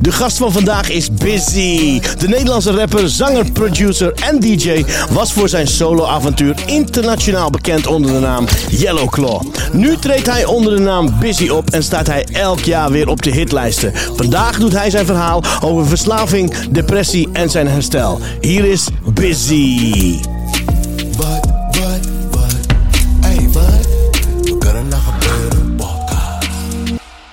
De 0.00 0.12
gast 0.12 0.36
van 0.36 0.52
vandaag 0.52 0.90
is 0.90 1.10
Busy. 1.12 2.00
De 2.18 2.28
Nederlandse 2.28 2.70
rapper, 2.70 3.08
zanger, 3.08 3.52
producer 3.52 4.12
en 4.12 4.40
DJ 4.40 4.84
was 5.10 5.32
voor 5.32 5.48
zijn 5.48 5.66
soloavontuur 5.66 6.56
internationaal 6.66 7.50
bekend 7.50 7.86
onder 7.86 8.12
de 8.12 8.18
naam 8.18 8.46
Yellow 8.70 9.08
Claw. 9.08 9.42
Nu 9.72 9.96
treedt 9.96 10.26
hij 10.26 10.44
onder 10.44 10.76
de 10.76 10.82
naam 10.82 11.18
Busy 11.20 11.48
op 11.48 11.70
en 11.70 11.82
staat 11.82 12.06
hij 12.06 12.26
elk 12.32 12.60
jaar 12.60 12.90
weer 12.90 13.08
op 13.08 13.22
de 13.22 13.30
hitlijsten. 13.30 13.92
Vandaag 14.16 14.58
doet 14.58 14.72
hij 14.72 14.90
zijn 14.90 15.06
verhaal 15.06 15.42
over 15.60 15.86
verslaving, 15.86 16.54
depressie 16.70 17.28
en 17.32 17.50
zijn 17.50 17.68
herstel. 17.68 18.20
Hier 18.40 18.64
is 18.64 18.88
Busy. 19.14 20.20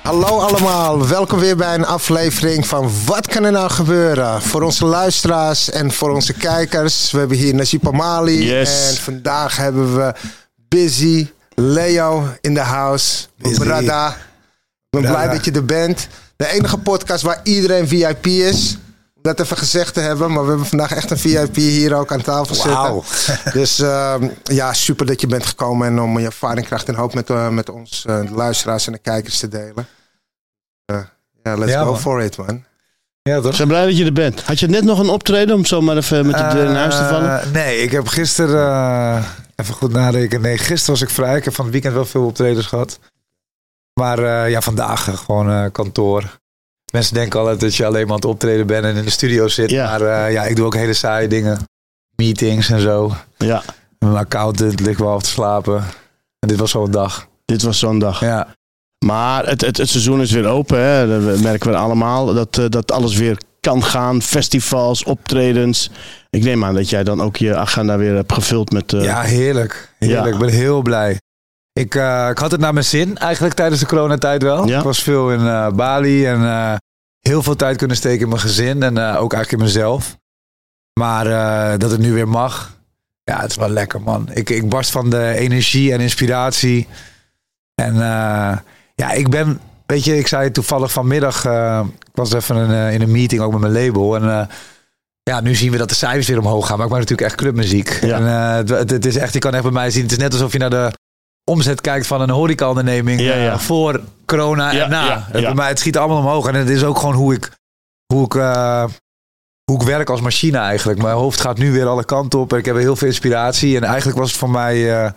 Hallo 0.06 0.40
allemaal, 0.40 1.08
welkom 1.08 1.40
weer 1.40 1.56
bij 1.56 1.74
een 1.74 1.86
aflevering 1.86 2.68
van 2.68 2.92
Wat 3.06 3.28
kan 3.28 3.44
er 3.44 3.52
nou 3.52 3.70
gebeuren? 3.70 4.42
Voor 4.42 4.62
onze 4.62 4.86
luisteraars 4.86 5.70
en 5.70 5.92
voor 5.92 6.10
onze 6.10 6.34
kijkers. 6.34 7.12
We 7.12 7.18
hebben 7.18 7.38
hier 7.38 7.56
Najib 7.56 7.88
Amali 7.88 8.46
Yes. 8.46 8.90
en 8.90 8.96
vandaag 8.96 9.58
hebben 9.58 9.96
we 9.96 10.14
Busy, 10.56 11.28
Leo 11.56 12.28
in 12.42 12.54
de 12.54 12.60
house, 12.60 13.26
Busy. 13.38 13.60
Brada. 13.60 14.10
Ik 14.10 14.16
ben 14.90 15.02
blij 15.02 15.30
dat 15.30 15.46
je 15.46 15.52
er 15.52 15.66
bent. 15.66 16.08
De 16.36 16.48
enige 16.48 16.78
podcast 16.78 17.24
waar 17.24 17.40
iedereen 17.44 17.88
VIP 17.88 18.26
is. 18.26 18.78
Dat 19.26 19.40
even 19.40 19.58
gezegd 19.58 19.94
te 19.94 20.00
hebben, 20.00 20.32
maar 20.32 20.44
we 20.44 20.50
hebben 20.50 20.68
vandaag 20.68 20.92
echt 20.92 21.12
een 21.12 21.18
VIP 21.18 21.56
hier 21.56 21.96
ook 21.96 22.12
aan 22.12 22.22
tafel 22.22 22.56
Wauw. 22.74 23.04
zitten. 23.08 23.52
Dus 23.54 23.80
ehm, 23.80 24.28
ja, 24.44 24.74
super 24.74 25.06
dat 25.06 25.22
je 25.22 25.28
bent 25.28 25.46
gekomen 25.46 25.88
en 25.88 26.00
om 26.00 26.20
je 26.20 26.26
ervaring, 26.26 26.66
kracht 26.68 26.88
en 26.88 26.96
hoop 26.96 27.14
met, 27.14 27.30
eh, 27.30 27.50
met 27.50 27.70
ons, 27.70 28.06
eh, 28.08 28.20
de 28.22 28.32
luisteraars 28.32 28.88
en 28.88 28.92
de 28.94 29.00
kijkers 29.00 29.40
te 29.40 29.48
delen. 29.48 29.88
Eh, 30.86 30.98
Ja, 31.44 31.56
let's 31.58 31.72
Ja, 31.72 31.80
go 31.84 31.92
man. 31.92 32.00
for 32.00 32.22
it, 32.22 32.38
man. 32.38 32.64
Ja, 33.22 33.42
toch? 33.42 33.52
Ik 33.52 33.58
ben 33.58 33.68
blij 33.68 33.86
dat 33.86 33.98
je 33.98 34.06
er 34.06 34.14
bent. 34.14 34.42
Had 34.42 34.60
je 34.60 34.68
net 34.68 34.84
nog 34.84 35.00
een 35.00 35.10
optreden 35.10 35.56
om 35.56 35.66
zomaar 35.66 35.98
even 35.98 36.26
met 36.26 36.38
de 36.38 36.48
deur 36.54 36.66
in 36.66 36.76
huis 36.76 36.96
te 36.96 37.04
vallen? 37.04 37.52
Nee, 37.52 37.78
ik 37.82 37.92
heb 37.92 38.08
gisteren... 38.08 38.68
eh, 39.18 39.24
even 39.56 39.74
goed 39.74 39.92
nadenken. 39.92 40.42
Nee, 40.42 40.58
gisteren 40.58 41.00
was 41.00 41.02
ik 41.02 41.10
vrij. 41.10 41.38
Ik 41.38 41.44
heb 41.44 41.54
van 41.56 41.64
het 41.66 41.74
weekend 41.74 41.94
wel 41.94 42.06
veel 42.06 42.26
optredens 42.26 42.66
gehad. 42.66 43.00
Maar 43.94 44.20
eh, 44.20 44.50
ja, 44.50 44.62
vandaag 44.62 45.24
gewoon 45.26 45.50
eh, 45.52 45.66
kantoor. 45.72 46.40
Mensen 46.96 47.14
denken 47.14 47.40
altijd 47.40 47.60
dat 47.60 47.76
je 47.76 47.86
alleen 47.86 48.02
maar 48.02 48.10
aan 48.10 48.16
het 48.16 48.26
optreden 48.26 48.68
bent 48.68 48.86
en 48.86 48.96
in 48.96 49.04
de 49.04 49.10
studio 49.10 49.48
zit. 49.48 49.70
Ja. 49.70 49.86
Maar 49.90 50.02
eh, 50.02 50.32
ja, 50.32 50.44
ik 50.44 50.56
doe 50.56 50.66
ook 50.66 50.76
hele 50.76 50.94
saaie 50.94 51.28
dingen. 51.28 51.58
Meetings 52.16 52.70
en 52.70 52.80
zo. 52.80 53.14
Ja, 53.38 53.64
Mijn 54.00 54.16
accountant 54.16 54.80
ligt 54.80 55.00
wel 55.00 55.10
af 55.12 55.24
te 55.24 55.30
slapen. 55.30 55.84
En 56.40 56.48
dit 56.48 56.58
was 56.60 56.72
zo'n 56.72 56.92
dag. 56.92 57.28
dit 57.46 57.62
was 57.62 57.80
zo'n 57.80 58.00
dag. 58.00 58.20
Ja, 58.20 58.48
Maar 59.06 59.46
het, 59.46 59.62
het, 59.62 59.78
het 59.78 59.90
seizoen 59.90 60.22
is 60.22 60.32
weer 60.32 60.46
open. 60.46 60.80
Hè? 60.80 61.08
Dat 61.26 61.40
merken 61.42 61.70
we 61.70 61.76
allemaal. 61.78 62.34
Dat, 62.34 62.58
eh, 62.58 62.66
dat 62.70 62.92
alles 62.92 63.16
weer 63.16 63.38
kan 63.60 63.84
gaan. 63.84 64.22
Festivals, 64.22 65.04
optredens. 65.04 65.90
Ik 66.30 66.44
neem 66.44 66.64
aan 66.64 66.76
dat 66.76 66.90
jij 66.90 67.04
dan 67.04 67.22
ook 67.22 67.36
je 67.36 67.56
agenda 67.56 67.98
weer 67.98 68.16
hebt 68.16 68.34
gevuld 68.34 68.72
met... 68.72 68.94
eh, 68.94 69.04
ja 69.04 69.22
heerlijk. 69.22 69.94
Heerlijk. 70.00 70.26
Ja. 70.26 70.32
Ik 70.34 70.38
ben 70.40 70.50
heel 70.50 70.82
blij. 70.82 71.20
Ik, 71.74 71.96
ik 72.30 72.38
had 72.38 72.52
het 72.52 72.60
naar 72.60 72.74
mijn 72.74 72.86
zin 72.86 73.18
eigenlijk 73.18 73.56
tijdens 73.56 73.80
de 73.82 73.88
coronatijd 73.88 74.44
wel. 74.44 74.68
Ja. 74.68 74.78
Ik 74.78 74.84
was 74.84 75.04
veel 75.04 75.32
in 75.32 75.76
Bali 75.76 76.26
en 76.26 76.42
heel 77.30 77.44
veel 77.44 77.56
tijd 77.56 77.78
kunnen 77.78 77.98
steken 77.98 78.22
in 78.22 78.28
mijn 78.30 78.42
gezin 78.42 78.84
en 78.84 78.98
eh, 78.98 79.22
ook 79.22 79.34
eigenlijk 79.34 79.52
in 79.52 79.60
mezelf. 79.70 80.18
Maar 81.00 81.26
eh, 81.28 81.80
dat 81.80 81.92
het 81.92 82.00
nu 82.00 82.14
weer 82.14 82.28
mag, 82.28 82.78
ja, 83.24 83.40
het 83.42 83.50
is 83.50 83.56
wel 83.58 83.70
lekker 83.70 84.02
man. 84.02 84.30
Ik, 84.34 84.50
ik 84.50 84.70
barst 84.70 84.92
van 84.92 85.10
de 85.10 85.34
energie 85.38 85.94
en 85.94 86.00
inspiratie. 86.00 86.88
En 87.76 87.94
eh, 87.94 88.58
ja, 88.96 89.12
ik 89.12 89.30
ben, 89.30 89.60
weet 89.86 90.04
je, 90.04 90.18
ik 90.18 90.28
zei 90.28 90.52
toevallig 90.52 90.92
vanmiddag, 90.92 91.46
ik 91.86 92.12
was 92.14 92.34
even 92.34 92.56
in, 92.58 92.72
eh, 92.72 92.94
in 92.94 93.02
een 93.02 93.12
meeting 93.12 93.42
ook 93.42 93.52
met 93.52 93.62
mijn 93.62 93.86
label 93.86 94.16
en... 94.16 94.50
ja, 95.24 95.42
nu 95.42 95.56
zien 95.56 95.72
we 95.72 95.78
dat 95.78 95.90
de 95.90 95.96
cijfers 95.96 96.28
weer 96.28 96.40
omhoog 96.40 96.68
gaan. 96.68 96.78
Maar 96.78 96.86
ik 96.86 96.92
maak 96.92 97.02
natuurlijk 97.02 97.28
echt 97.30 97.38
clubmuziek. 97.40 98.00
Ja. 98.02 98.18
En, 98.18 98.24
het, 98.56 98.70
het- 98.70 98.90
het 98.90 99.06
is 99.06 99.16
echt, 99.16 99.34
je 99.34 99.40
kan 99.40 99.54
echt 99.54 99.64
bij 99.64 99.72
mij 99.72 99.92
zien. 99.92 100.02
Het 100.04 100.12
is 100.12 100.18
net 100.18 100.34
alsof 100.34 100.52
je 100.52 100.58
naar 100.60 100.70
de 100.70 100.92
omzet 101.52 101.82
kijkt 101.82 102.08
van 102.08 102.22
een 102.22 102.30
horecaonderneming. 102.30 103.20
Ja, 103.22 103.36
ja. 103.36 103.52
eh, 103.52 103.58
voor 103.60 104.02
corona 104.26 104.72
Ja, 104.72 104.84
en 104.84 104.90
na. 104.90 105.28
Het- 105.32 105.54
mij, 105.54 105.68
het 105.68 105.80
schiet 105.80 105.98
allemaal 105.98 106.18
omhoog. 106.18 106.48
En 106.48 106.56
het 106.56 106.70
is 106.70 106.84
ook 106.84 106.98
gewoon 106.98 107.16
hoe 107.16 107.34
ik, 107.34 107.52
hoe 108.14 108.26
ik, 108.26 108.36
eh, 108.36 108.86
hoe 109.72 109.82
ik 109.82 109.88
werk 109.88 110.10
als 110.10 110.22
machine 110.22 110.58
eigenlijk. 110.58 111.02
Mijn 111.02 111.16
hoofd 111.16 111.42
gaat 111.42 111.58
nu 111.58 111.72
weer 111.72 111.88
alle 111.88 112.06
kanten 112.06 112.40
op. 112.40 112.54
En 112.54 112.58
ik 112.60 112.66
heb 112.66 112.76
heel 112.76 112.96
veel 112.96 113.08
inspiratie. 113.08 113.76
En 113.78 113.84
eigenlijk 113.84 114.18
was 114.18 114.30
het 114.30 114.40
voor 114.40 114.50
mij 114.50 115.04
eh, 115.04 115.12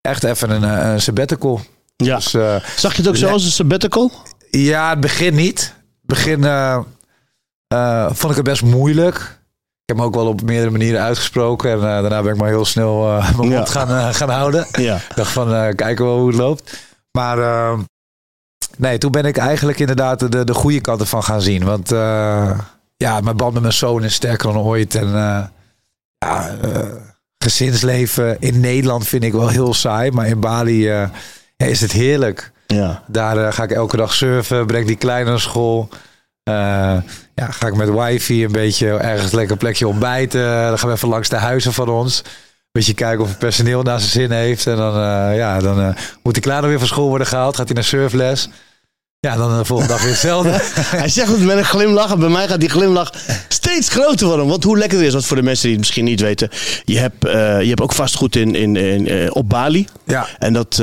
echt 0.00 0.24
even 0.24 0.50
een, 0.50 0.62
een 0.62 1.00
sabbatical. 1.00 1.60
ja. 1.96 2.14
Dus, 2.16 2.30
Zag 2.76 2.92
je 2.92 3.02
het 3.02 3.08
ook 3.08 3.16
zo 3.16 3.28
als 3.28 3.44
een 3.44 3.50
sabbatical? 3.50 4.10
ja, 4.50 4.90
het 4.90 5.00
begin 5.00 5.34
niet. 5.34 5.60
Het 5.60 6.18
begin 6.18 6.42
vond 8.14 8.30
ik 8.30 8.36
het 8.36 8.44
best 8.44 8.62
moeilijk. 8.62 9.38
Ik 9.88 9.94
heb 9.94 10.02
me 10.02 10.08
ook 10.10 10.14
wel 10.22 10.26
op 10.28 10.42
meerdere 10.42 10.70
manieren 10.70 11.00
uitgesproken. 11.00 11.70
En 11.70 11.76
eh, 11.76 11.82
daarna 11.82 12.22
ben 12.22 12.32
ik 12.32 12.38
maar 12.40 12.48
heel 12.48 12.64
snel 12.64 13.16
eh, 13.18 13.36
mijn 13.36 13.48
Ja. 13.50 13.56
mond 13.56 13.68
gaan, 13.68 13.88
eh, 13.88 14.14
gaan 14.14 14.30
houden. 14.30 14.66
Ja. 14.72 14.96
Ik 14.96 15.14
dacht 15.14 15.30
van, 15.32 15.48
kijken 15.74 15.96
we 16.04 16.10
wel 16.10 16.18
hoe 16.18 16.26
het 16.28 16.36
loopt. 16.36 16.78
Maar 17.12 17.76
nee, 18.76 18.98
toen 18.98 19.10
ben 19.10 19.24
ik 19.24 19.36
eigenlijk 19.36 19.78
inderdaad 19.78 20.32
de, 20.32 20.44
de 20.44 20.54
goede 20.54 20.80
kant 20.80 21.00
ervan 21.00 21.22
gaan 21.22 21.40
zien. 21.40 21.64
Want 21.64 21.88
ja, 22.96 23.20
mijn 23.20 23.36
band 23.36 23.52
met 23.52 23.62
mijn 23.62 23.74
zoon 23.74 24.04
is 24.04 24.14
sterker 24.14 24.52
dan 24.52 24.62
ooit. 24.62 24.94
En 24.94 25.08
ja, 26.18 26.56
gezinsleven 27.38 28.36
in 28.40 28.60
Nederland 28.60 29.06
vind 29.08 29.24
ik 29.24 29.32
wel 29.32 29.48
heel 29.48 29.74
saai. 29.74 30.10
Maar 30.10 30.26
in 30.26 30.40
Bali 30.40 30.90
is 31.56 31.80
het 31.80 31.92
heerlijk. 31.92 32.52
Ja. 32.66 33.02
Daar 33.06 33.52
ga 33.52 33.62
ik 33.62 33.70
elke 33.72 33.96
dag 33.96 34.14
surfen, 34.14 34.66
breng 34.66 34.86
die 34.86 34.96
kleine 34.96 35.30
naar 35.30 35.40
school. 35.40 35.88
Eh, 36.48 36.96
ja, 37.34 37.50
ga 37.50 37.66
ik 37.66 37.76
met 37.76 37.90
wifi 37.90 38.44
een 38.44 38.52
beetje 38.52 38.88
ergens 38.88 39.32
lekker 39.32 39.56
plekje 39.56 39.88
ontbijten. 39.88 40.66
Dan 40.68 40.78
gaan 40.78 40.88
we 40.88 40.94
even 40.94 41.08
langs 41.08 41.28
de 41.28 41.36
huizen 41.36 41.72
van 41.72 41.88
ons. 41.88 42.18
Een 42.18 42.24
beetje 42.72 42.94
kijken 42.94 43.20
of 43.24 43.28
het 43.28 43.38
personeel 43.38 43.82
naar 43.82 43.98
zijn 43.98 44.10
zin 44.10 44.30
heeft. 44.30 44.66
En 44.66 44.76
dan, 44.76 44.94
eh, 44.94 45.36
ja, 45.36 45.58
dan 45.58 45.80
eh, 45.80 45.88
moet 46.22 46.34
die 46.34 46.42
kleine 46.42 46.66
weer 46.66 46.78
van 46.78 46.86
school 46.86 47.08
worden 47.08 47.26
gehaald. 47.26 47.56
Gaat 47.56 47.66
hij 47.66 47.74
naar 47.74 47.84
surfles. 47.84 48.48
Ja, 49.20 49.36
dan 49.36 49.58
de 49.58 49.64
volgende 49.64 49.92
dag 49.92 50.02
weer 50.02 50.10
hetzelfde. 50.10 50.50
Hij 50.96 51.08
zegt 51.08 51.30
het 51.30 51.44
met 51.44 51.56
een 51.56 51.64
glimlach. 51.64 52.12
En 52.12 52.18
bij 52.18 52.28
mij 52.28 52.48
gaat 52.48 52.60
die 52.60 52.68
glimlach 52.68 53.12
steeds 53.48 53.88
groter 53.88 54.26
worden. 54.26 54.46
Want 54.46 54.64
hoe 54.64 54.78
lekker 54.78 54.98
het 54.98 55.06
is, 55.06 55.12
wat 55.12 55.24
voor 55.24 55.36
de 55.36 55.42
mensen 55.42 55.62
die 55.62 55.72
het 55.72 55.80
misschien 55.80 56.04
niet 56.04 56.20
weten. 56.20 56.48
Je 56.84 56.98
hebt, 56.98 57.22
je 57.62 57.68
hebt 57.68 57.80
ook 57.80 57.92
vastgoed 57.92 58.36
in, 58.36 58.54
in, 58.54 58.76
in, 58.76 59.34
op 59.34 59.48
Bali. 59.48 59.86
ja, 60.04 60.26
En 60.38 60.52
dat 60.52 60.76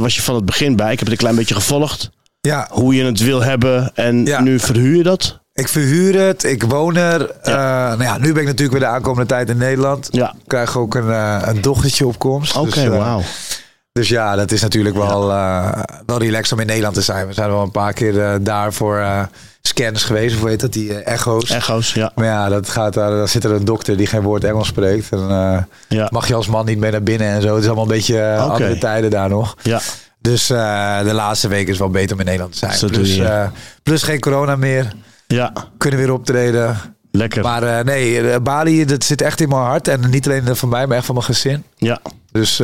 was 0.00 0.14
je 0.14 0.22
van 0.22 0.34
het 0.34 0.44
begin 0.44 0.76
bij. 0.76 0.92
Ik 0.92 0.98
heb 0.98 1.08
het 1.08 1.10
een 1.10 1.16
klein 1.16 1.36
beetje 1.36 1.54
gevolgd. 1.54 2.10
Ja, 2.46 2.66
Hoe 2.70 2.94
je 2.94 3.04
het 3.04 3.20
wil 3.20 3.42
hebben. 3.42 3.90
En 3.94 4.24
Ja. 4.26 4.40
nu 4.40 4.58
verhuur 4.58 4.96
je 4.96 5.02
dat. 5.02 5.38
ik 5.52 5.68
verhuur 5.68 6.20
het. 6.20 6.44
Ik 6.44 6.62
woon 6.62 6.96
er. 6.96 7.30
Eh, 7.42 7.54
nou 7.54 8.02
ja, 8.02 8.18
nu 8.18 8.32
ben 8.32 8.42
ik 8.42 8.48
natuurlijk 8.48 8.78
weer 8.78 8.88
de 8.88 8.94
aankomende 8.94 9.26
tijd 9.28 9.48
in 9.48 9.56
Nederland. 9.56 10.08
Ja. 10.10 10.30
Ik 10.30 10.42
krijg 10.46 10.76
ook 10.78 10.94
een, 10.94 11.10
eh, 11.10 11.42
een 11.44 11.60
dochtertje 11.60 12.06
op 12.06 12.18
komst. 12.18 12.56
Oké, 12.56 12.64
Dus, 12.70 12.76
eh, 12.84 12.88
wauw. 12.88 13.22
Dus 13.92 14.08
ja, 14.08 14.36
dat 14.36 14.50
is 14.52 14.62
natuurlijk 14.62 14.96
wel, 14.96 15.26
wel 16.06 16.18
relaxed 16.18 16.52
om 16.52 16.60
in 16.60 16.66
Nederland 16.66 16.94
te 16.94 17.00
zijn. 17.02 17.26
We 17.26 17.32
zijn 17.32 17.50
wel 17.50 17.62
een 17.62 17.70
paar 17.70 17.92
keer 17.92 18.42
daar 18.42 18.72
voor 18.72 19.04
scans 19.62 20.04
geweest. 20.04 20.36
Of 20.36 20.44
heet 20.48 20.60
dat? 20.60 20.72
Die 20.72 20.94
echo's. 20.94 21.50
Echo's, 21.50 21.92
ja. 21.94 22.12
Maar 22.14 22.24
ja, 22.24 22.48
dat 22.48 22.68
gaat 22.68 22.94
daar, 22.94 23.10
daar 23.10 23.28
zit 23.28 23.44
er 23.44 23.50
een 23.52 23.64
dokter 23.64 23.96
die 23.96 24.06
geen 24.06 24.22
woord 24.22 24.44
Engels 24.44 24.66
spreekt. 24.66 25.08
En 25.10 25.66
Ja. 25.88 26.08
mag 26.10 26.28
je 26.28 26.34
als 26.34 26.46
man 26.46 26.64
niet 26.66 26.78
mee 26.78 26.90
naar 26.90 27.02
binnen 27.02 27.28
en 27.28 27.42
zo. 27.42 27.48
Het 27.54 27.60
is 27.62 27.66
allemaal 27.66 27.84
een 27.84 27.90
beetje 27.90 28.36
andere 28.36 28.78
tijden 28.78 29.10
daar 29.10 29.28
nog. 29.28 29.56
Ja. 29.62 29.80
Dus 30.26 30.50
eh, 30.50 31.02
de 31.02 31.12
laatste 31.12 31.48
week 31.48 31.68
is 31.68 31.78
wel 31.78 31.90
beter 31.90 32.12
om 32.12 32.18
in 32.20 32.24
Nederland 32.26 32.52
te 32.52 32.58
zijn. 32.58 32.72
Zo 32.78 32.86
plus, 32.86 33.18
eh, 33.18 33.46
plus 33.82 34.02
geen 34.02 34.20
corona 34.20 34.56
meer. 34.56 34.92
Ja, 35.26 35.52
Kunnen 35.78 35.98
weer 36.00 36.12
optreden. 36.12 36.76
lekker. 37.12 37.42
Maar 37.42 37.62
eh, 37.62 37.84
nee, 37.84 38.40
Bali, 38.40 38.84
dat 38.84 39.04
zit 39.04 39.22
echt 39.22 39.40
in 39.40 39.48
mijn 39.48 39.60
hart. 39.60 39.88
En 39.88 40.10
niet 40.10 40.26
alleen 40.26 40.56
van 40.56 40.68
mij, 40.68 40.86
maar 40.86 40.96
echt 40.96 41.06
van 41.06 41.14
mijn 41.14 41.26
gezin. 41.26 41.64
ja. 41.76 42.00
Dus 42.32 42.56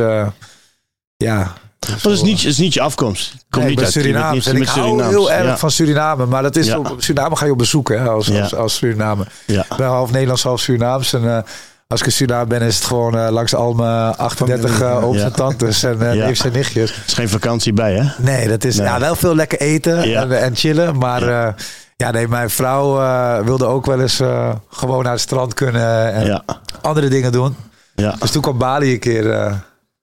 ja. 1.17 1.53
Dat 2.01 2.11
is 2.11 2.21
niet, 2.21 2.43
is 2.43 2.57
niet 2.57 2.73
je 2.73 2.81
afkomst. 2.81 3.29
Komt 3.29 3.65
Nee, 3.65 3.75
niet 3.75 3.95
ik 3.95 4.03
ben 4.03 4.23
uit 4.23 4.33
niet 4.33 4.47
En 4.47 4.55
ik 4.55 4.67
hou 4.67 4.87
Surinaams. 4.87 5.09
heel 5.13 5.31
erg 5.31 5.45
Ja. 5.45 5.57
van 5.57 5.71
Suriname. 5.71 6.25
Maar 6.25 6.41
dat 6.41 6.55
is 6.55 6.65
Ja. 6.67 6.77
op 6.77 6.95
Suriname 6.97 7.35
ga 7.35 7.45
je 7.45 7.51
op 7.51 7.57
bezoek 7.57 7.89
hè, 7.89 7.99
als, 8.09 8.27
Ja. 8.27 8.41
als, 8.41 8.55
als 8.55 8.75
Suriname. 8.75 9.25
Ja. 9.45 9.61
Ik 9.69 9.75
ben 9.77 9.87
half 9.87 10.11
Nederlands, 10.11 10.43
half 10.43 10.59
Surinaams. 10.59 11.13
En 11.13 11.45
als 11.93 12.01
ik 12.01 12.05
in 12.07 12.11
Suriname 12.13 12.45
ben, 12.47 12.61
is 12.61 12.75
het 12.75 12.83
gewoon 12.85 13.17
eh, 13.17 13.29
langs 13.31 13.55
al 13.55 13.73
mijn 13.73 14.15
38 14.17 14.81
uh, 14.81 15.03
ooms 15.03 15.17
Ja. 15.17 15.23
en 15.23 15.33
tantes 15.33 15.83
en 15.83 15.97
uh, 16.01 16.13
Ja. 16.13 16.25
neefs 16.25 16.45
en 16.45 16.51
nichtjes. 16.51 16.91
Er 16.91 17.03
is 17.07 17.13
geen 17.13 17.29
vakantie 17.29 17.73
bij, 17.73 17.93
hè? 17.93 18.03
Nee, 18.23 18.47
dat 18.47 18.63
is 18.63 18.77
Nee. 18.77 18.85
Ja, 18.87 18.99
wel 18.99 19.15
veel 19.15 19.35
lekker 19.35 19.59
eten 19.59 20.09
Ja. 20.09 20.21
en, 20.21 20.41
en 20.41 20.55
chillen. 20.55 20.97
Maar 20.97 21.25
ja. 21.29 21.55
ja, 21.95 22.11
nee, 22.11 22.27
mijn 22.27 22.49
vrouw 22.49 22.99
uh, 23.01 23.39
wilde 23.39 23.65
ook 23.65 23.85
wel 23.85 24.01
eens 24.01 24.19
uh, 24.21 24.49
gewoon 24.69 25.03
naar 25.03 25.11
het 25.11 25.21
strand 25.21 25.53
kunnen 25.53 26.13
en 26.13 26.25
Ja. 26.25 26.43
andere 26.81 27.07
dingen 27.07 27.31
doen. 27.31 27.55
Ja. 27.95 28.15
Dus 28.19 28.31
toen 28.31 28.41
kwam 28.41 28.57
Bali 28.57 28.93
een 28.93 28.99
keer 28.99 29.25
uh, 29.25 29.53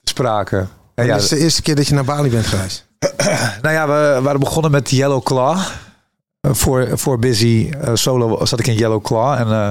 sprake. 0.02 0.66
En 0.94 1.06
ja, 1.06 1.12
dat 1.14 1.22
is 1.22 1.28
de 1.28 1.38
eerste 1.38 1.62
keer 1.62 1.74
dat 1.74 1.86
je 1.86 1.94
naar 1.94 2.04
Bali 2.04 2.30
bent 2.30 2.46
geweest? 2.46 2.86
nou 3.62 3.74
ja, 3.74 3.86
we 3.86 4.18
waren 4.22 4.40
begonnen 4.40 4.70
met 4.70 4.90
Yellow 4.90 5.22
Claw. 5.22 5.58
Voor, 6.48 6.88
voor 6.92 7.18
Busy 7.18 7.70
uh, 7.84 7.90
Solo 7.94 8.44
zat 8.46 8.58
ik 8.58 8.66
in 8.66 8.74
Yellow 8.74 9.02
Claw. 9.04 9.32
En 9.38 9.48
uh, 9.48 9.68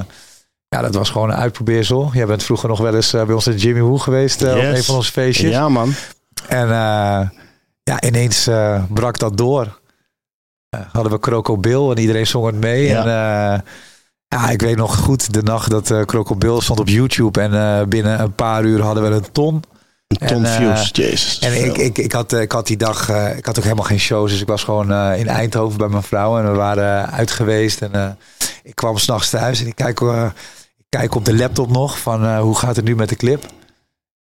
ja, 0.69 0.81
dat 0.81 0.95
was 0.95 1.09
gewoon 1.09 1.29
een 1.29 1.35
uitprobeersel. 1.35 2.09
Jij 2.13 2.25
bent 2.25 2.43
vroeger 2.43 2.69
nog 2.69 2.79
wel 2.79 2.95
eens 2.95 3.13
uh, 3.13 3.23
bij 3.23 3.35
ons 3.35 3.47
in 3.47 3.55
Jimmy 3.55 3.81
Woo 3.81 3.97
geweest. 3.97 4.39
Yes. 4.39 4.49
Op 4.49 4.57
een 4.57 4.83
van 4.83 4.95
onze 4.95 5.11
feestjes. 5.11 5.51
Ja, 5.51 5.69
man. 5.69 5.93
En 6.47 6.67
uh, 6.67 7.29
ja, 7.83 8.01
ineens 8.05 8.47
uh, 8.47 8.83
brak 8.89 9.17
dat 9.17 9.37
door. 9.37 9.79
Uh, 10.75 10.81
hadden 10.91 11.11
we 11.11 11.19
Croco 11.19 11.57
Bill 11.57 11.89
en 11.89 11.97
iedereen 11.97 12.27
zong 12.27 12.45
het 12.45 12.55
mee. 12.55 12.87
Ja. 12.87 12.99
En 12.99 13.05
uh, 13.05 13.59
ja, 14.27 14.49
ik 14.49 14.61
weet 14.61 14.75
nog 14.75 14.95
goed 14.95 15.33
de 15.33 15.43
nacht 15.43 15.69
dat 15.69 15.89
uh, 15.89 16.01
Croco 16.01 16.35
Bill 16.35 16.59
stond 16.59 16.79
op 16.79 16.87
YouTube. 16.87 17.41
En 17.41 17.53
uh, 17.53 17.83
binnen 17.87 18.19
een 18.19 18.35
paar 18.35 18.63
uur 18.63 18.81
hadden 18.81 19.09
we 19.09 19.15
een 19.15 19.31
ton. 19.31 19.63
Een 20.07 20.27
ton 20.27 20.45
en, 20.45 20.53
views, 20.53 20.89
jezus. 20.93 21.39
En 21.39 21.65
ik, 21.65 21.77
ik, 21.77 21.97
ik, 21.97 22.11
had, 22.11 22.33
ik 22.33 22.51
had 22.51 22.67
die 22.67 22.77
dag, 22.77 23.09
uh, 23.09 23.37
ik 23.37 23.45
had 23.45 23.57
ook 23.57 23.63
helemaal 23.63 23.85
geen 23.85 23.99
shows. 23.99 24.31
Dus 24.31 24.41
ik 24.41 24.47
was 24.47 24.63
gewoon 24.63 24.91
uh, 24.91 25.19
in 25.19 25.27
Eindhoven 25.27 25.77
bij 25.77 25.87
mijn 25.87 26.03
vrouw. 26.03 26.37
En 26.37 26.51
we 26.51 26.57
waren 26.57 27.11
uit 27.11 27.31
geweest. 27.31 27.81
En 27.81 27.91
uh, 27.95 28.09
ik 28.63 28.75
kwam 28.75 28.97
s'nachts 28.97 29.29
thuis 29.29 29.61
en 29.61 29.67
ik 29.67 29.75
kijk, 29.75 29.99
uh, 29.99 30.29
kijk 30.89 31.15
op 31.15 31.25
de 31.25 31.35
laptop 31.35 31.69
nog 31.69 31.99
van 31.99 32.23
uh, 32.23 32.39
hoe 32.39 32.57
gaat 32.57 32.75
het 32.75 32.85
nu 32.85 32.95
met 32.95 33.09
de 33.09 33.15
clip. 33.15 33.45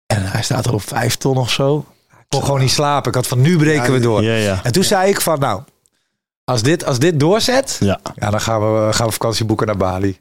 En 0.06 0.24
hij 0.26 0.44
staat 0.44 0.66
er 0.66 0.74
op 0.74 0.82
vijf 0.82 1.16
ton 1.16 1.38
of 1.38 1.52
zo. 1.52 1.86
Ik 2.10 2.26
kon 2.30 2.44
gewoon 2.44 2.60
niet 2.60 2.72
slapen. 2.72 3.10
Ik 3.10 3.16
had 3.16 3.28
van 3.28 3.42
nu 3.42 3.58
breken 3.58 3.94
we 3.94 4.00
door. 4.00 4.24
Ja, 4.24 4.36
ja. 4.36 4.60
En 4.64 4.72
toen 4.72 4.84
zei 4.84 5.10
ik 5.10 5.22
van 5.22 5.40
nou, 5.40 5.62
als 6.44 6.62
dit, 6.62 6.86
als 6.86 7.00
dit 7.00 7.20
doorzet, 7.20 7.78
ja. 7.80 8.00
Ja, 8.16 8.30
dan 8.30 8.42
gaan 8.42 8.60
we, 8.60 8.94
gaan 8.94 9.06
we 9.06 9.12
vakantie 9.12 9.46
boeken 9.46 9.68
naar 9.68 9.78
Bali. 9.78 10.20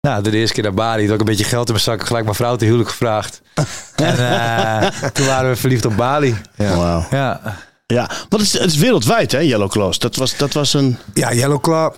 Nou, 0.00 0.22
de 0.22 0.30
eerste 0.30 0.54
keer 0.54 0.62
naar 0.62 0.74
Bali, 0.74 1.00
toen 1.00 1.10
had 1.10 1.14
ik 1.14 1.20
een 1.20 1.36
beetje 1.36 1.50
geld 1.50 1.66
in 1.66 1.72
mijn 1.72 1.84
zak, 1.84 2.06
gelijk 2.06 2.24
mijn 2.24 2.36
vrouw 2.36 2.56
te 2.56 2.64
huwelijk 2.64 2.88
gevraagd. 2.88 3.42
en 3.94 4.18
uh, 4.18 4.86
toen 5.12 5.26
waren 5.26 5.50
we 5.50 5.56
verliefd 5.56 5.84
op 5.84 5.96
Bali. 5.96 6.36
Ja. 6.56 6.74
Wow. 6.74 7.12
Ja. 7.12 7.40
Ja, 7.86 8.06
want 8.06 8.30
het 8.30 8.40
is, 8.40 8.52
het 8.52 8.70
is 8.70 8.76
wereldwijd, 8.76 9.32
hè, 9.32 9.38
Yellow 9.38 9.70
Claws. 9.70 9.98
Dat 9.98 10.16
was, 10.16 10.36
dat 10.36 10.52
was 10.52 10.74
een... 10.74 10.98
Ja, 11.14 11.32
Yellow 11.32 11.60
Claw, 11.60 11.94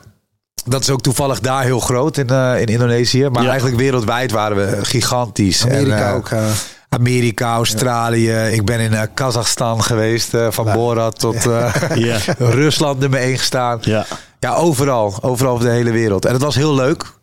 dat 0.69 0.81
is 0.81 0.91
ook 0.91 1.01
toevallig 1.01 1.41
daar 1.41 1.63
heel 1.63 1.81
groot 1.81 2.17
in, 2.17 2.33
uh, 2.33 2.61
in 2.61 2.67
Indonesië. 2.67 3.29
Maar 3.29 3.43
ja. 3.43 3.49
eigenlijk 3.49 3.79
wereldwijd 3.79 4.31
waren 4.31 4.57
we 4.57 4.85
gigantisch. 4.85 5.65
Amerika 5.65 6.09
en, 6.09 6.15
ook. 6.15 6.31
Uh... 6.31 6.47
Amerika, 6.89 7.55
Australië. 7.55 8.31
Ja. 8.31 8.43
Ik 8.43 8.65
ben 8.65 8.81
in 8.81 8.93
uh, 8.93 9.03
Kazachstan 9.15 9.83
geweest. 9.83 10.35
Uh, 10.35 10.51
van 10.51 10.73
Borat 10.73 11.19
tot 11.19 11.47
uh, 11.47 11.75
ja. 11.95 12.19
Rusland 12.39 12.99
nummer 12.99 13.21
1 13.21 13.39
gestaan. 13.39 13.79
Ja. 13.81 14.07
ja, 14.39 14.55
overal. 14.55 15.19
Overal 15.21 15.53
over 15.53 15.65
de 15.65 15.73
hele 15.73 15.91
wereld. 15.91 16.25
En 16.25 16.33
het 16.33 16.43
was 16.43 16.55
heel 16.55 16.75
leuk. 16.75 17.15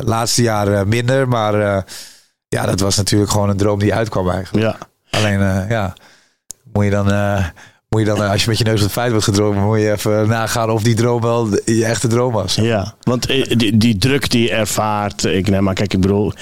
Laatste 0.00 0.42
jaar 0.42 0.88
minder. 0.88 1.28
Maar 1.28 1.84
ja, 2.48 2.66
dat 2.66 2.80
was 2.80 2.96
natuurlijk 2.96 3.30
gewoon 3.30 3.48
een 3.48 3.56
droom 3.56 3.78
die 3.78 3.94
uitkwam 3.94 4.30
eigenlijk. 4.30 4.64
Ja. 4.64 5.18
Alleen, 5.18 5.66
ja, 5.68 5.92
moet 6.72 6.84
je 6.84 6.90
dan... 6.90 7.06
moet 7.90 8.00
je 8.00 8.06
dan, 8.06 8.30
als 8.30 8.42
je 8.42 8.48
met 8.48 8.58
je 8.58 8.64
neus 8.64 8.78
op 8.78 8.82
het 8.82 8.92
feit 8.92 9.10
wordt 9.10 9.24
gedroomd, 9.24 9.58
moet 9.58 9.78
je 9.78 9.92
even 9.92 10.28
nagaan 10.28 10.70
of 10.70 10.82
die 10.82 10.94
droom 10.94 11.20
wel 11.20 11.48
je 11.64 11.84
echte 11.84 12.08
droom 12.08 12.32
was. 12.32 12.54
Ja, 12.54 12.94
want 13.02 13.26
die, 13.58 13.76
die 13.76 13.98
druk 13.98 14.30
die 14.30 14.42
je 14.42 14.50
ervaart, 14.50 15.24
ik 15.24 15.48
neem 15.48 15.62
maar, 15.62 15.74
kijk, 15.74 15.92
ik 15.92 16.00
bedoel, 16.00 16.32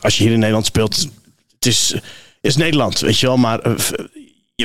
als 0.00 0.16
je 0.16 0.22
hier 0.22 0.32
in 0.32 0.38
Nederland 0.38 0.66
speelt, 0.66 1.08
het 1.54 1.66
is, 1.66 1.94
is 2.40 2.56
Nederland, 2.56 3.00
weet 3.00 3.18
je 3.18 3.26
wel, 3.26 3.36
maar 3.36 3.66
uh, 3.66 3.74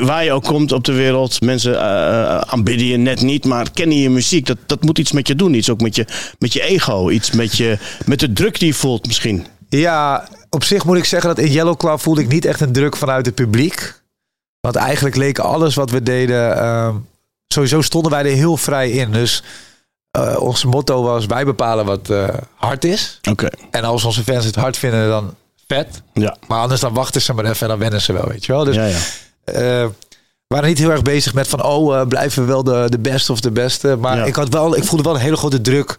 waar 0.05 0.23
je 0.23 0.31
ook 0.31 0.43
komt 0.43 0.71
op 0.71 0.83
de 0.83 0.93
wereld, 0.93 1.41
mensen 1.41 1.73
uh, 1.73 2.37
aanbidden 2.37 2.87
je 2.87 2.97
net 2.97 3.21
niet, 3.21 3.45
maar 3.45 3.71
kennen 3.71 3.97
je 3.97 4.09
muziek, 4.09 4.45
dat, 4.45 4.57
dat 4.65 4.83
moet 4.83 4.97
iets 4.99 5.11
met 5.11 5.27
je 5.27 5.35
doen, 5.35 5.53
iets 5.53 5.69
ook 5.69 5.81
met 5.81 5.95
je, 5.95 6.05
met 6.39 6.53
je 6.53 6.61
ego, 6.61 7.09
iets 7.09 7.31
met, 7.31 7.57
je, 7.57 7.77
met 8.05 8.19
de 8.19 8.33
druk 8.33 8.59
die 8.59 8.67
je 8.67 8.73
voelt 8.73 9.07
misschien. 9.07 9.45
Ja, 9.69 10.27
op 10.49 10.63
zich 10.63 10.85
moet 10.85 10.97
ik 10.97 11.05
zeggen 11.05 11.35
dat 11.35 11.45
in 11.45 11.51
Yellow 11.51 11.77
Club 11.77 11.99
voelde 11.99 12.21
ik 12.21 12.27
niet 12.27 12.45
echt 12.45 12.61
een 12.61 12.71
druk 12.71 12.95
vanuit 12.95 13.25
het 13.25 13.35
publiek. 13.35 14.05
Want 14.59 14.75
eigenlijk 14.75 15.15
leek 15.15 15.39
alles 15.39 15.75
wat 15.75 15.89
we 15.89 16.03
deden. 16.03 16.57
Uh, 16.57 16.95
sowieso 17.47 17.81
stonden 17.81 18.11
wij 18.11 18.25
er 18.25 18.35
heel 18.35 18.57
vrij 18.57 18.89
in. 18.89 19.11
Dus 19.11 19.43
uh, 20.17 20.41
ons 20.41 20.63
motto 20.65 21.03
was: 21.03 21.25
wij 21.25 21.45
bepalen 21.45 21.85
wat 21.85 22.09
uh, 22.09 22.27
hard 22.55 22.85
is. 22.85 23.19
Oké. 23.19 23.45
Okay. 23.45 23.69
En 23.71 23.83
als 23.83 24.03
onze 24.03 24.23
fans 24.23 24.45
het 24.45 24.55
hard 24.55 24.77
vinden, 24.77 25.09
dan 25.09 25.35
vet. 25.67 26.01
Ja. 26.13 26.37
Maar 26.47 26.59
anders 26.59 26.81
dan 26.81 26.93
wachten 26.93 27.21
ze 27.21 27.33
maar 27.33 27.45
even 27.45 27.61
en 27.61 27.67
dan 27.67 27.79
wennen 27.79 28.01
ze 28.01 28.13
wel, 28.13 28.27
weet 28.27 28.45
je 28.45 28.51
wel. 28.51 28.63
Dus 28.63 28.75
ja, 28.75 28.85
ja. 28.85 28.97
we 29.45 29.91
waren 30.47 30.67
niet 30.67 30.77
heel 30.77 30.91
erg 30.91 31.01
bezig 31.01 31.33
met 31.33 31.47
van: 31.47 31.63
oh, 31.63 32.07
blijven 32.07 32.41
we 32.41 32.47
wel 32.47 32.63
de, 32.63 32.85
de 32.89 32.99
beste 32.99 33.31
of 33.31 33.39
de 33.39 33.51
beste. 33.51 33.95
Maar 33.95 34.17
ja. 34.17 34.25
ik, 34.25 34.35
had 34.35 34.49
wel, 34.49 34.75
ik 34.75 34.83
voelde 34.83 35.03
wel 35.03 35.15
een 35.15 35.21
hele 35.21 35.37
grote 35.37 35.61
druk 35.61 35.97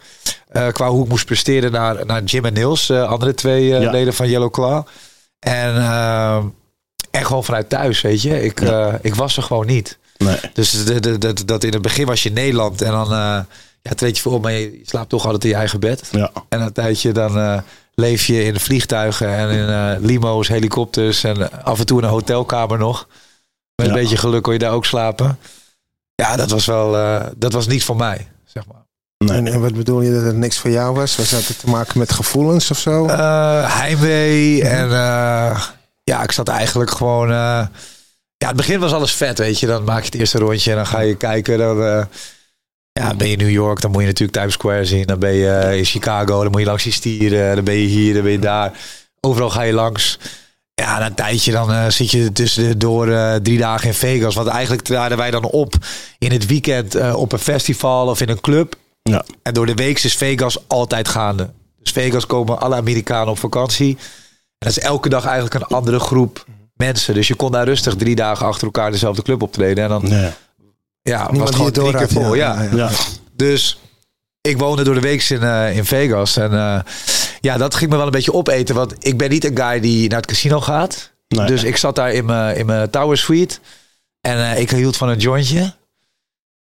qua 0.72 0.88
hoe 0.88 1.02
ik 1.04 1.08
moest 1.10 1.26
presteren 1.26 1.72
naar, 1.72 2.06
naar 2.06 2.22
Jim 2.22 2.44
en 2.44 2.52
Niels, 2.52 2.90
andere 2.90 3.34
twee 3.34 3.90
leden 3.90 4.14
van 4.14 4.28
Yellow 4.28 4.50
Claw. 4.50 4.86
En. 5.38 5.74
En 7.28 7.34
gewoon 7.34 7.44
vanuit 7.44 7.68
thuis, 7.68 8.00
weet 8.00 8.22
je. 8.22 8.42
Ik, 8.42 8.60
ja. 8.60 8.88
uh, 8.88 8.94
ik 9.00 9.14
was 9.14 9.36
er 9.36 9.42
gewoon 9.42 9.66
niet. 9.66 9.98
Nee. 10.16 10.36
Dus 10.52 10.84
de, 10.84 11.00
de, 11.00 11.18
de, 11.18 11.44
dat 11.44 11.64
in 11.64 11.72
het 11.72 11.82
begin 11.82 12.06
was 12.06 12.22
je 12.22 12.28
in 12.28 12.34
Nederland 12.34 12.82
en 12.82 12.90
dan 12.90 13.12
uh, 13.12 13.38
ja, 13.82 13.94
treed 13.94 14.16
je 14.16 14.22
voor, 14.22 14.40
maar 14.40 14.52
je 14.52 14.80
slaapt 14.84 15.08
toch 15.08 15.24
altijd 15.24 15.44
in 15.44 15.50
je 15.50 15.56
eigen 15.56 15.80
bed. 15.80 16.08
Ja. 16.10 16.30
En 16.48 16.60
een 16.60 16.72
tijdje 16.72 17.12
dan 17.12 17.38
uh, 17.38 17.58
leef 17.94 18.26
je 18.26 18.44
in 18.44 18.52
de 18.52 18.60
vliegtuigen 18.60 19.28
en 19.28 19.50
in 19.50 20.06
limo's, 20.06 20.48
helikopters 20.48 21.24
en 21.24 21.64
af 21.64 21.78
en 21.78 21.86
toe 21.86 21.98
in 21.98 22.04
een 22.04 22.10
hotelkamer 22.10 22.78
nog. 22.78 23.08
Met 23.74 23.86
ja. 23.86 23.92
een 23.92 23.98
beetje 24.00 24.16
geluk 24.16 24.42
kon 24.42 24.52
je 24.52 24.58
daar 24.58 24.72
ook 24.72 24.86
slapen. 24.86 25.38
Ja, 26.14 26.36
dat 26.36 26.50
was 26.50 26.66
wel, 26.66 26.90
dat 27.36 27.52
was 27.52 27.66
niet 27.66 27.84
voor 27.84 27.96
mij, 27.96 28.28
zeg 28.44 28.66
maar. 28.66 28.86
Nee. 29.24 29.52
En 29.52 29.60
wat 29.60 29.74
bedoel 29.74 30.00
je 30.00 30.12
dat 30.12 30.22
het 30.22 30.36
niks 30.36 30.58
voor 30.58 30.70
jou 30.70 30.94
was? 30.94 31.16
Was 31.16 31.30
dat 31.30 31.58
te 31.58 31.68
maken 31.68 31.98
met 31.98 32.12
gevoelens 32.12 32.70
of 32.70 32.78
zo? 32.78 33.08
heimwee 33.66 34.64
en 34.64 34.88
ja, 36.08 36.22
ik 36.22 36.32
zat 36.32 36.48
eigenlijk 36.48 36.90
gewoon. 36.90 37.30
Uh, 37.30 37.66
ja, 38.36 38.46
het 38.46 38.56
begin 38.56 38.80
was 38.80 38.92
alles 38.92 39.12
vet, 39.12 39.38
weet 39.38 39.60
je. 39.60 39.66
Dan 39.66 39.84
maak 39.84 39.98
je 39.98 40.04
het 40.04 40.14
eerste 40.14 40.38
rondje 40.38 40.70
en 40.70 40.76
dan 40.76 40.86
ga 40.86 41.00
je 41.00 41.16
kijken. 41.16 41.58
Dan 41.58 41.82
uh, 41.82 42.04
ja, 42.92 43.14
ben 43.14 43.26
je 43.26 43.32
in 43.32 43.38
New 43.38 43.50
York, 43.50 43.80
dan 43.80 43.90
moet 43.90 44.00
je 44.00 44.06
natuurlijk 44.06 44.38
Times 44.38 44.52
Square 44.52 44.84
zien. 44.84 45.06
Dan 45.06 45.18
ben 45.18 45.32
je 45.32 45.62
uh, 45.64 45.76
in 45.76 45.84
Chicago, 45.84 46.42
dan 46.42 46.50
moet 46.50 46.60
je 46.60 46.66
langs 46.66 46.82
die 46.82 46.92
stieren. 46.92 47.54
Dan 47.54 47.64
ben 47.64 47.74
je 47.74 47.86
hier, 47.86 48.14
dan 48.14 48.22
ben 48.22 48.32
je 48.32 48.38
daar. 48.38 48.72
Overal 49.20 49.50
ga 49.50 49.62
je 49.62 49.72
langs. 49.72 50.18
Ja, 50.74 50.98
na 50.98 51.06
een 51.06 51.14
tijdje 51.14 51.52
dan 51.52 51.92
zit 51.92 52.10
je 52.10 52.32
tussen 52.32 52.78
door 52.78 53.06
drie 53.42 53.58
dagen 53.58 53.86
in 53.86 53.94
Vegas. 53.94 54.34
Want 54.34 54.48
eigenlijk 54.48 54.82
traden 54.82 55.16
wij 55.16 55.30
dan 55.30 55.44
op 55.44 55.74
in 56.18 56.32
het 56.32 56.46
weekend 56.46 57.14
op 57.14 57.32
een 57.32 57.38
festival 57.38 58.06
of 58.06 58.20
in 58.20 58.28
een 58.28 58.40
club. 58.40 58.74
Ja. 59.02 59.24
En 59.42 59.54
door 59.54 59.66
de 59.66 59.74
week 59.74 60.02
is 60.02 60.16
Vegas 60.16 60.68
altijd 60.68 61.08
gaande. 61.08 61.50
Dus 61.82 61.92
Vegas 61.92 62.26
komen 62.26 62.60
alle 62.60 62.76
Amerikanen 62.76 63.28
op 63.28 63.38
vakantie. 63.38 63.98
Dat 64.58 64.70
is 64.70 64.78
elke 64.78 65.08
dag 65.08 65.24
eigenlijk 65.24 65.54
een 65.54 65.76
andere 65.76 65.98
groep 65.98 66.44
mensen. 66.74 67.14
Dus 67.14 67.28
je 67.28 67.34
kon 67.34 67.52
daar 67.52 67.64
rustig 67.64 67.96
drie 67.96 68.14
dagen 68.14 68.46
achter 68.46 68.64
elkaar 68.64 68.90
dezelfde 68.90 69.22
club 69.22 69.42
optreden. 69.42 69.84
En 69.84 69.90
dan 69.90 70.08
nee. 70.08 70.30
ja, 71.02 71.32
was 71.32 71.48
het 71.48 71.54
gewoon 71.54 71.72
drie 71.72 71.96
keer 71.96 72.08
vol. 72.08 72.34
Ja. 72.34 72.62
Ja, 72.62 72.76
ja. 72.76 72.90
Dus 73.32 73.80
ik 74.40 74.58
woonde 74.58 74.84
door 74.84 74.94
de 74.94 75.00
week 75.00 75.22
in, 75.22 75.42
uh, 75.42 75.76
in 75.76 75.84
Vegas. 75.84 76.36
En 76.36 76.52
uh, 76.52 76.80
ja, 77.40 77.56
dat 77.56 77.74
ging 77.74 77.90
me 77.90 77.96
wel 77.96 78.06
een 78.06 78.12
beetje 78.12 78.32
opeten. 78.32 78.74
Want 78.74 78.94
ik 78.98 79.18
ben 79.18 79.30
niet 79.30 79.44
een 79.44 79.56
guy 79.56 79.80
die 79.80 80.08
naar 80.08 80.18
het 80.18 80.26
casino 80.26 80.60
gaat. 80.60 81.12
Nee. 81.28 81.46
Dus 81.46 81.62
ik 81.64 81.76
zat 81.76 81.94
daar 81.94 82.12
in 82.12 82.24
mijn, 82.24 82.56
in 82.56 82.66
mijn 82.66 82.90
tower 82.90 83.18
suite. 83.18 83.58
En 84.20 84.36
uh, 84.36 84.60
ik 84.60 84.70
hield 84.70 84.96
van 84.96 85.08
een 85.08 85.18
jointje. 85.18 85.74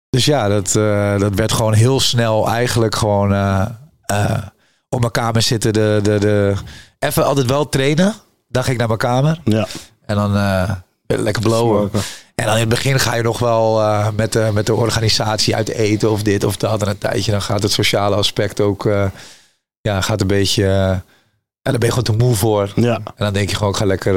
Dus 0.09 0.25
ja, 0.25 0.47
dat, 0.47 0.71
dat 1.21 1.33
werd 1.33 1.51
gewoon 1.51 1.73
heel 1.73 1.99
snel 1.99 2.49
eigenlijk 2.49 2.95
gewoon 2.95 3.31
op 4.89 4.99
mijn 4.99 5.11
kamer 5.11 5.41
zitten. 5.41 5.73
De, 5.73 5.99
de, 6.03 6.19
de, 6.19 6.53
even 6.99 7.25
altijd 7.25 7.45
wel 7.49 7.69
trainen. 7.69 8.13
Dan 8.47 8.63
ging 8.63 8.73
ik 8.73 8.79
naar 8.79 8.87
mijn 8.97 8.99
kamer. 8.99 9.41
Ja. 9.43 9.67
En 10.05 10.15
dan 10.15 10.35
uh, 10.35 10.71
lekker 11.07 11.41
blowen. 11.41 11.91
En 12.35 12.45
dan 12.45 12.53
in 12.53 12.59
het 12.59 12.69
begin 12.69 12.99
ga 12.99 13.15
je 13.15 13.23
nog 13.23 13.39
wel 13.39 13.81
uh, 13.81 14.07
met, 14.15 14.33
de, 14.33 14.49
met 14.53 14.65
de 14.65 14.73
organisatie 14.75 15.55
uit 15.55 15.69
eten 15.69 16.11
of 16.11 16.21
dit 16.23 16.43
of 16.43 16.57
dat. 16.57 16.81
En 16.81 16.87
een 16.89 16.97
tijdje 16.97 17.31
dan 17.31 17.41
gaat 17.41 17.63
het 17.63 17.71
sociale 17.71 18.15
aspect 18.15 18.59
ook 18.61 18.85
uh, 18.85 19.05
ja, 19.81 20.01
gaat 20.01 20.21
een 20.21 20.27
beetje... 20.27 20.65
en 21.61 21.71
dan 21.71 21.79
ben 21.79 21.85
je 21.85 21.89
gewoon 21.89 22.03
te 22.03 22.23
moe 22.25 22.35
voor. 22.35 22.71
Ja. 22.75 22.95
En 22.95 23.13
dan 23.15 23.33
denk 23.33 23.49
je 23.49 23.55
gewoon, 23.55 23.71
ik 23.71 23.77
ga 23.77 23.85
lekker 23.85 24.15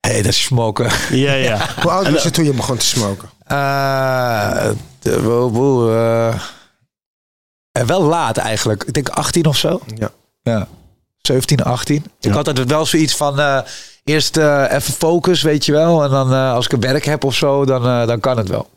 hey, 0.00 0.16
dat 0.22 0.32
is 0.32 0.42
smoken. 0.42 0.90
Ja, 1.10 1.32
ja. 1.32 1.68
Hoe 1.82 1.90
oud 1.90 2.06
En, 2.06 2.12
was 2.12 2.22
je 2.22 2.30
toen 2.30 2.44
je 2.44 2.52
begon 2.52 2.76
te 2.76 2.86
smoken? 2.86 3.28
Eh, 3.46 4.70
de- 4.98 5.22
wo- 5.22 5.50
wo- 5.50 5.92
eh, 5.94 6.34
eh, 7.72 7.82
wel 7.86 8.02
laat 8.02 8.36
eigenlijk. 8.36 8.84
Ik 8.84 8.92
denk 8.94 9.08
18 9.08 9.46
of 9.46 9.56
zo. 9.56 9.80
Ja. 9.96 10.10
Ja. 10.42 10.68
17, 11.26 11.62
18. 11.62 12.04
Ik 12.20 12.32
had 12.32 12.48
altijd 12.48 12.70
wel 12.70 12.86
zoiets 12.86 13.16
van 13.16 13.40
eh, 13.40 13.58
eerst 14.04 14.36
eh, 14.36 14.64
even 14.70 14.92
focus, 14.92 15.42
weet 15.42 15.64
je 15.64 15.72
wel. 15.72 16.04
En 16.04 16.10
dan 16.10 16.32
eh, 16.32 16.52
als 16.52 16.64
ik 16.64 16.72
een 16.72 16.80
werk 16.80 17.04
heb 17.04 17.24
of 17.24 17.34
zo, 17.34 17.64
dan, 17.64 17.86
eh, 17.86 18.06
dan 18.06 18.20
kan 18.20 18.36
het 18.36 18.48
wel. 18.48 18.68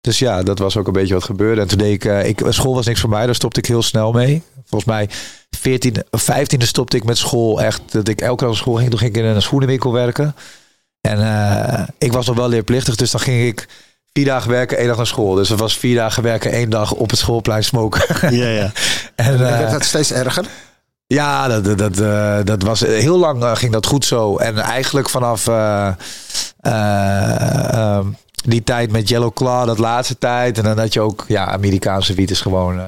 Dus 0.00 0.18
ja, 0.18 0.42
dat 0.42 0.58
was 0.58 0.76
ook 0.76 0.86
een 0.86 0.92
beetje 0.92 1.14
wat 1.14 1.24
gebeurde. 1.24 1.60
En 1.60 1.68
toen 1.68 1.78
deed 1.78 1.92
ik, 1.92 2.04
eh, 2.04 2.28
ik, 2.28 2.42
school 2.48 2.74
was 2.74 2.86
niks 2.86 3.00
voor 3.00 3.10
mij, 3.10 3.26
daar 3.26 3.34
stopte 3.34 3.60
ik 3.60 3.66
heel 3.66 3.82
snel 3.82 4.12
mee. 4.12 4.42
Volgens 4.66 4.90
mij 4.90 5.08
14, 5.50 6.02
15e 6.10 6.66
stopte 6.66 6.96
ik 6.96 7.04
met 7.04 7.18
school 7.18 7.62
echt. 7.62 7.80
Dat 7.86 8.08
ik 8.08 8.20
elke 8.20 8.40
dag 8.44 8.48
naar 8.48 8.58
school 8.58 8.74
ging, 8.74 8.90
toen 8.90 8.98
ging 8.98 9.16
ik 9.16 9.22
in 9.22 9.28
een 9.28 9.42
schoenenwinkel 9.42 9.92
werken. 9.92 10.34
En 11.00 11.18
eh, 11.18 11.88
ik 11.98 12.12
was 12.12 12.26
nog 12.26 12.36
wel 12.36 12.48
leerplichtig, 12.48 12.96
dus 12.96 13.10
dan 13.10 13.20
ging 13.20 13.46
ik 13.46 13.68
vier 14.12 14.24
dagen 14.24 14.50
werken, 14.50 14.78
één 14.78 14.86
dag 14.86 14.96
naar 14.96 15.06
school. 15.06 15.34
Dus 15.34 15.48
dat 15.48 15.58
was 15.58 15.78
vier 15.78 15.96
dagen 15.96 16.22
werken, 16.22 16.52
één 16.52 16.70
dag 16.70 16.92
op 16.92 17.10
het 17.10 17.18
schoolplein 17.18 17.64
smoken. 17.64 18.30
ja, 18.36 18.48
ja. 18.48 18.72
en, 19.14 19.32
En 19.32 19.38
werd 19.38 19.70
dat 19.70 19.84
steeds 19.84 20.12
erger? 20.12 20.44
Ja, 21.14 21.48
dat, 21.48 21.64
dat, 21.64 21.78
dat, 21.78 21.98
eh, 21.98 22.38
dat 22.44 22.62
was 22.62 22.80
heel 22.80 23.18
lang 23.18 23.42
eh, 23.42 23.56
ging 23.56 23.72
dat 23.72 23.86
goed 23.86 24.04
zo. 24.04 24.36
En 24.36 24.58
eigenlijk 24.58 25.08
vanaf 25.08 25.46
eh, 25.46 25.90
eh, 26.60 27.72
ehm, 27.74 28.06
die 28.44 28.64
tijd 28.64 28.90
met 28.92 29.08
Yellow 29.08 29.32
Claw, 29.34 29.66
dat 29.66 29.78
laatste 29.78 30.18
tijd. 30.18 30.58
En 30.58 30.64
dan 30.64 30.78
had 30.78 30.92
je 30.92 31.00
ook, 31.00 31.24
ja, 31.28 31.46
Amerikaanse 31.46 32.14
wiet 32.14 32.30
is 32.30 32.40
gewoon, 32.40 32.78
eh, 32.78 32.86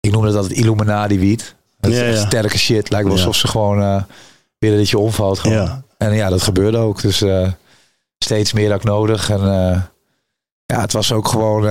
ik 0.00 0.12
noemde 0.12 0.32
dat 0.32 0.44
het 0.44 0.52
Illuminati 0.52 1.18
wiet. 1.18 1.54
Dat 1.80 1.90
is 1.90 1.98
Ja, 1.98 2.04
echt 2.04 2.18
ja. 2.20 2.26
sterke 2.26 2.58
shit. 2.58 2.90
Lijkt 2.90 3.06
wel 3.06 3.16
alsof 3.16 3.36
ze 3.36 3.48
gewoon 3.48 3.80
eh, 3.82 4.02
willen 4.58 4.78
dat 4.78 4.88
je 4.90 4.98
omvalt. 4.98 5.38
Gewoon. 5.38 5.56
Ja. 5.56 5.82
En 5.98 6.12
ja, 6.14 6.28
dat 6.28 6.42
gebeurde 6.42 6.78
ook. 6.78 7.00
Dus 7.02 7.22
eh, 7.22 7.48
steeds 8.18 8.52
meer 8.52 8.68
dan 8.68 8.78
ik 8.78 8.84
nodig. 8.84 9.30
En 9.30 9.40
eh, 9.40 9.80
ja, 10.66 10.80
het 10.80 10.92
was 10.92 11.12
ook 11.12 11.28
gewoon. 11.28 11.62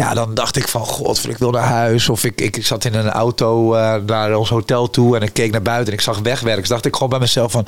Ja, 0.00 0.14
dan 0.14 0.34
dacht 0.34 0.56
ik 0.56 0.68
van, 0.68 0.80
god, 0.86 1.28
ik 1.28 1.38
wil 1.38 1.50
naar 1.50 1.62
huis. 1.66 2.08
Of 2.08 2.24
ik, 2.24 2.40
ik 2.40 2.66
zat 2.66 2.84
in 2.84 2.94
een 2.94 3.10
auto 3.10 3.74
eh, 3.74 3.94
naar 4.06 4.34
ons 4.34 4.48
hotel 4.48 4.90
toe 4.90 5.16
en 5.16 5.22
ik 5.22 5.32
keek 5.32 5.50
naar 5.52 5.62
buiten 5.62 5.86
en 5.86 5.98
ik 5.98 6.04
zag 6.04 6.18
wegwerken. 6.18 6.60
Dus 6.60 6.70
dacht 6.70 6.84
ik 6.84 6.92
gewoon 6.94 7.08
bij 7.08 7.18
mezelf 7.18 7.52
van, 7.52 7.66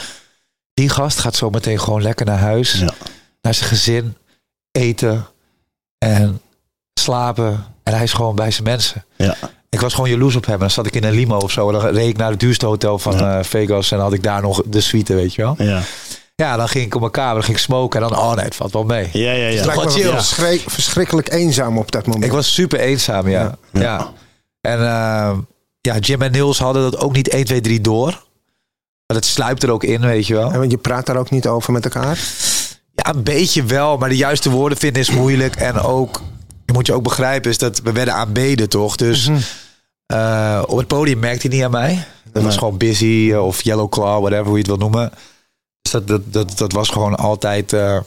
die 0.75 0.89
gast 0.89 1.19
gaat 1.19 1.35
zo 1.37 1.51
meteen 1.51 1.81
gewoon 1.81 2.03
lekker 2.03 2.27
naar 2.27 2.39
huis. 2.39 2.73
Ja. 2.73 2.93
Naar 3.43 3.55
zijn 3.55 3.69
gezin, 3.69 4.17
eten 4.73 5.27
en 5.99 6.41
slapen. 7.01 7.65
En 7.83 7.95
hij 7.95 8.03
is 8.03 8.13
gewoon 8.13 8.35
bij 8.35 8.51
zijn 8.51 8.65
mensen. 8.65 9.05
Ja. 9.17 9.37
Ik 9.71 9.81
was 9.81 9.95
gewoon 9.95 10.11
jaloers 10.11 10.37
op 10.37 10.45
hem. 10.45 10.55
En 10.55 10.61
dan 10.61 10.71
zat 10.71 10.87
ik 10.87 10.95
in 10.95 11.05
een 11.05 11.13
limo 11.13 11.37
of 11.37 11.51
zo. 11.51 11.67
En 11.67 11.73
dan 11.81 11.91
reed 11.91 12.09
ik 12.09 12.17
naar 12.17 12.31
het 12.31 12.41
duurste 12.41 12.67
hotel 12.67 12.99
van 12.99 13.17
Ja. 13.19 13.39
eh, 13.39 13.45
Vegas. 13.45 13.91
En 13.91 13.97
dan 13.97 14.07
had 14.07 14.15
ik 14.15 14.23
daar 14.23 14.43
nog 14.43 14.63
de 14.67 14.81
suite, 14.81 15.15
weet 15.15 15.35
je 15.35 15.43
wel. 15.43 15.55
Ja, 15.59 15.83
Ja, 16.43 16.57
dan 16.57 16.69
ging 16.69 16.85
ik 16.85 16.95
op 16.95 17.01
mijn 17.01 17.13
kamer, 17.13 17.35
dan 17.35 17.43
ging 17.43 17.57
ik 17.57 17.63
smoken. 17.63 18.03
En 18.03 18.09
dan, 18.09 18.19
oh 18.19 18.35
nee, 18.35 18.45
het 18.45 18.55
valt 18.55 18.73
wel 18.73 18.85
mee. 18.85 19.09
ja, 19.13 19.33
ja. 19.33 19.45
Het 19.45 19.55
ja. 19.55 19.65
lijkt 19.65 19.67
me 19.85 19.91
Gewoon 19.91 20.03
chill. 20.03 20.11
verschrik- 20.13 20.71
verschrikkelijk 20.71 21.33
eenzaam 21.33 21.79
op 21.79 21.91
dat 21.93 22.07
moment. 22.07 22.25
Ik 22.25 22.31
was 22.33 22.55
super 22.55 22.81
eenzaam, 22.81 23.29
ja. 23.29 23.55
Ja. 23.73 23.81
Ja. 23.81 24.13
En 24.61 24.79
eh, 24.79 25.39
ja, 25.81 25.99
Jim 26.01 26.23
en 26.23 26.33
Niels 26.33 26.59
hadden 26.59 26.83
dat 26.91 27.01
ook 27.01 27.13
niet 27.13 27.29
1, 27.29 27.45
2, 27.45 27.61
3 27.61 27.81
door. 27.81 28.07
Maar 29.07 29.17
het 29.17 29.25
sluipt 29.27 29.63
er 29.63 29.71
ook 29.71 29.85
in, 29.85 30.01
weet 30.01 30.27
je 30.27 30.35
wel. 30.35 30.53
En 30.53 30.59
want 30.59 30.71
je 30.71 30.77
praat 30.79 31.07
daar 31.07 31.17
ook 31.17 31.31
niet 31.31 31.47
over 31.47 31.73
met 31.73 31.85
elkaar. 31.85 32.19
Ja, 32.95 33.15
een 33.15 33.23
beetje 33.23 33.65
wel, 33.65 33.97
maar 33.97 34.09
de 34.09 34.17
juiste 34.17 34.51
woorden 34.51 34.79
vinden 34.79 35.03
is 35.03 35.11
moeilijk. 35.11 35.57
En 35.57 35.81
ook, 35.81 36.23
je 36.67 36.73
moet 36.73 36.87
je 36.87 36.93
ook 36.93 37.03
begrijpen, 37.03 37.51
is 37.51 37.59
dat 37.59 37.81
we 37.81 37.93
werden 37.93 38.15
aanbeden, 38.15 38.69
toch? 38.69 38.97
Dus 38.97 39.31
eh, 40.07 40.63
op 40.67 40.77
het 40.79 40.87
podium 40.87 41.19
merkte 41.19 41.47
hij 41.47 41.57
niet 41.57 41.65
aan 41.65 41.71
mij. 41.71 42.05
Dat 42.33 42.43
was 42.43 42.57
gewoon 42.57 42.77
busy 42.79 43.33
of 43.33 43.63
yellow 43.63 43.89
claw, 43.91 44.21
whatever 44.21 44.45
hoe 44.47 44.53
je 44.53 44.59
het 44.59 44.67
wil 44.67 44.77
noemen. 44.77 45.11
Dus 45.91 46.07
dat, 46.07 46.09
dat, 46.09 46.33
dat, 46.33 46.59
dat 46.59 46.73
was 46.73 46.89
gewoon 46.89 47.17
altijd 47.17 47.73
eh, 47.73 47.99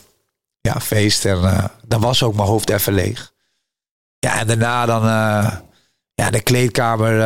ja, 0.61 0.79
feest. 0.79 1.25
En 1.25 1.43
eh, 1.43 1.63
dan 1.85 2.01
was 2.01 2.23
ook 2.23 2.35
mijn 2.35 2.47
hoofd 2.47 2.69
even 2.69 2.93
leeg. 2.93 3.31
Ja, 4.19 4.39
en 4.39 4.47
daarna 4.47 4.85
dan 4.85 5.01
eh, 5.03 5.51
ja, 6.13 6.29
de 6.29 6.41
kleedkamer. 6.41 7.17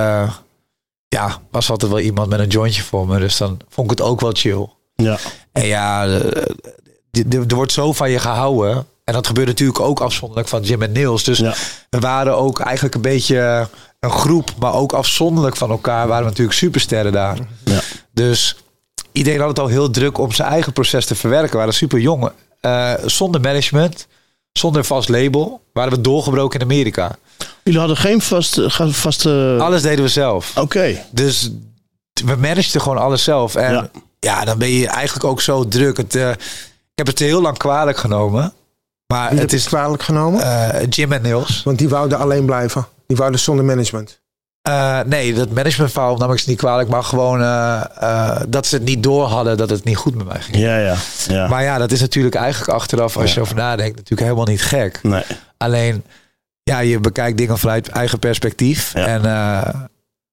ja, 1.08 1.42
was 1.52 1.70
altijd 1.70 1.92
wel 1.92 2.00
iemand 2.00 2.30
met 2.30 2.40
een 2.40 2.48
jointje 2.48 2.84
voor 2.84 3.08
me. 3.08 3.20
Dus 3.20 3.38
dan 3.38 3.60
vond 3.70 3.92
ik 3.92 3.98
het 3.98 4.08
ook 4.08 4.22
wel 4.22 4.32
chill. 4.34 4.68
Ja. 4.96 5.18
En 5.52 5.66
ja, 5.66 6.06
er 7.30 7.56
wordt 7.56 7.72
zo 7.72 7.94
van 7.94 8.12
je 8.12 8.20
gehouden. 8.20 8.88
En 9.04 9.14
dat 9.14 9.28
gebeurt 9.28 9.48
natuurlijk 9.48 9.80
ook 9.80 10.00
afzonderlijk 10.00 10.48
van 10.48 10.62
Jim 10.62 10.82
en 10.82 10.92
Niels. 10.92 11.24
Dus 11.24 11.38
Ja. 11.38 11.54
we 11.90 12.00
waren 12.00 12.38
ook 12.38 12.60
eigenlijk 12.60 12.96
een 12.96 13.02
beetje 13.02 13.68
een 14.00 14.12
groep, 14.12 14.52
maar 14.60 14.74
ook 14.74 14.94
afzonderlijk 14.94 15.56
van 15.56 15.70
elkaar 15.70 16.08
waren 16.08 16.24
we 16.24 16.30
natuurlijk 16.30 16.58
supersterren 16.58 17.12
daar. 17.12 17.38
Ja. 17.64 17.80
Dus 18.12 18.56
iedereen 19.18 19.40
had 19.40 19.50
het 19.50 19.60
al 19.60 19.68
heel 19.68 19.90
druk 19.90 20.18
om 20.18 20.32
zijn 20.32 20.50
eigen 20.50 20.74
proces 20.74 21.06
te 21.06 21.16
verwerken. 21.16 21.52
We 21.52 21.58
waren 21.58 21.74
super 21.74 22.00
jong. 22.00 22.30
Eh, 22.62 22.94
zonder 23.06 23.42
management, 23.42 24.08
zonder 24.52 24.84
vast 24.84 25.10
label, 25.10 25.62
waren 25.74 25.92
we 25.92 26.02
doorgebroken 26.02 26.60
in 26.60 26.66
Amerika. 26.66 27.16
Jullie 27.64 27.80
hadden 27.80 27.98
geen 27.98 28.22
vaste... 28.22 28.70
ga- 28.70 28.90
vaste... 28.90 29.58
Alles 29.62 29.82
deden 29.82 30.04
we 30.04 30.10
zelf. 30.10 30.58
Oké. 30.58 31.02
Dus 31.12 31.50
we 32.26 32.36
manageden 32.36 32.82
gewoon 32.82 32.98
alles 32.98 33.24
zelf. 33.24 33.56
En 33.56 33.72
Ja. 33.74 33.90
ja, 34.20 34.46
dan 34.46 34.58
ben 34.58 34.70
je 34.70 34.88
eigenlijk 34.88 35.26
ook 35.26 35.42
zo 35.42 35.68
druk. 35.68 35.98
Het, 35.98 36.16
eh, 36.16 36.30
ik 36.30 36.38
heb 36.96 37.08
het 37.08 37.20
heel 37.20 37.42
lang 37.42 37.58
kwalijk 37.58 37.98
genomen. 37.98 38.54
Maar 39.14 39.30
Wie 39.32 39.40
het 39.40 39.54
is 39.54 39.66
kwalijk 39.66 40.04
genomen? 40.04 40.42
eh, 40.42 40.86
Jim 40.90 41.12
en 41.12 41.22
Niels. 41.22 41.64
Want 41.64 41.78
die 41.78 41.90
wouden 41.90 42.18
alleen 42.18 42.46
blijven. 42.46 42.88
Die 43.08 43.18
wouden 43.18 43.40
zonder 43.40 43.66
management. 43.66 44.20
Eh, 44.66 45.00
nee, 45.06 45.34
dat 45.34 45.50
managementverhaal 45.50 46.18
nam 46.18 46.32
ik 46.32 46.40
ze 46.40 46.50
niet 46.50 46.58
kwalijk. 46.58 46.90
Maar 46.90 47.04
gewoon 47.04 47.42
eh, 47.42 47.86
eh, 48.00 48.42
dat 48.48 48.66
ze 48.66 48.76
het 48.76 48.84
niet 48.84 49.04
door 49.04 49.26
hadden 49.26 49.58
dat 49.58 49.70
het 49.70 49.84
niet 49.84 49.98
goed 49.98 50.16
met 50.16 50.28
mij 50.28 50.42
ging. 50.42 50.58
Ja, 50.58 50.78
ja. 50.78 50.96
ja. 51.28 51.48
Maar 51.48 51.64
ja, 51.64 51.78
dat 51.78 51.92
is 51.92 52.00
natuurlijk 52.00 52.36
eigenlijk 52.36 52.72
achteraf, 52.72 53.18
als 53.18 53.34
je 53.34 53.42
over 53.42 53.56
nadenkt, 53.56 53.96
natuurlijk 53.96 54.22
helemaal 54.22 54.46
niet 54.46 54.62
gek. 54.62 55.00
nee. 55.04 55.24
Alleen, 55.58 56.04
ja, 56.64 56.80
je 56.80 57.00
bekijkt 57.00 57.38
dingen 57.38 57.58
vanuit 57.58 57.88
eigen 57.88 58.20
perspectief. 58.20 58.94
Ja. 58.94 59.06
En 59.06 59.22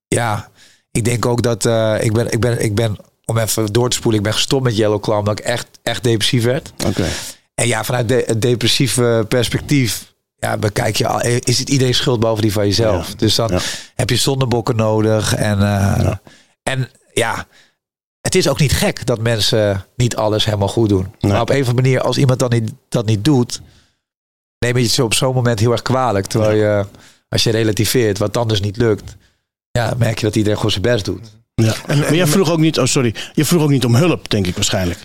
ja, 0.07 0.49
ik 0.91 1.05
denk 1.05 1.25
ook 1.25 1.41
dat 1.41 1.65
ik, 2.03 2.13
ben, 2.13 2.31
ik, 2.31 2.39
ben, 2.39 2.63
ik 2.63 2.75
ben, 2.75 2.97
om 3.25 3.37
even 3.37 3.73
door 3.73 3.89
te 3.89 3.95
spoelen, 3.95 4.19
ik 4.19 4.25
ben 4.25 4.35
gestopt 4.35 4.63
met 4.63 4.75
Yellow 4.75 5.01
Claw 5.01 5.17
omdat 5.17 5.39
ik 5.39 5.45
echt, 5.45 5.67
echt 5.83 6.03
depressief 6.03 6.43
werd. 6.43 6.73
Oké. 6.85 7.05
En 7.55 7.67
ja, 7.67 7.83
vanuit 7.83 8.07
de, 8.07 8.23
het 8.25 8.41
depressieve 8.41 9.25
perspectief, 9.27 10.12
ja, 10.43 10.57
bekijk 10.57 10.95
je 10.95 11.07
al, 11.07 11.21
is 11.21 11.59
het 11.59 11.69
iedereen 11.69 11.93
schuld 11.93 12.19
behalve 12.19 12.41
die 12.41 12.51
van 12.51 12.65
jezelf. 12.65 13.07
Ja. 13.07 13.13
Dus 13.15 13.35
dan 13.35 13.49
Ja. 13.51 13.59
heb 13.95 14.09
je 14.09 14.15
zondebokken 14.15 14.75
nodig. 14.75 15.35
En, 15.35 15.57
eh, 15.57 16.03
Ja. 16.03 16.21
en 16.63 16.89
ja, 17.13 17.47
het 18.21 18.35
is 18.35 18.47
ook 18.47 18.59
niet 18.59 18.71
gek 18.73 19.05
dat 19.05 19.19
mensen 19.19 19.85
niet 19.95 20.15
alles 20.15 20.45
helemaal 20.45 20.67
goed 20.67 20.89
doen. 20.89 21.13
Nee. 21.19 21.31
Maar 21.31 21.41
op 21.41 21.49
een 21.49 21.61
of 21.61 21.67
andere 21.67 21.81
manier, 21.87 22.01
als 22.01 22.17
iemand 22.17 22.39
dan 22.39 22.49
niet, 22.49 22.71
dat 22.89 23.05
niet 23.05 23.25
doet, 23.25 23.61
neem 24.59 24.77
je 24.77 24.83
het 24.83 24.91
zo 24.91 25.03
op 25.03 25.13
zo'n 25.13 25.33
moment 25.33 25.59
heel 25.59 25.71
erg 25.71 25.81
kwalijk. 25.81 26.25
Terwijl 26.25 26.55
je, 26.57 26.85
als 27.29 27.43
je 27.43 27.51
relativeert, 27.51 28.17
wat 28.17 28.33
dan 28.33 28.47
dus 28.47 28.61
niet 28.61 28.77
lukt, 28.77 29.15
ja, 29.71 29.93
merk 29.97 30.19
je 30.19 30.25
dat 30.25 30.35
iedereen 30.35 30.57
gewoon 30.57 30.71
zijn 30.71 30.83
best 30.83 31.05
doet. 31.05 31.37
Ja. 31.55 31.75
maar 31.87 32.15
jij 32.15 32.27
vroeg 32.27 32.51
ook 32.51 32.59
niet... 32.59 32.79
Oh, 32.79 32.85
sorry. 32.85 33.15
Je 33.33 33.45
vroeg 33.45 33.61
ook 33.61 33.69
niet 33.69 33.85
om 33.85 33.95
hulp, 33.95 34.29
denk 34.29 34.47
ik 34.47 34.55
waarschijnlijk. 34.55 34.99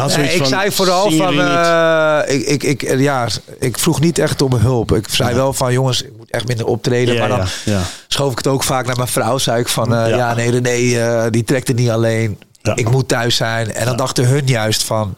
Nee, 0.00 0.10
zoiets 0.10 0.32
ik 0.32 0.38
van... 0.38 0.46
zei 0.46 0.72
vooral 0.72 1.10
van, 1.10 1.40
eh, 1.40 2.20
ik, 2.26 2.62
ik, 2.62 2.82
ik, 2.82 2.98
ja, 2.98 3.28
ik 3.58 3.78
vroeg 3.78 4.00
niet 4.00 4.18
echt 4.18 4.42
om 4.42 4.52
hulp. 4.54 4.92
Ik 4.92 5.08
zei 5.08 5.28
Ja. 5.30 5.34
wel 5.34 5.52
van, 5.52 5.72
jongens, 5.72 6.02
ik 6.02 6.16
moet 6.16 6.30
echt 6.30 6.46
minder 6.46 6.66
optreden. 6.66 7.14
ja, 7.14 7.20
maar 7.20 7.28
dan 7.28 7.38
ja, 7.38 7.46
ja. 7.64 7.82
schoof 8.08 8.30
ik 8.30 8.36
het 8.38 8.46
ook 8.46 8.62
vaak 8.64 8.86
naar 8.86 8.96
mijn 8.96 9.08
vrouw. 9.08 9.38
Zei 9.38 9.60
ik 9.60 9.68
van, 9.68 9.94
eh, 9.94 10.08
Ja. 10.08 10.16
ja. 10.16 10.34
nee, 10.34 10.50
nee, 10.60 11.00
eh, 11.00 11.30
die 11.30 11.44
trekt 11.44 11.68
het 11.68 11.76
niet 11.76 11.90
alleen. 11.90 12.38
Ja. 12.62 12.76
Ik 12.76 12.90
moet 12.90 13.08
thuis 13.08 13.36
zijn. 13.36 13.72
En 13.72 13.86
dan 13.86 13.96
dachten 13.96 14.26
hun 14.26 14.46
juist 14.46 14.82
van, 14.82 15.14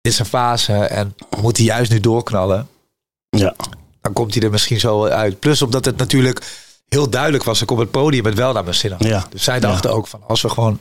dit 0.00 0.12
is 0.12 0.18
een 0.18 0.26
fase 0.26 0.72
en 0.74 1.14
we 1.30 1.40
moeten 1.40 1.64
juist 1.64 1.90
nu 1.90 2.00
doorknallen. 2.00 2.68
Ja. 3.30 3.54
Dan 4.00 4.12
komt 4.12 4.34
hij 4.34 4.42
er 4.42 4.50
misschien 4.50 4.80
zo 4.80 5.04
uit. 5.06 5.38
Plus 5.38 5.62
omdat 5.62 5.84
het 5.84 5.96
natuurlijk 5.96 6.42
heel 6.88 7.10
duidelijk 7.10 7.44
was. 7.44 7.62
Ik 7.62 7.70
op 7.70 7.78
het 7.78 7.90
podium 7.90 8.24
het 8.24 8.34
wel 8.34 8.52
naar 8.52 8.62
mijn 8.64 8.74
zin 8.74 8.90
had. 8.90 9.04
Ja. 9.04 9.26
Dus 9.30 9.42
zij 9.42 9.60
dachten 9.60 9.92
ook 9.92 10.06
van, 10.06 10.20
als 10.26 10.42
we 10.42 10.48
gewoon 10.48 10.80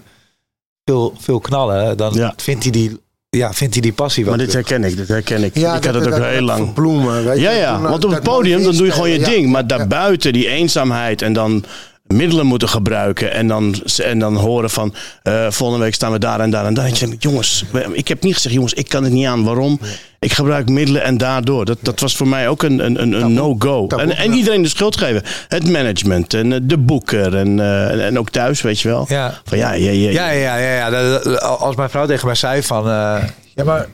veel, 0.85 1.13
veel 1.19 1.39
knallen, 1.39 1.97
dan 1.97 2.13
Ja. 2.13 2.33
vindt, 2.37 2.63
hij 2.63 2.71
die, 2.71 2.99
ja, 3.29 3.53
vindt 3.53 3.73
hij 3.73 3.81
die 3.81 3.93
passie 3.93 4.25
wel 4.25 4.35
Maar 4.35 4.45
dit 4.45 4.53
herken 4.53 4.83
ik, 4.83 4.97
dit 4.97 5.07
herken 5.07 5.43
ik. 5.43 5.57
Ja, 5.57 5.75
ik 5.75 5.83
had 5.83 5.93
het 5.93 6.07
ook 6.07 6.23
heel 6.23 6.41
lang. 6.41 6.73
Bloemen, 6.73 7.25
weet 7.25 7.39
Ja, 7.39 7.51
je, 7.51 7.57
ja, 7.57 7.75
eh, 7.75 7.81
want 7.81 8.05
op 8.05 8.11
het 8.11 8.23
podium 8.23 8.63
dan 8.63 8.75
doe 8.75 8.85
je 8.85 8.91
gewoon 8.91 9.09
je 9.09 9.19
ja. 9.19 9.25
ding. 9.29 9.51
Maar 9.51 9.67
daarbuiten 9.67 10.33
die 10.33 10.47
eenzaamheid 10.47 11.21
en 11.21 11.33
dan 11.33 11.63
middelen 12.07 12.45
moeten 12.45 12.69
gebruiken. 12.69 13.31
En 13.33 13.47
dan, 13.47 13.75
en 14.03 14.19
dan 14.19 14.35
horen 14.35 14.69
van 14.69 14.93
eh, 15.23 15.51
volgende 15.51 15.83
week 15.83 15.93
staan 15.93 16.11
we 16.11 16.19
daar 16.19 16.39
en 16.39 16.49
daar 16.49 16.65
en 16.65 16.73
daar. 16.73 16.85
En 16.85 16.93
je 16.93 16.99
denkt, 17.07 17.23
jongens, 17.23 17.65
ik 17.91 18.07
heb 18.07 18.23
niet 18.23 18.33
gezegd, 18.33 18.53
jongens, 18.55 18.73
ik 18.73 18.89
kan 18.89 19.03
het 19.03 19.13
niet 19.13 19.25
aan. 19.25 19.43
Waarom? 19.43 19.79
Ik 20.19 20.33
gebruik 20.33 20.69
middelen 20.69 21.03
en 21.03 21.17
daardoor. 21.17 21.65
Dat, 21.65 21.77
dat 21.81 21.99
was 21.99 22.15
voor 22.15 22.27
mij 22.27 22.47
ook 22.47 22.63
een, 22.63 22.85
een, 22.85 23.01
een, 23.01 23.13
een 23.13 23.33
no-go. 23.33 23.87
En, 23.87 24.15
en 24.17 24.29
ja. 24.31 24.37
iedereen 24.37 24.61
de 24.61 24.67
schuld 24.69 24.97
geven. 24.97 25.23
Het 25.47 25.69
management 25.69 26.33
en 26.33 26.53
eh, 26.53 26.59
de 26.63 26.77
boeker 26.77 27.35
en, 27.35 27.59
eh, 27.59 28.05
en, 28.05 28.19
ook 28.19 28.29
thuis, 28.29 28.61
weet 28.61 28.79
je 28.79 28.87
wel. 28.87 29.05
Ja. 29.09 29.41
Van 29.43 29.57
ja, 29.57 29.73
ja, 29.73 29.91
ja, 29.91 30.09
Ja, 30.09 30.29
ja, 30.29 30.57
ja, 30.57 30.89
ja. 30.89 31.37
Als 31.37 31.75
mijn 31.75 31.89
vrouw 31.89 32.05
tegen 32.05 32.25
mij 32.25 32.35
zei 32.35 32.63
van... 32.63 32.89
eh, 32.89 33.23
ja, 33.55 33.63
maar 33.63 33.87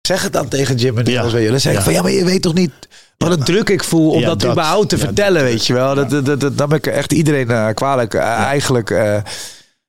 zeg 0.00 0.22
het 0.22 0.32
dan 0.32 0.48
tegen 0.48 0.76
Jim 0.76 0.98
en 0.98 1.04
Ja. 1.04 1.20
Niels, 1.20 1.32
weet 1.32 1.44
je. 1.44 1.50
Dan 1.50 1.60
zeg 1.60 1.72
ik 1.72 1.78
Ja. 1.78 1.84
van, 1.84 1.92
ja, 1.92 2.02
maar 2.02 2.12
je 2.12 2.24
weet 2.24 2.42
toch 2.42 2.54
niet 2.54 2.72
wat 3.16 3.30
een 3.32 3.44
druk 3.44 3.68
ik 3.68 3.84
voel 3.84 4.10
om 4.10 4.22
dat, 4.22 4.40
dat. 4.40 4.50
überhaupt 4.50 4.88
te 4.88 4.98
vertellen, 4.98 5.42
dat- 5.42 5.50
weet 5.50 5.66
je 5.66 5.72
wel. 5.72 5.94
Dat, 5.94 6.10
dat, 6.10 6.24
dat, 6.26 6.40
dat- 6.40 6.58
dan 6.58 6.68
ben 6.68 6.78
ik 6.78 6.86
echt 6.86 7.12
iedereen 7.12 7.50
eh, 7.50 7.68
kwalijk, 7.74 8.14
eh, 8.14 8.22
eigenlijk. 8.22 8.90
eh, 8.90 9.22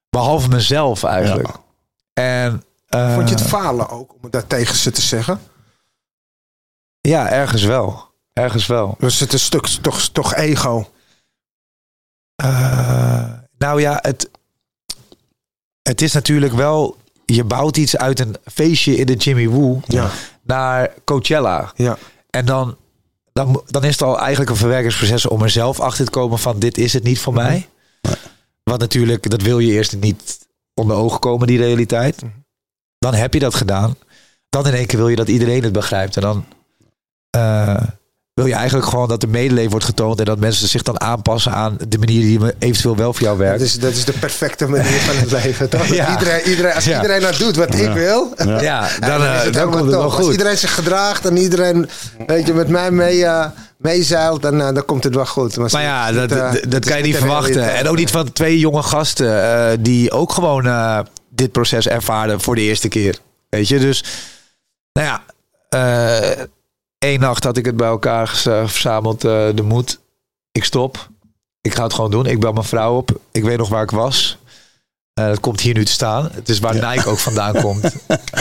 behalve 0.09 0.49
mezelf 0.49 1.03
eigenlijk. 1.03 1.49
En 2.13 2.63
Vond 2.89 3.29
je 3.29 3.35
het 3.35 3.43
falen 3.47 3.89
ook 3.89 4.13
om 4.21 4.29
dat 4.29 4.49
tegen 4.49 4.75
ze 4.75 4.91
te 4.91 5.01
zeggen? 5.01 5.39
Ja, 7.01 7.29
ergens 7.29 7.63
wel. 7.63 8.13
Ergens 8.33 8.65
wel. 8.65 8.95
Was 8.99 9.19
het 9.19 9.33
een 9.33 9.39
stuk 9.39 9.65
toch, 9.67 10.01
toch 10.07 10.33
ego? 10.35 10.89
Nou 13.57 13.81
ja, 13.81 13.99
het, 14.01 14.29
het 15.81 16.01
is 16.01 16.13
natuurlijk 16.13 16.53
wel. 16.53 16.97
Je 17.25 17.43
bouwt 17.43 17.77
iets 17.77 17.97
uit 17.97 18.19
een 18.19 18.35
feestje 18.45 18.95
in 18.95 19.05
de 19.05 19.13
Jimmy 19.15 19.47
Woo 19.47 19.79
Ja. 19.87 20.09
naar 20.43 20.93
Coachella. 21.03 21.71
Ja. 21.75 21.97
En 22.29 22.45
dan, 22.45 22.77
dan, 23.39 23.63
dan 23.67 23.83
is 23.83 23.91
het 23.91 24.01
al 24.01 24.19
eigenlijk 24.19 24.49
een 24.49 24.55
verwerkingsproces 24.55 25.27
om 25.27 25.41
er 25.41 25.49
zelf 25.49 25.79
achter 25.79 26.05
te 26.05 26.11
komen 26.11 26.39
van 26.39 26.59
dit 26.59 26.77
is 26.77 26.93
het 26.93 27.03
niet 27.03 27.19
voor 27.19 27.33
mij. 27.33 27.69
Want 28.63 28.79
natuurlijk, 28.79 29.29
dat 29.29 29.41
wil 29.41 29.59
je 29.59 29.71
eerst 29.71 29.95
niet 29.95 30.47
onder 30.73 30.95
ogen 30.95 31.19
komen, 31.19 31.47
die 31.47 31.57
realiteit. 31.57 32.21
Dan 32.97 33.13
heb 33.13 33.33
je 33.33 33.39
dat 33.39 33.55
gedaan. 33.55 33.95
Dan 34.49 34.67
in 34.67 34.73
één 34.73 34.85
keer 34.85 34.99
wil 34.99 35.07
je 35.07 35.15
dat 35.15 35.27
iedereen 35.27 35.63
het 35.63 35.73
begrijpt. 35.73 36.15
En 36.15 36.21
dan 36.21 36.45
eh, 37.29 37.83
wil 38.35 38.45
je 38.45 38.53
eigenlijk 38.53 38.87
gewoon 38.87 39.07
dat 39.07 39.23
er 39.23 39.29
medeleven 39.29 39.69
wordt 39.71 39.85
getoond. 39.85 40.19
En 40.19 40.25
dat 40.25 40.39
mensen 40.39 40.67
zich 40.67 40.81
dan 40.83 41.01
aanpassen 41.01 41.51
aan 41.51 41.77
de 41.87 41.97
manier 41.97 42.21
die 42.21 42.53
eventueel 42.59 42.95
wel 42.95 43.13
voor 43.13 43.21
jou 43.23 43.37
werkt. 43.37 43.59
Dat 43.59 43.67
is, 43.67 43.79
dat 43.79 43.91
is 43.91 44.05
de 44.05 44.13
perfecte 44.13 44.67
manier 44.67 44.99
van 44.99 45.15
het 45.15 45.31
leven, 45.31 45.69
toch? 45.69 45.85
Ja. 45.95 46.11
Iedereen, 46.11 46.41
iedereen, 46.49 46.73
als 46.73 46.85
Ja. 46.85 46.95
iedereen 46.95 47.21
nou 47.21 47.37
doet 47.37 47.55
wat 47.55 47.75
ik 47.75 47.93
wil, 47.93 48.33
Ja. 48.45 48.61
ja, 48.61 48.87
dan, 48.99 49.09
dan, 49.09 49.21
eh, 49.21 49.51
dan 49.53 49.69
komt 49.69 49.81
het 49.81 49.89
wel 49.89 50.01
top. 50.01 50.11
Als 50.11 50.23
goed. 50.23 50.31
iedereen 50.31 50.57
zich 50.57 50.73
gedraagt 50.73 51.25
en 51.25 51.37
iedereen 51.37 51.89
weet 52.27 52.47
je, 52.47 52.53
met 52.53 52.67
mij 52.67 52.91
mee, 52.91 53.25
eh, 53.25 53.45
meezeilt, 53.77 54.41
dan, 54.41 54.61
eh, 54.61 54.73
dan 54.73 54.85
komt 54.85 55.03
het 55.03 55.15
wel 55.15 55.25
goed. 55.25 55.55
Maar 55.57 55.65
het 55.65 55.73
ja, 55.79 56.11
dat, 56.11 56.29
dat, 56.69 56.85
kan 56.85 56.97
je 56.97 57.03
niet 57.03 57.17
verwachten. 57.17 57.73
En 57.75 57.87
ook 57.87 57.97
niet 57.97 58.11
van 58.11 58.31
twee 58.31 58.59
jonge 58.59 58.83
gasten 58.83 59.43
eh, 59.43 59.77
die 59.79 60.11
ook 60.11 60.31
gewoon 60.31 60.65
eh, 60.65 60.99
dit 61.29 61.51
proces 61.51 61.87
ervaren 61.87 62.41
voor 62.41 62.55
de 62.55 62.61
eerste 62.61 62.87
keer. 62.87 63.17
Weet 63.49 63.67
je, 63.67 63.79
dus 63.79 64.03
nou 64.93 65.07
ja, 65.07 65.23
eh 67.05 67.11
één 67.11 67.19
nacht 67.19 67.43
had 67.43 67.57
ik 67.57 67.65
het 67.65 67.77
bij 67.77 67.87
elkaar 67.87 68.41
eh, 68.45 68.67
verzameld, 68.67 69.23
eh, 69.23 69.47
de 69.55 69.63
moed. 69.63 69.99
Ik 70.51 70.63
stop. 70.63 71.09
Ik 71.61 71.73
ga 71.75 71.83
het 71.83 71.93
gewoon 71.93 72.11
doen. 72.11 72.25
Ik 72.25 72.39
bel 72.39 72.53
mijn 72.53 72.65
vrouw 72.65 72.95
op. 72.97 73.19
Ik 73.31 73.43
weet 73.43 73.57
nog 73.57 73.69
waar 73.69 73.83
ik 73.83 73.91
was. 73.91 74.37
Eh 75.13 75.25
het 75.27 75.39
komt 75.39 75.61
hier 75.61 75.73
nu 75.73 75.85
te 75.85 75.91
staan. 75.91 76.29
Het 76.33 76.49
is 76.49 76.59
waar 76.59 76.73
Nike 76.73 77.09
ook 77.09 77.17
vandaan 77.17 77.53
komt. 77.61 77.95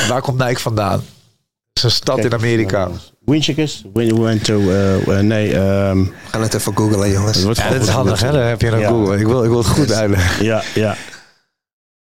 waar 0.08 0.20
komt 0.20 0.38
Nike 0.38 0.60
vandaan? 0.60 0.98
Het 0.98 1.76
is 1.76 1.82
een 1.82 1.90
stad 1.90 2.18
in 2.18 2.32
Amerika. 2.34 2.90
Winchikers? 3.24 3.84
We 3.92 4.14
went 4.20 4.44
to... 4.44 4.60
eh, 4.60 5.18
eh, 5.18 5.24
nee, 5.24 5.54
ehm, 5.54 5.98
We 5.98 6.12
gaan 6.30 6.42
het 6.42 6.54
even 6.54 6.76
googlen, 6.76 7.10
jongens. 7.10 7.42
het 7.42 7.56
Ja, 7.56 7.68
dat 7.70 7.82
is 7.82 7.88
handig, 7.88 8.20
hè? 8.20 8.32
Daar 8.32 8.48
heb 8.48 8.60
je 8.60 8.68
een 8.68 8.78
Ja. 8.78 8.88
Google. 8.88 9.18
Ik 9.18 9.26
wil, 9.26 9.42
ik 9.42 9.48
wil 9.48 9.58
het 9.58 9.66
goed 9.66 9.92
uitleggen. 9.92 10.44
Ja, 10.44 10.62
ja. 10.74 10.96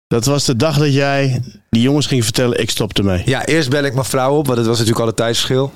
Dat 0.07 0.25
was 0.25 0.45
de 0.45 0.57
dag 0.57 0.79
dat 0.79 0.93
jij 0.95 1.43
die 1.71 1.83
jongens 1.83 2.07
ging 2.07 2.25
vertellen, 2.25 2.61
ik 2.61 2.71
stop 2.71 2.99
ermee. 2.99 3.23
Ja, 3.25 3.45
eerst 3.47 3.71
bel 3.71 3.85
ik 3.85 3.93
mijn 3.95 4.05
vrouw 4.05 4.37
op, 4.37 4.47
want 4.47 4.59
het 4.59 4.67
was 4.67 4.79
natuurlijk 4.79 5.05
al 5.05 5.09
een 5.11 5.17
tijdsverschil. 5.17 5.73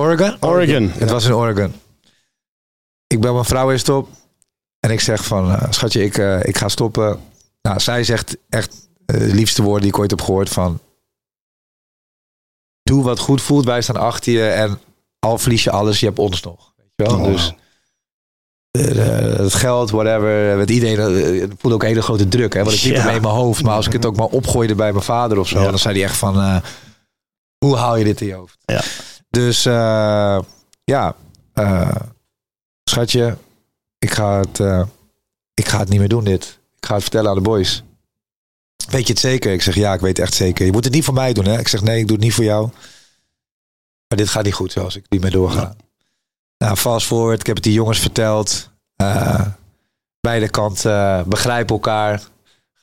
Oregon? 0.00 0.36
Oregon. 0.40 0.88
Het 0.90 1.10
was 1.10 1.24
in 1.24 1.34
Oregon. 1.34 1.72
Ik 3.06 3.20
bel 3.20 3.32
mijn 3.32 3.44
vrouw 3.44 3.70
eerst 3.70 3.88
op. 3.88 4.08
En 4.80 4.90
ik 4.90 5.00
zeg 5.00 5.24
van, 5.24 5.50
eh, 5.50 5.70
schatje, 5.70 6.04
ik, 6.04 6.18
eh, 6.18 6.44
ik 6.44 6.56
ga 6.56 6.68
stoppen. 6.68 7.20
Nou, 7.62 7.80
zij 7.80 8.04
zegt 8.04 8.36
echt 8.48 8.88
eh, 9.06 9.18
de 9.18 9.34
liefste 9.34 9.62
woorden 9.62 9.82
die 9.82 9.90
ik 9.90 9.98
ooit 9.98 10.10
heb 10.10 10.20
gehoord 10.20 10.48
van... 10.48 10.80
Doe 12.82 13.02
wat 13.02 13.18
goed 13.18 13.42
voelt, 13.42 13.64
wij 13.64 13.82
staan 13.82 13.96
achter 13.96 14.32
je. 14.32 14.46
En 14.48 14.78
al 15.18 15.38
verlies 15.38 15.64
je 15.64 15.70
alles, 15.70 16.00
je 16.00 16.06
hebt 16.06 16.18
ons 16.18 16.42
nog. 16.42 16.72
Weet 16.76 17.10
je 17.10 17.16
wel? 17.16 17.24
Oh. 17.24 17.32
Dus 17.32 17.54
eh, 18.70 19.30
eh, 19.32 19.38
het 19.38 19.54
geld, 19.54 19.90
whatever. 19.90 20.56
Met 20.56 20.70
iedereen 20.70 20.98
eh, 20.98 21.40
het 21.40 21.52
voelde 21.58 21.76
ook 21.76 21.82
een 21.82 21.88
hele 21.88 22.02
grote 22.02 22.28
druk. 22.28 22.54
Hè? 22.54 22.64
Want 22.64 22.76
ik 22.76 22.82
liep 22.82 22.94
Ja. 22.94 23.00
hem 23.02 23.14
in 23.14 23.22
mijn 23.22 23.34
hoofd. 23.34 23.62
Maar 23.62 23.74
als 23.74 23.86
ik 23.86 23.92
het 23.92 24.06
ook 24.06 24.16
maar 24.16 24.26
opgooide 24.26 24.74
bij 24.74 24.92
mijn 24.92 25.04
vader 25.04 25.38
of 25.38 25.48
zo. 25.48 25.60
Ja. 25.60 25.70
Dan 25.70 25.78
zei 25.78 25.94
hij 25.94 26.04
echt 26.04 26.16
van... 26.16 26.36
eh, 26.36 26.56
hoe 27.64 27.76
haal 27.76 27.96
je 27.96 28.04
dit 28.04 28.20
in 28.20 28.26
je 28.26 28.34
hoofd? 28.34 28.58
Ja. 28.64 28.82
Dus 29.36 29.66
eh, 29.66 30.38
ja, 30.84 31.14
eh, 31.52 31.96
schatje, 32.84 33.36
ik 33.98 34.10
ga, 34.10 34.38
het, 34.38 34.60
eh, 34.60 34.82
ik 35.54 35.68
ga 35.68 35.78
het 35.78 35.88
niet 35.88 35.98
meer 35.98 36.08
doen 36.08 36.24
dit. 36.24 36.58
Ik 36.76 36.86
ga 36.86 36.94
het 36.94 37.02
vertellen 37.02 37.30
aan 37.30 37.36
de 37.36 37.42
boys. 37.42 37.82
Weet 38.88 39.06
je 39.06 39.12
het 39.12 39.22
zeker? 39.22 39.52
Ik 39.52 39.62
zeg 39.62 39.74
ja, 39.74 39.94
ik 39.94 40.00
weet 40.00 40.16
het 40.16 40.26
echt 40.26 40.34
zeker. 40.34 40.66
Je 40.66 40.72
moet 40.72 40.84
het 40.84 40.92
niet 40.92 41.04
voor 41.04 41.14
mij 41.14 41.32
doen. 41.32 41.44
Hè? 41.44 41.58
Ik 41.58 41.68
zeg 41.68 41.82
nee, 41.82 41.98
ik 41.98 42.06
doe 42.06 42.16
het 42.16 42.24
niet 42.24 42.34
voor 42.34 42.44
jou. 42.44 42.70
Maar 44.08 44.18
dit 44.18 44.28
gaat 44.28 44.44
niet 44.44 44.54
goed 44.54 44.72
zoals 44.72 44.96
ik 44.96 45.04
niet 45.08 45.20
meer 45.20 45.30
doorga. 45.30 45.76
Nou, 46.58 46.76
fast 46.76 47.06
forward. 47.06 47.40
Ik 47.40 47.46
heb 47.46 47.56
het 47.56 47.64
die 47.64 47.72
jongens 47.72 47.98
verteld. 47.98 48.70
Beide 50.20 50.48
kanten 50.50 51.28
begrijpen 51.28 51.74
elkaar. 51.74 52.22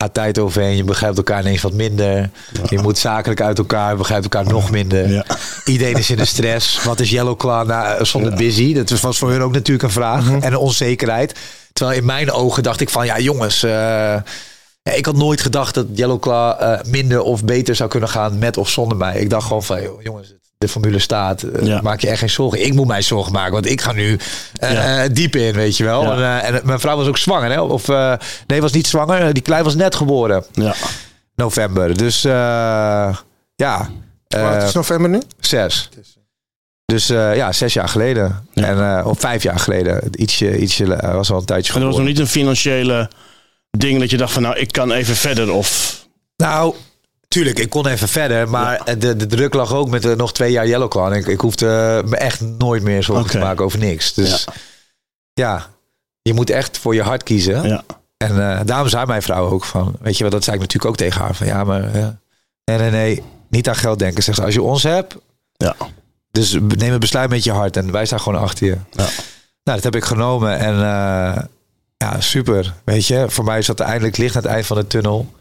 Gaat 0.04 0.14
tijd 0.14 0.40
overheen. 0.40 0.76
Je 0.76 0.84
begrijpt 0.84 1.18
elkaar 1.18 1.42
ineens 1.42 1.62
wat 1.62 1.74
minder. 1.74 2.30
Je 2.70 2.80
moet 2.80 2.98
zakelijk 2.98 3.42
uit 3.42 3.58
elkaar. 3.58 3.98
Begrijpt 3.98 4.24
elkaar 4.24 4.46
nog 4.46 4.72
minder. 4.72 5.10
Ja. 5.10 5.26
Iedereen 5.66 5.98
is 5.98 6.10
in 6.10 6.18
de 6.18 6.26
stress. 6.26 6.84
Wat 6.84 7.00
is 7.00 7.10
Yellow 7.10 7.38
Claw 7.38 7.68
nou, 7.68 8.06
zonder 8.06 8.34
busy? 8.34 8.74
Dat 8.74 9.00
was 9.00 9.18
voor 9.18 9.32
hun 9.32 9.42
ook 9.42 9.54
natuurlijk 9.54 9.84
een 9.84 9.92
vraag. 9.92 10.30
En 10.30 10.44
een 10.44 10.58
onzekerheid. 10.58 11.40
Terwijl 11.74 11.98
in 11.98 12.06
mijn 12.06 12.32
ogen 12.32 12.64
dacht 12.64 12.82
ik 12.82 12.90
van... 12.90 13.06
Ja 13.06 13.20
jongens... 13.20 13.64
eh, 13.64 14.16
ik 14.84 15.06
had 15.06 15.16
nooit 15.16 15.42
gedacht 15.42 15.74
dat 15.74 15.86
Yellow 15.94 16.20
Claw 16.20 16.62
eh, 16.62 16.80
minder 16.86 17.22
of 17.22 17.46
beter 17.46 17.76
zou 17.76 17.90
kunnen 17.90 18.10
gaan 18.10 18.38
met 18.38 18.58
of 18.58 18.70
zonder 18.70 18.98
mij. 18.98 19.20
Ik 19.20 19.30
dacht 19.30 19.48
gewoon 19.48 19.64
van, 19.64 19.82
joh, 19.82 20.02
jongens, 20.02 20.34
de 20.66 20.72
formule 20.72 21.00
staat. 21.00 21.42
eh, 21.44 21.66
Ja. 21.66 21.82
Maak 21.82 22.00
je 22.02 22.08
echt 22.10 22.20
geen 22.20 22.30
zorgen. 22.30 22.66
Ik 22.66 22.74
moet 22.74 22.88
mij 22.88 23.02
zorgen 23.02 23.32
maken, 23.34 23.52
want 23.54 23.70
ik 23.70 23.82
ga 23.82 23.92
nu 23.92 24.18
eh, 24.60 24.72
Ja. 24.74 25.04
eh, 25.04 25.10
diep 25.14 25.36
in, 25.36 25.54
weet 25.54 25.78
je 25.78 25.84
wel. 25.84 26.04
Ja. 26.04 26.42
En, 26.42 26.44
eh, 26.54 26.56
en 26.60 26.62
mijn 26.66 26.80
vrouw 26.80 26.98
was 26.98 27.08
ook 27.08 27.18
zwanger, 27.18 27.52
hè? 27.52 27.62
Of 27.62 27.90
eh, 27.90 28.14
nee, 28.48 28.62
was 28.62 28.72
niet 28.72 28.88
zwanger. 28.88 29.34
Die 29.34 29.44
klein 29.44 29.64
was 29.64 29.76
net 29.76 29.96
geboren, 29.96 30.46
Ja. 30.54 30.74
november. 31.36 31.98
Dus 31.98 32.24
eh, 32.26 32.32
ja, 33.56 33.90
Wat 34.28 34.56
eh, 34.56 34.64
is 34.66 34.74
november 34.74 35.10
nu? 35.10 35.22
zes. 35.40 35.90
Dus 36.86 37.10
eh, 37.10 37.36
ja, 37.36 37.52
zes 37.52 37.74
jaar 37.74 37.88
geleden. 37.90 38.48
Ja. 38.54 38.64
En, 38.66 38.98
eh, 39.00 39.08
of 39.08 39.20
vijf 39.20 39.44
jaar 39.44 39.60
geleden. 39.60 40.02
Ietsje, 40.22 40.58
ietsje 40.58 40.86
was 41.02 41.32
al 41.32 41.38
een 41.40 41.46
tijdje 41.46 41.74
En 41.74 41.80
er 41.80 41.86
was 41.86 41.96
nog 41.98 42.06
niet 42.06 42.20
een 42.20 42.28
financiële 42.28 43.10
ding 43.78 44.00
dat 44.00 44.10
je 44.10 44.18
dacht 44.18 44.34
van 44.34 44.42
nou, 44.42 44.58
ik 44.58 44.72
kan 44.72 44.92
even 44.92 45.16
verder 45.16 45.52
of... 45.52 46.02
Nou, 46.36 46.76
tuurlijk, 47.34 47.60
ik 47.60 47.70
kon 47.70 47.88
even 47.88 48.08
verder. 48.08 48.50
Maar 48.50 48.98
de, 49.00 49.16
de 49.16 49.26
druk 49.26 49.54
lag 49.54 49.74
ook 49.74 49.90
met 49.90 50.06
eh, 50.06 50.16
nog 50.16 50.34
twee 50.34 50.52
jaar 50.52 50.68
Yellow 50.68 51.16
ik, 51.16 51.28
ik 51.28 51.42
hoefde 51.42 52.02
me 52.06 52.18
echt 52.18 52.42
nooit 52.42 52.84
meer 52.84 53.04
zorgen 53.04 53.30
te 53.30 53.38
maken 53.38 53.66
over 53.66 53.80
niks. 53.80 54.14
Dus 54.14 54.46
ja. 55.34 55.68
je 56.22 56.34
moet 56.34 56.50
echt 56.50 56.78
voor 56.78 56.96
je 56.96 57.02
hart 57.02 57.24
kiezen. 57.24 57.68
Ja. 57.68 57.84
En 58.18 58.52
eh, 58.52 58.60
daarom 58.66 58.88
zei 58.88 59.06
mijn 59.06 59.22
vrouw 59.22 59.50
ook 59.50 59.66
van... 59.66 59.96
Weet 60.02 60.18
je 60.18 60.24
wat, 60.24 60.32
dat 60.32 60.44
zei 60.44 60.56
ik 60.56 60.62
natuurlijk 60.62 60.92
ook 60.92 60.98
tegen 60.98 61.22
haar. 61.22 61.36
Van 61.36 61.48
ja, 61.48 61.64
maar 61.64 61.94
eh, 61.94 62.08
nee, 62.66 62.78
nee, 62.78 62.92
nee. 62.92 63.24
Niet 63.50 63.70
aan 63.70 63.76
geld 63.76 64.00
denken. 64.00 64.24
Zeg 64.24 64.36
ze, 64.36 64.44
als 64.44 64.54
je 64.54 64.62
ons 64.62 64.84
hebt... 64.84 65.16
Ja. 65.52 65.76
Dus 66.32 66.52
neem 66.52 66.94
een 66.94 67.00
besluit 67.00 67.30
met 67.30 67.44
je 67.44 67.52
hart. 67.52 67.78
En 67.78 67.92
wij 67.92 68.06
staan 68.06 68.20
gewoon 68.20 68.42
achter 68.42 68.66
je. 68.66 68.78
Ja. 68.92 69.08
Nou, 69.64 69.82
dat 69.82 69.84
heb 69.84 69.96
ik 69.96 70.04
genomen. 70.04 70.58
En 70.58 70.74
eh, 70.74 71.44
ja, 71.98 72.20
super. 72.20 72.74
Weet 72.84 73.06
je, 73.06 73.26
voor 73.28 73.44
mij 73.44 73.62
zat 73.62 73.80
eindelijk 73.80 74.18
licht 74.18 74.36
aan 74.36 74.42
het 74.42 74.52
eind 74.52 74.66
van 74.66 74.78
de 74.78 74.88
tunnel. 74.88 75.34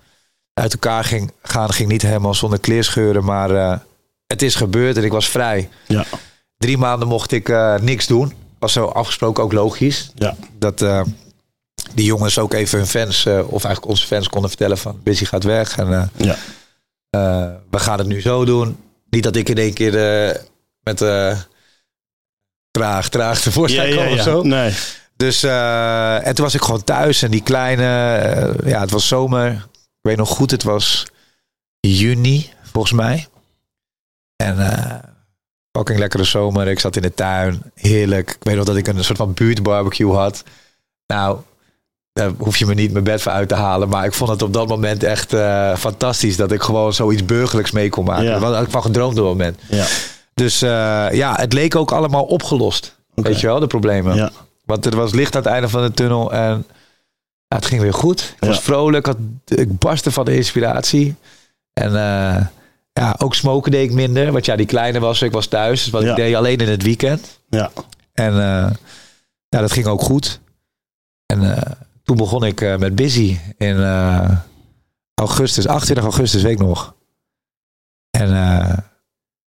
Uit 0.55 0.73
elkaar 0.73 1.05
ging, 1.05 1.33
gaan 1.43 1.73
ging 1.73 1.88
niet 1.88 2.03
helemaal 2.03 2.35
zonder 2.35 2.61
kleerscheuren. 2.61 3.25
Maar 3.25 3.51
eh, 3.51 3.79
het 4.27 4.43
is 4.43 4.55
gebeurd 4.55 4.97
en 4.97 5.05
ik 5.05 5.12
was 5.12 5.29
vrij. 5.29 5.69
Ja. 5.87 6.05
Drie 6.57 6.79
maanden 6.79 7.09
mocht 7.09 7.33
ik 7.33 7.49
eh, 7.49 7.75
niks 7.79 8.07
doen. 8.07 8.33
Was 8.59 8.73
zo 8.73 8.85
afgesproken 8.85 9.43
ook 9.45 9.53
logisch. 9.53 10.11
Ja. 10.15 10.37
Dat 10.59 10.83
eh, 10.83 11.03
die 11.95 12.05
jongens 12.05 12.38
ook 12.38 12.53
even 12.53 12.79
hun 12.79 12.87
fans, 12.87 13.27
of 13.27 13.65
eigenlijk 13.65 13.87
onze 13.87 14.07
fans, 14.07 14.29
konden 14.29 14.51
vertellen 14.51 14.79
van 14.79 15.01
Busy 15.03 15.25
gaat 15.25 15.45
weg. 15.45 15.79
En 15.79 16.11
Ja. 16.17 16.37
we 17.71 17.79
gaan 17.79 17.99
het 17.99 18.07
nu 18.07 18.21
zo 18.21 18.45
doen. 18.45 18.77
Niet 19.11 19.23
dat 19.23 19.37
ik 19.37 19.49
in 19.49 19.57
één 19.59 19.73
keer 19.75 19.93
met 20.83 20.99
traag, 22.71 23.09
traag 23.09 23.41
tevoorschijn 23.41 23.88
Ja, 23.88 23.95
ja, 23.95 24.01
kwam 24.05 24.19
of 24.19 24.23
zo. 24.25 24.43
Nee. 24.43 24.75
Dus 25.17 25.43
en 25.43 26.35
toen 26.35 26.45
was 26.45 26.55
ik 26.55 26.62
gewoon 26.62 26.85
thuis 26.85 27.23
en 27.23 27.31
die 27.31 27.43
kleine, 27.43 27.85
ja, 28.65 28.81
het 28.81 28.91
was 28.91 29.09
zomer. 29.09 29.67
Ik 30.03 30.09
weet 30.09 30.17
nog 30.17 30.29
goed, 30.29 30.51
het 30.51 30.62
was 30.62 31.07
juni 31.81 32.51
volgens 32.62 32.93
mij. 32.93 33.27
En 34.37 34.59
eh 34.59 34.99
fucking 35.73 35.99
lekkere 35.99 36.25
zomer. 36.25 36.69
Ik 36.69 36.81
zat 36.81 36.97
in 36.97 37.03
de 37.03 37.15
tuin, 37.15 37.62
heerlijk. 37.75 38.31
Ik 38.31 38.43
weet 38.43 38.57
nog 38.57 38.65
dat 38.65 38.77
ik 38.77 38.87
een 38.87 39.05
soort 39.05 39.19
van 39.19 39.33
buurtbarbecue 39.33 40.12
had. 40.12 40.45
Nou, 41.07 41.38
daar 42.12 42.31
hoef 42.38 42.57
je 42.57 42.67
me 42.67 42.75
niet 42.75 42.93
mijn 42.93 43.05
bed 43.05 43.23
voor 43.23 43.33
uit 43.33 43.49
te 43.49 43.55
halen. 43.55 43.88
Maar 43.88 44.05
ik 44.05 44.12
vond 44.12 44.31
het 44.31 44.43
op 44.43 44.53
dat 44.53 44.69
moment 44.69 45.03
echt 45.03 45.33
eh, 45.33 45.77
fantastisch 45.77 46.37
dat 46.37 46.53
ik 46.53 46.62
gewoon 46.62 46.93
zoiets 46.93 47.25
burgerlijks 47.25 47.71
mee 47.71 47.88
kon 47.88 48.05
maken. 48.05 48.25
Ja. 48.25 48.38
Had 48.38 48.65
ik 48.65 48.71
van 48.71 48.83
gedroomd 48.83 49.19
op 49.19 49.25
dat 49.25 49.25
moment. 49.25 49.59
Ja. 49.69 49.87
Dus 50.35 50.62
eh, 50.62 51.07
ja, 51.12 51.35
het 51.35 51.53
leek 51.53 51.77
ook 51.77 51.93
allemaal 51.93 52.25
opgelost. 52.25 52.97
Weet 53.15 53.41
je 53.41 53.47
wel, 53.47 53.61
de 53.61 53.67
problemen. 53.67 54.17
Ja. 54.17 54.31
Want 54.65 54.87
er 54.87 54.97
was 54.97 55.12
licht 55.12 55.37
aan 55.37 55.43
het 55.43 55.51
einde 55.51 55.69
van 55.69 55.83
de 55.83 55.93
tunnel 55.93 56.33
en 56.33 56.67
het 57.55 57.67
ging 57.67 57.81
weer 57.81 57.95
goed. 57.95 58.35
Ik 58.41 58.49
was 58.49 58.61
vrolijk, 58.61 59.07
had, 59.07 59.17
ik 59.45 59.79
barstte 59.79 60.11
van 60.11 60.25
de 60.25 60.37
inspiratie. 60.37 61.15
En 61.73 61.87
eh, 61.87 62.47
ja, 62.93 63.15
ook 63.19 63.35
smoken 63.35 63.71
deed 63.71 63.88
ik 63.88 63.95
minder. 63.95 64.33
Want 64.33 64.45
ja, 64.45 64.57
die 64.57 64.67
kleine 64.67 65.01
was, 65.01 65.23
ik 65.23 65.33
was 65.33 65.47
thuis. 65.47 65.83
Dus 65.83 65.93
wat 65.93 66.03
ik 66.03 66.17
deed 66.17 66.35
alleen 66.35 66.59
in 66.59 66.69
het 66.69 66.83
weekend. 66.83 67.41
Ja. 67.49 67.71
En 68.12 68.33
eh, 68.33 68.71
ja, 69.49 69.61
dat 69.61 69.73
ging 69.73 69.87
ook 69.87 70.01
goed. 70.01 70.41
En 71.27 71.57
eh, 71.57 71.73
toen 72.03 72.17
begon 72.17 72.45
ik 72.45 72.79
met 72.79 72.95
Busy 72.95 73.38
in 73.57 73.77
augustus, 75.15 75.67
28 75.67 76.05
augustus, 76.05 76.43
weet 76.43 76.53
ik 76.53 76.67
nog. 76.67 76.95
En 78.11 78.29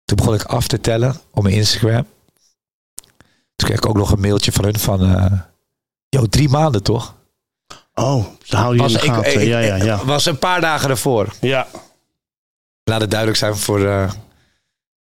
toen 0.06 0.18
begon 0.18 0.34
ik 0.34 0.44
af 0.44 0.68
te 0.68 0.82
tellen 0.82 1.16
op 1.32 1.44
mijn 1.44 1.56
Instagram. 1.56 2.06
Toen 3.56 3.68
kreeg 3.68 3.78
ik 3.78 3.86
ook 3.86 3.98
nog 3.98 4.12
een 4.12 4.20
mailtje 4.20 4.52
van 4.52 4.64
hun 4.64 4.80
van... 4.80 5.02
eh 5.02 5.32
yo, 6.10 6.26
drie 6.26 6.50
maanden 6.50 6.84
toch? 6.84 7.16
Oh, 8.00 8.26
ze 8.44 8.56
houden 8.56 8.82
je 8.84 8.88
in 8.94 8.98
de 9.00 9.06
ik- 9.06 9.12
gaten. 9.14 9.42
ik- 9.42 9.48
ja, 9.48 9.60
ja, 9.60 9.76
ja. 9.76 10.06
was 10.06 10.26
een 10.26 10.40
paar 10.40 10.62
dagen 10.62 10.90
ervoor. 10.90 11.34
Ja, 11.42 11.68
Laat 12.84 13.02
het 13.02 13.10
duidelijk 13.10 13.40
zijn 13.40 13.56
voor, 13.56 13.86
eh, 13.86 14.12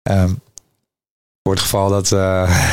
ehm, 0.04 0.30
voor 1.44 1.54
het 1.54 1.60
geval 1.62 1.90
dat... 1.90 2.12
eh, 2.12 2.68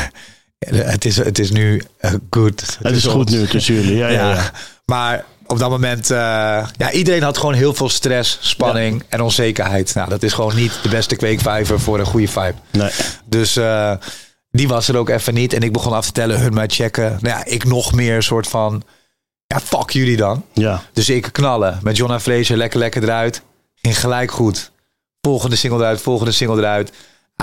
het, 0.93 1.05
is, 1.05 1.17
het 1.17 1.39
is 1.39 1.51
nu 1.51 1.81
eh, 1.97 2.13
good. 2.29 2.77
het 2.83 2.95
is 2.95 3.05
goed 3.05 3.29
nu 3.29 3.47
tussen 3.47 3.73
jullie. 3.73 3.95
Ja, 3.95 4.07
ja, 4.07 4.29
ja. 4.33 4.51
Maar 4.85 5.25
op 5.45 5.59
dat 5.59 5.69
moment, 5.69 6.07
ja, 6.07 6.91
iedereen 6.91 7.23
had 7.23 7.37
gewoon 7.37 7.53
heel 7.53 7.73
veel 7.73 7.89
stress, 7.89 8.37
spanning 8.41 9.03
en 9.09 9.21
onzekerheid. 9.21 9.93
Nou, 9.93 10.09
dat 10.09 10.23
is 10.23 10.33
gewoon 10.33 10.55
niet 10.55 10.79
de 10.83 10.89
beste 10.89 11.15
kweekvijver 11.15 11.79
voor 11.79 11.99
een 11.99 12.05
goede 12.05 12.27
vibe. 12.27 12.53
Nee. 12.71 12.91
Dus 13.25 13.53
die 14.51 14.67
was 14.67 14.87
er 14.87 14.97
ook 14.97 15.09
even 15.09 15.33
niet. 15.33 15.53
En 15.53 15.61
ik 15.61 15.73
begon 15.73 15.93
af 15.93 16.05
te 16.05 16.11
tellen, 16.11 16.39
hun 16.39 16.53
mij 16.53 16.67
checken. 16.67 17.09
Nou 17.21 17.37
ja, 17.37 17.45
ik 17.45 17.63
nog 17.63 17.93
meer 17.93 18.23
soort 18.23 18.47
van, 18.47 18.83
ja, 19.53 19.59
fuck 19.59 19.89
jullie 19.89 20.17
dan. 20.17 20.43
Ja, 20.53 20.81
Dus 20.93 21.09
ik 21.09 21.29
knallen 21.31 21.79
met 21.81 21.97
John 21.97 22.11
en 22.11 22.57
lekker 22.57 22.79
lekker 22.79 23.03
eruit. 23.03 23.41
Ging 23.75 23.99
gelijk 23.99 24.31
goed. 24.31 24.71
Volgende 25.21 25.55
single 25.55 25.79
eruit, 25.79 26.01
volgende 26.01 26.31
single 26.31 26.57
eruit. 26.57 26.91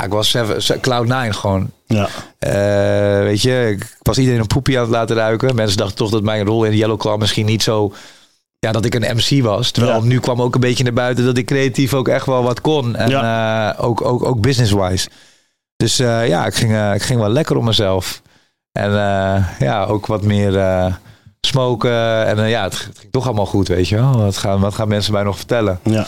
Ik 0.04 0.10
was 0.10 0.30
seven, 0.30 0.80
Cloud 0.80 1.06
9 1.06 1.34
gewoon. 1.34 1.70
ja. 1.86 2.08
Eh, 2.38 3.22
weet 3.22 3.42
je, 3.42 3.68
ik 3.76 3.96
was 4.02 4.18
iedereen 4.18 4.40
een 4.40 4.46
poepie 4.46 4.76
aan 4.76 4.82
het 4.82 4.92
laten 4.92 5.16
ruiken. 5.16 5.54
Mensen 5.54 5.76
dachten 5.76 5.96
toch 5.96 6.10
dat 6.10 6.22
mijn 6.22 6.44
rol 6.46 6.64
in 6.64 6.76
Yellow 6.76 6.98
Claw 6.98 7.18
misschien 7.18 7.46
niet 7.46 7.62
zo... 7.62 7.92
Ja, 8.58 8.72
dat 8.72 8.84
ik 8.84 8.94
een 8.94 9.16
MC 9.16 9.42
was. 9.42 9.70
Terwijl 9.70 9.98
Ja. 9.98 10.04
nu 10.04 10.20
kwam 10.20 10.42
ook 10.42 10.54
een 10.54 10.60
beetje 10.60 10.84
naar 10.84 10.92
buiten 10.92 11.24
dat 11.24 11.36
ik 11.36 11.46
creatief 11.46 11.94
ook 11.94 12.08
echt 12.08 12.26
wel 12.26 12.42
wat 12.42 12.60
kon. 12.60 12.96
En 12.96 13.10
eh, 13.12 13.84
ook, 13.84 14.00
ook, 14.04 14.24
ook 14.24 14.40
business-wise. 14.40 15.08
Dus 15.76 15.98
eh, 15.98 16.28
ja, 16.28 16.46
ik 16.46 16.54
ging, 16.54 16.92
ik 16.94 17.02
ging 17.02 17.20
wel 17.20 17.28
lekker 17.28 17.56
om 17.56 17.64
mezelf. 17.64 18.22
En 18.72 18.90
ja, 19.58 19.84
ook 19.84 20.06
wat 20.06 20.22
meer 20.22 20.52
smoken. 21.46 22.26
En 22.26 22.38
eh, 22.38 22.50
ja, 22.50 22.62
het, 22.62 22.72
het 22.72 22.98
ging 22.98 23.12
toch 23.12 23.26
allemaal 23.26 23.46
goed, 23.46 23.68
weet 23.68 23.88
je 23.88 23.94
wel. 23.96 24.16
Wat 24.16 24.36
gaan, 24.36 24.60
wat 24.60 24.74
gaan 24.74 24.88
mensen 24.88 25.12
mij 25.12 25.22
nog 25.22 25.36
vertellen? 25.36 25.78
ja. 25.82 26.06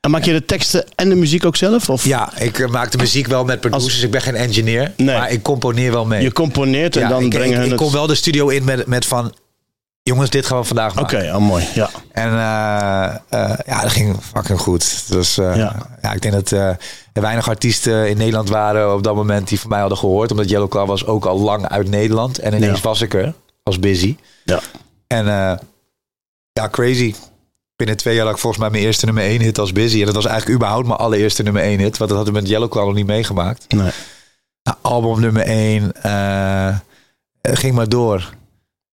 En 0.00 0.10
maak 0.10 0.24
je 0.24 0.32
de 0.32 0.44
teksten 0.44 0.84
en 0.94 1.08
de 1.08 1.14
muziek 1.14 1.44
ook 1.44 1.56
zelf? 1.56 1.88
Of 1.90 2.04
Ja, 2.04 2.38
ik 2.38 2.58
eh, 2.58 2.68
maak 2.68 2.90
de 2.90 2.98
muziek 2.98 3.26
wel 3.26 3.44
met 3.44 3.60
producers. 3.60 3.94
Als- 3.94 4.02
Ik 4.02 4.10
ben 4.10 4.20
geen 4.20 4.34
engineer. 4.34 4.92
Nee. 4.96 5.16
Maar 5.16 5.30
ik 5.30 5.42
componeer 5.42 5.92
wel 5.92 6.04
mee. 6.06 6.22
je 6.22 6.32
componeert 6.32 6.96
en 6.96 7.02
Ja, 7.02 7.08
dan 7.08 7.22
ik, 7.22 7.28
brengen 7.30 7.48
ik, 7.50 7.54
hun 7.56 7.64
ik 7.64 7.70
het... 7.70 7.80
kom 7.80 7.92
wel 7.92 8.06
de 8.06 8.14
studio 8.14 8.48
in 8.48 8.64
met, 8.64 8.86
met 8.86 9.06
van... 9.06 9.34
Jongens, 10.02 10.30
dit 10.30 10.46
gaan 10.46 10.58
we 10.58 10.64
vandaag 10.64 10.90
Oké, 10.98 11.00
maken. 11.16 11.34
oh, 11.36 11.40
mooi. 11.46 11.64
Ja. 11.74 11.90
En 12.12 12.28
eh, 12.30 12.34
ja, 13.66 13.80
dat 13.82 13.90
ging 13.90 14.16
fucking 14.34 14.58
goed. 14.60 15.04
Dus 15.08 15.34
Ja. 15.34 15.76
ja. 16.02 16.12
ik 16.12 16.22
denk 16.22 16.34
dat 16.34 16.50
er 16.50 16.76
weinig 17.12 17.48
artiesten 17.48 18.08
in 18.08 18.16
Nederland 18.16 18.48
waren 18.48 18.94
op 18.94 19.02
dat 19.02 19.14
moment 19.14 19.48
die 19.48 19.60
van 19.60 19.70
mij 19.70 19.80
hadden 19.80 19.98
gehoord. 19.98 20.30
Omdat 20.30 20.48
Yellow 20.50 20.68
Claw 20.68 20.86
was 20.88 21.06
ook 21.06 21.24
al 21.24 21.38
lang 21.40 21.68
uit 21.68 21.88
Nederland. 21.88 22.38
En 22.38 22.54
ineens 22.54 22.76
Ja. 22.80 22.82
was 22.88 23.00
ik 23.00 23.14
er 23.14 23.32
als 23.62 23.78
busy. 23.78 24.16
Ja. 24.50 24.60
En 25.06 25.26
eh, 25.28 25.58
ja, 26.52 26.68
crazy. 26.70 27.14
Binnen 27.76 27.96
twee 27.96 28.14
jaar 28.14 28.24
had 28.24 28.34
ik 28.34 28.40
volgens 28.40 28.62
mij 28.62 28.70
mijn 28.70 28.82
eerste 28.84 29.04
nummer 29.04 29.24
één 29.24 29.40
hit 29.40 29.58
als 29.58 29.72
busy. 29.72 29.98
En 30.00 30.06
dat 30.06 30.14
was 30.14 30.26
eigenlijk 30.26 30.56
überhaupt 30.56 30.86
mijn 30.86 30.98
allereerste 30.98 31.42
nummer 31.42 31.62
één 31.62 31.78
hit. 31.78 31.96
Want 31.98 32.10
dat 32.10 32.18
hadden 32.18 32.34
we 32.34 32.40
met 32.40 32.48
Yellow 32.50 32.70
Claw 32.70 32.86
nog 32.86 32.94
niet 32.94 33.06
meegemaakt. 33.06 33.64
Nee. 33.68 33.90
Nou, 34.62 34.76
album 34.80 35.20
nummer 35.20 35.42
1. 35.42 35.92
ging 37.42 37.74
maar 37.74 37.88
door. 37.88 38.30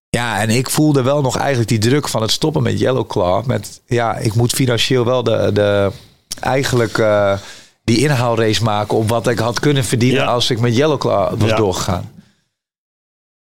Ja, 0.10 0.40
en 0.40 0.50
ik 0.50 0.70
voelde 0.70 1.02
wel 1.02 1.22
nog 1.22 1.38
eigenlijk 1.38 1.70
die 1.70 1.80
druk 1.80 2.08
van 2.08 2.22
het 2.22 2.32
stoppen 2.32 2.64
met 2.64 2.80
Yellow 2.80 3.08
Claw. 3.08 3.46
Met, 3.46 3.82
ja, 3.86 4.16
ik 4.16 4.34
moet 4.34 4.52
financieel 4.52 5.06
wel 5.06 5.24
de, 5.24 5.50
de 5.54 5.92
eigenlijk 6.40 6.98
eh, 6.98 7.38
die 7.84 7.98
inhaalrace 8.00 8.64
maken 8.64 8.98
op 8.98 9.10
wat 9.10 9.28
ik 9.28 9.40
had 9.40 9.60
kunnen 9.60 9.84
verdienen 9.86 10.22
Ja. 10.22 10.28
als 10.28 10.50
ik 10.50 10.60
met 10.60 10.76
Yellow 10.76 11.00
Claw 11.00 11.40
was 11.40 11.50
Ja. 11.50 11.56
doorgegaan. 11.56 12.12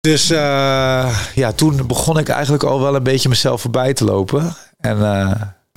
Dus 0.01 0.29
eh, 0.29 1.19
ja, 1.35 1.51
toen 1.51 1.87
begon 1.87 2.17
ik 2.17 2.29
eigenlijk 2.29 2.63
al 2.63 2.81
wel 2.81 2.95
een 2.95 3.03
beetje 3.03 3.29
mezelf 3.29 3.61
voorbij 3.61 3.93
te 3.93 4.03
lopen. 4.03 4.55
En 4.79 4.97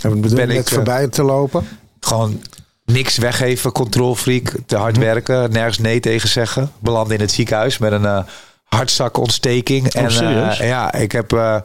En 0.02 0.10
wat 0.10 0.20
bedoel 0.20 0.36
Ben 0.36 0.50
ik, 0.50 0.66
eh, 0.66 0.72
voorbij 0.74 1.08
te 1.08 1.22
lopen? 1.22 1.68
gewoon 2.00 2.42
niks 2.84 3.16
weggeven, 3.16 3.72
controlfreak, 3.72 4.52
te 4.66 4.76
hard 4.76 4.96
werken, 4.96 5.50
nergens 5.52 5.78
nee 5.78 6.00
tegen 6.00 6.28
zeggen. 6.28 6.72
Beland 6.78 7.10
in 7.10 7.20
het 7.20 7.32
ziekenhuis 7.32 7.78
met 7.78 7.92
een 7.92 8.24
hartzakontsteking. 8.64 9.92
en 9.92 10.04
Oh, 10.04 10.10
serieus? 10.10 10.58
eh, 10.58 10.68
ja, 10.68 10.92
ik 10.92 11.12
heb 11.12 11.32
eh 11.32 11.56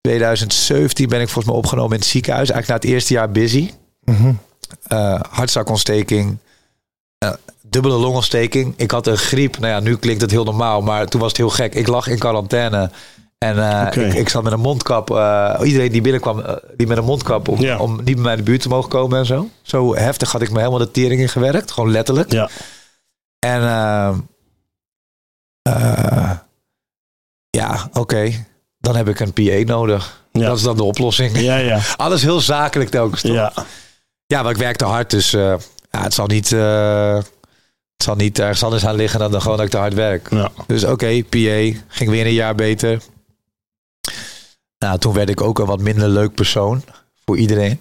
2017 0.00 1.08
ben 1.08 1.20
ik 1.20 1.26
volgens 1.28 1.46
mij 1.46 1.62
opgenomen 1.62 1.92
in 1.92 1.98
het 1.98 2.08
ziekenhuis. 2.08 2.50
Eigenlijk 2.50 2.82
na 2.82 2.88
het 2.88 2.94
eerste 2.94 3.12
jaar 3.14 3.30
busy. 3.30 3.70
Mhm. 4.04 4.32
Eh, 4.86 5.20
hartzakontsteking. 5.30 6.36
Dubbele 7.66 7.94
longontsteking. 7.94 8.74
Ik 8.76 8.90
had 8.90 9.06
een 9.06 9.16
griep. 9.16 9.58
Nou 9.58 9.72
ja, 9.72 9.80
nu 9.80 9.96
klinkt 9.96 10.20
het 10.22 10.30
heel 10.30 10.44
normaal, 10.44 10.80
maar 10.82 11.06
toen 11.06 11.20
was 11.20 11.28
het 11.28 11.38
heel 11.38 11.50
gek. 11.50 11.74
Ik 11.74 11.86
lag 11.86 12.06
in 12.06 12.18
quarantaine. 12.18 12.90
En 13.38 13.70
eh, 13.92 14.04
ik, 14.06 14.14
ik 14.14 14.28
zat 14.28 14.42
met 14.42 14.52
een 14.52 14.60
mondkap. 14.60 15.10
eh, 15.10 15.60
iedereen 15.62 15.92
die 15.92 16.00
binnenkwam, 16.00 16.40
eh, 16.40 16.54
die 16.76 16.86
met 16.86 16.96
een 16.98 17.04
mondkap 17.04 17.48
om, 17.48 17.60
Ja. 17.60 17.78
om 17.78 17.96
niet 18.04 18.14
bij 18.14 18.22
mij 18.24 18.32
in 18.32 18.38
de 18.38 18.44
buurt 18.44 18.60
te 18.60 18.68
mogen 18.68 18.90
komen 18.90 19.18
en 19.18 19.26
zo. 19.26 19.48
Zo 19.62 19.94
heftig 19.96 20.32
had 20.32 20.42
ik 20.42 20.50
me 20.50 20.58
helemaal 20.58 20.78
de 20.78 20.90
tering 20.90 21.20
in 21.20 21.28
gewerkt. 21.28 21.70
Gewoon 21.72 21.90
letterlijk. 21.90 22.32
Ja. 22.32 22.48
En 23.38 23.60
ja, 27.50 27.88
oké. 27.92 28.46
Dan 28.78 28.96
heb 28.96 29.08
ik 29.08 29.20
een 29.20 29.32
PA 29.32 29.72
nodig. 29.72 30.22
Ja. 30.32 30.46
Dat 30.46 30.56
is 30.56 30.62
dan 30.62 30.76
de 30.76 30.82
oplossing. 30.84 31.38
Ja, 31.40 31.56
ja. 31.56 31.80
Alles 31.96 32.22
heel 32.22 32.40
zakelijk 32.40 32.90
telkens. 32.90 33.20
toch? 33.20 33.32
Ja. 33.32 33.52
Ja, 34.26 34.42
maar 34.42 34.50
ik 34.52 34.56
werkte 34.56 34.84
hard, 34.84 35.10
dus 35.10 35.30
ja, 35.30 35.58
het 35.90 36.14
zal 36.14 36.26
niet, 36.26 36.48
het 38.04 38.12
zal 38.12 38.24
niet 38.24 38.38
ergens 38.38 38.62
anders 38.62 38.86
aan 38.86 38.94
liggen 38.94 39.18
dan, 39.18 39.30
dan 39.30 39.40
gewoon 39.42 39.56
dat 39.56 39.66
ik 39.66 39.72
te 39.72 39.78
hard 39.78 39.94
werk. 39.94 40.30
Ja. 40.30 40.50
Dus 40.66 40.84
oké, 40.84 41.22
PA, 41.22 41.78
ging 41.88 42.10
weer 42.10 42.26
een 42.26 42.32
jaar 42.32 42.54
beter. 42.54 43.02
Nou, 44.78 44.98
toen 44.98 45.12
werd 45.12 45.28
ik 45.28 45.40
ook 45.40 45.58
een 45.58 45.66
wat 45.66 45.80
minder 45.80 46.08
leuk 46.08 46.34
persoon 46.34 46.84
voor 47.24 47.38
iedereen. 47.38 47.80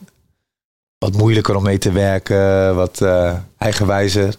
Wat 0.97 1.13
moeilijker 1.13 1.55
om 1.55 1.63
mee 1.63 1.77
te 1.77 1.91
werken, 1.91 2.75
wat 2.75 3.01
eh, 3.01 3.37
eigenwijzer. 3.57 4.35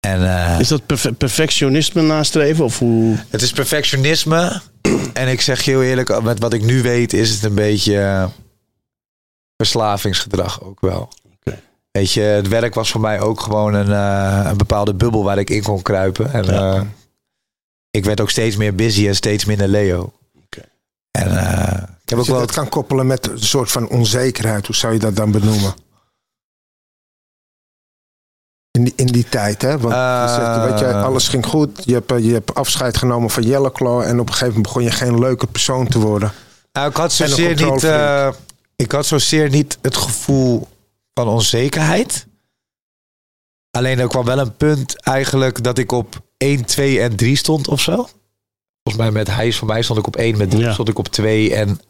En 0.00 0.36
eh, 0.36 0.60
Is 0.60 0.68
dat 0.68 0.86
perfe- 0.86 1.12
perfectionisme 1.12 2.02
nastreven? 2.02 2.64
Of 2.64 2.78
hoe... 2.78 3.16
het 3.30 3.42
is 3.42 3.52
perfectionisme. 3.52 4.60
En 5.12 5.28
ik 5.28 5.40
zeg 5.40 5.62
je 5.62 5.70
heel 5.70 5.82
eerlijk, 5.82 6.22
met 6.22 6.38
wat 6.40 6.52
ik 6.52 6.62
nu 6.62 6.82
weet, 6.82 7.12
is 7.12 7.30
het 7.30 7.42
een 7.42 7.54
beetje 7.54 7.98
eh, 7.98 8.26
verslavingsgedrag 9.56 10.62
ook 10.62 10.80
wel. 10.80 11.08
Weet 11.96 12.12
je, 12.12 12.20
het 12.20 12.48
werk 12.48 12.74
was 12.74 12.90
voor 12.90 13.00
mij 13.00 13.20
ook 13.20 13.40
gewoon 13.40 13.74
een, 13.74 13.92
eh, 13.92 14.50
een 14.50 14.56
bepaalde 14.56 14.94
bubbel 14.94 15.24
waar 15.24 15.38
ik 15.38 15.50
in 15.50 15.62
kon 15.62 15.82
kruipen. 15.82 16.32
En 16.32 16.44
Ja. 16.44 16.74
eh, 16.74 16.82
ik 17.90 18.04
werd 18.04 18.20
ook 18.20 18.30
steeds 18.30 18.56
meer 18.56 18.74
busy 18.74 19.06
en 19.08 19.14
steeds 19.14 19.44
minder 19.44 19.68
Leo. 19.68 20.12
Oké. 20.44 20.62
En 21.10 21.38
eh, 21.38 21.82
ik 22.02 22.08
heb 22.08 22.18
ook 22.18 22.24
je 22.24 22.30
wel 22.30 22.40
dat 22.40 22.52
kan 22.52 22.68
koppelen 22.68 23.06
met 23.06 23.26
een 23.26 23.38
soort 23.42 23.70
van 23.70 23.88
onzekerheid, 23.88 24.66
hoe 24.66 24.76
zou 24.76 24.92
je 24.92 24.98
dat 24.98 25.16
dan 25.16 25.30
benoemen? 25.30 25.74
In 28.70 28.84
die, 28.84 28.92
in 28.96 29.06
die 29.06 29.28
tijd, 29.28 29.62
hè? 29.62 29.78
Want 29.78 29.94
je 29.94 30.34
zegt, 30.34 30.70
weet 30.70 30.78
je, 30.78 30.94
alles 30.94 31.28
ging 31.28 31.46
goed. 31.46 31.82
Je 31.84 31.92
hebt, 31.92 32.24
je 32.24 32.32
hebt 32.32 32.54
afscheid 32.54 32.96
genomen 32.96 33.30
van 33.30 33.42
Yellow 33.42 33.72
Claw. 33.72 34.00
En 34.00 34.20
op 34.20 34.26
een 34.26 34.32
gegeven 34.32 34.46
moment 34.46 34.62
begon 34.62 34.82
je 34.82 34.90
geen 34.90 35.18
leuke 35.18 35.46
persoon 35.46 35.86
te 35.88 35.98
worden. 35.98 36.32
Nou, 36.72 36.88
ik 36.90 36.96
had 36.96 37.12
zozeer 37.12 37.64
niet, 37.64 37.84
eh, 37.84 38.32
ik 38.76 38.92
had 38.92 39.06
zozeer 39.06 39.48
niet 39.50 39.78
het 39.82 39.96
gevoel 39.96 40.68
van 41.16 41.28
onzekerheid. 41.28 42.26
Alleen 43.70 43.98
er 43.98 44.08
kwam 44.08 44.24
wel 44.24 44.38
een 44.38 44.56
punt 44.56 45.02
eigenlijk 45.02 45.62
dat 45.64 45.78
ik 45.78 45.92
op 45.92 46.20
1, 46.36 46.64
2 46.64 47.00
en 47.00 47.16
3 47.16 47.36
stond 47.36 47.68
of 47.68 47.80
zo. 47.80 47.94
Volgens 48.82 49.04
mij 49.04 49.10
met 49.10 49.26
Hijs, 49.34 49.56
voor 49.56 49.66
mij 49.68 49.82
stond 49.82 49.98
ik 49.98 50.06
op 50.06 50.16
1, 50.16 50.36
met 50.36 50.50
3 50.50 50.62
Ja. 50.62 50.72
stond 50.72 50.88
ik 50.88 50.98
op 50.98 51.08
2 51.08 51.54
en 51.54 51.80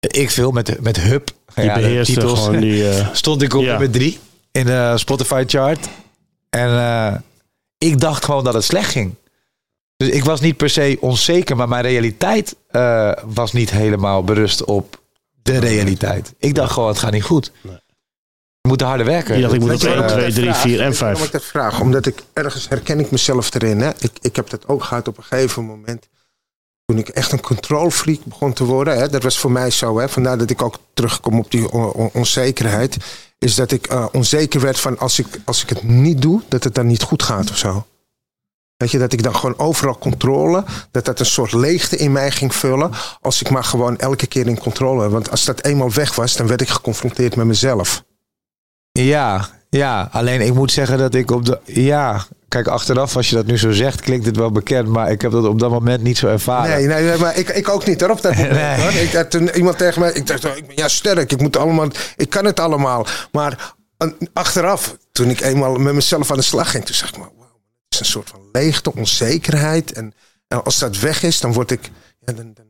ik 0.00 0.30
veel 0.30 0.50
met, 0.50 0.80
met 0.80 1.00
Hub. 1.00 1.28
Je 1.54 1.62
Ja, 1.62 1.74
de 1.78 2.00
titels. 2.04 2.44
gewoon 2.44 2.60
die... 2.60 2.88
eh, 2.90 3.14
stond 3.22 3.42
ik 3.42 3.54
op 3.54 3.62
Ja. 3.62 3.70
nummer 3.70 3.90
3 3.90 4.18
in 4.52 4.66
de 4.66 4.92
Spotify 4.96 5.44
chart. 5.46 5.88
En 6.50 6.68
eh, 6.68 7.14
ik 7.78 8.00
dacht 8.00 8.24
gewoon 8.24 8.44
dat 8.44 8.54
het 8.54 8.64
slecht 8.64 8.90
ging. 8.90 9.14
Dus 9.96 10.08
ik 10.08 10.24
was 10.24 10.40
niet 10.40 10.56
per 10.56 10.70
se 10.70 10.96
onzeker, 11.00 11.56
maar 11.56 11.68
mijn 11.68 11.82
realiteit 11.82 12.56
eh, 12.68 13.12
was 13.24 13.52
niet 13.52 13.70
helemaal 13.70 14.24
berust 14.24 14.64
op 14.64 15.02
de 15.42 15.58
realiteit. 15.58 16.34
Ik 16.38 16.54
dacht 16.54 16.72
gewoon, 16.72 16.88
het 16.88 16.98
gaat 16.98 17.12
niet 17.12 17.22
goed. 17.22 17.52
Nee. 17.60 17.82
We 18.64 18.70
moeten 18.70 18.86
harder 18.86 19.06
werken. 19.06 19.34
Je 19.36 19.40
dacht, 19.42 19.54
ik 19.54 19.60
moet 19.60 19.80
je 19.80 19.88
op 19.88 19.94
waarom 19.96 20.18
1, 20.18 20.26
ik 20.26 20.32
2, 20.32 20.34
dat 20.34 20.34
3, 20.34 20.44
vraag? 20.46 20.60
4 20.62 20.80
en 20.80 20.86
Weet 20.88 20.98
je 20.98 21.00
waarom 21.04 21.16
5. 21.18 21.26
ik 21.26 21.32
dat 21.32 21.44
vraag? 21.44 21.80
Omdat 21.80 22.06
ik 22.06 22.22
ergens 22.32 22.68
herken 22.68 23.00
ik 23.00 23.10
mezelf 23.10 23.54
erin. 23.54 23.80
Hè? 23.80 23.90
Ik, 23.98 24.10
ik 24.20 24.36
heb 24.36 24.50
dat 24.50 24.68
ook 24.68 24.82
gehad 24.84 25.08
op 25.08 25.16
een 25.18 25.22
gegeven 25.24 25.64
moment. 25.64 26.08
Toen 26.84 26.98
ik 26.98 27.08
echt 27.08 27.32
een 27.32 27.40
controlfreak 27.40 28.24
begon 28.24 28.52
te 28.52 28.64
worden. 28.64 28.96
Hè? 28.98 29.08
Dat 29.08 29.22
was 29.22 29.38
voor 29.38 29.50
mij 29.50 29.70
zo. 29.70 29.98
Hè? 29.98 30.08
Vandaar 30.08 30.38
dat 30.38 30.50
ik 30.50 30.62
ook 30.62 30.78
terugkom 30.94 31.38
op 31.38 31.50
die 31.50 31.70
on- 31.70 31.92
on- 31.92 32.10
onzekerheid. 32.12 32.96
Is 33.38 33.54
dat 33.54 33.70
ik 33.70 33.86
eh, 33.86 34.06
onzeker 34.12 34.60
werd 34.60 34.80
van 34.80 34.98
als 34.98 35.18
ik, 35.18 35.26
als 35.44 35.62
ik 35.62 35.68
het 35.68 35.82
niet 35.82 36.22
doe, 36.22 36.40
dat 36.48 36.64
het 36.64 36.74
dan 36.74 36.86
niet 36.86 37.02
goed 37.02 37.22
gaat 37.22 37.50
of 37.50 37.56
zo. 37.58 37.86
Weet 38.76 38.90
je, 38.90 38.98
dat 38.98 39.12
ik 39.12 39.22
dan 39.22 39.34
gewoon 39.36 39.58
overal 39.58 39.98
controle, 39.98 40.64
dat 40.90 41.04
dat 41.04 41.20
een 41.20 41.26
soort 41.26 41.52
leegte 41.52 41.96
in 41.96 42.12
mij 42.12 42.30
ging 42.30 42.54
vullen. 42.54 42.90
Als 43.20 43.40
ik 43.40 43.50
maar 43.50 43.64
gewoon 43.64 43.98
elke 43.98 44.26
keer 44.26 44.46
in 44.46 44.58
controle. 44.58 45.08
Want 45.08 45.30
als 45.30 45.44
dat 45.44 45.64
eenmaal 45.64 45.92
weg 45.92 46.14
was, 46.14 46.36
dan 46.36 46.46
werd 46.46 46.60
ik 46.60 46.68
geconfronteerd 46.68 47.36
met 47.36 47.46
mezelf. 47.46 48.04
Ja, 49.02 49.48
ja. 49.70 50.08
Alleen 50.12 50.40
ik 50.40 50.54
moet 50.54 50.72
zeggen 50.72 50.98
dat 50.98 51.14
ik 51.14 51.30
op 51.30 51.44
de. 51.44 51.60
Ja, 51.64 52.24
kijk, 52.48 52.66
achteraf, 52.66 53.16
als 53.16 53.28
je 53.28 53.34
dat 53.34 53.46
nu 53.46 53.58
zo 53.58 53.70
zegt, 53.70 54.00
klinkt 54.00 54.26
het 54.26 54.36
wel 54.36 54.52
bekend. 54.52 54.88
Maar 54.88 55.10
ik 55.10 55.22
heb 55.22 55.32
dat 55.32 55.44
op 55.44 55.58
dat 55.58 55.70
moment 55.70 56.02
niet 56.02 56.18
zo 56.18 56.26
ervaren. 56.26 56.70
Nee, 56.70 56.86
nee, 56.86 57.04
nee, 57.04 57.18
maar 57.18 57.36
ik, 57.36 57.48
ik 57.48 57.68
ook 57.68 57.86
niet 57.86 58.00
hoor, 58.00 58.10
op 58.10 58.22
dat 58.22 58.34
moment. 58.34 58.52
Nee. 58.60 58.80
hoor. 58.80 58.92
Ik, 58.92 59.12
had 59.12 59.30
toen 59.30 59.50
iemand 59.50 59.78
tegen 59.78 60.00
mij, 60.00 60.12
ik 60.12 60.26
dacht, 60.26 60.44
ik 60.44 60.66
ben 60.66 60.76
ja 60.76 60.88
sterk, 60.88 61.32
ik, 61.32 61.40
moet 61.40 61.56
allemaal, 61.56 61.88
ik 62.16 62.30
kan 62.30 62.44
het 62.44 62.60
allemaal. 62.60 63.06
Maar 63.32 63.74
achteraf, 64.32 64.96
toen 65.12 65.30
ik 65.30 65.40
eenmaal 65.40 65.74
met 65.74 65.94
mezelf 65.94 66.30
aan 66.30 66.36
de 66.36 66.42
slag 66.42 66.70
ging, 66.70 66.84
toen 66.84 66.94
zag 66.94 67.08
ik, 67.08 67.18
maar, 67.18 67.30
wow, 67.36 67.46
het 67.84 67.94
is 67.94 67.98
een 67.98 68.06
soort 68.06 68.28
van 68.28 68.40
leegte, 68.52 68.94
onzekerheid. 68.94 69.92
En, 69.92 70.14
en 70.48 70.64
als 70.64 70.78
dat 70.78 70.98
weg 70.98 71.22
is, 71.22 71.40
dan 71.40 71.52
word 71.52 71.70
ik, 71.70 71.90
ja, 72.20 72.32
dan, 72.32 72.52
dan 72.54 72.63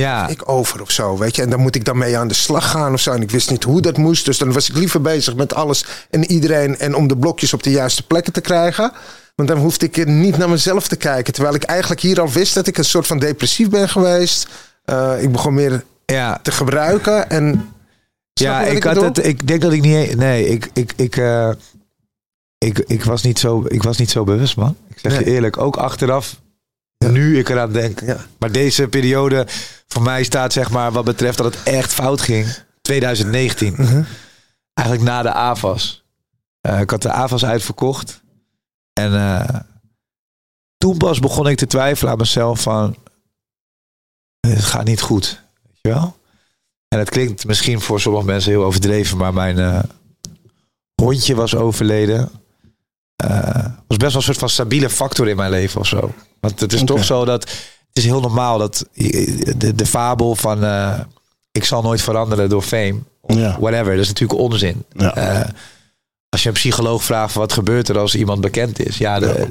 Ja, 0.00 0.28
ik 0.28 0.48
over 0.48 0.80
of 0.80 0.90
zo, 0.90 1.18
weet 1.18 1.36
je. 1.36 1.42
En 1.42 1.50
dan 1.50 1.60
moet 1.60 1.74
ik 1.74 1.84
dan 1.84 1.98
mee 1.98 2.18
aan 2.18 2.28
de 2.28 2.34
slag 2.34 2.70
gaan 2.70 2.92
of 2.92 3.00
zo. 3.00 3.12
En 3.12 3.22
ik 3.22 3.30
wist 3.30 3.50
niet 3.50 3.64
hoe 3.64 3.80
dat 3.80 3.96
moest, 3.96 4.24
dus 4.24 4.38
dan 4.38 4.52
was 4.52 4.68
ik 4.68 4.76
liever 4.76 5.00
bezig 5.00 5.34
met 5.34 5.54
alles 5.54 5.84
en 6.10 6.30
iedereen 6.30 6.78
en 6.78 6.94
om 6.94 7.08
de 7.08 7.16
blokjes 7.16 7.52
op 7.52 7.62
de 7.62 7.70
juiste 7.70 8.06
plekken 8.06 8.32
te 8.32 8.40
krijgen. 8.40 8.92
Want 9.34 9.48
dan 9.48 9.58
hoefde 9.58 9.86
ik 9.86 10.06
niet 10.06 10.36
naar 10.36 10.48
mezelf 10.48 10.88
te 10.88 10.96
kijken. 10.96 11.32
Terwijl 11.32 11.54
ik 11.54 11.62
eigenlijk 11.62 12.00
hier 12.00 12.20
al 12.20 12.28
wist 12.28 12.54
dat 12.54 12.66
ik 12.66 12.78
een 12.78 12.84
soort 12.84 13.06
van 13.06 13.18
depressief 13.18 13.68
ben 13.68 13.88
geweest. 13.88 14.48
Eh, 14.84 15.22
ik 15.22 15.32
begon 15.32 15.54
meer 15.54 15.84
ja. 16.06 16.38
te 16.42 16.50
gebruiken. 16.50 17.30
En 17.30 17.72
Ja, 18.32 18.60
ik, 18.62 18.76
ik 18.76 18.82
had 18.82 19.00
het. 19.00 19.26
Ik 19.26 19.46
denk 19.46 19.60
dat 19.60 19.72
ik 19.72 19.82
niet. 19.82 20.16
Nee, 20.16 20.48
ik, 20.48 20.70
ik, 20.72 20.92
ik, 20.96 21.16
eh, 21.16 21.50
ik, 22.58 22.78
ik, 22.78 23.04
was 23.04 23.22
niet 23.22 23.38
zo, 23.38 23.64
ik 23.68 23.82
was 23.82 23.96
niet 23.96 24.10
zo 24.10 24.24
bewust, 24.24 24.56
man. 24.56 24.76
Ik 24.88 24.98
zeg 24.98 25.18
je 25.18 25.24
eerlijk, 25.24 25.58
ook 25.58 25.76
achteraf. 25.76 26.40
Nu 27.08 27.38
ik 27.38 27.48
eraan 27.48 27.72
denk. 27.72 28.00
Ja. 28.00 28.16
Maar 28.38 28.52
deze 28.52 28.88
periode 28.88 29.46
voor 29.86 30.02
mij 30.02 30.24
staat, 30.24 30.52
zeg 30.52 30.70
maar, 30.70 30.92
wat 30.92 31.04
betreft 31.04 31.36
dat 31.38 31.54
het 31.54 31.62
echt 31.62 31.92
fout 31.92 32.20
ging. 32.20 32.54
2019. 32.82 33.74
Mhm. 33.76 34.02
Eigenlijk 34.74 35.08
na 35.08 35.22
de 35.22 35.32
AFAS. 35.32 36.04
Eh, 36.60 36.80
ik 36.80 36.90
had 36.90 37.02
de 37.02 37.12
AFAS 37.12 37.44
uitverkocht. 37.44 38.20
En 38.92 39.14
eh, 39.14 39.60
toen 40.78 40.96
pas 40.96 41.18
begon 41.18 41.48
ik 41.48 41.56
te 41.56 41.66
twijfelen 41.66 42.12
aan 42.12 42.18
mezelf 42.18 42.60
van... 42.60 42.96
Het 44.40 44.64
gaat 44.64 44.84
niet 44.84 45.00
goed. 45.00 45.42
Weet 45.62 45.78
je 45.80 45.88
wel? 45.88 46.18
En 46.88 46.98
het 46.98 47.10
klinkt 47.10 47.46
misschien 47.46 47.80
voor 47.80 48.00
sommige 48.00 48.26
mensen 48.26 48.50
heel 48.50 48.64
overdreven, 48.64 49.16
maar 49.16 49.34
mijn 49.34 49.58
eh, 49.58 49.82
hondje 51.02 51.34
was 51.34 51.54
overleden. 51.54 52.30
Was 53.86 53.96
best 53.96 54.12
wel 54.12 54.14
een 54.14 54.22
soort 54.22 54.38
van 54.38 54.48
stabiele 54.48 54.90
factor 54.90 55.28
in 55.28 55.36
mijn 55.36 55.50
leven 55.50 55.80
of 55.80 55.86
zo. 55.86 56.14
Want 56.40 56.60
het 56.60 56.72
is 56.72 56.84
toch 56.84 57.04
zo 57.04 57.24
dat 57.24 57.42
het 57.88 57.98
is 57.98 58.04
heel 58.04 58.20
normaal 58.20 58.58
dat 58.58 58.86
de, 59.56 59.72
de 59.74 59.86
fabel 59.86 60.34
van 60.34 60.64
eh, 60.64 61.00
ik 61.52 61.64
zal 61.64 61.82
nooit 61.82 62.02
veranderen 62.02 62.48
door 62.48 62.62
fame, 62.62 62.98
of 63.20 63.36
Ja. 63.36 63.56
whatever, 63.60 63.92
dat 63.92 64.00
is 64.02 64.08
natuurlijk 64.08 64.40
onzin. 64.40 64.84
Ja. 64.96 65.14
Eh, 65.14 65.48
als 66.28 66.42
je 66.42 66.48
een 66.48 66.54
psycholoog 66.54 67.04
vraagt 67.04 67.34
wat 67.34 67.52
gebeurt 67.52 67.88
er 67.88 67.98
als 67.98 68.14
iemand 68.14 68.40
bekend 68.40 68.86
is, 68.86 68.98
ja, 68.98 69.18
de, 69.18 69.48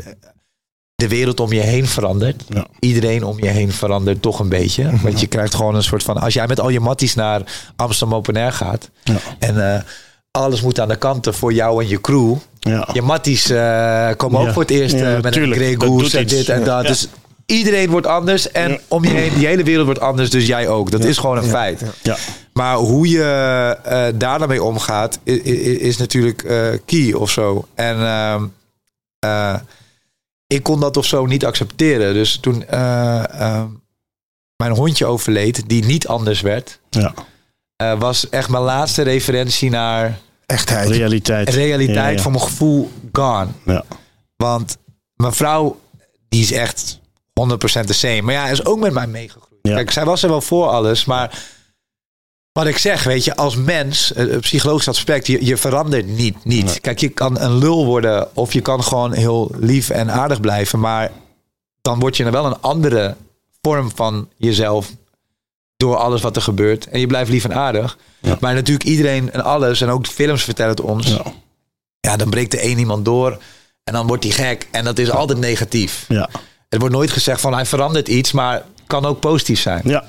de 0.95 1.07
wereld 1.07 1.39
om 1.39 1.53
je 1.53 1.59
heen 1.61 1.87
verandert. 1.87 2.43
Ja. 2.49 2.67
Iedereen 2.79 3.23
om 3.23 3.43
je 3.43 3.49
heen 3.49 3.71
verandert 3.71 4.21
toch 4.21 4.39
een 4.39 4.49
beetje. 4.49 4.89
Want 5.01 5.19
je 5.19 5.27
krijgt 5.27 5.55
gewoon 5.55 5.75
een 5.75 5.83
soort 5.83 6.03
van. 6.03 6.17
Als 6.17 6.33
jij 6.33 6.47
met 6.47 6.59
al 6.59 6.69
je 6.69 6.79
matties 6.79 7.15
naar 7.15 7.41
Amsterdam 7.75 8.17
Open 8.17 8.35
Air 8.35 8.51
gaat. 8.53 8.89
Ja. 9.03 9.15
En 9.39 9.73
eh, 9.75 9.81
alles 10.31 10.61
moet 10.61 10.79
aan 10.79 10.87
de 10.87 10.95
kanten 10.95 11.33
voor 11.33 11.53
jou 11.53 11.83
en 11.83 11.89
je 11.89 12.01
crew. 12.01 12.35
Ja. 12.59 12.87
Je 12.93 13.01
matties 13.01 13.49
eh, 13.49 14.09
komen 14.17 14.41
ook 14.41 14.53
voor 14.53 14.61
het 14.61 14.71
eerst 14.71 14.95
Ja, 14.95 15.15
eh, 15.15 15.21
met 15.21 15.33
tuurlijk. 15.33 15.61
een 15.61 15.79
Grey 15.79 16.21
en 16.21 16.27
dit 16.27 16.49
en 16.49 16.59
Ja. 16.59 16.65
dat. 16.65 16.81
Ja. 16.81 16.87
Dus 16.87 17.07
iedereen 17.45 17.89
wordt 17.89 18.07
anders. 18.07 18.51
En 18.51 18.71
Ja. 18.71 18.77
om 18.87 19.03
je 19.03 19.09
heen, 19.09 19.33
die 19.33 19.47
hele 19.47 19.63
wereld 19.63 19.85
wordt 19.85 19.99
anders. 20.01 20.29
Dus 20.29 20.45
jij 20.47 20.67
ook. 20.67 20.91
Dat 20.91 21.03
is 21.03 21.17
gewoon 21.17 21.37
een 21.37 21.43
feit. 21.43 21.81
Ja. 22.01 22.17
Maar 22.53 22.75
hoe 22.75 23.09
je 23.09 23.23
eh, 23.83 24.07
daar 24.15 24.39
dan 24.39 24.47
mee 24.47 24.63
omgaat, 24.63 25.19
is, 25.23 25.37
is 25.77 25.97
natuurlijk 25.97 26.43
eh, 26.43 26.67
key 26.85 27.13
of 27.13 27.31
zo. 27.31 27.67
En 27.75 27.95
ehm, 28.05 28.43
eh, 29.19 29.55
ik 30.47 30.63
kon 30.63 30.79
dat 30.79 30.97
of 30.97 31.05
zo 31.05 31.25
niet 31.25 31.45
accepteren. 31.45 32.13
Dus 32.13 32.37
toen 32.37 32.65
eh, 32.67 33.39
ehm, 33.41 33.67
mijn 34.55 34.71
hondje 34.71 35.05
overleed, 35.05 35.63
die 35.69 35.85
niet 35.85 36.07
anders 36.07 36.41
werd, 36.41 36.79
Ja. 36.89 37.13
eh, 37.75 37.99
was 37.99 38.29
echt 38.29 38.49
mijn 38.49 38.63
laatste 38.63 39.01
referentie 39.01 39.69
naar 39.69 40.17
echtheid. 40.49 40.89
Realiteit. 40.89 41.49
realiteit 41.49 41.95
Ja, 41.95 42.09
ja. 42.09 42.21
voor 42.21 42.31
mijn 42.31 42.43
gevoel 42.43 42.91
gone. 43.11 43.47
Ja. 43.65 43.83
Want 44.35 44.77
mijn 45.15 45.33
vrouw, 45.33 45.79
die 46.29 46.41
is 46.41 46.51
echt 46.51 46.99
100% 46.99 47.85
de 47.85 47.93
same. 47.93 48.21
Maar 48.21 48.33
ja, 48.33 48.47
is 48.47 48.65
ook 48.65 48.79
met 48.79 48.93
mij 48.93 49.07
meegegroeid. 49.07 49.59
Ja. 49.61 49.75
Kijk, 49.75 49.91
zij 49.91 50.05
was 50.05 50.23
er 50.23 50.29
wel 50.29 50.41
voor 50.41 50.67
alles, 50.67 51.05
maar 51.05 51.43
wat 52.51 52.67
ik 52.67 52.77
zeg, 52.77 53.03
weet 53.03 53.23
je, 53.23 53.35
als 53.35 53.55
mens, 53.55 54.13
eh, 54.13 54.31
een 54.31 54.39
psychologisch 54.39 54.87
aspect, 54.87 55.27
je, 55.27 55.45
je 55.45 55.57
verandert 55.57 56.07
niet. 56.07 56.45
niet. 56.45 56.65
Nee. 56.65 56.79
Kijk, 56.79 56.99
je 56.99 57.09
kan 57.09 57.39
een 57.39 57.57
lul 57.57 57.85
worden 57.85 58.35
of 58.35 58.53
je 58.53 58.61
kan 58.61 58.83
gewoon 58.83 59.13
heel 59.13 59.51
lief 59.57 59.89
en 59.89 60.11
aardig 60.11 60.39
blijven, 60.39 60.79
maar 60.79 61.11
dan 61.81 61.99
word 61.99 62.17
je 62.17 62.29
wel 62.29 62.45
een 62.45 62.61
andere 62.61 63.15
vorm 63.61 63.91
van 63.95 64.29
jezelf 64.37 64.91
door 65.77 65.95
alles 65.95 66.21
wat 66.21 66.35
er 66.35 66.41
gebeurt. 66.41 66.87
En 66.87 66.99
je 66.99 67.07
blijft 67.07 67.29
lief 67.29 67.43
en 67.43 67.53
aardig. 67.53 67.97
Ja. 68.21 68.37
Maar 68.39 68.53
natuurlijk 68.53 68.89
iedereen 68.89 69.31
en 69.31 69.43
alles, 69.43 69.81
en 69.81 69.89
ook 69.89 70.07
films 70.07 70.43
vertellen 70.43 70.71
het 70.71 70.81
ons. 70.81 71.07
Ja. 71.07 71.23
Ja, 71.99 72.17
dan 72.17 72.29
breekt 72.29 72.53
er 72.53 72.59
één 72.59 72.77
iemand 72.77 73.05
door 73.05 73.37
en 73.83 73.93
dan 73.93 74.07
wordt 74.07 74.23
hij 74.23 74.31
gek. 74.33 74.67
En 74.71 74.83
dat 74.83 74.97
is 74.97 75.11
altijd 75.11 75.39
negatief. 75.39 76.05
Ja. 76.07 76.29
Er 76.69 76.79
wordt 76.79 76.95
nooit 76.95 77.11
gezegd 77.11 77.41
van 77.41 77.53
hij 77.53 77.65
verandert 77.65 78.07
iets, 78.07 78.31
maar 78.31 78.63
kan 78.87 79.05
ook 79.05 79.19
positief 79.19 79.59
zijn. 79.59 79.81
Ja. 79.83 80.05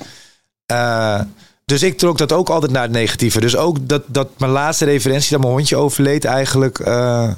Eh, 0.67 1.21
dus 1.65 1.83
ik 1.83 1.99
trok 1.99 2.19
dat 2.19 2.33
ook 2.33 2.51
altijd 2.51 2.73
naar 2.73 2.83
het 2.83 2.91
negatieve. 2.91 3.41
Dus 3.41 3.57
ook 3.57 3.89
dat, 3.89 4.03
dat 4.07 4.29
mijn 4.39 4.53
laatste 4.53 4.85
referentie, 4.85 5.31
dat 5.31 5.41
mijn 5.41 5.53
hondje 5.53 5.77
overleed, 5.77 6.25
eigenlijk 6.25 6.79
eh, 6.79 7.31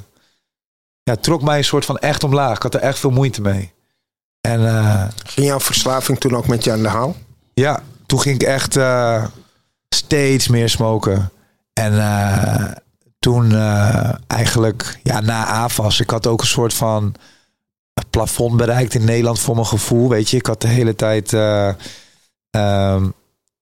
ja, 1.02 1.16
trok 1.20 1.42
mij 1.42 1.58
een 1.58 1.64
soort 1.64 1.84
van 1.84 1.98
echt 1.98 2.24
omlaag. 2.24 2.56
Ik 2.56 2.62
had 2.62 2.74
er 2.74 2.80
echt 2.80 2.98
veel 2.98 3.10
moeite 3.10 3.40
mee. 3.40 3.72
En 4.40 4.66
eh, 4.66 5.04
Ging 5.24 5.46
jouw 5.46 5.60
verslaving 5.60 6.18
toen 6.20 6.36
ook 6.36 6.46
met 6.46 6.64
je 6.64 6.72
aan 6.72 6.82
de 6.82 6.88
haal? 6.88 7.16
ja, 7.54 7.82
toen 8.06 8.20
ging 8.20 8.34
ik 8.34 8.48
echt 8.48 8.76
eh, 8.76 9.24
steeds 9.94 10.48
meer 10.48 10.68
smoken. 10.68 11.30
En 11.72 11.98
eh, 11.98 12.72
toen 13.22 13.52
eh, 13.52 14.10
eigenlijk, 14.26 14.98
ja, 15.02 15.20
na 15.20 15.46
AFAS, 15.46 16.00
ik 16.00 16.10
had 16.10 16.26
ook 16.26 16.40
een 16.40 16.46
soort 16.46 16.74
van 16.74 17.14
plafond 18.10 18.56
bereikt 18.56 18.94
in 18.94 19.04
Nederland 19.04 19.38
voor 19.40 19.54
mijn 19.54 19.66
gevoel. 19.66 20.08
Weet 20.08 20.30
je, 20.30 20.36
ik 20.36 20.46
had 20.46 20.60
de 20.60 20.68
hele 20.68 20.94
tijd, 20.94 21.32
eh, 21.32 21.68
ehm, 22.50 23.00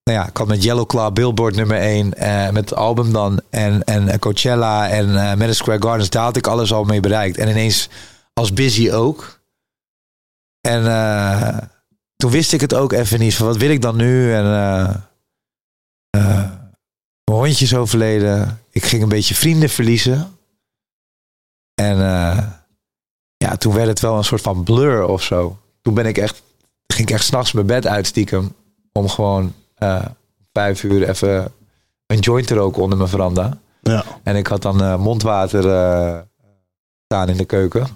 nou 0.03 0.19
ja, 0.19 0.29
ik 0.29 0.37
had 0.37 0.47
met 0.47 0.63
Yellow 0.63 0.87
Claw 0.87 1.13
Billboard 1.13 1.57
nummer 1.57 1.79
1, 1.79 2.15
eh, 2.15 2.51
met 2.51 2.71
het 2.71 2.79
album 2.79 3.13
dan, 3.13 3.41
en, 3.51 3.85
en 3.85 4.19
Coachella 4.19 4.89
en 4.89 5.09
eh 5.09 5.29
Madison 5.29 5.55
Square 5.55 5.83
Gardens, 5.83 6.11
daar 6.11 6.23
had 6.23 6.37
ik 6.37 6.47
alles 6.47 6.73
al 6.73 6.85
mee 6.85 7.01
bereikt. 7.01 7.39
En 7.39 7.49
ineens 7.49 7.89
als 8.33 8.53
Busy 8.53 8.91
ook. 8.91 9.41
En 10.61 10.83
toen 12.17 12.31
wist 12.31 12.53
ik 12.53 12.61
het 12.61 12.75
ook 12.75 12.93
even 12.93 13.19
niet. 13.19 13.35
Van 13.35 13.47
wat 13.47 13.57
wil 13.57 13.71
ik 13.71 13.83
dan 13.83 13.97
nu? 13.97 14.35
En 14.35 14.45
eh, 16.11 16.51
mijn 17.25 17.39
hondje 17.39 17.65
is 17.65 17.75
overleden. 17.75 18.61
Ik 18.71 18.85
ging 18.85 19.03
een 19.03 19.09
beetje 19.09 19.35
vrienden 19.35 19.69
verliezen. 19.69 20.39
En 21.75 22.01
eh, 22.01 22.47
ja, 23.37 23.57
toen 23.57 23.75
werd 23.75 23.89
het 23.89 24.01
wel 24.01 24.17
een 24.17 24.25
soort 24.25 24.43
van 24.43 24.63
blur 24.63 25.05
of 25.05 25.23
zo. 25.23 25.59
Toen 25.83 25.95
ben 25.95 26.07
ik 26.07 26.19
echt, 26.19 26.43
ging 26.87 27.09
ik 27.09 27.15
echt 27.15 27.25
s'nachts 27.25 27.53
mijn 27.53 27.67
bed 27.67 27.87
uit 27.87 28.07
stiekem. 28.07 28.55
Om 28.93 29.09
gewoon 29.09 29.55
eh, 29.75 30.05
vijf 30.53 30.83
uur 30.83 31.09
even 31.09 31.53
een 32.07 32.19
joint 32.19 32.47
te 32.47 32.55
roken 32.55 32.83
onder 32.83 32.99
mijn 32.99 33.11
veranda. 33.11 33.59
Ja. 33.83 34.05
En 34.23 34.37
ik 34.37 34.47
had 34.47 34.63
dan 34.63 35.01
mondwater 35.01 35.63
staan 37.05 37.29
in 37.29 37.37
de 37.37 37.45
keuken. 37.45 37.87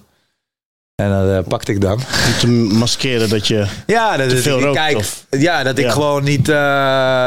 En 0.95 1.11
dat 1.11 1.45
eh, 1.45 1.49
pakte 1.49 1.73
ik 1.73 1.81
dan. 1.81 1.93
Om 1.93 2.39
te 2.41 2.47
maskeren 2.75 3.29
dat 3.29 3.47
je... 3.47 3.67
Ja, 3.87 4.17
dat, 4.17 4.29
Te 4.29 4.37
veel 4.37 4.61
rookt, 4.61 4.77
kijk, 4.77 4.97
of? 4.97 5.27
ja, 5.31 5.63
dat 5.63 5.79
ik 5.79 5.85
Ja. 5.85 5.91
gewoon 5.91 6.25
niet, 6.25 6.49
eh, 6.49 6.55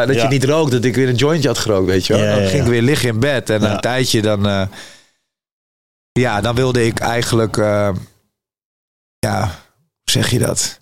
dat 0.05 0.15
Ja. 0.15 0.21
je 0.21 0.27
niet 0.27 0.43
rookt, 0.43 0.71
dat 0.71 0.83
ik 0.83 0.95
weer 0.95 1.09
een 1.09 1.15
jointje 1.15 1.47
had 1.47 1.57
gerookt, 1.57 1.87
weet 1.87 2.05
je 2.07 2.13
wel. 2.13 2.23
Ja, 2.23 2.35
dan 2.35 2.47
ging 2.47 2.61
ik 2.63 2.69
weer 2.69 2.81
liggen 2.81 3.09
in 3.09 3.19
bed 3.19 3.49
en 3.49 3.63
een 3.63 3.79
tijdje 3.79 4.21
dan, 4.21 4.47
eh, 4.47 4.61
ja, 6.11 6.41
dan 6.41 6.55
wilde 6.55 6.85
ik 6.85 6.99
eigenlijk, 6.99 7.55
ja, 9.19 9.39
hoe 9.39 10.11
zeg 10.11 10.29
je 10.29 10.39
dat? 10.39 10.79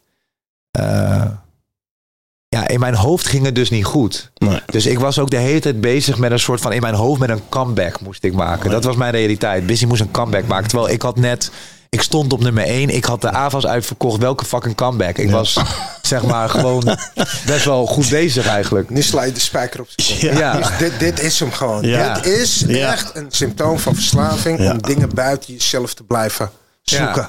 Ja, 2.48 2.67
in 2.67 2.80
mijn 2.80 2.95
hoofd 2.95 3.28
ging 3.28 3.45
het 3.45 3.56
dus 3.56 3.69
niet 3.69 3.86
goed. 3.86 4.32
Nee. 4.38 4.60
Dus 4.65 4.86
ik 4.86 5.00
was 5.00 5.19
ook 5.19 5.30
de 5.30 5.38
hele 5.38 5.60
tijd 5.60 5.82
bezig 5.82 6.17
met 6.17 6.32
een 6.32 6.39
soort 6.39 6.62
van, 6.62 6.74
in 6.74 6.82
mijn 6.82 6.93
hoofd 6.93 7.19
met 7.19 7.30
een 7.30 7.50
comeback 7.50 8.02
moest 8.02 8.24
ik 8.24 8.34
maken. 8.34 8.69
Dat 8.69 8.84
was 8.84 8.95
mijn 8.95 9.12
realiteit. 9.12 9.65
Busy 9.65 9.86
moest 9.86 10.02
een 10.02 10.12
comeback 10.12 10.48
maken. 10.48 10.67
Terwijl 10.69 10.89
ik 10.93 11.02
had 11.02 11.15
net, 11.17 11.52
ik 11.96 12.02
stond 12.02 12.34
op 12.34 12.40
nummer 12.40 12.64
1. 12.64 12.90
Ik 12.90 13.06
had 13.06 13.22
de 13.22 13.32
AVAS 13.32 13.66
uitverkocht. 13.66 14.20
Welke 14.20 14.46
fucking 14.46 14.76
comeback? 14.76 15.18
Ik 15.18 15.26
Ja. 15.28 15.32
was, 15.32 15.58
zeg 16.02 16.24
maar, 16.24 16.50
gewoon 16.50 16.98
best 17.46 17.66
wel 17.66 17.86
goed 17.86 18.10
bezig 18.10 18.48
eigenlijk. 18.48 18.90
Nu 18.90 19.02
sla 19.02 19.24
je 19.24 19.32
de 19.32 19.40
spijker 19.40 19.80
op 19.80 19.88
zijn 19.96 20.20
kop. 20.20 20.32
Ja. 20.32 20.40
Ja. 20.40 20.58
Dus 20.58 20.68
dit, 20.78 21.00
dit 21.00 21.20
is 21.20 21.40
hem 21.40 21.52
gewoon. 21.52 21.84
Ja. 21.88 22.14
Dit 22.14 22.26
is 22.26 22.64
Ja. 22.68 22.92
echt 22.92 23.12
een 23.16 23.26
symptoom 23.30 23.80
van 23.80 23.94
verslaving 23.96 24.60
Ja. 24.60 24.72
om 24.72 24.82
dingen 24.82 25.10
buiten 25.14 25.54
jezelf 25.54 25.94
te 25.94 26.04
blijven 26.04 26.52
zoeken. 26.82 27.28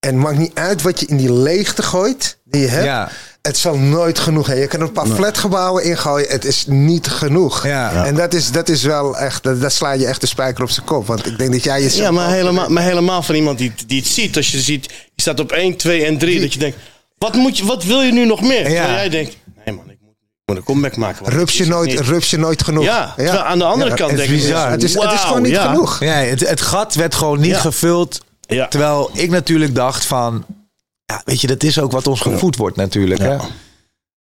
En 0.00 0.08
het 0.08 0.16
maakt 0.16 0.38
niet 0.38 0.54
uit 0.54 0.82
wat 0.82 1.00
je 1.00 1.06
in 1.06 1.16
die 1.16 1.32
leegte 1.32 1.82
gooit 1.82 2.38
die 2.44 2.60
je 2.60 2.68
hebt. 2.68 3.12
Ja. 3.42 3.48
Het 3.50 3.56
zal 3.58 3.76
nooit 3.76 4.18
genoeg 4.18 4.46
zijn. 4.46 4.58
Je 4.58 4.66
kan 4.66 4.80
er 4.80 4.86
een 4.86 4.92
paar 4.92 5.06
flatgebouwen 5.06 5.84
ingooien. 5.84 6.28
Het 6.28 6.44
is 6.44 6.64
niet 6.66 7.06
genoeg. 7.06 7.66
Ja. 7.66 8.04
En 8.04 8.14
dat 8.14 8.34
is, 8.34 8.50
dat 8.50 8.68
is 8.68 8.82
wel 8.82 9.18
echt... 9.18 9.42
Dat, 9.42 9.60
dat 9.60 9.72
sla 9.72 9.92
je 9.92 10.06
echt 10.06 10.20
de 10.20 10.26
spijker 10.26 10.62
op 10.62 10.70
zijn 10.70 10.86
kop. 10.86 11.06
Want 11.06 11.26
ik 11.26 11.38
denk 11.38 11.52
dat 11.52 11.64
jij 11.64 11.82
jezelf... 11.82 12.02
Ja, 12.02 12.10
maar 12.10 12.30
helemaal, 12.30 12.68
maar 12.68 12.82
helemaal 12.82 13.22
van 13.22 13.34
iemand 13.34 13.58
die, 13.58 13.72
die 13.86 14.00
het 14.00 14.08
ziet. 14.08 14.36
Als 14.36 14.52
je 14.52 14.60
ziet, 14.60 14.84
je 15.14 15.22
staat 15.22 15.40
op 15.40 15.52
1, 15.52 15.76
2 15.76 16.04
en 16.04 16.18
3. 16.18 16.40
Dat 16.40 16.52
je 16.52 16.58
denkt, 16.58 16.76
wat, 17.18 17.34
moet 17.34 17.58
je, 17.58 17.64
wat 17.64 17.84
wil 17.84 18.00
je 18.02 18.12
nu 18.12 18.26
nog 18.26 18.40
meer? 18.40 18.64
Terwijl 18.64 18.88
jij 18.92 19.08
denkt, 19.08 19.36
nee 19.64 19.74
man, 19.74 19.90
ik 19.90 19.98
moet, 20.00 20.14
ik 20.14 20.42
moet 20.46 20.56
een 20.56 20.62
comeback 20.62 20.96
maken. 20.96 21.28
Rups 21.28 21.56
je, 21.56 21.66
nooit, 21.66 22.00
rups 22.00 22.30
je 22.30 22.38
nooit 22.38 22.62
genoeg. 22.62 22.84
Ja, 22.84 23.12
terwijl 23.16 23.38
aan 23.42 23.58
de 23.58 23.64
andere 23.64 23.94
kant 23.94 24.10
het 24.10 24.18
denk 24.18 24.30
ik, 24.30 24.36
bizar. 24.36 24.70
Het 24.70 24.82
is, 24.82 24.94
het 24.94 25.12
is 25.12 25.20
gewoon 25.20 25.42
niet 25.42 25.52
ja. 25.52 25.66
genoeg. 25.68 26.00
Ja, 26.04 26.14
het, 26.14 26.48
het 26.48 26.60
gat 26.60 26.94
werd 26.94 27.14
gewoon 27.14 27.40
niet 27.40 27.50
Ja. 27.50 27.58
gevuld. 27.60 28.20
Ja. 28.40 28.68
Terwijl 28.68 29.10
ik 29.12 29.30
natuurlijk 29.30 29.74
dacht 29.74 30.04
van... 30.04 30.44
Ja, 31.04 31.20
weet 31.24 31.40
je, 31.40 31.46
dat 31.46 31.62
is 31.62 31.78
ook 31.80 31.92
wat 31.92 32.06
ons 32.06 32.20
gevoed 32.20 32.56
wordt 32.56 32.76
natuurlijk. 32.76 33.20
Hè? 33.20 33.36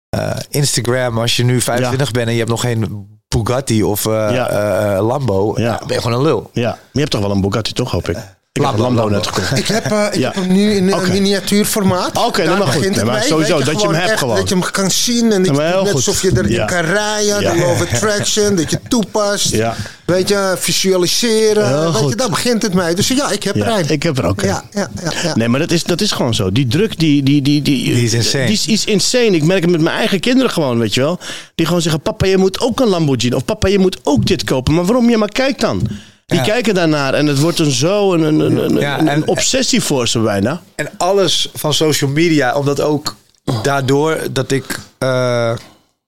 Eh, 0.10 0.36
Instagram, 0.50 1.18
als 1.20 1.36
je 1.36 1.44
nu 1.44 1.62
25 1.62 2.12
bent 2.12 2.26
en 2.28 2.32
je 2.32 2.38
hebt 2.40 2.50
nog 2.52 2.62
geen 2.62 3.08
Bugatti 3.28 3.84
of 3.84 4.06
eh, 4.06 4.98
Lambo, 5.02 5.54
ben 5.86 5.96
je 5.96 6.02
gewoon 6.02 6.18
een 6.18 6.24
lul. 6.26 6.50
Ja, 6.54 6.70
maar 6.70 6.80
je 6.92 7.00
hebt 7.00 7.12
toch 7.12 7.22
wel 7.22 7.32
een 7.32 7.42
Bugatti, 7.42 7.74
toch, 7.74 7.92
hoop 7.92 8.10
ik? 8.10 8.18
Ik 8.60 8.66
heb 8.66 8.74
een 8.74 8.80
Lambo, 8.82 9.00
Lambo 9.02 9.16
net 9.16 9.26
Lambo. 9.26 9.42
gekocht. 9.42 9.58
Ik 9.60 9.68
heb, 9.68 9.92
eh, 9.92 10.06
ik 10.12 10.16
Ja. 10.20 10.32
heb 10.34 10.36
hem 10.44 10.54
nu 10.54 10.72
in 10.74 10.88
een 10.88 10.94
Oké. 10.94 11.10
miniatuurformaat. 11.12 12.26
Oké, 12.26 12.46
nou 12.46 12.58
maar 12.58 12.68
goed. 12.68 12.96
Nee, 12.96 13.06
maar 13.06 13.24
sowieso, 13.24 13.60
dat 13.64 13.82
je 13.82 13.88
hem 13.88 13.96
hebt 13.96 14.10
echt, 14.10 14.20
gewoon. 14.20 14.36
Dat 14.36 14.50
je 14.50 14.56
hem 14.56 14.72
kan 14.72 14.92
zien 14.92 15.32
en 15.32 15.44
dat 15.44 15.56
je, 15.56 15.62
net 15.62 15.74
goed. 15.74 15.94
alsof 15.94 16.22
je 16.22 16.32
erin 16.36 16.52
Ja. 16.52 16.66
kan 16.66 16.80
rijden. 16.82 17.42
Ja. 17.42 17.52
De 17.52 17.58
law 17.60 17.70
of 17.72 17.82
attraction, 17.82 18.56
dat 18.56 18.70
je 18.72 18.80
toepast. 18.88 19.50
Ja. 19.50 19.76
Weet 20.06 20.28
je, 20.30 20.56
visualiseren. 20.58 21.94
Weet 21.94 22.10
je, 22.10 22.16
daar 22.16 22.30
begint 22.30 22.62
het 22.62 22.74
mee. 22.74 22.94
Dus 22.96 23.08
ja, 23.08 23.32
ik 23.32 23.44
heb 23.44 23.56
er 23.56 23.68
een. 23.68 23.90
ik 23.90 24.04
heb 24.04 24.18
er 24.18 24.26
ook 24.26 24.42
een. 24.42 24.48
Ja, 24.48 24.64
ja, 24.74 24.90
ja, 25.04 25.12
ja. 25.24 25.36
Nee, 25.36 25.48
maar 25.48 25.60
dat 25.60 25.72
is, 25.72 25.84
dat 25.84 26.02
is 26.02 26.12
gewoon 26.12 26.34
zo. 26.34 26.52
Die 26.52 26.68
druk, 26.68 27.00
die, 27.00 27.24
die, 27.24 27.42
die, 27.42 27.62
die, 27.62 27.84
Die 27.94 28.04
is 28.04 28.14
insane. 28.14 28.46
Die 28.46 28.54
is, 28.54 28.68
is 28.68 28.86
insane. 28.86 29.26
Ik 29.32 29.44
merk 29.44 29.62
het 29.62 29.72
met 29.72 29.82
mijn 29.82 29.96
eigen 29.98 30.20
kinderen 30.20 30.52
gewoon, 30.52 30.80
weet 30.80 30.94
je 30.94 31.02
wel. 31.02 31.20
Die 31.56 31.66
gewoon 31.66 31.82
zeggen, 31.82 32.02
papa, 32.02 32.26
je 32.26 32.38
moet 32.38 32.60
ook 32.60 32.80
een 32.80 32.88
Lamborghini. 32.88 33.36
Of 33.36 33.46
papa, 33.46 33.68
je 33.68 33.80
moet 33.80 33.98
ook 34.04 34.26
dit 34.26 34.44
kopen. 34.44 34.74
Maar 34.74 34.86
waarom? 34.86 35.10
Ja, 35.10 35.18
maar 35.18 35.30
kijk 35.32 35.60
dan. 35.60 35.88
Die 36.28 36.38
Ja. 36.40 36.44
kijken 36.46 36.74
daarnaar 36.74 37.14
en 37.14 37.26
het 37.26 37.40
wordt 37.40 37.60
een 37.60 37.72
zo 37.72 38.14
een, 38.14 38.22
een, 38.40 38.58
een, 38.64 38.80
Ja, 38.80 39.00
een 39.00 39.08
en- 39.08 39.28
obsessie 39.28 39.82
voor 39.82 40.08
ze 40.08 40.20
bijna. 40.20 40.62
En 40.76 40.90
alles 40.98 41.50
van 41.54 41.74
social 41.74 42.10
media, 42.10 42.56
omdat 42.56 42.82
ook 42.82 43.16
daardoor 43.64 44.20
dat 44.32 44.52
ik 44.52 44.80
eh, 44.98 45.08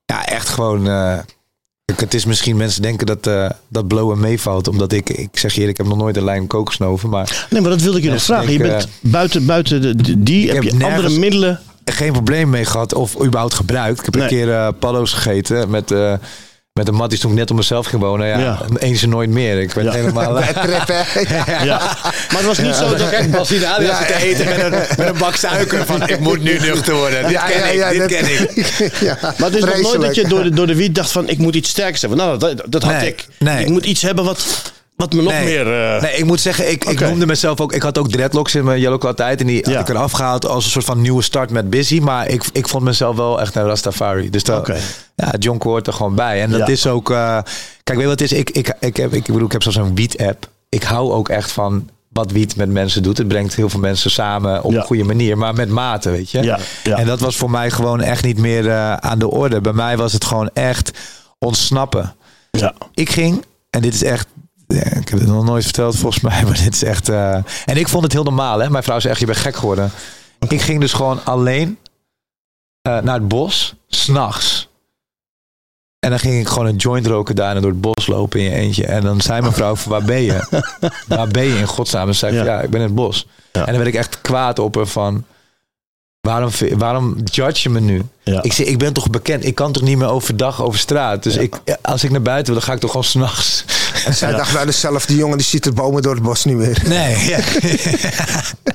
ja, 0.04 0.24
echt 0.26 0.48
gewoon. 0.48 0.86
ik- 1.84 2.00
het 2.00 2.14
is 2.14 2.24
misschien 2.24 2.56
mensen 2.56 2.82
denken 2.82 3.06
dat, 3.06 3.26
eh 3.26 3.50
dat 3.68 3.88
blowen 3.88 4.20
meevalt. 4.20 4.68
Omdat 4.68 4.92
ik, 4.92 5.10
ik 5.10 5.38
zeg 5.38 5.52
je 5.54 5.60
eerlijk, 5.60 5.78
ik 5.78 5.84
heb 5.84 5.94
nog 5.94 6.02
nooit 6.04 6.16
een 6.16 6.24
lijn 6.24 6.46
kook 6.46 6.68
gesnoven. 6.68 7.08
Maar 7.08 7.46
Nee, 7.50 7.60
maar 7.60 7.70
dat 7.70 7.80
wilde 7.80 7.98
ik 7.98 8.04
je 8.04 8.10
nog 8.10 8.22
vragen. 8.22 8.52
Je 8.52 8.58
bent 8.58 8.88
buiten, 9.00 9.46
buiten 9.46 9.82
de, 9.82 9.96
de- 9.96 10.22
die, 10.22 10.46
heb, 10.50 10.62
heb 10.62 10.72
je 10.78 10.84
andere 10.84 11.08
middelen. 11.18 11.60
geen 11.84 12.12
probleem 12.12 12.50
mee 12.50 12.64
gehad 12.64 12.94
of 12.94 13.22
überhaupt 13.24 13.54
gebruikt. 13.54 13.98
Ik 13.98 14.04
heb 14.04 14.14
Nee. 14.14 14.22
een 14.22 14.28
keer 14.28 14.72
paddo's 14.72 15.12
gegeten 15.12 15.70
met, 15.70 15.90
met 16.80 16.88
een 16.88 16.94
matties 16.94 17.20
toen 17.20 17.30
ik 17.30 17.36
net 17.36 17.50
op 17.50 17.56
mezelf 17.56 17.86
ging 17.86 18.02
wonen. 18.02 18.26
Ja, 18.26 18.38
Ja. 18.38 18.58
eens 18.78 19.02
en 19.02 19.08
nooit 19.08 19.30
meer. 19.30 19.60
Ik 19.60 19.72
werd 19.72 19.86
Ja. 19.86 19.92
helemaal... 19.92 20.32
Bij 20.32 20.52
trip, 20.52 20.86
hè? 20.86 21.20
Ja. 21.34 21.62
Ja. 21.64 21.78
Maar 21.78 22.36
het 22.36 22.44
was 22.44 22.58
niet 22.58 22.74
zo 22.74 22.94
dat... 22.94 23.08
Kijk, 23.10 23.30
Bas 23.30 23.48
Hidalgo 23.48 23.82
Ja, 23.82 23.96
zit 23.98 24.06
te 24.06 24.12
ja. 24.12 24.18
eten 24.18 24.44
met 24.48 24.58
een, 24.62 24.70
met 24.96 25.08
een 25.08 25.18
bak 25.18 25.34
suiker. 25.36 25.86
Van, 25.86 26.08
ik 26.08 26.20
moet 26.20 26.42
nu 26.42 26.58
nuchter 26.58 26.94
worden. 26.94 27.22
Dit 27.22 27.30
Ja, 27.30 27.46
ken 27.46 27.58
ja, 27.58 27.66
ik, 27.66 27.74
ja, 27.74 27.88
dit 27.90 27.98
dat- 27.98 28.08
ken 28.08 28.32
ik. 28.32 28.92
ja, 29.08 29.18
Maar 29.20 29.50
het 29.50 29.54
is 29.54 29.64
nog 29.64 29.82
nooit 29.82 30.00
dat 30.00 30.14
je 30.14 30.28
door 30.28 30.42
de, 30.42 30.50
door 30.50 30.66
de 30.66 30.74
wiet 30.74 30.94
dacht 30.94 31.10
van... 31.12 31.28
ik 31.28 31.38
moet 31.38 31.54
iets 31.54 31.68
sterks 31.70 32.00
hebben. 32.00 32.18
Nou, 32.18 32.38
dat, 32.38 32.62
dat 32.68 32.82
had 32.82 32.92
Nee, 32.92 33.08
ik. 33.08 33.26
nee. 33.38 33.60
Ik 33.64 33.68
moet 33.68 33.84
iets 33.86 34.02
hebben 34.02 34.24
wat, 34.24 34.46
wat 35.00 35.12
me 35.12 35.22
nog 35.22 35.32
Nee. 35.32 35.44
meer... 35.44 35.94
eh, 35.94 36.02
Nee, 36.02 36.12
ik 36.16 36.24
moet 36.24 36.40
zeggen, 36.40 36.70
ik, 36.70 36.84
ik 36.84 37.00
noemde 37.00 37.26
mezelf 37.26 37.60
ook. 37.60 37.72
Ik 37.72 37.82
had 37.82 37.98
ook 37.98 38.08
dreadlocks 38.10 38.54
in 38.54 38.64
mijn 38.64 38.80
Yellow 38.80 39.12
tijd. 39.14 39.40
En 39.40 39.46
die 39.46 39.68
Ja. 39.70 39.76
had 39.76 39.88
ik 39.88 39.94
eraf 39.94 40.12
gehaald 40.12 40.46
als 40.46 40.64
een 40.64 40.70
soort 40.70 40.84
van 40.84 41.00
nieuwe 41.00 41.22
start 41.22 41.50
met 41.50 41.70
Busy. 41.70 41.98
Maar 42.00 42.28
ik, 42.28 42.44
ik 42.52 42.68
vond 42.68 42.82
mezelf 42.84 43.16
wel 43.16 43.40
echt 43.40 43.54
een 43.54 43.64
Rastafari. 43.64 44.30
Dus 44.30 44.44
dat, 44.44 44.70
ja, 45.14 45.34
John 45.38 45.60
hoort 45.62 45.86
er 45.86 45.92
gewoon 45.92 46.14
bij. 46.14 46.42
En 46.42 46.50
dat 46.50 46.60
Ja. 46.60 46.66
is 46.66 46.86
ook. 46.86 47.10
eh, 47.10 47.16
kijk, 47.84 47.98
weet 47.98 48.00
je 48.00 48.06
wat 48.06 48.20
het 48.20 48.32
is? 48.32 48.38
Ik, 48.38 48.50
ik, 48.50 48.74
ik, 48.80 48.96
heb, 48.96 49.14
ik, 49.14 49.24
bedoel, 49.26 49.44
ik 49.44 49.52
heb 49.52 49.62
zo'n 49.62 49.94
wiet-app. 49.94 50.48
Ik 50.68 50.82
hou 50.82 51.12
ook 51.12 51.28
echt 51.28 51.52
van 51.52 51.88
wat 52.08 52.30
wiet 52.32 52.56
met 52.56 52.68
mensen 52.68 53.02
doet. 53.02 53.18
Het 53.18 53.28
brengt 53.28 53.54
heel 53.54 53.68
veel 53.68 53.80
mensen 53.80 54.10
samen 54.10 54.62
op 54.62 54.72
Ja. 54.72 54.78
een 54.78 54.84
goede 54.84 55.04
manier. 55.04 55.38
Maar 55.38 55.54
met 55.54 55.68
mate, 55.68 56.10
weet 56.10 56.30
je. 56.30 56.42
Ja, 56.42 56.58
ja. 56.84 56.96
En 56.96 57.06
dat 57.06 57.20
was 57.20 57.36
voor 57.36 57.50
mij 57.50 57.70
gewoon 57.70 58.00
echt 58.00 58.24
niet 58.24 58.38
meer 58.38 58.68
eh, 58.70 58.92
aan 58.94 59.18
de 59.18 59.30
orde. 59.30 59.60
Bij 59.60 59.72
mij 59.72 59.96
was 59.96 60.12
het 60.12 60.24
gewoon 60.24 60.50
echt 60.54 60.90
ontsnappen. 61.38 62.14
ja. 62.50 62.74
Ik 62.94 63.10
ging, 63.10 63.44
en 63.70 63.80
dit 63.80 63.94
is 63.94 64.02
echt. 64.02 64.26
Ja, 64.74 64.84
ik 64.84 65.08
heb 65.08 65.18
het 65.18 65.26
nog 65.28 65.44
nooit 65.44 65.64
verteld 65.64 65.96
volgens 65.96 66.22
mij, 66.22 66.42
maar 66.46 66.62
dit 66.64 66.74
is 66.74 66.82
echt. 66.84 67.08
eh, 67.08 67.34
en 67.64 67.76
ik 67.76 67.88
vond 67.88 68.02
het 68.02 68.12
heel 68.12 68.22
normaal, 68.22 68.58
hè? 68.58 68.70
Mijn 68.70 68.82
vrouw 68.82 68.98
zei 68.98 69.10
echt: 69.12 69.20
je 69.20 69.26
bent 69.26 69.38
gek 69.38 69.56
geworden. 69.56 69.90
Ik 70.48 70.60
ging 70.60 70.80
dus 70.80 70.92
gewoon 70.92 71.24
alleen 71.24 71.78
eh, 72.82 72.98
naar 72.98 73.14
het 73.14 73.28
bos, 73.28 73.74
s'nachts. 73.88 74.68
En 75.98 76.10
dan 76.10 76.18
ging 76.18 76.40
ik 76.40 76.48
gewoon 76.48 76.66
een 76.66 76.76
joint 76.76 77.06
roken 77.06 77.36
daar 77.36 77.56
en 77.56 77.62
door 77.62 77.70
het 77.70 77.80
bos 77.80 78.06
lopen 78.06 78.40
in 78.40 78.44
je 78.46 78.54
eentje. 78.54 78.86
En 78.86 79.02
dan 79.02 79.20
zei 79.20 79.40
mijn 79.40 79.52
vrouw: 79.52 79.76
waar 79.86 80.02
ben 80.04 80.22
je? 80.22 80.60
waar 81.08 81.28
ben 81.28 81.44
je 81.44 81.58
in 81.58 81.66
godsnaam? 81.66 82.08
En 82.08 82.14
zei 82.14 82.32
ik: 82.38 82.44
Ja. 82.44 82.52
ja. 82.52 82.60
ik 82.60 82.70
ben 82.70 82.80
in 82.80 82.86
het 82.86 82.94
bos. 82.94 83.26
Ja. 83.52 83.60
En 83.60 83.66
dan 83.66 83.76
werd 83.76 83.86
ik 83.86 83.94
echt 83.94 84.20
kwaad 84.20 84.58
op 84.58 84.74
haar 84.74 84.86
van. 84.86 85.24
Waarom, 86.20 86.50
waarom 86.76 87.16
judge 87.24 87.60
je 87.62 87.68
me 87.68 87.80
nu? 87.80 88.02
Ja. 88.22 88.42
Ik 88.42 88.52
zeg, 88.52 88.66
ik 88.66 88.78
ben 88.78 88.92
toch 88.92 89.10
bekend. 89.10 89.44
Ik 89.44 89.54
kan 89.54 89.72
toch 89.72 89.82
niet 89.82 89.98
meer 89.98 90.08
overdag 90.08 90.62
over 90.62 90.78
straat. 90.78 91.22
Dus 91.22 91.36
ik, 91.36 91.56
als 91.82 92.04
ik 92.04 92.10
naar 92.10 92.22
buiten 92.22 92.46
wil, 92.46 92.54
dan 92.54 92.62
ga 92.62 92.72
ik 92.72 92.80
toch 92.80 92.90
gewoon 92.90 93.04
s'nachts. 93.06 93.64
En 94.04 94.14
zij 94.14 94.32
dacht 94.32 94.52
bij 94.52 94.64
dezelfde 94.64 95.16
jongen, 95.16 95.36
die 95.38 95.46
ziet 95.46 95.64
de 95.64 95.72
bomen 95.72 96.02
door 96.02 96.14
het 96.14 96.22
bos 96.22 96.44
niet 96.44 96.56
meer. 96.56 96.82
Nee, 96.86 97.28
ja. 97.28 97.38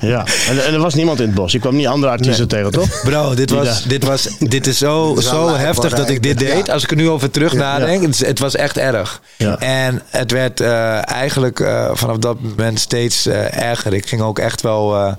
Ja, 0.00 0.26
en, 0.48 0.64
en 0.66 0.72
er 0.74 0.80
was 0.80 0.94
niemand 0.94 1.20
in 1.20 1.26
het 1.26 1.34
bos. 1.34 1.52
Je 1.52 1.58
kwam 1.58 1.76
niet 1.76 1.86
andere 1.86 2.12
artiesten 2.12 2.48
tegen, 2.48 2.70
toch? 2.70 3.00
bro, 3.02 3.34
dit, 3.34 3.48
Die 3.48 3.56
was, 3.56 3.82
dit, 3.82 4.04
was, 4.04 4.28
dit 4.38 4.66
is 4.66 4.78
zo, 4.78 5.14
is 5.14 5.30
wel 5.30 5.48
zo 5.48 5.54
heftig 5.56 5.92
dat 5.94 6.08
ik 6.08 6.22
dit 6.22 6.40
ja. 6.40 6.54
deed. 6.54 6.70
Als 6.70 6.82
ik 6.82 6.90
er 6.90 6.96
nu 6.96 7.08
over 7.08 7.30
terug 7.30 7.52
Ja. 7.52 7.58
nadenk, 7.58 8.16
het, 8.18 8.38
was 8.38 8.54
echt 8.56 8.76
erg. 8.78 9.20
Ja. 9.36 9.58
En 9.58 10.02
het 10.10 10.30
werd 10.30 10.60
eh, 10.60 11.10
eigenlijk 11.10 11.60
eh, 11.60 11.90
vanaf 11.92 12.16
dat 12.16 12.40
moment 12.40 12.80
steeds 12.80 13.26
eh, 13.26 13.62
erger. 13.62 13.94
Ik 13.94 14.06
ging 14.08 14.22
ook 14.22 14.38
echt 14.38 14.60
wel, 14.60 14.96
eh, 14.96 15.12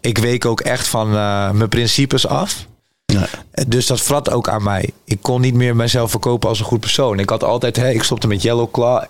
ik 0.00 0.18
week 0.18 0.44
ook 0.44 0.60
echt 0.60 0.86
van 0.86 1.06
eh, 1.08 1.50
mijn 1.50 1.68
principes 1.68 2.26
af. 2.26 2.66
Ja. 3.06 3.26
Dus 3.66 3.86
dat 3.86 4.00
vrat 4.00 4.30
ook 4.30 4.48
aan 4.48 4.62
mij. 4.62 4.90
Ik 5.04 5.18
kon 5.22 5.40
niet 5.40 5.54
meer 5.54 5.76
mezelf 5.76 6.10
verkopen 6.10 6.48
als 6.48 6.58
een 6.58 6.64
goed 6.64 6.80
persoon. 6.80 7.18
Ik 7.18 7.28
had 7.30 7.44
altijd, 7.44 7.76
hè, 7.76 7.90
ik 7.90 8.02
stopte 8.02 8.26
met 8.26 8.42
Yellow 8.42 8.70
Claw. 8.70 9.02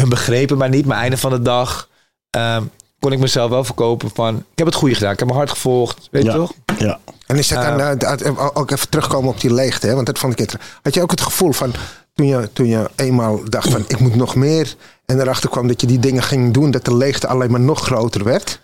Hun 0.00 0.08
begrepen 0.08 0.58
mij 0.58 0.68
niet. 0.68 0.86
Maar 0.86 0.98
einde 0.98 1.16
van 1.16 1.30
de 1.30 1.42
dag 1.42 1.88
ehm, 2.30 2.62
kon 2.98 3.12
ik 3.12 3.18
mezelf 3.18 3.50
wel 3.50 3.64
verkopen 3.64 4.10
van... 4.14 4.36
Ik 4.36 4.42
heb 4.58 4.66
het 4.66 4.74
goede 4.76 4.94
gedaan. 4.94 5.12
Ik 5.12 5.18
heb 5.18 5.26
mijn 5.28 5.38
hart 5.40 5.50
gevolgd. 5.50 6.08
Weet 6.10 6.22
je 6.22 6.28
Ja. 6.28 6.34
toch? 6.34 6.52
Ja. 6.78 6.98
En 7.26 7.36
is 7.38 7.48
dat 7.48 7.62
dan, 7.62 7.80
eh, 7.80 7.98
dat- 7.98 8.54
ook 8.56 8.70
even 8.70 8.88
terugkomen 8.88 9.30
op 9.30 9.40
die 9.40 9.52
leegte, 9.52 9.86
hè? 9.86 9.94
want 9.94 10.06
dat 10.06 10.18
vond 10.18 10.32
ik 10.32 10.38
interessant. 10.38 10.78
Had 10.82 10.94
je 10.94 11.02
ook 11.02 11.10
het 11.10 11.20
gevoel 11.20 11.52
van, 11.52 11.72
toen 12.14 12.26
je, 12.26 12.50
toen 12.52 12.66
je 12.66 12.90
eenmaal 12.96 13.40
dacht 13.48 13.68
van, 13.70 13.84
ik 13.88 13.98
moet 13.98 14.14
nog 14.14 14.34
meer... 14.34 14.74
en 15.06 15.20
erachter 15.20 15.50
kwam 15.50 15.66
dat 15.68 15.80
je 15.80 15.86
die 15.86 15.98
dingen 15.98 16.22
ging 16.22 16.54
doen, 16.54 16.70
dat 16.70 16.84
de 16.84 16.94
leegte 16.96 17.26
alleen 17.28 17.50
maar 17.50 17.60
nog 17.60 17.80
groter 17.80 18.24
werd? 18.24 18.60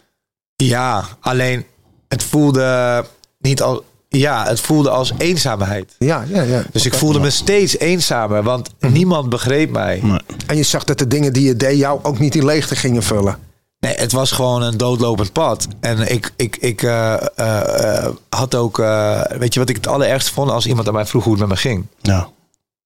Ja, 0.67 1.05
alleen 1.21 1.65
het 2.09 2.23
voelde 2.23 3.05
niet 3.39 3.63
al... 3.63 3.85
Ja, 4.09 4.45
het 4.47 4.61
voelde 4.61 4.91
als 4.91 5.13
eenzaamheid. 5.19 5.95
Ja, 5.99 6.25
ja, 6.29 6.43
ja. 6.43 6.63
Dus 6.73 6.87
ik 6.87 6.95
voelde 6.95 7.21
me 7.21 7.31
steeds 7.31 7.79
eenzamer. 7.79 8.43
Want 8.43 8.71
niemand 8.79 9.29
begreep 9.29 9.71
mij. 9.71 10.01
Nee. 10.03 10.19
En 10.47 10.57
je 10.57 10.63
zag 10.63 10.85
dat 10.85 10.99
de 10.99 11.07
dingen 11.07 11.33
die 11.33 11.47
je 11.47 11.57
deed 11.57 11.79
jou 11.79 12.01
ook 12.03 12.19
niet 12.19 12.33
die 12.33 12.45
leegte 12.45 12.77
gingen 12.77 13.03
vullen. 13.03 13.39
Nee, 13.81 13.95
het 13.95 14.13
was 14.13 14.31
gewoon 14.31 14.63
een 14.63 14.77
doodlopend 14.77 15.33
pad. 15.33 15.67
En 15.81 16.13
ik, 16.13 16.33
ik, 16.37 16.57
ik 16.57 16.83
eh, 16.83 17.15
eh, 17.15 18.05
eh, 18.05 18.09
had 18.29 18.55
ook... 18.55 18.79
eh, 18.79 19.21
weet 19.39 19.55
je 19.55 19.61
wat 19.61 19.69
ik 19.69 19.77
het 19.77 19.87
allerergste 19.87 20.33
vond? 20.33 20.51
Als 20.51 20.67
iemand 20.67 20.89
aan 20.89 20.95
mij 20.95 21.07
vroeg 21.07 21.25
hoe 21.25 21.33
het 21.33 21.41
met 21.41 21.51
me 21.51 21.57
ging. 21.57 21.87
Ja. 22.01 22.29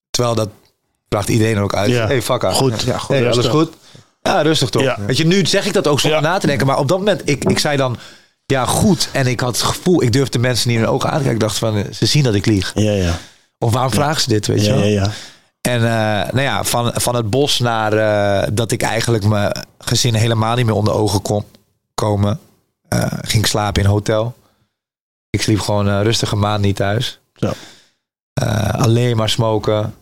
Terwijl 0.09 0.35
dat 0.35 0.49
vraagt 1.09 1.29
iedereen 1.29 1.59
ook 1.59 1.73
uit. 1.73 1.89
Ja. 1.89 2.07
Hey, 2.07 2.21
fakka. 2.21 2.51
Goed. 2.51 2.81
Ja, 2.81 2.97
goed. 2.97 3.15
Hey, 3.15 3.31
alles 3.31 3.45
goed? 3.47 3.73
Ja, 4.23 4.41
rustig 4.41 4.69
toch. 4.69 4.81
Ja. 4.81 4.97
Weet 5.05 5.17
je, 5.17 5.25
nu 5.25 5.45
zeg 5.45 5.65
ik 5.65 5.73
dat 5.73 5.87
ook 5.87 5.99
zonder 5.99 6.21
Ja. 6.21 6.27
na 6.27 6.37
te 6.37 6.47
denken. 6.47 6.67
Maar 6.67 6.77
op 6.77 6.87
dat 6.87 6.97
moment, 6.97 7.21
ik, 7.29 7.43
ik 7.43 7.59
zei 7.59 7.77
dan... 7.77 7.97
Ja, 8.45 8.65
goed. 8.65 9.09
En 9.11 9.27
ik 9.27 9.39
had 9.39 9.55
het 9.57 9.65
gevoel... 9.65 10.03
Ik 10.03 10.11
durfde 10.11 10.39
mensen 10.39 10.67
niet 10.69 10.77
in 10.77 10.83
de 10.83 10.89
ogen 10.89 11.09
aan 11.09 11.17
te 11.17 11.23
kijken. 11.23 11.33
Ik 11.41 11.47
dacht 11.47 11.57
van, 11.57 11.77
eh, 11.77 11.91
ze 11.91 12.05
zien 12.05 12.23
dat 12.23 12.33
ik 12.33 12.45
lieg. 12.45 12.71
Ja, 12.75 12.91
ja. 12.91 13.17
Of 13.57 13.71
waarom 13.73 13.91
vragen 13.91 14.21
ze 14.21 14.29
dit, 14.29 14.47
weet 14.47 14.59
je 14.65 14.71
Ja, 14.71 14.73
wel? 14.75 14.83
ja, 14.83 15.01
ja. 15.03 15.11
En 15.61 15.75
eh, 15.83 16.31
nou 16.33 16.41
ja, 16.41 16.63
van, 16.63 16.91
van 16.95 17.15
het 17.15 17.29
bos 17.29 17.59
naar 17.59 17.93
eh, 17.93 18.47
dat 18.53 18.71
ik 18.71 18.81
eigenlijk 18.81 19.23
mijn 19.25 19.51
gezin 19.79 20.13
helemaal 20.13 20.55
niet 20.55 20.65
meer 20.65 20.75
onder 20.75 20.93
ogen 20.93 21.21
kon 21.21 21.45
komen. 21.93 22.39
ging 23.21 23.47
slapen 23.47 23.81
in 23.81 23.87
een 23.87 23.93
hotel. 23.93 24.35
Ik 25.29 25.41
sliep 25.41 25.59
gewoon 25.59 25.87
een 25.87 26.03
rustige 26.03 26.35
maand 26.35 26.61
niet 26.61 26.75
thuis. 26.75 27.19
Eh, 28.33 28.69
alleen 28.69 29.17
maar 29.17 29.29
smoken. 29.29 29.93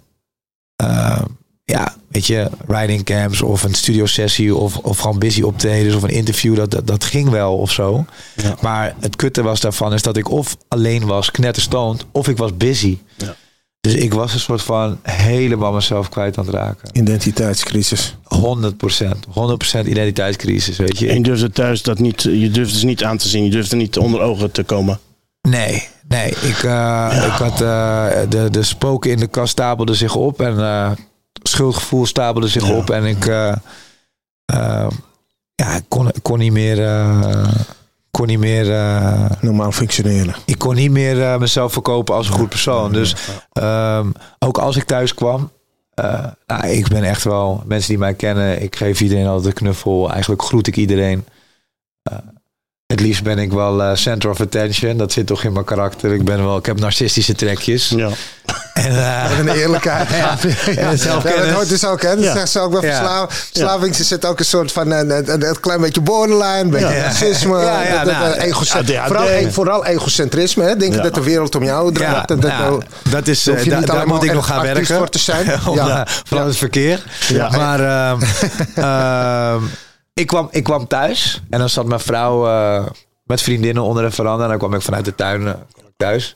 Eh, 1.72 1.78
ja, 1.78 1.96
weet 2.08 2.28
je, 2.28 2.50
riding 2.68 3.04
camps 3.04 3.42
of 3.42 3.64
een 3.64 3.74
studio 3.74 4.06
sessie 4.06 4.56
of, 4.56 4.78
of 4.78 4.98
gewoon 4.98 5.20
busy 5.20 5.42
optredens 5.42 5.96
of 5.96 6.04
een 6.04 6.10
interview. 6.10 6.56
Dat, 6.56 6.72
dat, 6.72 6.88
dat 6.88 7.04
ging 7.04 7.30
wel 7.30 7.58
of 7.58 7.72
zo. 7.72 8.06
Ja. 8.36 8.56
Maar 8.62 8.96
het 9.00 9.16
kutte 9.16 9.44
was 9.44 9.60
daarvan 9.60 9.94
is 9.94 10.02
dat 10.02 10.18
ik 10.18 10.30
of 10.30 10.58
alleen 10.68 11.06
was, 11.06 11.32
knetterstoned, 11.32 12.06
of 12.12 12.28
ik 12.28 12.38
was 12.38 12.58
busy. 12.58 12.98
Ja. 13.18 13.36
Dus 13.82 13.94
ik 13.94 14.14
was 14.14 14.34
een 14.34 14.40
soort 14.40 14.62
van 14.62 15.00
helemaal 15.02 15.72
mezelf 15.72 16.10
kwijt 16.10 16.38
aan 16.38 16.46
het 16.46 16.54
raken. 16.54 16.90
Identiteitscrisis. 16.92 18.16
100 18.24 18.78
procent. 18.78 19.26
100% 19.28 19.88
identiteitscrisis, 19.88 20.78
weet 20.78 21.00
je. 21.00 21.08
En 21.10 21.16
je 21.16 21.24
durfde 21.24 21.50
thuis 21.50 21.84
dat 21.84 22.00
niet, 22.00 22.22
je 22.22 22.50
durfde 22.50 22.78
ze 22.78 22.86
niet 22.86 23.04
aan 23.04 23.18
te 23.18 23.28
zien. 23.28 23.44
Je 23.44 23.50
durfde 23.50 23.76
niet 23.76 23.98
onder 23.98 24.22
ogen 24.22 24.52
te 24.52 24.64
komen. 24.64 25.00
Nee, 25.42 25.88
nee. 26.08 26.30
Ik, 26.30 26.64
eh, 26.64 27.24
ik 27.26 27.32
had 27.32 27.62
uh, 27.62 28.08
de, 28.30 28.50
de 28.50 28.64
spoken 28.64 29.12
in 29.12 29.18
de 29.18 29.28
kast 29.28 29.52
stapelden 29.52 29.96
zich 29.96 30.16
op 30.16 30.42
en 30.42 30.54
uh, 30.54 30.92
schuldgevoel 31.44 32.06
stapelde 32.06 32.48
zich 32.48 32.68
Ja. 32.68 32.76
op 32.76 32.90
en 32.90 33.06
ik, 33.06 33.26
uh, 33.26 33.56
ja, 35.56 35.76
ik 35.76 35.84
kon, 35.88 36.12
kon 36.22 36.40
niet 36.40 36.52
meer, 36.52 37.08
kon 38.12 38.28
niet 38.28 38.40
meer, 38.40 38.66
normaal 39.42 39.72
functioneren. 39.72 40.36
Ik 40.46 40.58
kon 40.58 40.76
niet 40.76 40.92
meer 40.92 41.40
mezelf 41.40 41.74
verkopen 41.74 42.16
als 42.16 42.28
een 42.28 42.34
goed 42.34 42.50
persoon. 42.50 42.92
Dus 42.92 43.16
um, 43.54 44.12
ook 44.40 44.58
als 44.58 44.76
ik 44.76 44.84
thuis 44.84 45.14
kwam, 45.14 45.52
nou, 46.46 46.68
ik 46.68 46.88
ben 46.88 47.04
echt 47.04 47.24
wel 47.24 47.64
mensen 47.66 47.90
die 47.90 47.98
mij 47.98 48.14
kennen. 48.14 48.62
Ik 48.62 48.76
geef 48.76 49.02
iedereen 49.02 49.28
altijd 49.28 49.46
een 49.46 49.54
knuffel. 49.54 50.12
Eigenlijk 50.12 50.42
groet 50.42 50.68
ik 50.68 50.76
iedereen. 50.76 51.26
Het 52.86 53.00
liefst 53.00 53.24
ben 53.24 53.38
ik 53.38 53.52
wel 53.52 53.82
uh, 53.82 53.96
center 53.96 54.30
of 54.30 54.42
attention. 54.42 54.98
Dat 54.98 55.12
zit 55.12 55.28
toch 55.28 55.44
in 55.44 55.54
mijn 55.54 55.66
karakter. 55.66 56.14
Ik, 56.14 56.26
ben 56.26 56.44
wel, 56.44 56.58
ik 56.58 56.66
heb 56.66 56.80
narcistische 56.80 57.36
trekjes. 57.36 57.90
Ja. 57.90 58.10
En, 58.74 58.92
uh, 58.92 59.40
een 59.40 59.48
eerlijkheid. 59.48 60.10
ja, 60.76 60.90
dat 60.92 61.50
hoort 61.50 61.70
dus 61.70 61.86
ook. 61.86 62.02
Hè? 62.02 62.16
Dat 62.16 62.24
ja. 62.24 62.34
zegt 62.34 62.50
ze 62.50 62.60
ook 62.60 62.80
verslav 62.80 63.34
verslaving. 63.34 63.96
Ze 63.96 64.04
zit 64.04 64.26
ook 64.26 64.40
een 64.40 64.46
soort 64.46 64.72
van 64.72 64.92
een, 64.92 65.10
een, 65.10 65.48
een 65.50 65.60
klein 65.60 65.82
beetje 65.82 66.02
borderline. 66.02 66.60
Een 66.60 66.70
beetje 66.70 67.00
racisme. 67.00 67.60
Dat, 68.04 68.14
nou, 68.14 68.34
egocentrisme. 68.34 69.08
Vooral, 69.08 69.28
e 69.28 69.52
vooral, 69.52 69.86
egocentrisme. 69.86 70.64
Hè? 70.64 70.76
Denk 70.76 70.94
je 70.94 71.02
dat 71.02 71.14
de 71.14 71.24
wereld 71.24 71.56
om 71.56 71.64
jou 71.64 71.94
draait. 71.94 72.30
Ja, 72.30 72.36
nou, 72.36 72.82
dat 73.10 73.28
is, 73.28 73.48
uh, 73.48 73.66
da, 73.66 73.80
daar 73.80 74.08
moet 74.08 74.24
ik 74.24 74.34
nog 74.34 74.46
gaan 74.46 74.62
werken. 74.62 74.96
Voor 74.96 75.10
te 75.10 75.20
zijn. 75.20 75.46
Ja. 75.74 76.08
Van 76.26 76.46
het 76.46 76.58
verkeer. 76.58 77.04
Maar... 77.52 77.80
Uh, 78.78 79.56
ik 80.14 80.28
kwam, 80.28 80.48
ik 80.52 80.64
kwam 80.64 80.88
thuis 80.88 81.42
en 81.50 81.60
dan 81.60 81.70
zat 81.70 81.86
mijn 81.86 82.00
vrouw 82.00 82.44
met 83.24 83.42
vriendinnen 83.42 83.84
onder 83.84 84.04
de 84.04 84.12
veranda. 84.12 84.44
En 84.44 84.50
dan 84.50 84.58
kwam 84.58 84.74
ik 84.74 84.82
vanuit 84.82 85.06
de 85.06 85.16
tuin 85.16 85.56
thuis. 85.98 86.36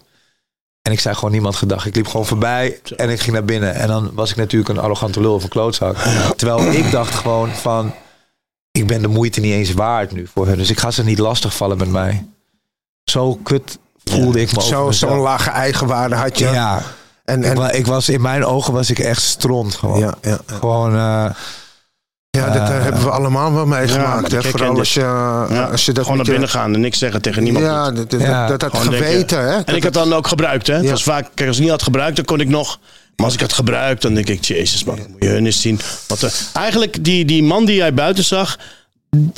En 0.86 0.92
ik 0.92 1.00
zei 1.00 1.16
gewoon 1.16 1.32
niemand 1.32 1.56
gedag. 1.56 1.86
Ik 1.86 1.96
liep 1.96 2.08
gewoon 2.08 2.26
voorbij 2.26 2.80
en 2.96 3.10
ik 3.10 3.20
ging 3.20 3.34
naar 3.34 3.46
binnen. 3.46 3.74
En 3.74 3.88
dan 3.88 4.12
was 4.14 4.30
ik 4.30 4.36
natuurlijk 4.36 4.70
een 4.70 4.84
arrogante 4.84 5.22
lul 5.22 5.34
of 5.34 5.44
een 5.44 5.50
klootzak. 5.50 5.98
Terwijl 6.36 6.72
ik 6.72 6.92
dacht 6.92 7.16
gewoon 7.16 7.50
van... 7.50 7.94
Ik 8.72 8.88
ben 8.88 9.02
de 9.02 9.08
moeite 9.08 9.40
niet 9.40 9.54
eens 9.54 9.74
waard 9.74 10.12
nu 10.12 10.28
voor 10.34 10.48
hun. 10.48 10.58
Dus 10.58 10.70
ik 10.70 10.80
ga 10.80 10.92
ze 10.92 11.04
niet 11.04 11.18
lastigvallen 11.18 11.78
met 11.78 11.90
mij. 11.90 12.26
Zo 13.04 13.36
kut 13.44 13.78
voelde 14.04 14.40
ja, 14.40 14.46
ik 14.46 14.56
me 14.56 14.62
Zo'n 14.62 14.94
zo 14.94 15.18
lage 15.18 15.50
eigenwaarde 15.50 16.16
had 16.16 16.40
je. 16.40 16.46
Ja. 16.46 16.82
En, 17.24 17.44
en... 17.44 17.58
Ik, 17.58 17.72
ik, 17.72 17.86
was, 17.86 18.10
in 18.10 18.22
mijn 18.22 18.46
ogen 18.46 18.74
was 18.74 18.90
ik 18.90 19.00
echt 19.00 19.22
stront 19.22 19.76
gewoon. 19.76 20.00
Ja, 20.00 20.16
ja. 20.22 20.40
Gewoon... 20.46 20.96
Uh, 20.96 21.30
ja, 22.36 22.50
dat 22.50 22.70
uh, 22.70 22.84
hebben 22.84 23.04
we 23.04 23.10
allemaal 23.10 23.54
wel 23.54 23.66
meegemaakt. 23.66 24.32
Ja, 24.32 24.42
Vooral 24.42 24.78
als 24.78 24.94
je, 24.94 25.00
ja, 25.00 25.68
als 25.72 25.86
je 25.86 25.92
dat 25.92 26.04
gewoon 26.04 26.18
naar 26.18 26.30
binnen 26.30 26.50
gaan 26.50 26.74
en 26.74 26.80
niks 26.80 27.00
zeggen 27.00 27.22
tegen 27.22 27.44
niemand. 27.44 27.66
Ja, 27.66 27.92
dat, 27.92 28.12
dat, 28.12 28.22
ja. 28.22 28.48
dat, 28.48 28.60
dat, 28.60 28.72
dat 28.72 28.82
geweten. 28.82 29.40
Hè? 29.40 29.60
En 29.60 29.76
ik 29.76 29.84
had 29.84 29.94
dan 29.94 30.14
ook 30.14 30.28
gebruikt. 30.28 30.68
Hè? 30.68 30.74
Het 30.74 30.90
was 30.90 31.04
vaak, 31.04 31.28
kijk, 31.34 31.48
als 31.48 31.58
ik 31.58 31.64
niet 31.64 31.72
had 31.72 31.84
gebruikt, 31.84 32.16
dan 32.16 32.26
kon 32.26 32.40
ik 32.40 32.48
nog. 32.50 32.80
Maar 33.16 33.26
als 33.26 33.36
ik 33.36 33.42
had 33.42 33.54
gebruikt, 33.54 34.02
dan 34.02 34.14
denk 34.14 34.28
ik, 34.28 34.46
jezus 34.46 34.84
man, 34.84 34.96
moet 34.96 35.24
je 35.24 35.30
hun 35.30 35.46
eens 35.46 35.62
zien. 35.62 35.80
Wat 36.08 36.22
er, 36.22 36.34
eigenlijk, 36.54 37.04
die, 37.04 37.26
die 37.26 37.44
man 37.44 37.66
die 37.66 37.76
jij 37.76 37.94
buiten 37.94 38.24
zag, 38.24 38.58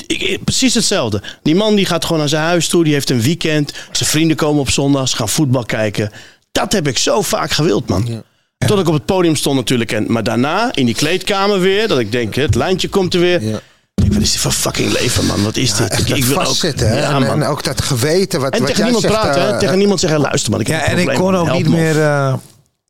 ik, 0.07 0.43
precies 0.43 0.73
hetzelfde. 0.73 1.21
Die 1.43 1.55
man 1.55 1.75
die 1.75 1.85
gaat 1.85 2.05
gewoon 2.05 2.19
naar 2.19 2.29
zijn 2.29 2.43
huis 2.43 2.67
toe, 2.67 2.83
die 2.83 2.93
heeft 2.93 3.09
een 3.09 3.21
weekend. 3.21 3.73
Zijn 3.91 4.09
vrienden 4.09 4.37
komen 4.37 4.61
op 4.61 4.69
zondag, 4.69 5.09
ze 5.09 5.15
gaan 5.15 5.29
voetbal 5.29 5.65
kijken. 5.65 6.11
Dat 6.51 6.71
heb 6.71 6.87
ik 6.87 6.97
zo 6.97 7.21
vaak 7.21 7.51
gewild, 7.51 7.87
man. 7.87 8.23
Ja. 8.57 8.67
Tot 8.67 8.79
ik 8.79 8.87
op 8.87 8.93
het 8.93 9.05
podium 9.05 9.35
stond 9.35 9.55
natuurlijk. 9.55 9.91
En, 9.91 10.11
maar 10.11 10.23
daarna 10.23 10.71
in 10.73 10.85
die 10.85 10.95
kleedkamer 10.95 11.59
weer. 11.59 11.87
Dat 11.87 11.99
ik 11.99 12.11
denk, 12.11 12.35
het 12.35 12.55
lijntje 12.55 12.89
komt 12.89 13.13
er 13.13 13.19
weer. 13.19 13.43
Ja. 13.43 13.59
Ik, 14.03 14.13
wat 14.13 14.21
is 14.21 14.31
dit 14.31 14.41
voor 14.41 14.51
fucking 14.51 14.91
leven, 14.91 15.25
man? 15.25 15.43
Wat 15.43 15.57
is 15.57 15.75
dit? 15.75 15.99
ik, 15.99 16.09
ik 16.09 16.25
wil 16.25 16.41
ook, 16.43 16.55
zitten, 16.55 16.87
hè? 16.87 16.99
Ja, 16.99 17.15
en, 17.15 17.23
en, 17.23 17.43
ook 17.43 17.63
dat 17.63 17.81
geweten. 17.81 18.39
Wat, 18.39 18.53
en 18.53 18.59
wat 18.59 18.67
tegen 18.67 18.83
niemand 18.83 19.03
zegt, 19.03 19.13
praten, 19.13 19.41
uh, 19.41 19.49
hè? 19.51 19.59
Tegen 19.59 19.77
niemand 19.77 19.99
zeggen, 19.99 20.19
luister 20.19 20.51
man. 20.51 20.59
Ik 20.59 20.67
ja, 20.67 20.83
en 20.83 20.97
ik 20.97 21.07
kon 21.07 21.35
ook 21.35 21.51
niet 21.51 21.69
meer... 21.69 21.95
Uh, 21.95 22.33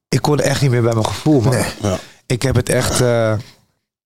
ik 0.09 0.21
kon 0.21 0.39
echt 0.39 0.61
niet 0.61 0.71
meer 0.71 0.81
bij 0.81 0.93
mijn 0.93 1.05
gevoel, 1.05 1.41
man. 1.41 1.53
Nee. 1.53 1.65
Ja. 1.81 1.99
Ik 2.25 2.41
heb 2.41 2.55
het 2.55 2.69
echt... 2.69 3.01
Uh, 3.01 3.33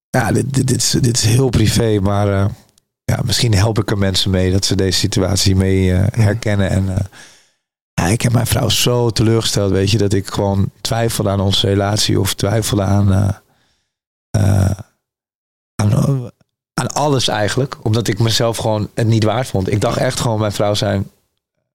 ja, 0.09 0.31
dit, 0.31 0.53
dit, 0.53 0.67
dit, 0.67 0.77
is, 0.77 0.95
dit 1.01 1.17
is 1.17 1.23
heel 1.23 1.49
privé, 1.49 1.99
maar... 1.99 2.27
uh, 2.27 2.45
ja, 3.05 3.19
misschien 3.23 3.53
help 3.53 3.79
ik 3.79 3.91
er 3.91 3.97
mensen 3.97 4.31
mee 4.31 4.51
dat 4.51 4.65
ze 4.65 4.75
deze 4.75 4.99
situatie 4.99 5.55
mee 5.55 5.87
uh, 5.87 6.03
herkennen. 6.11 6.69
En 6.69 6.85
uh, 6.89 6.95
ja, 8.01 8.07
ik 8.07 8.21
heb 8.21 8.31
mijn 8.31 8.47
vrouw 8.47 8.69
zo 8.69 9.09
teleurgesteld, 9.09 9.71
weet 9.71 9.91
je, 9.91 9.97
dat 9.97 10.13
ik 10.13 10.27
gewoon 10.27 10.69
twijfelde 10.81 11.29
aan 11.29 11.39
onze 11.39 11.67
relatie 11.67 12.19
of 12.19 12.33
twijfelde 12.33 12.83
aan, 12.83 13.11
uh, 13.11 13.29
uh, 14.43 14.71
aan, 15.75 16.31
aan 16.73 16.87
alles 16.93 17.27
eigenlijk. 17.27 17.77
Omdat 17.81 18.07
ik 18.07 18.19
mezelf 18.19 18.57
gewoon 18.57 18.89
het 18.93 19.07
niet 19.07 19.23
waard 19.23 19.47
vond. 19.47 19.71
Ik 19.71 19.81
dacht 19.81 19.97
echt 19.97 20.19
gewoon, 20.19 20.39
mijn 20.39 20.51
vrouw 20.51 20.73
zijn, 20.73 21.09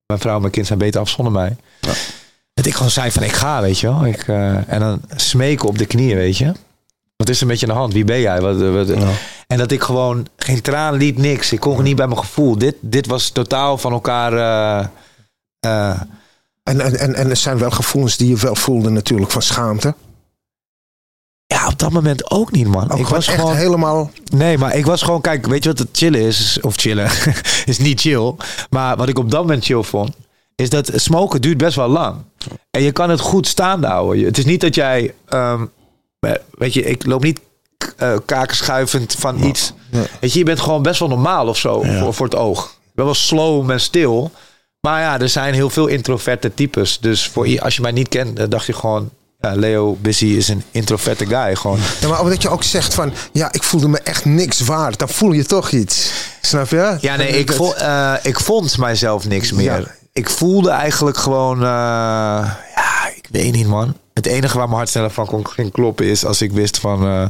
mijn 0.06 0.20
vrouw 0.20 0.34
en 0.34 0.40
mijn 0.40 0.52
kind 0.52 0.66
zijn 0.66 0.78
beter 0.78 1.00
af 1.00 1.08
zonder 1.08 1.32
mij. 1.32 1.56
Ja. 1.80 1.92
Dat 2.54 2.66
ik 2.66 2.74
gewoon 2.74 2.90
zei 2.90 3.10
van, 3.10 3.22
ik 3.22 3.32
ga, 3.32 3.60
weet 3.60 3.78
je 3.78 3.86
wel. 3.86 4.06
Ik, 4.06 4.26
uh, 4.26 4.72
en 4.72 4.80
dan 4.80 5.00
smeken 5.16 5.68
op 5.68 5.78
de 5.78 5.86
knieën, 5.86 6.16
weet 6.16 6.36
je. 6.36 6.52
Wat 7.16 7.28
is 7.28 7.40
er 7.40 7.46
met 7.46 7.60
je 7.60 7.66
aan 7.66 7.72
de 7.72 7.78
hand? 7.78 7.92
Wie 7.92 8.04
ben 8.04 8.20
jij? 8.20 8.40
Wat, 8.40 8.56
wat, 8.58 8.88
ja. 8.88 9.10
En 9.46 9.58
dat 9.58 9.70
ik 9.70 9.82
gewoon 9.82 10.26
geen 10.36 10.60
traan 10.62 10.94
liet, 10.94 11.18
niks. 11.18 11.52
Ik 11.52 11.60
kon 11.60 11.82
niet 11.82 11.96
bij 11.96 12.06
mijn 12.06 12.18
gevoel. 12.18 12.58
Dit, 12.58 12.76
dit 12.80 13.06
was 13.06 13.30
totaal 13.30 13.78
van 13.78 13.92
elkaar... 13.92 14.90
Uh, 15.66 16.00
en, 16.62 16.80
en, 16.80 17.14
en 17.14 17.30
er 17.30 17.36
zijn 17.36 17.58
wel 17.58 17.70
gevoelens 17.70 18.16
die 18.16 18.28
je 18.28 18.36
wel 18.36 18.54
voelde 18.54 18.90
natuurlijk 18.90 19.30
van 19.30 19.42
schaamte. 19.42 19.94
Ja, 21.46 21.66
op 21.66 21.78
dat 21.78 21.92
moment 21.92 22.30
ook 22.30 22.52
niet, 22.52 22.66
man. 22.66 22.90
Ook 22.90 22.98
ik 22.98 23.06
was 23.06 23.26
echt 23.26 23.38
gewoon 23.38 23.54
helemaal. 23.56 24.10
Nee, 24.32 24.58
maar 24.58 24.76
ik 24.76 24.86
was 24.86 25.02
gewoon, 25.02 25.20
kijk, 25.20 25.46
weet 25.46 25.62
je 25.62 25.68
wat 25.68 25.78
het 25.78 25.88
chillen 25.92 26.20
is? 26.20 26.58
Of 26.60 26.74
chillen 26.76 27.10
is 27.66 27.78
niet 27.78 28.00
chill. 28.00 28.34
Maar 28.70 28.96
wat 28.96 29.08
ik 29.08 29.18
op 29.18 29.30
dat 29.30 29.40
moment 29.40 29.64
chill 29.64 29.82
vond, 29.82 30.10
is 30.54 30.70
dat 30.70 30.90
smoken 30.94 31.40
duurt 31.40 31.58
best 31.58 31.76
wel 31.76 31.88
lang. 31.88 32.16
En 32.70 32.82
je 32.82 32.92
kan 32.92 33.10
het 33.10 33.20
goed 33.20 33.46
staande 33.46 33.86
houden. 33.86 34.24
Het 34.24 34.38
is 34.38 34.44
niet 34.44 34.60
dat 34.60 34.74
jij, 34.74 35.14
um, 35.30 35.70
weet 36.50 36.74
je, 36.74 36.82
ik 36.84 37.06
loop 37.06 37.22
niet 37.22 37.40
uh, 38.02 38.16
kaken 38.24 38.56
schuivend 38.56 39.14
van 39.18 39.44
iets. 39.44 39.72
Weet 40.20 40.32
je, 40.32 40.38
je 40.38 40.44
bent 40.44 40.60
gewoon 40.60 40.82
best 40.82 40.98
wel 41.00 41.08
normaal 41.08 41.48
of 41.48 41.56
zo 41.58 41.84
Ja. 41.84 41.98
voor, 41.98 42.14
voor 42.14 42.26
het 42.26 42.34
oog. 42.34 42.64
Ik 42.66 42.94
ben 42.94 43.04
wel 43.04 43.14
slow 43.14 43.70
en 43.70 43.80
stil. 43.80 44.30
Maar 44.86 45.00
ja, 45.00 45.20
er 45.20 45.28
zijn 45.28 45.54
heel 45.54 45.70
veel 45.70 45.86
introverte 45.86 46.54
types. 46.54 46.98
Dus 47.00 47.28
voor, 47.28 47.60
als 47.60 47.76
je 47.76 47.82
mij 47.82 47.92
niet 47.92 48.08
kent, 48.08 48.36
dan 48.36 48.50
dacht 48.50 48.66
je 48.66 48.72
gewoon... 48.72 49.10
Ja, 49.40 49.54
Leo 49.54 49.96
Busy 50.00 50.26
is 50.26 50.48
een 50.48 50.62
introverte 50.70 51.26
guy. 51.26 51.56
Gewoon. 51.56 51.78
Ja, 52.00 52.08
maar 52.08 52.20
omdat 52.20 52.42
je 52.42 52.48
ook 52.48 52.62
zegt 52.62 52.94
van, 52.94 53.12
ja, 53.32 53.52
ik 53.52 53.62
voelde 53.62 53.88
me 53.88 53.98
echt 53.98 54.24
niks 54.24 54.60
waard. 54.60 54.98
Dan 54.98 55.08
voel 55.08 55.32
je 55.32 55.44
toch 55.44 55.70
iets. 55.70 56.12
Snap 56.40 56.68
je? 56.68 56.96
Ja, 57.00 57.16
nee, 57.16 57.28
ik, 57.28 57.52
vo, 57.52 57.74
uh, 57.78 58.14
ik 58.22 58.40
vond 58.40 58.78
mijzelf 58.78 59.28
niks 59.28 59.52
meer. 59.52 59.80
Ja. 59.80 59.94
Ik 60.12 60.30
voelde 60.30 60.70
eigenlijk 60.70 61.16
gewoon... 61.16 61.56
Uh, 61.58 61.66
ja, 62.74 63.08
ik 63.14 63.28
weet 63.30 63.52
niet, 63.52 63.66
man. 63.66 63.96
Het 64.14 64.26
enige 64.26 64.56
waar 64.56 64.66
mijn 64.66 64.78
hart 64.78 64.88
sneller 64.88 65.10
van 65.10 65.26
kon, 65.26 65.48
ging 65.48 65.72
kloppen 65.72 66.06
is 66.06 66.24
als 66.24 66.42
ik 66.42 66.52
wist 66.52 66.78
van... 66.78 67.06
Uh, 67.06 67.26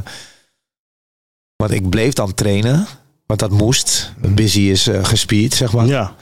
want 1.57 1.70
ik 1.72 1.88
bleef 1.88 2.12
dan 2.12 2.34
trainen. 2.34 2.86
Want 3.26 3.40
dat 3.40 3.50
moest. 3.50 4.12
Busy 4.16 4.61
is 4.61 4.88
uh, 4.88 5.04
gespied, 5.04 5.54
zeg 5.54 5.72
maar. 5.72 5.86
Ja. 5.86 6.14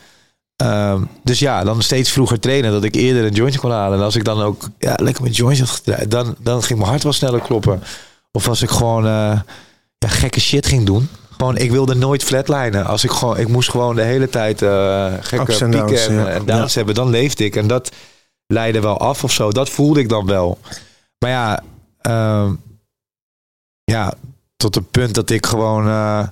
Um, 0.62 1.08
dus 1.22 1.38
ja, 1.38 1.64
dan 1.64 1.82
steeds 1.82 2.10
vroeger 2.10 2.40
trainen. 2.40 2.72
Dat 2.72 2.84
ik 2.84 2.94
eerder 2.94 3.24
een 3.24 3.32
jointje 3.32 3.60
kon 3.60 3.70
halen. 3.70 3.98
En 3.98 4.04
als 4.04 4.16
ik 4.16 4.24
dan 4.24 4.42
ook 4.42 4.68
ja, 4.78 4.94
lekker 5.02 5.22
met 5.22 5.36
jointje 5.36 5.64
had 5.64 5.74
gedraaid. 5.74 6.10
Dan, 6.10 6.36
dan 6.38 6.62
ging 6.62 6.78
mijn 6.78 6.90
hart 6.90 7.02
wel 7.02 7.12
sneller 7.12 7.40
kloppen. 7.40 7.82
Of 8.32 8.48
als 8.48 8.62
ik 8.62 8.70
gewoon 8.70 9.04
uh, 9.04 9.40
ja, 9.98 10.08
gekke 10.08 10.40
shit 10.40 10.66
ging 10.66 10.86
doen. 10.86 11.08
Gewoon, 11.36 11.56
ik 11.56 11.70
wilde 11.70 11.94
nooit 11.94 12.24
flatlinen. 12.24 12.86
Als 12.86 13.04
ik 13.04 13.10
gewoon, 13.10 13.38
ik 13.38 13.48
moest 13.48 13.70
gewoon 13.70 13.96
de 13.96 14.02
hele 14.02 14.28
tijd 14.28 14.62
uh, 14.62 15.12
gekke 15.20 15.44
pieken 15.44 15.70
downs, 15.70 16.06
en, 16.06 16.14
ja. 16.14 16.26
en 16.26 16.44
downs 16.44 16.74
hebben. 16.74 16.94
Dan 16.94 17.10
leefde 17.10 17.44
ik. 17.44 17.56
En 17.56 17.66
dat 17.66 17.90
leidde 18.46 18.80
wel 18.80 18.98
af 18.98 19.24
of 19.24 19.32
zo. 19.32 19.50
Dat 19.50 19.70
voelde 19.70 20.00
ik 20.00 20.08
dan 20.08 20.26
wel. 20.26 20.58
Maar 21.18 21.30
ja, 21.30 21.62
um, 22.42 22.60
ja 23.84 24.14
tot 24.56 24.74
het 24.74 24.90
punt 24.90 25.14
dat 25.14 25.30
ik 25.30 25.46
gewoon 25.46 25.86
uh, 25.86 26.26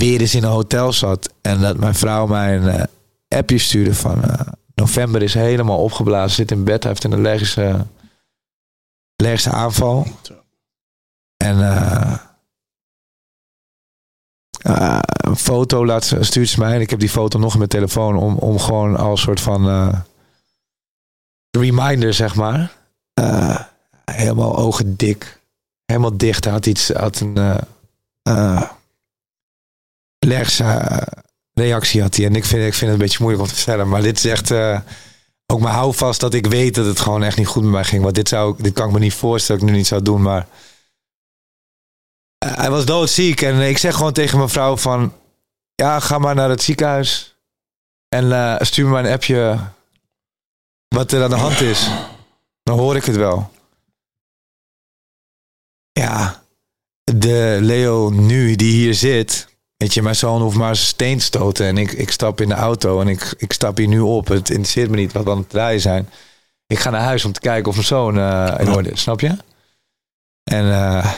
weer 0.00 0.20
eens 0.20 0.34
in 0.34 0.42
een 0.42 0.50
hotel 0.50 0.92
zat. 0.92 1.32
En 1.40 1.60
dat 1.60 1.76
mijn 1.76 1.94
vrouw 1.94 2.26
mij 2.26 2.56
een 2.56 2.74
uh, 2.74 2.82
appje 3.28 3.58
stuurde 3.58 3.94
van... 3.94 4.18
Uh, 4.18 4.40
november 4.74 5.22
is 5.22 5.34
helemaal 5.34 5.82
opgeblazen, 5.82 6.30
zit 6.30 6.50
in 6.50 6.64
bed. 6.64 6.84
Heeft 6.84 7.04
een 7.04 7.12
allergische, 7.12 7.86
allergische 9.16 9.50
aanval. 9.50 10.06
En 11.36 11.58
uh, 11.58 12.18
een 14.62 15.36
foto 15.36 15.86
laat, 15.86 16.16
stuurt 16.20 16.48
ze 16.48 16.58
mij. 16.58 16.74
En 16.74 16.80
ik 16.80 16.90
heb 16.90 16.98
die 16.98 17.08
foto 17.08 17.38
nog 17.38 17.52
in 17.52 17.58
mijn 17.58 17.70
telefoon... 17.70 18.16
om, 18.16 18.36
om 18.36 18.58
gewoon 18.58 18.96
als 18.96 19.20
soort 19.20 19.40
van 19.40 19.92
reminder, 21.50 22.14
zeg 22.14 22.34
maar. 22.34 22.72
Helemaal 24.04 24.56
ogen 24.56 24.96
dik. 24.96 25.40
Helemaal 25.84 26.16
dicht. 26.16 26.44
Hij 26.44 26.52
had 26.52 26.66
iets... 26.66 26.92
Had 26.92 27.20
een, 27.20 27.58
uh, 30.26 30.30
allergische 30.30 31.06
reactie 31.54 32.02
had 32.02 32.16
hij. 32.16 32.26
En 32.26 32.34
ik 32.34 32.44
vind, 32.44 32.66
ik 32.66 32.74
vind 32.74 32.90
het 32.90 32.90
een 32.90 33.06
beetje 33.06 33.18
moeilijk 33.20 33.42
om 33.42 33.48
te 33.48 33.54
vertellen. 33.54 33.88
Maar 33.88 34.02
dit 34.02 34.16
is 34.16 34.24
echt 34.24 34.50
uh, 34.50 34.80
ook 35.46 35.60
mijn 35.60 35.74
houvast 35.74 36.20
dat 36.20 36.34
ik 36.34 36.46
weet 36.46 36.74
dat 36.74 36.86
het 36.86 37.00
gewoon 37.00 37.22
echt 37.22 37.36
niet 37.36 37.46
goed 37.46 37.62
met 37.62 37.72
mij 37.72 37.84
ging. 37.84 38.02
Want 38.02 38.14
dit, 38.14 38.28
zou, 38.28 38.62
dit 38.62 38.72
kan 38.72 38.86
ik 38.86 38.92
me 38.92 38.98
niet 38.98 39.14
voorstellen 39.14 39.60
dat 39.60 39.68
ik 39.68 39.74
nu 39.74 39.80
niet 39.80 39.88
zou 39.88 40.02
doen. 40.02 40.22
Maar 40.22 40.46
eh, 42.38 42.56
hij 42.56 42.70
was 42.70 42.84
doodziek. 42.84 43.42
En 43.42 43.60
ik 43.60 43.78
zeg 43.78 43.94
gewoon 43.94 44.12
tegen 44.12 44.38
mijn 44.38 44.50
vrouw 44.50 44.76
van... 44.76 45.14
Ja, 45.74 46.00
ga 46.00 46.18
maar 46.18 46.34
naar 46.34 46.50
het 46.50 46.62
ziekenhuis. 46.62 47.36
En 48.08 48.32
eh, 48.32 48.56
stuur 48.60 48.84
me 48.84 48.90
maar 48.90 49.04
een 49.04 49.12
appje 49.12 49.58
wat 50.88 51.12
er 51.12 51.22
aan 51.22 51.30
de 51.30 51.36
hand 51.36 51.60
is. 51.60 51.90
Dan 52.62 52.78
hoor 52.78 52.96
ik 52.96 53.04
het 53.04 53.16
wel. 53.16 53.50
Ja, 55.92 56.42
de 57.04 57.58
Leo 57.60 58.10
nu 58.10 58.56
die 58.56 58.72
hier 58.72 58.94
zit... 58.94 59.49
Weet 59.80 59.94
je, 59.94 60.02
mijn 60.02 60.16
zoon 60.16 60.42
hoeft 60.42 60.56
maar 60.56 60.68
een 60.68 60.76
steen 60.76 61.18
te 61.18 61.24
stoten. 61.24 61.66
En 61.66 61.78
ik, 61.78 61.92
ik 61.92 62.10
stap 62.10 62.40
in 62.40 62.48
de 62.48 62.54
auto 62.54 63.00
en 63.00 63.08
ik, 63.08 63.34
ik 63.36 63.52
stap 63.52 63.76
hier 63.76 63.88
nu 63.88 64.00
op. 64.00 64.28
Het 64.28 64.50
interesseert 64.50 64.90
me 64.90 64.96
niet 64.96 65.12
wat 65.12 65.24
we 65.24 65.30
aan 65.30 65.38
het 65.38 65.48
draaien 65.48 65.80
zijn. 65.80 66.08
Ik 66.66 66.78
ga 66.78 66.90
naar 66.90 67.00
huis 67.00 67.24
om 67.24 67.32
te 67.32 67.40
kijken 67.40 67.68
of 67.68 67.74
mijn 67.74 67.86
zoon 67.86 68.18
eh 68.18 68.54
in 68.58 68.72
orde 68.72 68.90
is. 68.90 69.00
Snap 69.00 69.20
je? 69.20 69.36
En 70.50 70.72
eh, 70.72 71.12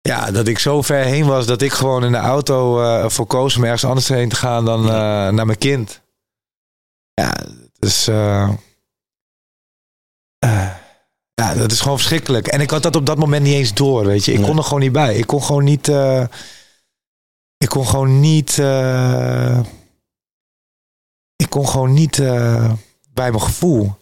ja, 0.00 0.30
dat 0.30 0.48
ik 0.48 0.58
zo 0.58 0.82
ver 0.82 1.04
heen 1.04 1.26
was 1.26 1.46
dat 1.46 1.62
ik 1.62 1.72
gewoon 1.72 2.04
in 2.04 2.12
de 2.12 2.18
auto 2.18 2.82
eh 2.82 3.08
voor 3.08 3.26
koos 3.26 3.56
om 3.56 3.64
ergens 3.64 3.84
anders 3.84 4.08
heen 4.08 4.28
te 4.28 4.36
gaan 4.36 4.64
dan 4.64 4.84
naar 5.34 5.46
mijn 5.46 5.58
kind. 5.58 6.00
Ja, 7.14 7.34
dus... 7.78 8.04
ja, 11.34 11.54
dat 11.54 11.72
is 11.72 11.80
gewoon 11.80 11.98
verschrikkelijk. 11.98 12.46
En 12.46 12.60
ik 12.60 12.70
had 12.70 12.82
dat 12.82 12.96
op 12.96 13.06
dat 13.06 13.18
moment 13.18 13.42
niet 13.42 13.54
eens 13.54 13.74
door, 13.74 14.04
weet 14.04 14.24
je. 14.24 14.32
Ik 14.32 14.42
kon 14.42 14.56
er 14.56 14.64
gewoon 14.64 14.80
niet 14.80 14.92
bij. 14.92 15.14
Ik 15.14 15.26
kon 15.26 15.42
gewoon 15.42 15.64
niet... 15.64 15.90
ik 17.68 17.74
kon 17.74 17.86
gewoon 17.86 18.20
niet... 18.20 18.58
eh, 18.58 19.60
ik 21.36 21.50
kon 21.50 21.68
gewoon 21.68 21.92
niet 21.92 22.18
eh, 22.18 22.72
bij 23.12 23.30
mijn 23.30 23.42
gevoel. 23.42 23.96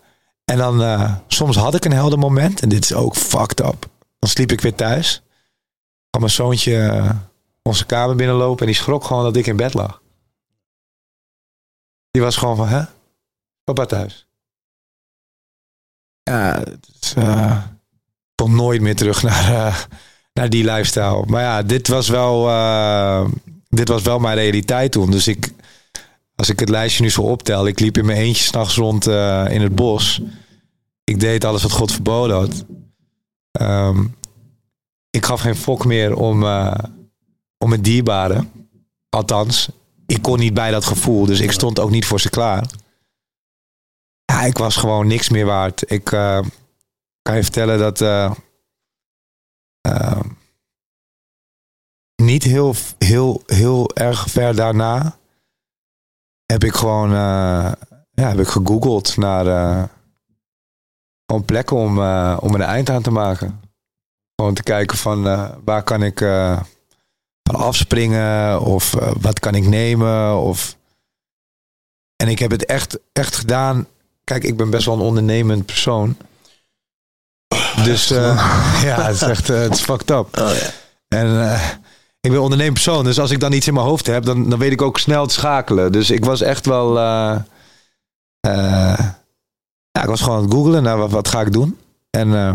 En 0.45 0.59
dan... 0.59 0.83
eh, 0.83 1.17
soms 1.27 1.57
had 1.57 1.75
ik 1.75 1.85
een 1.85 1.93
helder 1.93 2.19
moment. 2.19 2.61
En 2.61 2.69
dit 2.69 2.85
is 2.85 2.95
ook 2.95 3.17
fucked 3.17 3.61
up. 3.61 3.89
Dan 4.19 4.31
sliep 4.31 4.53
ik 4.53 4.61
weer 4.61 4.75
thuis. 4.75 5.23
kwam 6.11 6.23
mijn 6.23 6.31
zoontje 6.33 7.11
onze 7.63 7.87
kamer 7.87 8.17
binnenlopen. 8.17 8.61
En 8.61 8.67
die 8.67 8.75
schrok 8.75 9.05
gewoon 9.05 9.23
dat 9.23 9.37
ik 9.37 9.47
in 9.47 9.57
bed 9.57 9.75
lag. 9.75 10.03
Die 12.11 12.23
was 12.23 12.37
gewoon 12.37 12.57
van... 12.57 12.69
Hè? 12.69 12.83
Papa 13.65 13.87
thuis. 13.87 14.29
Ja, 16.23 16.67
ik 16.67 18.35
kom 18.35 18.57
nooit 18.57 18.81
meer 18.81 18.97
terug 18.97 19.23
naar, 19.29 19.89
naar 20.33 20.51
die 20.51 20.65
lifestyle. 20.65 21.25
Maar 21.27 21.43
ja, 21.43 21.63
dit 21.63 21.89
was 21.89 22.09
wel, 22.09 22.49
dit 23.69 23.89
was 23.89 24.03
wel 24.03 24.19
mijn 24.19 24.37
realiteit 24.37 24.93
toen. 24.93 25.11
Dus 25.11 25.29
ik, 25.29 25.53
als 26.35 26.49
ik 26.49 26.61
het 26.61 26.69
lijstje 26.69 27.03
nu 27.03 27.11
zo 27.11 27.23
optel, 27.23 27.67
ik 27.67 27.81
liep 27.81 27.99
in 27.99 28.07
mijn 28.07 28.19
eentje 28.19 28.45
s'nachts 28.45 28.77
rond 28.77 29.07
eh, 29.07 29.45
in 29.49 29.61
het 29.61 29.75
bos. 29.75 30.21
Ik 31.05 31.21
deed 31.21 31.45
alles 31.45 31.63
wat 31.63 31.73
God 31.73 31.93
verboden 31.93 32.37
had. 32.37 32.65
Ehm, 33.51 34.05
ik 35.11 35.25
gaf 35.25 35.41
geen 35.41 35.57
fok 35.57 35.85
meer 35.85 36.17
om, 36.17 36.43
eh, 36.43 36.75
om 37.59 37.73
het 37.73 37.85
dierbare. 37.85 38.47
Althans, 39.09 39.69
ik 40.07 40.23
kon 40.23 40.39
niet 40.39 40.55
bij 40.55 40.71
dat 40.71 40.85
gevoel, 40.85 41.27
dus 41.27 41.41
ik 41.41 41.53
stond 41.53 41.79
ook 41.79 41.91
niet 41.91 42.07
voor 42.07 42.21
ze 42.21 42.31
klaar. 42.31 42.67
Ja, 44.25 44.43
ik 44.43 44.59
was 44.59 44.77
gewoon 44.77 45.07
niks 45.07 45.29
meer 45.29 45.47
waard. 45.47 45.91
Ik 45.91 46.13
eh, 46.13 46.41
kan 47.23 47.37
je 47.37 47.43
vertellen 47.43 47.79
dat 47.79 48.01
eh, 48.01 48.33
eh, 49.81 50.21
niet 52.27 52.43
heel, 52.43 52.75
heel, 52.99 53.43
heel 53.47 53.91
erg 53.95 54.31
ver 54.31 54.57
daarna 54.57 55.17
heb 56.47 56.65
ik 56.65 56.75
gewoon 56.75 57.11
eh, 57.11 57.73
ja, 58.11 58.29
heb 58.29 58.39
ik 58.39 58.49
gegoogeld 58.49 59.17
naar 59.17 59.47
eh, 59.47 59.83
gewoon 61.27 61.45
plekken 61.45 61.77
om, 61.77 61.99
eh, 61.99 62.39
om 62.41 62.55
een 62.55 62.63
eind 62.63 62.91
aan 62.91 63.03
te 63.03 63.11
maken. 63.11 63.61
Gewoon 64.35 64.55
te 64.55 64.63
kijken 64.63 64.99
van 64.99 65.23
waar 65.65 65.83
kan 65.83 66.03
ik 66.03 66.19
van 67.43 67.55
afspringen 67.55 68.61
of 68.61 68.95
wat 69.21 69.41
kan 69.41 69.55
ik 69.55 69.67
nemen 69.67 70.37
of 70.37 70.77
en 72.17 72.29
ik 72.29 72.39
heb 72.39 72.51
het 72.51 72.65
echt, 72.65 72.99
echt 73.13 73.37
gedaan. 73.37 73.87
Kijk, 74.25 74.45
ik 74.45 74.57
ben 74.57 74.71
best 74.71 74.87
wel 74.87 74.95
een 74.95 75.01
ondernemend 75.01 75.67
persoon. 75.67 76.17
Dus 77.85 78.11
eh, 78.11 78.83
ja, 78.89 79.03
het 79.03 79.15
is 79.15 79.23
echt 79.23 79.49
het 79.49 79.75
is 79.75 79.81
fucked 79.81 80.11
up. 80.11 80.39
Oh, 80.39 80.51
ja. 80.55 80.71
En 81.09 81.61
ik 82.27 82.33
ben 82.33 82.43
ondernemend 82.43 82.75
persoon. 82.75 83.05
Dus 83.05 83.19
als 83.19 83.31
ik 83.31 83.41
dan 83.41 83.53
iets 83.53 83.67
in 83.67 83.75
mijn 83.75 83.87
hoofd 83.87 84.07
heb, 84.07 84.25
dan, 84.25 84.49
dan 84.49 84.59
weet 84.59 84.73
ik 84.73 84.83
ook 84.83 84.99
snel 84.99 85.27
te 85.27 85.35
schakelen. 85.35 85.93
Dus 85.93 86.11
ik 86.11 86.25
was 86.25 86.41
echt 86.41 86.67
wel... 86.67 86.99
eh, 86.99 87.37
eh, 88.41 88.99
ja, 89.91 90.03
ik 90.03 90.09
was 90.09 90.21
gewoon 90.21 90.37
aan 90.37 90.45
het 90.45 90.53
googlen 90.53 90.83
naar 90.83 91.09
wat, 91.09 91.29
ga 91.29 91.41
ik 91.41 91.53
doen. 91.53 91.79
En 92.11 92.35
eh, 92.35 92.55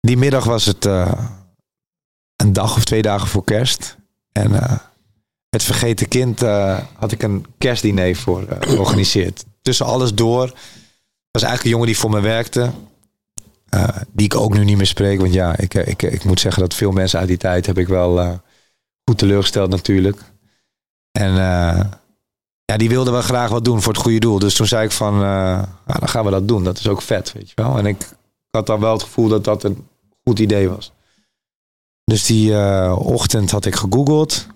die 0.00 0.16
middag 0.16 0.44
was 0.44 0.64
het 0.64 0.84
een 2.36 2.52
dag 2.52 2.76
of 2.76 2.84
twee 2.84 3.02
dagen 3.02 3.28
voor 3.28 3.44
kerst. 3.44 3.96
En 4.32 4.52
het 5.48 5.62
vergeten 5.62 6.08
kind 6.08 6.40
had 6.94 7.12
ik 7.12 7.22
een 7.22 7.46
kerstdiner 7.58 8.16
voor 8.16 8.46
georganiseerd. 8.60 9.44
Tussen 9.62 9.86
alles 9.86 10.14
door. 10.14 10.46
was 11.30 11.42
eigenlijk 11.42 11.64
een 11.64 11.70
jongen 11.70 11.86
die 11.86 11.98
voor 11.98 12.10
me 12.10 12.20
werkte. 12.20 12.70
Eh, 13.74 13.88
die 14.12 14.26
ik 14.26 14.34
ook 14.34 14.54
nu 14.54 14.64
niet 14.64 14.76
meer 14.76 14.86
spreek. 14.86 15.20
Want 15.20 15.32
ja, 15.32 15.56
ik, 15.56 15.74
eh, 15.74 15.86
ik, 15.86 16.02
ik 16.02 16.24
moet 16.24 16.40
zeggen 16.40 16.62
dat 16.62 16.74
veel 16.74 16.90
mensen 16.90 17.18
uit 17.18 17.28
die 17.28 17.36
tijd 17.36 17.66
heb 17.66 17.78
ik 17.78 17.88
wel 17.88 18.20
eh, 18.20 18.32
goed 19.04 19.18
teleurgesteld 19.18 19.70
natuurlijk. 19.70 20.20
En 21.10 21.30
eh, 21.30 21.84
ja, 22.64 22.76
die 22.76 22.88
wilden 22.88 23.12
wel 23.12 23.22
graag 23.22 23.50
wat 23.50 23.64
doen 23.64 23.82
voor 23.82 23.92
het 23.92 24.02
goede 24.02 24.18
doel. 24.18 24.38
Dus 24.38 24.54
toen 24.54 24.66
zei 24.66 24.84
ik 24.84 24.92
van, 24.92 25.14
eh, 25.14 25.20
nou, 25.86 25.98
dan 25.98 26.08
gaan 26.08 26.24
we 26.24 26.30
dat 26.30 26.48
doen. 26.48 26.64
Dat 26.64 26.78
is 26.78 26.88
ook 26.88 27.02
vet, 27.02 27.32
weet 27.32 27.48
je 27.48 27.54
wel. 27.54 27.78
En 27.78 27.86
ik 27.86 28.08
had 28.50 28.66
dan 28.66 28.80
wel 28.80 28.92
het 28.92 29.02
gevoel 29.02 29.28
dat 29.28 29.44
dat 29.44 29.62
een 29.62 29.86
goed 30.24 30.38
idee 30.38 30.68
was. 30.68 30.92
Dus 32.04 32.26
die 32.26 32.56
eh, 32.56 32.96
ochtend 32.98 33.50
had 33.50 33.64
ik 33.64 33.74
gegoogeld. 33.74 34.46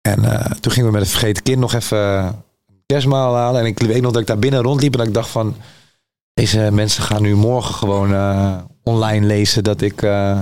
En 0.00 0.24
eh, 0.24 0.50
toen 0.50 0.72
gingen 0.72 0.88
we 0.88 0.96
met 0.96 1.06
het 1.06 1.16
vergeten 1.16 1.42
kind 1.42 1.58
nog 1.58 1.72
even 1.72 2.44
kerstmaal 2.86 3.34
halen. 3.34 3.60
En 3.60 3.66
ik 3.66 3.78
weet 3.78 4.02
nog 4.02 4.12
dat 4.12 4.20
ik 4.20 4.26
daar 4.26 4.38
binnen 4.38 4.62
rondliep 4.62 4.92
en 4.92 4.98
dat 4.98 5.06
ik 5.06 5.14
dacht 5.14 5.30
van... 5.30 5.56
Deze 6.38 6.70
mensen 6.72 7.02
gaan 7.02 7.22
nu 7.22 7.34
morgen 7.34 7.74
gewoon 7.74 8.14
eh, 8.14 8.58
online 8.82 9.26
lezen 9.26 9.64
dat 9.64 9.80
ik, 9.80 10.02
eh, 10.02 10.40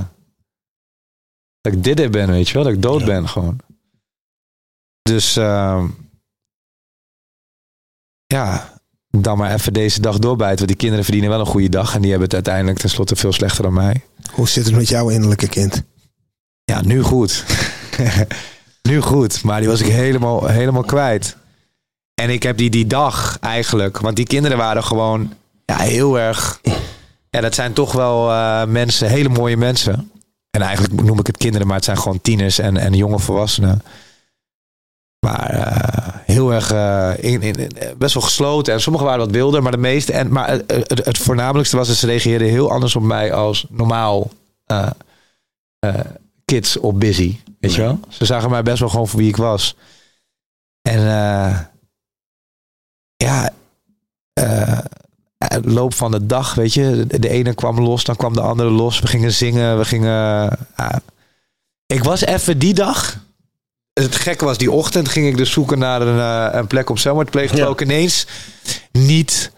dat 1.61 1.73
ik 1.73 1.85
dit 1.85 2.11
ben, 2.11 2.31
weet 2.31 2.49
je 2.49 2.55
wel. 2.55 2.63
Dat 2.63 2.73
ik 2.73 2.83
dood 2.83 3.01
Ja. 3.01 3.07
ben 3.07 3.29
gewoon. 3.29 3.59
Dus 5.03 5.37
ehm, 5.37 5.87
ja, 8.27 8.73
dan 9.11 9.39
maar 9.39 9.53
even 9.53 9.73
deze 9.73 10.01
dag 10.01 10.19
doorbijten. 10.19 10.57
Want 10.57 10.69
die 10.69 10.77
kinderen 10.77 11.05
verdienen 11.05 11.31
wel 11.31 11.41
een 11.41 11.47
goede 11.47 11.69
dag. 11.69 11.95
En 11.95 12.01
die 12.01 12.11
hebben 12.11 12.27
het 12.29 12.35
uiteindelijk 12.37 12.79
tenslotte 12.79 13.17
veel 13.17 13.33
slechter 13.33 13.63
dan 13.63 13.73
mij. 13.73 14.05
Hoe 14.33 14.49
zit 14.49 14.65
het 14.65 14.75
met 14.75 14.89
jouw 14.89 15.09
innerlijke 15.09 15.49
kind? 15.49 15.83
Ja, 16.65 16.83
nu 16.83 17.03
goed. 17.03 17.45
nu 18.91 19.01
goed. 19.01 19.43
Maar 19.45 19.61
die 19.61 19.69
was 19.69 19.81
ik 19.81 19.93
helemaal, 19.93 20.47
helemaal 20.47 20.85
kwijt. 20.85 21.37
En 22.15 22.31
ik 22.31 22.43
heb 22.43 22.57
die 22.57 22.71
die 22.71 22.87
dag 22.87 23.39
eigenlijk. 23.39 23.99
Want 23.99 24.17
die 24.17 24.27
kinderen 24.27 24.59
waren 24.59 24.85
gewoon 24.85 25.33
ja, 25.67 25.79
heel 25.79 26.19
erg. 26.19 26.61
Ja, 27.31 27.41
dat 27.41 27.55
zijn 27.55 27.73
toch 27.73 27.93
wel 27.93 28.31
eh, 28.31 28.65
mensen, 28.65 29.09
hele 29.09 29.29
mooie 29.29 29.57
mensen. 29.57 30.11
En 30.51 30.63
eigenlijk 30.63 31.03
noem 31.03 31.19
ik 31.19 31.27
het 31.27 31.37
kinderen, 31.37 31.67
maar 31.67 31.77
het 31.77 31.85
zijn 31.85 31.99
gewoon 31.99 32.21
tieners 32.21 32.59
en, 32.59 32.77
en 32.77 32.93
jonge 32.93 33.19
volwassenen. 33.19 33.83
Maar 35.27 35.51
eh, 35.51 36.15
heel 36.25 36.53
erg 36.53 36.73
eh, 36.73 37.13
in, 37.17 37.43
in, 37.43 37.71
best 37.99 38.15
wel 38.15 38.23
gesloten. 38.23 38.73
En 38.73 38.81
sommigen 38.81 39.07
waren 39.07 39.25
wat 39.25 39.35
wilder, 39.35 39.63
maar 39.63 39.73
de 39.73 39.79
meeste. 39.79 40.13
En, 40.13 40.33
maar 40.33 40.49
het, 40.49 40.65
het, 40.67 41.05
het 41.05 41.19
voornamelijkste 41.19 41.77
was 41.77 41.89
dat 41.89 41.97
ze 41.97 42.07
reageerden 42.07 42.49
heel 42.49 42.71
anders 42.71 42.97
op 42.97 43.03
mij 43.03 43.33
als 43.33 43.67
normaal 43.71 44.31
kids 46.45 46.77
op 46.77 47.01
busy. 47.01 47.41
Weet 47.61 47.75
je 47.75 47.81
wel? 47.81 48.01
Ze 48.09 48.25
zagen 48.25 48.51
mij 48.51 48.63
best 48.63 48.79
wel 48.79 48.89
gewoon 48.89 49.09
voor 49.09 49.19
wie 49.19 49.29
ik 49.29 49.37
was. 49.37 49.77
En 50.83 51.01
ja, 53.17 53.53
loop 55.63 55.95
van 55.95 56.11
de 56.11 56.27
dag, 56.27 56.55
weet 56.55 56.75
je. 56.75 57.07
De, 57.07 57.29
ene 57.29 57.55
kwam 57.55 57.81
los, 57.81 58.05
dan 58.05 58.17
kwam 58.17 58.33
de 58.33 58.41
andere 58.41 58.71
los. 58.71 59.01
We 59.01 59.07
gingen 59.07 59.33
zingen, 59.33 59.79
we 59.79 59.85
gingen... 59.85 60.59
ja. 60.77 61.01
Ik 61.87 62.05
was 62.05 62.21
even 62.21 62.59
die 62.59 62.75
dag... 62.75 63.25
Het 63.93 64.17
gekke 64.17 64.45
was, 64.45 64.59
die 64.59 64.71
ochtend 64.71 65.09
ging 65.09 65.27
ik 65.27 65.37
dus 65.37 65.51
zoeken 65.51 65.79
naar 65.79 66.03
een, 66.03 66.51
eh, 66.51 66.59
een 66.59 66.67
plek 66.67 66.91
om 66.91 66.97
zelfmoord 66.97 67.27
te 67.27 67.33
plegen. 67.33 67.51
Terwijl 67.51 67.73
ik 67.73 67.81
ineens 67.81 68.27
niet 68.93 69.51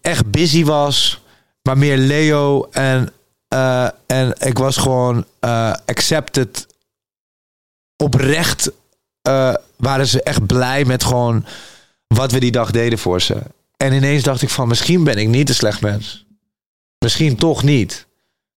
echt 0.00 0.30
busy 0.30 0.64
was, 0.64 1.22
maar 1.62 1.78
meer 1.78 1.96
Leo. 1.96 2.68
En, 2.70 3.12
eh, 3.48 3.88
en 4.06 4.34
ik 4.38 4.58
was 4.58 4.76
gewoon 4.76 5.24
eh, 5.40 5.72
accepted. 5.86 6.66
Oprecht 7.96 8.70
eh, 9.22 9.54
waren 9.76 10.06
ze 10.06 10.22
echt 10.22 10.46
blij 10.46 10.84
met 10.84 11.04
gewoon 11.04 11.44
wat 12.06 12.32
we 12.32 12.40
die 12.40 12.50
dag 12.50 12.70
deden 12.70 12.98
voor 12.98 13.20
ze. 13.20 13.42
En 13.82 13.92
ineens 13.92 14.22
dacht 14.22 14.42
ik 14.42 14.48
van, 14.48 14.68
misschien 14.68 15.04
ben 15.04 15.16
ik 15.16 15.28
niet 15.28 15.48
een 15.48 15.54
slecht 15.54 15.80
mens. 15.80 16.24
Misschien 16.98 17.36
toch 17.36 17.62
niet. 17.62 18.06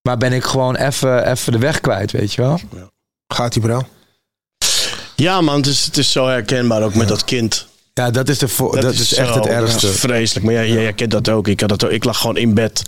Maar 0.02 0.18
ben 0.18 0.34
ik 0.34 0.44
gewoon 0.44 0.76
even 0.76 1.32
even 1.32 1.52
de 1.52 1.58
weg 1.58 1.82
kwijt, 1.82 2.12
weet 2.12 2.34
je 2.34 2.42
wel? 2.42 2.60
Gaat 3.28 3.54
die 3.54 3.62
bro? 3.62 3.88
Ja, 5.16 5.42
man, 5.42 5.56
het 5.56 5.66
is, 5.66 5.86
het 5.86 5.98
is 5.98 6.12
zo 6.12 6.28
herkenbaar 6.28 6.84
ook 6.84 6.94
met 6.94 7.08
dat 7.08 7.24
kind. 7.24 7.68
Ja, 7.94 8.12
dat 8.12 8.30
is, 8.30 8.38
de 8.38 8.48
vo- 8.48 8.72
dat, 8.80 8.94
is, 8.94 9.14
echt 9.14 9.28
zo- 9.28 9.34
het 9.34 9.46
ergste. 9.48 9.86
dat 9.86 9.94
is 9.96 10.00
vreselijk. 10.00 10.46
Maar 10.46 10.54
jij, 10.54 10.68
jij, 10.70 10.82
jij 10.82 10.94
kent 10.94 11.12
dat 11.12 11.30
ook. 11.30 11.48
Ik, 11.48 11.60
had 11.60 11.70
dat 11.70 11.86
ook. 11.86 11.92
ik 11.92 12.04
lag 12.04 12.18
gewoon 12.18 12.38
in 12.38 12.54
bed 12.54 12.84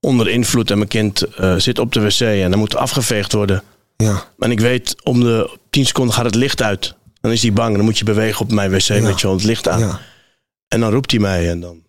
onder 0.00 0.28
invloed 0.28 0.70
en 0.70 0.76
mijn 0.76 0.88
kind 0.88 1.22
eh, 1.22 1.54
zit 1.56 1.78
op 1.78 1.92
de 1.92 2.00
wc 2.00 2.20
en 2.20 2.50
dan 2.50 2.58
moet 2.58 2.76
afgeveegd 2.76 3.32
worden. 3.32 3.62
Ja. 3.96 4.24
En 4.38 4.50
ik 4.50 4.60
weet, 4.60 4.94
om 5.02 5.20
de 5.20 5.58
10 5.70 5.86
seconden 5.86 6.14
gaat 6.14 6.24
het 6.24 6.34
licht 6.34 6.62
uit. 6.62 6.94
Dan 7.20 7.32
is 7.32 7.42
hij 7.42 7.52
bang. 7.52 7.76
Dan 7.76 7.84
moet 7.84 7.98
je 7.98 8.04
bewegen 8.04 8.40
op 8.40 8.52
mijn 8.52 8.70
wc, 8.70 8.86
weet 8.86 9.20
je 9.20 9.28
het 9.28 9.44
licht 9.44 9.68
aan. 9.68 9.80
ja. 9.80 10.00
En 10.72 10.80
dan 10.80 10.90
roept 10.92 11.10
hij 11.10 11.20
mij 11.20 11.50
en 11.50 11.60
dan. 11.60 11.82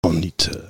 Gewoon 0.00 0.18
niet. 0.18 0.48
eh. 0.56 0.62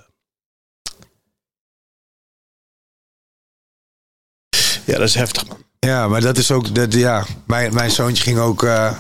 Ja, 4.85 4.99
dat 4.99 5.09
is 5.09 5.15
heftig, 5.15 5.49
man. 5.49 5.63
Ja, 5.79 6.09
maar 6.09 6.21
dat 6.21 6.37
is 6.39 6.51
ook. 6.51 6.75
Dat, 6.75 6.93
ja, 6.93 7.27
mijn, 7.47 7.75
mijn 7.75 7.91
zoontje 7.91 8.23
ging 8.23 8.39
ook. 8.39 8.63
eh, 8.63 8.99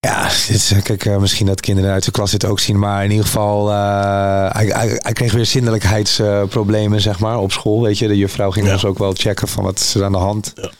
ja, 0.00 0.28
dit 0.48 0.70
eh, 0.74 0.82
kijk, 0.82 1.18
misschien 1.20 1.46
dat 1.46 1.60
kinderen 1.60 1.90
uit 1.92 2.04
de 2.04 2.10
klas 2.10 2.30
dit 2.30 2.44
ook 2.44 2.60
zien. 2.60 2.78
Maar 2.78 3.04
in 3.04 3.10
ieder 3.10 3.26
geval. 3.26 3.68
hij, 3.68 4.66
hij, 4.66 4.88
hij 4.88 5.12
kreeg 5.12 5.32
weer 5.32 5.46
zindelijkheidsproblemen, 5.46 7.00
zeg 7.00 7.18
maar, 7.18 7.38
op 7.38 7.52
school. 7.52 7.82
Weet 7.82 7.98
je, 7.98 8.08
de 8.08 8.16
juffrouw 8.16 8.50
ging 8.50 8.66
Ja. 8.66 8.72
ons 8.72 8.84
ook 8.84 8.98
wel 8.98 9.12
checken 9.14 9.48
van 9.48 9.64
wat 9.64 9.78
is 9.78 9.94
er 9.94 10.04
aan 10.04 10.12
de 10.12 10.18
hand. 10.18 10.52
Ja. 10.54 10.70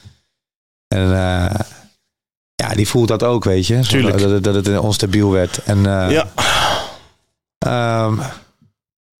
En 0.88 1.08
ja, 2.72 2.78
die 2.78 2.88
voelt 2.88 3.08
dat 3.08 3.22
ook, 3.22 3.44
weet 3.44 3.66
je. 3.66 3.80
Tuurlijk. 3.80 4.18
Dat, 4.18 4.30
het- 4.30 4.44
dat 4.44 4.54
het 4.54 4.78
onstabiel 4.78 5.30
werd. 5.30 5.58
En, 5.64 5.86
eh, 5.86 6.10
ja, 6.10 6.32
Ehm, 7.58 8.18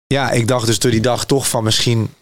ja, 0.07 0.30
ik 0.30 0.48
dacht 0.48 0.66
dus 0.66 0.78
door 0.78 0.90
die 0.90 1.00
dag 1.00 1.24
toch 1.24 1.48
van 1.48 1.64
misschien. 1.64 2.14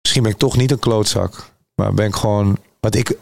Misschien 0.00 0.22
ben 0.22 0.32
ik 0.32 0.38
toch 0.38 0.56
niet 0.56 0.70
een 0.70 0.78
klootzak. 0.78 1.50
Maar 1.74 1.94
ben 1.94 2.06
ik 2.06 2.14
gewoon. 2.14 2.58
Wat 2.80 2.94
ik. 2.94 3.16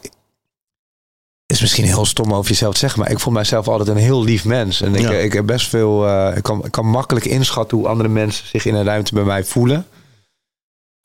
Is 1.45 1.61
misschien 1.61 1.85
heel 1.85 2.05
stom 2.05 2.33
over 2.33 2.49
jezelf 2.49 2.73
te 2.73 2.79
zeggen. 2.79 2.99
Maar 2.99 3.11
ik 3.11 3.19
vond 3.19 3.35
mijzelf 3.35 3.67
altijd 3.67 3.89
een 3.89 3.97
heel 4.03 4.23
lief 4.23 4.45
mens. 4.45 4.81
En 4.81 4.95
ik, 4.95 5.01
Ja. 5.01 5.11
ik 5.11 5.33
heb 5.33 5.45
best 5.45 5.67
veel. 5.69 6.07
eh, 6.07 6.37
ik, 6.37 6.43
kan, 6.43 6.65
ik 6.65 6.71
kan 6.71 6.85
makkelijk 6.85 7.25
inschatten 7.25 7.77
hoe 7.77 7.87
andere 7.87 8.09
mensen 8.09 8.47
zich 8.47 8.65
in 8.65 8.75
een 8.75 8.83
ruimte 8.83 9.13
bij 9.13 9.23
mij 9.23 9.43
voelen. 9.43 9.87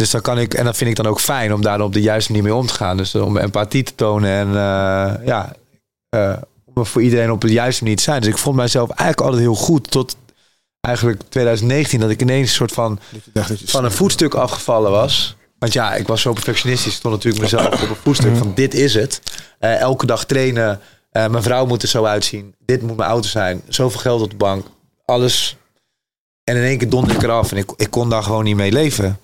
Dus 0.00 0.10
dan 0.10 0.20
kan 0.20 0.38
ik. 0.38 0.54
En 0.54 0.64
dat 0.64 0.76
vind 0.76 0.90
ik 0.90 0.96
dan 0.96 1.06
ook 1.06 1.20
fijn 1.20 1.54
om 1.54 1.62
daar 1.62 1.80
op 1.80 1.92
de 1.92 2.00
juiste 2.00 2.30
manier 2.30 2.46
mee 2.46 2.56
om 2.56 2.66
te 2.66 2.74
gaan. 2.74 2.96
Dus 2.96 3.14
om 3.14 3.36
empathie 3.36 3.82
te 3.82 3.94
tonen. 3.94 4.30
En 4.30 4.48
eh, 4.48 5.26
ja. 5.26 5.52
eh, 6.08 6.36
om 6.74 6.86
voor 6.86 7.02
iedereen 7.02 7.30
op 7.30 7.40
de 7.40 7.52
juiste 7.52 7.82
manier 7.82 7.98
te 7.98 8.02
zijn. 8.02 8.20
Dus 8.20 8.30
ik 8.30 8.38
vond 8.38 8.56
mijzelf 8.56 8.88
eigenlijk 8.88 9.20
altijd 9.20 9.42
heel 9.42 9.54
goed. 9.54 9.90
Tot 9.90 10.16
eigenlijk 10.80 11.22
2019 11.28 12.00
dat 12.00 12.10
ik 12.10 12.22
ineens 12.22 12.48
een 12.48 12.54
soort 12.54 12.72
van 12.72 12.98
van 13.64 13.84
een 13.84 13.92
voetstuk 13.92 14.34
afgevallen 14.34 14.90
was. 14.90 15.36
Want 15.58 15.72
ja, 15.72 15.94
ik 15.94 16.06
was 16.06 16.20
zo 16.20 16.32
perfectionistisch. 16.32 16.92
Ik 16.92 16.98
stond 16.98 17.14
natuurlijk 17.14 17.42
mezelf 17.42 17.82
op 17.82 17.88
een 17.88 17.96
voetstuk 18.02 18.36
van 18.36 18.52
dit 18.54 18.74
is 18.74 18.94
het. 18.94 19.22
Eh, 19.58 19.80
elke 19.80 20.06
dag 20.06 20.24
trainen. 20.24 20.80
Eh, 21.10 21.28
mijn 21.28 21.42
vrouw 21.42 21.66
moet 21.66 21.82
er 21.82 21.88
zo 21.88 22.04
uitzien. 22.04 22.54
Dit 22.64 22.82
moet 22.82 22.96
mijn 22.96 23.10
auto 23.10 23.28
zijn. 23.28 23.62
Zoveel 23.68 24.00
geld 24.00 24.22
op 24.22 24.30
de 24.30 24.36
bank. 24.36 24.66
Alles. 25.04 25.56
En 26.44 26.56
in 26.56 26.62
één 26.62 26.78
keer 26.78 26.90
donderde 26.90 27.16
ik 27.16 27.22
eraf. 27.22 27.50
En 27.50 27.56
ik, 27.56 27.70
ik 27.76 27.90
kon 27.90 28.10
daar 28.10 28.22
gewoon 28.22 28.44
niet 28.44 28.56
mee 28.56 28.72
leven. 28.72 29.20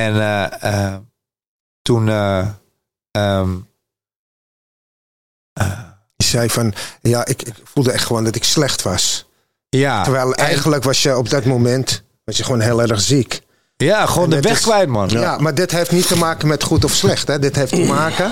En 0.00 0.14
eh, 0.20 0.62
eh, 0.92 0.96
toen... 1.82 2.08
eh, 2.08 2.48
ehm, 3.10 3.56
eh, 5.52 5.78
Je 6.16 6.24
zei 6.24 6.50
van, 6.50 6.74
ja, 7.00 7.26
ik, 7.26 7.42
ik 7.42 7.54
voelde 7.64 7.92
echt 7.92 8.04
gewoon 8.04 8.24
dat 8.24 8.34
ik 8.34 8.44
slecht 8.44 8.82
was. 8.82 9.26
ja, 9.68 10.02
Terwijl 10.02 10.34
en- 10.34 10.44
eigenlijk 10.46 10.82
was 10.84 11.02
je 11.02 11.16
op 11.16 11.28
dat 11.28 11.44
moment 11.44 12.02
was 12.24 12.36
je 12.36 12.44
gewoon 12.44 12.60
heel 12.60 12.80
erg 12.82 13.00
ziek. 13.00 13.42
ja, 13.76 14.06
gewoon 14.06 14.24
en 14.32 14.40
de 14.42 14.48
weg 14.48 14.56
is- 14.58 14.64
kwijt, 14.64 14.88
man. 14.88 15.08
Ja. 15.08 15.38
maar 15.38 15.54
dit 15.54 15.70
heeft 15.70 15.90
niet 15.90 16.06
te 16.06 16.16
maken 16.16 16.48
met 16.48 16.62
goed 16.62 16.84
of 16.84 16.92
slecht. 16.92 17.26
Hè? 17.28 17.38
Dit 17.38 17.56
heeft 17.56 17.72
te 17.72 17.84
maken 18.00 18.30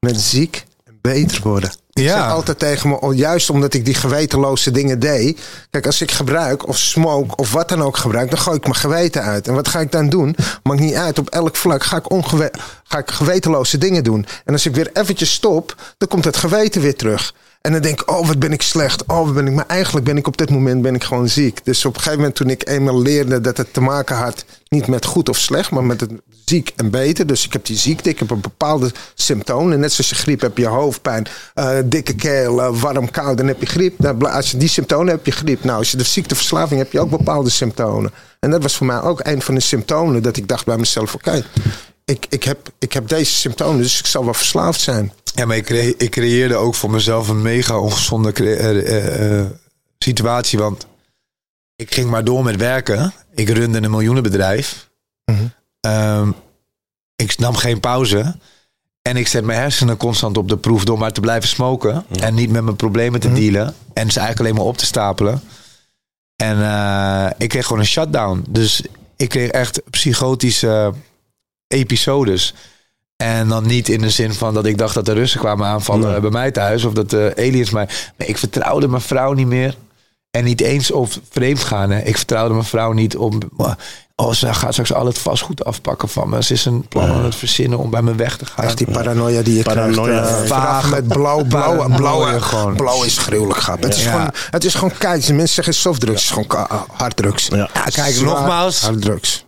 met 0.00 0.20
ziek 0.20 0.64
en 0.84 0.98
beter 1.00 1.42
worden. 1.42 1.72
Ik 1.92 2.02
Ja. 2.02 2.22
zeg 2.22 2.30
altijd 2.32 2.58
tegen 2.58 2.88
me, 2.88 3.00
oh, 3.00 3.14
juist 3.16 3.50
omdat 3.50 3.74
ik 3.74 3.84
die 3.84 3.94
gewetenloze 3.94 4.70
dingen 4.70 4.98
deed. 4.98 5.40
Kijk, 5.70 5.86
als 5.86 6.00
ik 6.00 6.10
gebruik 6.10 6.68
of 6.68 6.78
smoke 6.78 7.36
of 7.36 7.52
wat 7.52 7.68
dan 7.68 7.82
ook 7.82 7.96
gebruik, 7.96 8.30
dan 8.30 8.38
gooi 8.38 8.56
ik 8.56 8.62
mijn 8.62 8.74
geweten 8.74 9.22
uit. 9.22 9.48
En 9.48 9.54
wat 9.54 9.68
ga 9.68 9.80
ik 9.80 9.92
dan 9.92 10.08
doen? 10.08 10.36
Maakt 10.62 10.80
niet 10.80 10.94
uit. 10.94 11.18
Op 11.18 11.28
elk 11.28 11.56
vlak 11.56 11.84
ga 11.84 11.96
ik, 11.96 12.10
ongewe 12.10 12.52
ga 12.84 12.98
ik 12.98 13.10
gewetenloze 13.10 13.78
dingen 13.78 14.04
doen. 14.04 14.26
En 14.44 14.52
als 14.52 14.66
ik 14.66 14.74
weer 14.74 14.90
eventjes 14.92 15.32
stop, 15.32 15.76
dan 15.98 16.08
komt 16.08 16.24
het 16.24 16.36
geweten 16.36 16.80
weer 16.80 16.96
terug. 16.96 17.34
En 17.60 17.72
dan 17.72 17.80
denk 17.82 18.00
ik, 18.00 18.10
oh 18.10 18.26
wat 18.26 18.38
ben 18.38 18.52
ik 18.52 18.62
slecht. 18.62 19.06
Oh 19.06 19.24
wat 19.24 19.34
ben 19.34 19.46
ik. 19.46 19.52
Maar 19.52 19.66
eigenlijk 19.66 20.06
ben 20.06 20.16
ik 20.16 20.26
op 20.26 20.36
dit 20.36 20.50
moment 20.50 20.82
ben 20.82 20.94
ik 20.94 21.04
gewoon 21.04 21.28
ziek. 21.28 21.64
Dus 21.64 21.84
op 21.84 21.92
een 21.94 21.98
gegeven 22.00 22.18
moment 22.18 22.36
toen 22.36 22.50
ik 22.50 22.68
eenmaal 22.68 23.02
leerde 23.02 23.40
dat 23.40 23.56
het 23.56 23.72
te 23.72 23.80
maken 23.80 24.16
had, 24.16 24.44
niet 24.72 24.86
met 24.86 25.04
goed 25.04 25.28
of 25.28 25.38
slecht, 25.38 25.70
maar 25.70 25.84
met 25.84 26.00
het 26.00 26.12
ziek 26.44 26.72
en 26.76 26.90
beter. 26.90 27.26
Dus 27.26 27.44
ik 27.44 27.52
heb 27.52 27.66
die 27.66 27.76
ziekte, 27.76 28.08
ik 28.08 28.18
heb 28.18 28.30
een 28.30 28.40
bepaalde 28.40 28.92
symptomen. 29.14 29.80
Net 29.80 29.92
zoals 29.92 30.10
je 30.10 30.16
griep 30.16 30.40
heb 30.40 30.58
je 30.58 30.66
hoofdpijn, 30.66 31.26
eh, 31.54 31.78
dikke 31.84 32.14
keel, 32.14 32.62
eh, 32.62 32.80
warm, 32.80 33.10
koud, 33.10 33.36
dan 33.36 33.46
heb 33.46 33.60
je 33.60 33.66
griep. 33.66 34.06
Als 34.24 34.50
je 34.50 34.56
die 34.56 34.68
symptomen 34.68 35.06
hebt, 35.06 35.24
heb 35.26 35.34
je 35.34 35.40
griep. 35.40 35.64
Nou, 35.64 35.78
als 35.78 35.90
je 35.90 35.96
de 35.96 36.04
ziekteverslaving 36.04 36.80
hebt, 36.80 36.92
heb 36.92 36.92
je 36.92 37.00
ook 37.00 37.18
bepaalde 37.18 37.50
symptomen. 37.50 38.12
En 38.40 38.50
dat 38.50 38.62
was 38.62 38.76
voor 38.76 38.86
mij 38.86 39.00
ook 39.00 39.20
een 39.22 39.42
van 39.42 39.54
de 39.54 39.60
symptomen 39.60 40.22
dat 40.22 40.36
ik 40.36 40.48
dacht 40.48 40.66
bij 40.66 40.76
mezelf, 40.76 41.14
oké, 41.14 41.44
ik, 42.04 42.26
ik, 42.28 42.44
heb, 42.44 42.58
ik 42.78 42.92
heb 42.92 43.08
deze 43.08 43.32
symptomen, 43.32 43.82
dus 43.82 43.98
ik 43.98 44.06
zal 44.06 44.24
wel 44.24 44.34
verslaafd 44.34 44.80
zijn. 44.80 45.12
Ja, 45.34 45.46
maar 45.46 45.56
ik, 45.56 45.70
ik 45.98 46.10
creëerde 46.10 46.54
ook 46.54 46.74
voor 46.74 46.90
mezelf 46.90 47.28
een 47.28 47.42
mega 47.42 47.78
ongezonde 47.78 48.32
eh, 48.32 49.44
situatie. 49.98 50.58
Want 50.58 50.86
ik 51.82 51.94
ging 51.94 52.10
maar 52.10 52.24
door 52.24 52.44
met 52.44 52.56
werken. 52.56 53.12
Ik 53.34 53.48
runde 53.48 53.82
een 53.82 53.90
miljoenenbedrijf. 53.90 54.88
Mhm. 55.24 55.44
Ehm, 55.80 56.30
ik 57.16 57.38
nam 57.38 57.54
geen 57.54 57.80
pauze. 57.80 58.36
En 59.02 59.16
ik 59.16 59.28
zet 59.28 59.44
mijn 59.44 59.60
hersenen 59.60 59.96
constant 59.96 60.36
op 60.36 60.48
de 60.48 60.56
proef 60.56 60.84
door 60.84 60.98
maar 60.98 61.12
te 61.12 61.20
blijven 61.20 61.48
smoken. 61.48 62.04
En 62.20 62.34
niet 62.34 62.50
met 62.50 62.62
mijn 62.62 62.76
problemen 62.76 63.20
te 63.20 63.32
dealen. 63.32 63.74
En 63.92 64.10
ze 64.10 64.18
eigenlijk 64.18 64.38
alleen 64.40 64.54
maar 64.54 64.72
op 64.72 64.76
te 64.78 64.84
stapelen. 64.86 65.42
En 66.36 66.62
eh, 66.62 67.30
ik 67.38 67.48
kreeg 67.48 67.64
gewoon 67.66 67.78
een 67.78 67.86
shutdown. 67.88 68.44
Dus 68.48 68.82
ik 69.16 69.28
kreeg 69.28 69.50
echt 69.50 69.82
psychotische 69.90 70.92
episodes. 71.68 72.54
En 73.16 73.48
dan 73.48 73.66
niet 73.66 73.88
in 73.88 74.00
de 74.00 74.10
zin 74.10 74.32
van 74.32 74.54
dat 74.54 74.66
ik 74.66 74.78
dacht 74.78 74.94
dat 74.94 75.04
de 75.06 75.12
Russen 75.12 75.40
kwamen 75.40 75.66
aanvallen 75.66 76.10
Nee. 76.10 76.20
bij 76.20 76.30
mij 76.30 76.50
thuis. 76.50 76.84
Of 76.84 76.92
dat 76.92 77.10
de 77.10 77.32
aliens 77.36 77.70
mij... 77.70 77.88
Maar 78.16 78.26
ik 78.28 78.38
vertrouwde 78.38 78.88
mijn 78.88 79.02
vrouw 79.02 79.32
niet 79.32 79.46
meer. 79.46 79.76
En 80.32 80.44
niet 80.44 80.60
eens 80.60 80.90
op 80.90 81.08
vreemd 81.30 81.60
gaan. 81.64 81.90
Hè. 81.90 82.00
Ik 82.00 82.16
vertrouwde 82.16 82.54
mijn 82.54 82.66
vrouw 82.66 82.92
niet 82.92 83.16
om... 83.16 83.38
Oh, 84.16 84.32
ze 84.32 84.54
gaat 84.54 84.72
straks 84.72 84.92
al 84.92 85.06
het 85.06 85.18
vastgoed 85.18 85.64
afpakken 85.64 86.08
van 86.08 86.28
me. 86.28 86.42
Ze 86.42 86.52
is 86.52 86.64
een 86.64 86.88
plan 86.88 87.08
aan 87.10 87.24
het 87.24 87.34
verzinnen 87.34 87.78
om 87.78 87.90
bij 87.90 88.02
me 88.02 88.14
weg 88.14 88.36
te 88.36 88.46
gaan. 88.46 88.64
Echt 88.64 88.78
die 88.78 88.90
paranoia 88.90 89.42
die 89.42 89.56
je 89.56 89.62
Paranoia. 89.62 90.20
krijgt. 90.22 90.40
eh, 90.42 90.46
vanaf 90.46 90.90
met 90.90 91.08
blauw, 91.08 91.44
blauw, 91.44 91.88
blauw, 91.96 92.38
gewoon. 92.40 92.76
blauw 92.76 93.02
is 93.04 93.18
gruwelijk 93.18 93.58
grap. 93.60 93.82
Het 93.82 93.94
is 93.96 94.04
Ja. 94.04 94.10
gewoon, 94.10 94.30
het 94.50 94.64
is 94.64 94.74
gewoon 94.74 94.92
kijk, 94.98 95.28
mensen 95.28 95.54
zeggen 95.54 95.74
softdrugs, 95.74 96.14
het 96.14 96.22
is 96.22 96.28
gewoon 96.44 96.46
ka- 96.46 96.74
ah, 96.76 96.82
harddrugs. 96.92 97.46
Ja. 97.46 97.56
Ja, 97.74 97.82
kijk, 97.84 98.14
Zwaar 98.14 98.34
nogmaals. 98.34 98.80
Harddrugs. 98.82 99.44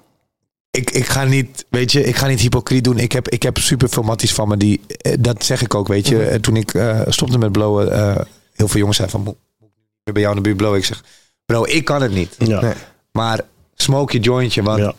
ik, 0.71 0.91
ik 0.91 1.07
ga 1.07 1.25
niet, 1.25 1.65
weet 1.71 1.93
je, 1.93 2.05
ik 2.05 2.17
ga 2.17 2.27
niet 2.27 2.41
hypocriet 2.41 2.85
doen. 2.85 2.99
Ik 2.99 3.13
heb, 3.13 3.29
ik 3.29 3.43
heb 3.43 3.59
super 3.59 3.89
veel 3.89 4.03
matties 4.03 4.33
van 4.35 4.49
me 4.49 4.57
die, 4.57 4.81
eh, 4.87 5.13
dat 5.21 5.45
zeg 5.45 5.63
ik 5.63 5.75
ook, 5.75 5.89
weet 5.89 6.09
je. 6.09 6.25
Eh, 6.25 6.39
Toen 6.41 6.57
ik 6.57 6.75
eh, 6.75 7.01
stopte 7.07 7.39
met 7.39 7.53
blowen, 7.53 7.93
eh, 7.93 8.25
heel 8.55 8.69
veel 8.69 8.79
jongens 8.81 8.97
zeiden 8.97 9.19
van, 9.19 9.27
moet 9.27 9.37
moet 9.61 9.69
ik 9.71 9.77
weer 9.85 9.94
bij 10.13 10.23
jou 10.23 10.37
in 10.37 10.43
de 10.43 10.49
buurt 10.49 10.57
blowen? 10.57 10.79
Ik 10.79 10.85
zeg, 10.85 11.03
bro, 11.47 11.65
ik 11.65 11.85
kan 11.85 12.03
het 12.03 12.13
niet. 12.13 12.35
Ja. 12.39 12.61
Nee. 12.61 12.73
Maar 13.13 13.41
smoke 13.75 14.13
je 14.17 14.23
jointje, 14.23 14.63
want 14.63 14.79
Ja. 14.79 14.93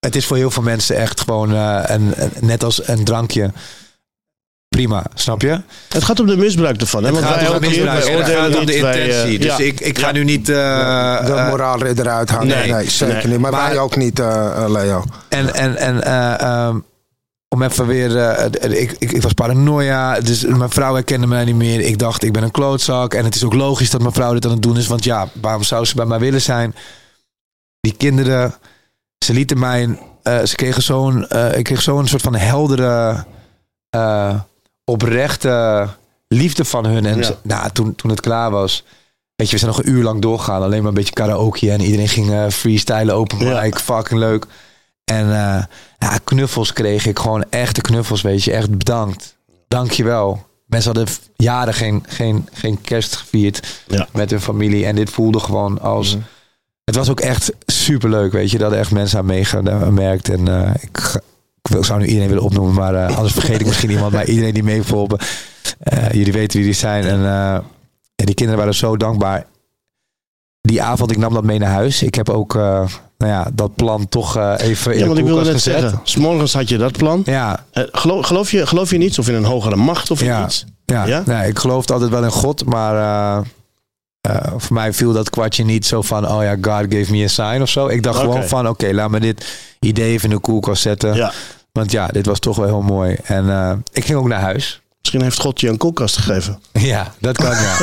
het 0.00 0.16
is 0.16 0.26
voor 0.26 0.36
heel 0.36 0.50
veel 0.50 0.62
mensen 0.62 0.96
echt 0.96 1.20
gewoon, 1.20 1.52
eh, 1.54 1.82
een, 1.86 2.12
een- 2.16 2.30
net 2.40 2.64
als 2.64 2.88
een 2.88 3.04
drankje, 3.04 3.50
prima, 4.68 5.04
snap 5.14 5.42
je? 5.42 5.60
Het 5.88 6.04
gaat 6.04 6.20
om 6.20 6.26
de 6.26 6.36
misbruik 6.36 6.80
ervan. 6.80 7.04
Hè? 7.04 7.10
Het 7.10 7.18
Want 7.20 7.26
gaat 7.32 7.40
wij 7.40 7.48
om 7.50 7.54
ook 7.54 7.60
het 7.60 7.70
misbruik 7.70 8.04
gaat 8.04 8.56
om 8.58 8.66
de 8.66 8.80
wij, 8.80 8.92
eh, 8.92 9.06
intentie. 9.08 9.38
Dus 9.38 9.56
ja. 9.56 9.64
ik, 9.64 9.80
ik 9.80 9.98
ga 9.98 10.06
Ja. 10.06 10.12
nu 10.12 10.24
niet... 10.24 10.48
eh, 10.48 11.26
de 11.26 11.32
eh, 11.32 11.48
moraal 11.48 11.82
eruit 11.82 12.30
hangen. 12.30 12.46
Nee, 12.46 12.72
nee. 12.72 12.90
zeker 12.90 13.14
Nee. 13.14 13.26
niet. 13.26 13.38
Maar, 13.38 13.50
Maar- 13.50 13.68
wij 13.70 13.78
ook 13.78 13.96
niet, 13.96 14.18
Leo. 14.68 15.04
En, 15.28 15.54
en, 15.54 15.76
en 15.76 16.02
eh, 16.04 16.40
ehm, 16.40 16.78
om 17.54 17.62
even 17.62 17.86
weer. 17.86 18.16
eh, 18.18 18.44
eh, 18.44 18.80
ik, 18.82 18.92
ik, 18.98 19.12
ik 19.12 19.22
was 19.22 19.32
paranoia. 19.32 20.20
Dus 20.20 20.44
mijn 20.44 20.70
vrouw 20.70 20.94
herkende 20.94 21.26
mij 21.26 21.44
niet 21.44 21.54
meer. 21.54 21.80
Ik 21.80 21.98
dacht, 21.98 22.22
ik 22.22 22.32
ben 22.32 22.42
een 22.42 22.50
klootzak. 22.50 23.14
En 23.14 23.24
het 23.24 23.34
is 23.34 23.44
ook 23.44 23.54
logisch 23.54 23.90
dat 23.90 24.00
mijn 24.00 24.12
vrouw 24.12 24.32
dit 24.32 24.44
aan 24.44 24.50
het 24.50 24.62
doen 24.62 24.76
is. 24.76 24.86
Want 24.86 25.04
ja, 25.04 25.28
waarom 25.40 25.62
zou 25.62 25.84
ze 25.84 25.94
bij 25.94 26.04
mij 26.06 26.18
willen 26.18 26.42
zijn? 26.42 26.74
Die 27.80 27.94
kinderen, 27.96 28.54
ze 29.24 29.32
lieten 29.32 29.58
mij. 29.58 29.98
eh, 30.22 30.42
ze 30.42 30.54
kregen 30.54 30.82
zo'n. 30.82 31.26
ik 31.54 31.64
kreeg 31.64 31.82
zo'n 31.82 32.06
soort 32.08 32.22
van 32.22 32.34
heldere. 32.34 33.24
oprechte 34.84 35.88
liefde 36.28 36.64
van 36.64 36.86
hun. 36.86 37.06
En 37.06 37.16
Ja. 37.16 37.22
ze- 37.22 37.36
nou, 37.42 37.70
toen, 37.70 37.94
toen 37.94 38.10
het 38.10 38.20
klaar 38.20 38.50
was. 38.50 38.84
Weet 39.36 39.46
je, 39.46 39.52
we 39.52 39.58
zijn 39.58 39.70
nog 39.76 39.82
een 39.82 39.90
uur 39.90 40.02
lang 40.02 40.20
doorgegaan. 40.22 40.62
Alleen 40.62 40.78
maar 40.78 40.88
een 40.88 40.94
beetje 40.94 41.12
karaoke. 41.12 41.70
En 41.70 41.80
iedereen 41.80 42.08
ging 42.08 42.52
freestylen, 42.52 43.14
open 43.14 43.38
Ja. 43.38 43.68
Fucking 43.70 44.20
leuk. 44.20 44.46
En 45.04 45.24
eh, 45.30 45.64
ja, 45.98 46.18
knuffels 46.24 46.72
kreeg 46.72 47.06
ik. 47.06 47.18
Gewoon 47.18 47.44
echte 47.50 47.80
knuffels, 47.80 48.22
weet 48.22 48.44
je. 48.44 48.52
Echt 48.52 48.70
bedankt. 48.70 49.36
Dank 49.68 49.90
je 49.90 50.04
wel. 50.04 50.46
Mensen 50.66 50.94
hadden 50.96 51.14
jaren 51.36 51.74
geen, 51.74 52.04
geen, 52.08 52.48
geen 52.52 52.80
kerst 52.80 53.16
gevierd 53.16 53.82
Ja. 53.86 54.08
met 54.12 54.30
hun 54.30 54.40
familie. 54.40 54.86
En 54.86 54.94
dit 54.94 55.10
voelde 55.10 55.38
gewoon 55.40 55.80
als... 55.80 56.16
Het 56.84 56.94
was 56.94 57.10
ook 57.10 57.20
echt 57.20 57.52
super 57.66 58.10
leuk, 58.10 58.32
weet 58.32 58.50
je. 58.50 58.58
Dat 58.58 58.72
er 58.72 58.78
echt 58.78 58.90
mensen 58.90 59.18
aan 59.18 59.26
meegemerkt. 59.26 60.28
En 60.28 60.48
eh, 60.48 60.74
ik, 60.80 61.20
zou 61.80 62.00
nu 62.00 62.06
iedereen 62.06 62.28
willen 62.28 62.42
opnoemen, 62.42 62.74
maar 62.74 62.94
eh, 62.94 63.16
anders 63.16 63.32
vergeet 63.34 63.60
ik 63.60 63.66
misschien 63.66 63.90
iemand. 63.90 64.12
Maar 64.12 64.26
iedereen 64.26 64.54
die 64.54 64.62
mee 64.62 64.74
heeft 64.74 64.88
geholpen. 64.88 65.18
Eh, 65.78 66.10
jullie 66.10 66.32
weten 66.32 66.56
wie 66.58 66.66
die 66.66 66.74
zijn. 66.78 67.04
En 67.04 67.18
eh, 67.18 67.60
ja, 68.14 68.24
die 68.24 68.34
kinderen 68.34 68.58
waren 68.60 68.74
zo 68.74 68.96
dankbaar. 68.96 69.46
Die 70.68 70.82
avond, 70.82 71.10
ik 71.10 71.16
nam 71.16 71.34
dat 71.34 71.44
mee 71.44 71.58
naar 71.58 71.70
huis. 71.70 72.02
Ik 72.02 72.14
heb 72.14 72.28
ook, 72.28 72.54
eh, 72.54 72.60
nou 73.18 73.32
ja, 73.32 73.50
dat 73.52 73.74
plan 73.74 74.08
toch 74.08 74.36
eh, 74.36 74.54
even 74.58 74.92
in 74.92 74.98
Ja, 74.98 75.02
de 75.02 75.06
want 75.08 75.18
ik 75.18 75.24
wilde 75.24 75.42
net 75.44 75.52
gezet. 75.52 75.80
zeggen. 75.80 76.00
S'morgens 76.02 76.54
had 76.54 76.68
je 76.68 76.78
dat 76.78 76.92
plan. 76.96 77.22
Ja, 77.24 77.64
Eh, 77.70 77.82
geloof, 77.92 78.26
geloof, 78.26 78.50
je, 78.50 78.66
geloof 78.66 78.90
je 78.90 78.98
niets 78.98 79.18
of 79.18 79.28
in 79.28 79.34
een 79.34 79.44
hogere 79.44 79.76
macht 79.76 80.10
of 80.10 80.20
in 80.20 80.26
Ja. 80.26 80.44
iets? 80.44 80.64
ja. 80.84 81.06
Ja? 81.06 81.22
Nee, 81.26 81.48
ik 81.48 81.58
geloofde 81.58 81.92
altijd 81.92 82.10
wel 82.10 82.24
in 82.24 82.30
God, 82.30 82.64
maar 82.64 83.42
voor 84.56 84.74
mij 84.74 84.92
viel 84.92 85.12
dat 85.12 85.30
kwartje 85.30 85.64
niet 85.64 85.86
zo 85.86 86.02
van, 86.02 86.28
oh 86.30 86.42
ja, 86.42 86.52
God 86.60 86.86
gave 86.94 87.10
me 87.12 87.24
a 87.24 87.28
sign 87.28 87.62
of 87.62 87.68
zo. 87.68 87.86
Ik 87.86 88.02
dacht 88.02 88.18
gewoon 88.20 88.44
van, 88.44 88.68
oké, 88.68 88.92
laat 88.92 89.10
me 89.10 89.20
dit 89.20 89.46
idee 89.80 90.12
even 90.12 90.28
in 90.28 90.34
de 90.34 90.40
koelkast 90.40 90.82
zetten. 90.82 91.14
Ja. 91.14 91.32
Want 91.72 91.90
ja, 91.90 92.06
dit 92.06 92.26
was 92.26 92.38
toch 92.38 92.56
wel 92.56 92.66
heel 92.66 92.82
mooi. 92.82 93.16
En 93.24 93.84
ik 93.92 94.04
ging 94.04 94.18
ook 94.18 94.28
naar 94.28 94.40
huis. 94.40 94.82
Misschien 95.04 95.22
heeft 95.22 95.40
God 95.40 95.60
je 95.60 95.68
een 95.68 95.76
koelkast 95.76 96.16
gegeven. 96.16 96.60
Ja, 96.72 97.14
dat 97.20 97.36
kan 97.36 97.50
ja. 97.50 97.76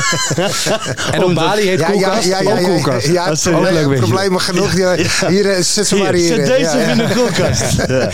en 1.14 1.24
op 1.24 1.34
Bali 1.34 1.62
heet 1.68 1.84
koelkast 1.86 2.46
ook 2.46 2.64
koelkast. 2.64 3.08
Ja, 3.08 3.26
Dat 3.28 3.38
is 3.38 3.48
ook 3.48 3.66
een 3.66 3.74
leuk 3.74 3.88
beetje. 3.88 4.04
problemen 4.06 4.42
genoeg. 4.42 4.78
Ja, 4.78 4.96
Hier, 5.28 5.50
eh, 5.52 5.62
zet 5.62 5.88
ze 5.88 5.96
maar 5.96 6.14
hier. 6.14 6.28
zet 6.28 6.40
eh, 6.40 6.46
deze 6.46 6.78
ja, 6.78 6.84
ja. 6.84 6.92
in 6.92 6.98
de 6.98 7.08
koelkast. 7.16 7.76
Ja. 7.88 8.10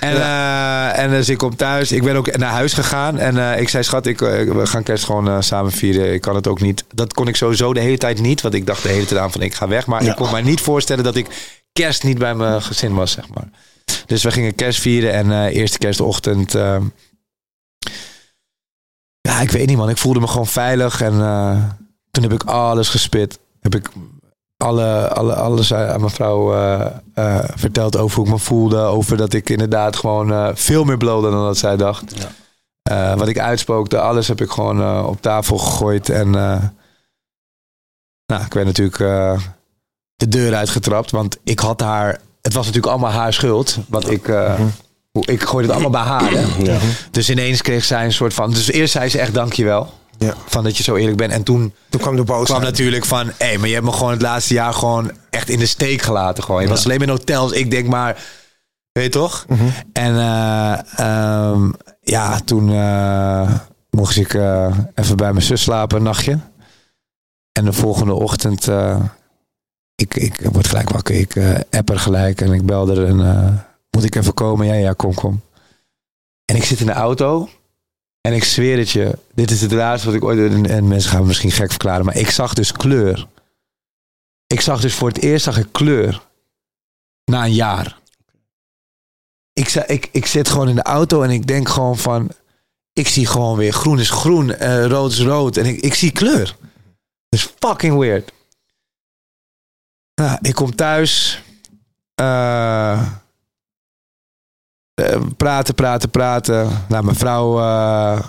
En, 0.00 0.16
eh, 0.16 0.98
en 1.04 1.10
dus 1.10 1.28
ik 1.28 1.38
kom 1.38 1.56
thuis. 1.56 1.92
Ik 1.92 2.02
ben 2.02 2.16
ook 2.16 2.36
naar 2.36 2.50
huis 2.50 2.72
gegaan. 2.72 3.18
En 3.18 3.38
eh, 3.52 3.60
ik 3.60 3.68
zei, 3.68 3.82
schat, 3.82 4.06
ik, 4.06 4.22
eh, 4.22 4.28
we 4.52 4.66
gaan 4.66 4.82
kerst 4.82 5.04
gewoon 5.04 5.28
eh, 5.28 5.36
samen 5.40 5.72
vieren. 5.72 6.12
Ik 6.12 6.20
kan 6.20 6.34
het 6.34 6.46
ook 6.46 6.60
niet. 6.60 6.84
Dat 6.94 7.12
kon 7.14 7.28
ik 7.28 7.36
sowieso 7.36 7.72
de 7.74 7.80
hele 7.80 7.98
tijd 7.98 8.20
niet. 8.20 8.40
Want 8.40 8.54
ik 8.54 8.66
dacht 8.66 8.82
de 8.82 8.88
hele 8.88 9.04
tijd 9.04 9.20
aan 9.20 9.32
van 9.32 9.42
ik 9.42 9.54
ga 9.54 9.68
weg. 9.68 9.86
Maar 9.86 10.04
Ja. 10.04 10.10
ik 10.10 10.16
kon 10.16 10.30
mij 10.30 10.42
niet 10.42 10.60
voorstellen 10.60 11.04
dat 11.04 11.16
ik 11.16 11.26
kerst 11.72 12.02
niet 12.02 12.18
bij 12.18 12.34
mijn 12.34 12.62
gezin 12.62 12.94
was, 12.94 13.12
zeg 13.12 13.24
maar. 13.34 13.48
Dus 14.06 14.22
we 14.22 14.30
gingen 14.30 14.54
kerst 14.54 14.80
vieren. 14.80 15.12
En 15.12 15.32
eh, 15.32 15.54
eerste 15.56 15.78
kerstochtend... 15.78 16.54
ja, 19.22 19.40
ik 19.40 19.50
weet 19.50 19.66
niet 19.66 19.76
man. 19.76 19.88
Ik 19.88 19.98
voelde 19.98 20.20
me 20.20 20.26
gewoon 20.26 20.46
veilig. 20.46 21.00
En 21.00 21.12
eh, 21.20 21.62
toen 22.10 22.22
heb 22.22 22.32
ik 22.32 22.42
alles 22.44 22.88
gespit. 22.88 23.38
Heb 23.60 23.74
ik 23.74 23.90
alle, 24.56 25.08
alle, 25.08 25.34
alles 25.34 25.74
aan 25.74 26.00
mijn 26.00 26.12
vrouw 26.12 26.54
eh, 26.54 26.86
eh, 27.14 27.44
verteld 27.54 27.96
over 27.96 28.16
hoe 28.16 28.26
ik 28.26 28.32
me 28.32 28.38
voelde. 28.38 28.78
Over 28.78 29.16
dat 29.16 29.32
ik 29.32 29.50
inderdaad 29.50 29.96
gewoon 29.96 30.56
veel 30.56 30.84
meer 30.84 30.96
blode 30.96 31.30
dan 31.30 31.44
dat 31.44 31.58
zij 31.58 31.76
dacht. 31.76 32.14
Ja. 32.82 33.16
Wat 33.16 33.28
ik 33.28 33.38
uitspookte, 33.38 34.00
alles 34.00 34.28
heb 34.28 34.40
ik 34.40 34.50
gewoon 34.50 35.06
op 35.06 35.22
tafel 35.22 35.58
gegooid. 35.58 36.08
En 36.08 36.30
nou, 38.26 38.44
ik 38.44 38.52
werd 38.52 38.66
natuurlijk 38.66 38.96
de 40.14 40.28
deur 40.28 40.54
uitgetrapt. 40.54 41.10
Want 41.10 41.38
ik 41.44 41.58
had 41.58 41.80
haar... 41.80 42.20
Het 42.42 42.52
was 42.52 42.66
natuurlijk 42.66 42.92
allemaal 42.92 43.10
haar 43.12 43.32
schuld. 43.32 43.78
Want 43.88 44.10
ik... 44.10 44.26
hoe- 44.26 44.70
Ik 45.20 45.42
gooide 45.42 45.72
het 45.72 45.80
allemaal 45.82 46.02
bij 46.04 46.10
haar. 46.12 46.30
Hè? 46.30 46.46
Ja. 46.72 46.78
Dus 47.10 47.30
ineens 47.30 47.62
kreeg 47.62 47.84
zij 47.84 48.04
een 48.04 48.12
soort 48.12 48.34
van... 48.34 48.50
Dus 48.50 48.70
eerst 48.70 48.92
zei 48.92 49.08
ze 49.08 49.18
echt 49.18 49.34
dankjewel. 49.34 49.92
Ja. 50.18 50.34
Van 50.46 50.64
dat 50.64 50.76
je 50.76 50.82
zo 50.82 50.94
eerlijk 50.96 51.16
bent. 51.16 51.32
En 51.32 51.42
toen 51.42 51.74
Toen 51.88 52.00
kwam 52.00 52.16
de 52.16 52.22
boosheid. 52.24 52.48
kwam 52.48 52.62
natuurlijk 52.62 53.04
van... 53.04 53.26
Hé, 53.26 53.32
hey, 53.46 53.58
maar 53.58 53.68
je 53.68 53.74
hebt 53.74 53.86
me 53.86 53.92
gewoon 53.92 54.10
het 54.12 54.22
laatste 54.22 54.54
jaar 54.54 54.74
gewoon 54.74 55.10
echt 55.30 55.48
in 55.48 55.58
de 55.58 55.66
steek 55.66 56.02
gelaten. 56.02 56.44
Gewoon. 56.44 56.62
Je 56.62 56.68
was 56.68 56.84
alleen 56.84 56.98
maar 56.98 57.08
in 57.08 57.14
hotels. 57.14 57.52
Ik 57.52 57.70
denk 57.70 57.88
maar... 57.88 58.22
Weet 58.92 59.04
je 59.04 59.10
toch? 59.10 59.46
En 59.92 60.16
eh, 60.16 60.78
ehm, 60.96 61.70
ja, 62.00 62.40
toen 62.44 62.72
eh, 62.72 63.50
mocht 63.90 64.16
ik 64.16 64.34
eh, 64.34 64.76
even 64.94 65.16
bij 65.16 65.32
mijn 65.32 65.44
zus 65.44 65.62
slapen 65.62 65.96
een 65.96 66.02
nachtje. 66.02 66.38
En 67.52 67.64
de 67.64 67.72
volgende 67.72 68.14
ochtend... 68.14 68.68
ik, 69.94 70.14
ik 70.16 70.40
word 70.52 70.66
gelijk 70.66 70.90
wakker. 70.90 71.14
Ik 71.14 71.36
app 71.70 71.90
er 71.90 71.98
gelijk 71.98 72.40
en 72.40 72.52
ik 72.52 72.66
belde 72.66 73.00
er. 73.00 73.06
En, 73.06 73.20
eh, 73.20 73.52
moet 73.96 74.04
ik 74.04 74.14
even 74.14 74.34
komen? 74.34 74.66
Ja, 74.66 74.74
ja, 74.74 74.92
kom, 74.92 75.14
kom. 75.14 75.42
En 76.44 76.56
ik 76.56 76.64
zit 76.64 76.80
in 76.80 76.86
de 76.86 76.92
auto. 76.92 77.48
En 78.20 78.32
ik 78.32 78.44
zweer 78.44 78.78
het 78.78 78.90
je, 78.90 79.18
dit 79.34 79.50
is 79.50 79.60
het 79.60 79.72
laatste 79.72 80.06
wat 80.06 80.16
ik 80.16 80.24
ooit... 80.24 80.52
En, 80.52 80.66
en 80.66 80.88
mensen 80.88 81.10
gaan 81.10 81.20
me 81.20 81.26
misschien 81.26 81.50
gek 81.50 81.70
verklaren, 81.70 82.04
maar 82.04 82.16
ik 82.16 82.30
zag 82.30 82.54
dus 82.54 82.72
kleur. 82.72 83.26
Ik 84.46 84.60
zag 84.60 84.80
dus 84.80 84.94
voor 84.94 85.08
het 85.08 85.22
eerst 85.22 85.44
zag 85.44 85.58
ik 85.58 85.68
kleur. 85.72 86.22
Na 87.24 87.44
een 87.44 87.54
jaar. 87.54 87.98
Ik, 89.52 89.68
ik, 89.68 90.08
ik 90.12 90.26
zit 90.26 90.48
gewoon 90.48 90.68
in 90.68 90.74
de 90.74 90.82
auto 90.82 91.22
en 91.22 91.30
ik 91.30 91.46
denk 91.46 91.68
gewoon 91.68 91.98
van... 91.98 92.30
Ik 92.92 93.08
zie 93.08 93.26
gewoon 93.26 93.56
weer 93.56 93.72
groen 93.72 93.98
is 93.98 94.10
groen, 94.10 94.54
eh, 94.54 94.86
rood 94.86 95.10
is 95.10 95.20
rood. 95.20 95.56
En 95.56 95.66
ik, 95.66 95.80
ik 95.80 95.94
zie 95.94 96.12
kleur. 96.12 96.56
Dat 97.28 97.40
is 97.40 97.54
fucking 97.58 97.98
weird. 97.98 98.32
Nou, 100.14 100.38
ik 100.40 100.54
kom 100.54 100.74
thuis. 100.74 101.42
Eh, 102.14 103.12
eh, 104.94 105.20
praten, 105.36 105.74
praten, 105.74 106.10
praten. 106.10 106.68
Nou, 106.88 107.04
mijn 107.04 107.16
vrouw, 107.16 107.58
eh, 107.58 108.22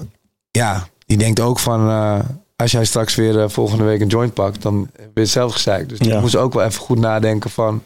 ja, 0.51 0.88
die 1.05 1.18
denkt 1.18 1.39
ook 1.39 1.59
van... 1.59 1.89
eh, 1.89 2.20
als 2.55 2.72
jij 2.72 2.86
straks 2.86 3.16
weer 3.16 3.49
volgende 3.51 3.84
week 3.84 4.01
een 4.01 4.07
joint 4.07 4.34
pakt, 4.34 4.61
dan 4.61 4.89
ben 5.14 5.24
je 5.24 5.26
zelf 5.26 5.53
gezeikt. 5.53 5.89
Dus 5.89 5.97
Ja. 5.99 6.16
ik 6.16 6.22
moest 6.22 6.36
ook 6.36 6.53
wel 6.53 6.64
even 6.64 6.82
goed 6.82 6.99
nadenken 6.99 7.49
van... 7.49 7.84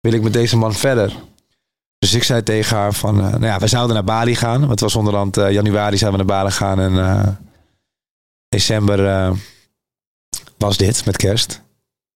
Wil 0.00 0.12
ik 0.12 0.22
met 0.22 0.32
deze 0.32 0.56
man 0.56 0.72
verder? 0.74 1.16
Dus 1.98 2.14
ik 2.14 2.22
zei 2.22 2.42
tegen 2.42 2.76
haar 2.76 2.92
van... 2.92 3.16
nou 3.16 3.44
ja, 3.44 3.58
we 3.58 3.66
zouden 3.66 3.94
naar 3.94 4.04
Bali 4.04 4.34
gaan. 4.34 4.58
Want 4.58 4.70
het 4.70 4.80
was 4.80 4.96
onderhand 4.96 5.34
januari 5.34 5.96
zouden 5.96 6.20
we 6.20 6.26
naar 6.26 6.36
Bali 6.42 6.50
gaan. 6.54 6.80
En 6.80 7.38
december 8.48 9.32
was 10.58 10.76
dit, 10.76 11.04
met 11.04 11.16
kerst. 11.16 11.62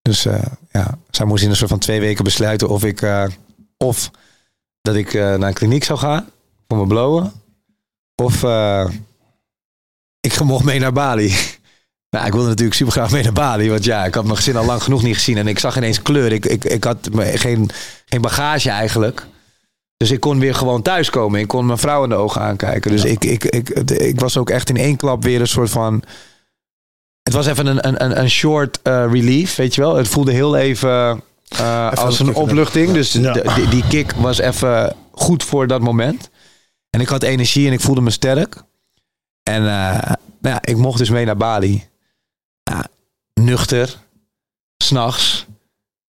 Dus 0.02 0.22
ja, 0.70 0.98
zij 1.10 1.26
moest 1.26 1.42
in 1.44 1.50
een 1.50 1.56
soort 1.56 1.70
van 1.70 1.78
twee 1.78 2.00
weken 2.00 2.24
besluiten 2.24 2.68
of 2.68 2.84
ik... 2.84 3.06
of 3.78 4.10
dat 4.84 4.94
ik 4.94 5.14
eh, 5.14 5.22
naar 5.34 5.48
een 5.48 5.54
kliniek 5.54 5.84
zou 5.84 5.98
gaan 5.98 6.28
voor 6.68 6.76
mijn 6.76 6.88
blowen. 6.88 7.32
Of 8.22 8.42
eh, 8.42 8.88
ik 10.20 10.40
mocht 10.44 10.64
mee 10.64 10.78
naar 10.80 10.92
Bali. 10.92 11.34
Nou, 12.14 12.26
ik 12.26 12.32
wilde 12.32 12.48
natuurlijk 12.48 12.76
super 12.76 12.92
graag 12.92 13.10
mee 13.10 13.22
naar 13.22 13.32
Bali. 13.32 13.68
Want 13.70 13.84
ja, 13.84 14.04
ik 14.04 14.14
had 14.14 14.24
mijn 14.24 14.36
gezin 14.36 14.56
al 14.56 14.64
lang 14.64 14.82
genoeg 14.82 15.02
niet 15.02 15.14
gezien. 15.14 15.36
En 15.36 15.46
ik 15.48 15.58
zag 15.58 15.76
ineens 15.76 16.02
kleur. 16.02 16.32
Ik, 16.32 16.46
ik, 16.46 16.64
ik 16.64 16.84
had 16.84 17.08
geen, 17.34 17.70
geen 18.04 18.20
bagage 18.20 18.70
eigenlijk. 18.70 19.26
Dus 19.96 20.10
ik 20.10 20.20
kon 20.20 20.38
weer 20.38 20.54
gewoon 20.54 20.82
thuiskomen. 20.82 21.40
Ik 21.40 21.48
kon 21.48 21.66
mijn 21.66 21.78
vrouw 21.78 22.02
in 22.02 22.08
de 22.08 22.14
ogen 22.14 22.40
aankijken. 22.40 22.90
Dus 22.90 23.04
ik, 23.04 23.24
ik, 23.24 23.44
ik, 23.44 23.68
ik 23.90 24.20
was 24.20 24.36
ook 24.36 24.50
echt 24.50 24.68
in 24.68 24.76
één 24.76 24.96
klap 24.96 25.22
weer 25.22 25.40
een 25.40 25.46
soort 25.48 25.70
van... 25.70 26.02
Het 27.22 27.32
was 27.32 27.46
even 27.46 27.66
een, 27.66 27.88
een, 27.88 28.04
een- 28.04 28.18
een 28.20 28.30
short 28.30 28.82
eh, 28.82 29.06
relief, 29.10 29.54
weet 29.54 29.74
je 29.74 29.80
wel. 29.80 29.96
Het 29.96 30.08
voelde 30.08 30.32
heel 30.32 30.56
even 30.56 31.22
eh, 31.58 31.92
als 31.92 32.18
een 32.18 32.34
opluchting. 32.34 32.92
Dus 32.92 33.12
Ja. 33.12 33.32
de- 33.32 33.66
die, 33.70 33.84
kick 33.88 34.12
was 34.12 34.38
even 34.38 34.96
goed 35.12 35.42
voor 35.42 35.66
dat 35.66 35.80
moment. 35.80 36.30
En 36.90 37.00
ik 37.00 37.08
had 37.08 37.22
energie 37.22 37.66
en 37.66 37.72
ik 37.72 37.80
voelde 37.80 38.00
me 38.00 38.10
sterk. 38.10 38.62
En 39.42 39.62
eh, 39.66 40.02
nou 40.40 40.54
ja, 40.54 40.62
ik 40.64 40.76
mocht 40.76 40.98
dus 40.98 41.10
mee 41.10 41.24
naar 41.24 41.36
Bali. 41.36 41.84
Ja, 42.62 42.86
nuchter. 43.40 43.96
S'nachts. 44.84 45.46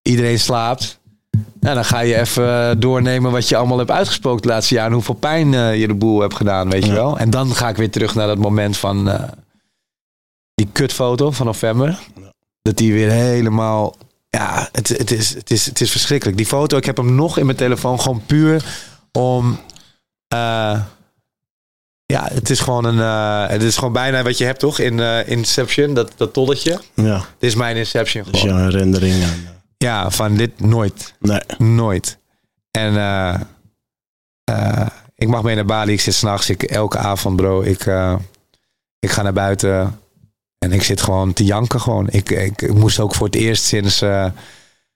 Iedereen 0.02 0.40
slaapt. 0.40 1.00
Nou, 1.60 1.76
dan 1.76 1.86
ga 1.86 2.00
je 2.00 2.20
even 2.20 2.80
doornemen 2.80 3.32
wat 3.32 3.50
je 3.50 3.56
allemaal 3.58 3.78
hebt 3.78 3.92
uitgespookt 3.92 4.44
het 4.44 4.54
laatste 4.54 4.74
jaar. 4.74 4.86
En 4.88 4.94
hoeveel 4.94 5.16
pijn 5.16 5.54
eh, 5.54 5.80
je 5.80 5.88
de 5.88 5.94
boel 5.94 6.20
hebt 6.22 6.36
gedaan, 6.36 6.70
weet 6.70 6.86
je 6.86 6.92
wel. 6.94 7.18
En 7.18 7.30
dan 7.30 7.56
ga 7.56 7.70
ik 7.70 7.76
weer 7.76 7.92
terug 7.92 8.16
naar 8.16 8.28
dat 8.28 8.38
moment 8.38 8.78
van 8.78 9.10
die 10.56 10.68
kutfoto 10.72 11.32
van 11.32 11.46
november. 11.46 12.00
Dat 12.62 12.78
die 12.78 12.94
weer 12.94 13.12
helemaal... 13.12 13.96
Ja, 14.38 14.70
het, 14.72 14.88
het, 14.88 15.12
is, 15.12 15.34
het, 15.34 15.52
is, 15.52 15.66
het 15.66 15.82
is 15.82 15.92
verschrikkelijk. 15.92 16.38
Die 16.38 16.46
foto, 16.46 16.78
ik 16.78 16.86
heb 16.86 16.98
hem 16.98 17.16
nog 17.16 17.38
in 17.38 17.46
mijn 17.46 17.58
telefoon 17.58 18.00
gewoon 18.02 18.26
puur 18.26 18.66
om... 19.12 19.60
eh, 20.28 20.82
ja, 22.06 22.28
het 22.34 22.50
is 22.50 22.60
gewoon 22.60 22.86
een... 22.86 23.00
eh, 23.00 23.50
het 23.50 23.62
is 23.64 23.76
gewoon 23.78 23.94
bijna 23.94 24.24
wat 24.24 24.38
je 24.38 24.46
hebt 24.46 24.60
toch 24.60 24.80
in 24.80 25.00
eh, 25.00 25.28
Inception, 25.28 25.94
dat, 25.94 26.12
dat 26.18 26.34
tolletje. 26.34 26.80
Ja, 26.94 27.18
Dit 27.18 27.50
is 27.50 27.56
mijn 27.56 27.76
Inception 27.76 28.24
dus 28.32 28.40
gewoon. 28.42 28.56
jouw 28.56 28.66
herinnering 28.70 29.24
aan... 29.24 29.48
Ja, 29.78 30.10
van 30.10 30.36
dit 30.38 30.60
nooit. 30.60 31.14
Nee. 31.20 31.42
Nooit. 31.58 32.18
En 32.72 32.94
ik 35.16 35.28
mag 35.28 35.44
mee 35.44 35.56
naar 35.56 35.66
Bali. 35.66 35.94
Ik 35.94 36.02
zit 36.02 36.14
s'nachts. 36.14 36.50
Ik, 36.50 36.64
elke 36.64 36.98
avond, 36.98 37.36
bro. 37.36 37.62
Ik, 37.62 37.80
ik 39.00 39.10
ga 39.12 39.22
naar 39.22 39.34
buiten. 39.34 40.00
En 40.66 40.72
ik 40.72 40.84
zit 40.84 41.02
gewoon 41.02 41.34
te 41.34 41.44
janken 41.44 41.82
gewoon. 41.82 42.08
Ik, 42.10 42.30
ik, 42.30 42.62
ik 42.62 42.74
moest 42.74 43.00
ook 43.00 43.16
voor 43.16 43.26
het 43.26 43.36
eerst 43.36 43.64
sinds 43.64 44.02
eh, 44.02 44.26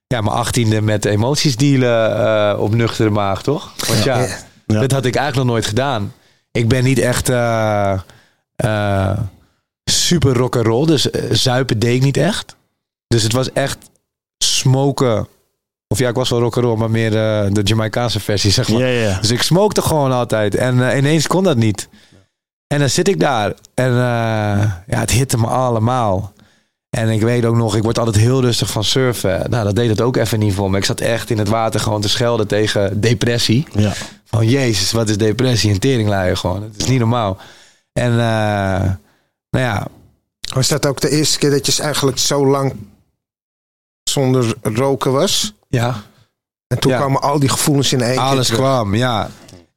ja, 0.08 0.22
mijn 0.22 0.36
achttiende 0.36 0.82
met 0.82 1.06
emoties 1.06 1.56
dealen 1.56 2.18
eh, 2.18 2.60
op 2.60 2.74
nuchtere 2.76 3.10
maag, 3.10 3.44
toch? 3.44 3.74
Want 3.88 4.04
ja, 4.04 4.28
Ja. 4.66 4.80
dat 4.80 4.92
had 4.92 5.06
ik 5.06 5.16
eigenlijk 5.16 5.36
nog 5.36 5.56
nooit 5.56 5.66
gedaan. 5.66 6.14
Ik 6.52 6.68
ben 6.68 6.84
niet 6.84 7.00
echt 7.00 7.30
eh, 7.30 8.00
super 9.92 10.34
rock 10.34 10.56
and 10.56 10.66
roll. 10.66 10.86
Dus 10.86 11.02
zuipen 11.32 11.80
deed 11.80 11.96
ik 11.96 12.02
niet 12.02 12.18
echt. 12.18 12.56
Dus 13.08 13.24
het 13.24 13.34
was 13.34 13.52
echt 13.52 13.78
smoken. 14.38 15.28
Of 15.88 16.00
ja, 16.00 16.10
ik 16.10 16.16
was 16.16 16.30
wel 16.30 16.40
rock 16.40 16.56
and 16.56 16.66
roll, 16.66 16.78
maar 16.78 16.92
meer 16.92 17.12
de 17.12 17.62
Jamaicaanse 17.64 18.20
versie, 18.20 18.52
zeg 18.52 18.70
maar. 18.70 18.80
Dus 19.22 19.32
ik 19.32 19.42
smokte 19.42 19.82
gewoon 19.82 20.12
altijd. 20.12 20.56
En 20.56 20.98
ineens 20.98 21.28
kon 21.28 21.44
dat 21.44 21.58
niet. 21.58 21.90
En 22.74 22.80
dan 22.80 22.90
zit 22.90 23.08
ik 23.08 23.20
daar. 23.20 23.54
En 23.74 23.90
eh, 23.92 24.72
ja, 24.88 25.00
het 25.00 25.12
hitte 25.12 25.38
me 25.38 25.48
allemaal. 25.48 26.34
En 26.90 27.10
ik 27.10 27.22
weet 27.22 27.46
ook 27.46 27.56
nog, 27.56 27.76
ik 27.76 27.84
word 27.84 28.00
altijd 28.00 28.16
heel 28.16 28.42
rustig 28.42 28.70
van 28.70 28.84
surfen. 28.84 29.50
Nou, 29.50 29.64
dat 29.64 29.76
deed 29.76 29.90
het 29.90 30.02
ook 30.02 30.16
even 30.18 30.40
niet 30.40 30.54
voor 30.54 30.70
me. 30.72 30.78
Ik 30.78 30.86
zat 30.86 31.00
echt 31.00 31.30
in 31.30 31.38
het 31.38 31.48
water 31.48 31.80
gewoon 31.80 32.02
te 32.02 32.10
schelden 32.10 32.48
tegen 32.48 33.02
depressie. 33.02 33.68
Ja. 33.72 33.94
Van 34.26 34.48
jezus, 34.48 34.92
wat 34.92 35.10
is 35.10 35.18
depressie 35.18 35.72
en 35.72 35.80
teringluien 35.80 36.38
gewoon. 36.38 36.64
Het 36.64 36.74
is 36.78 36.86
niet 36.88 37.00
normaal. 37.00 37.38
En 37.94 38.12
eh, 38.12 38.92
nou 39.50 39.66
ja, 39.66 39.88
Was 40.54 40.68
dat 40.68 40.86
ook 40.86 41.02
de 41.02 41.10
eerste 41.10 41.38
keer 41.40 41.50
dat 41.50 41.66
je 41.66 41.82
eigenlijk 41.84 42.18
zo 42.18 42.46
lang 42.48 42.74
zonder 44.04 44.54
roken 44.62 45.12
was? 45.12 45.54
ja 45.68 45.96
En 46.68 46.80
toen 46.80 46.92
Ja. 46.92 46.98
kwamen 46.98 47.22
al 47.22 47.40
die 47.40 47.50
gevoelens 47.50 47.94
in 47.94 48.02
één 48.02 48.12
keer 48.12 48.20
alles 48.22 48.50
kwam, 48.52 48.96
ja. 48.96 49.30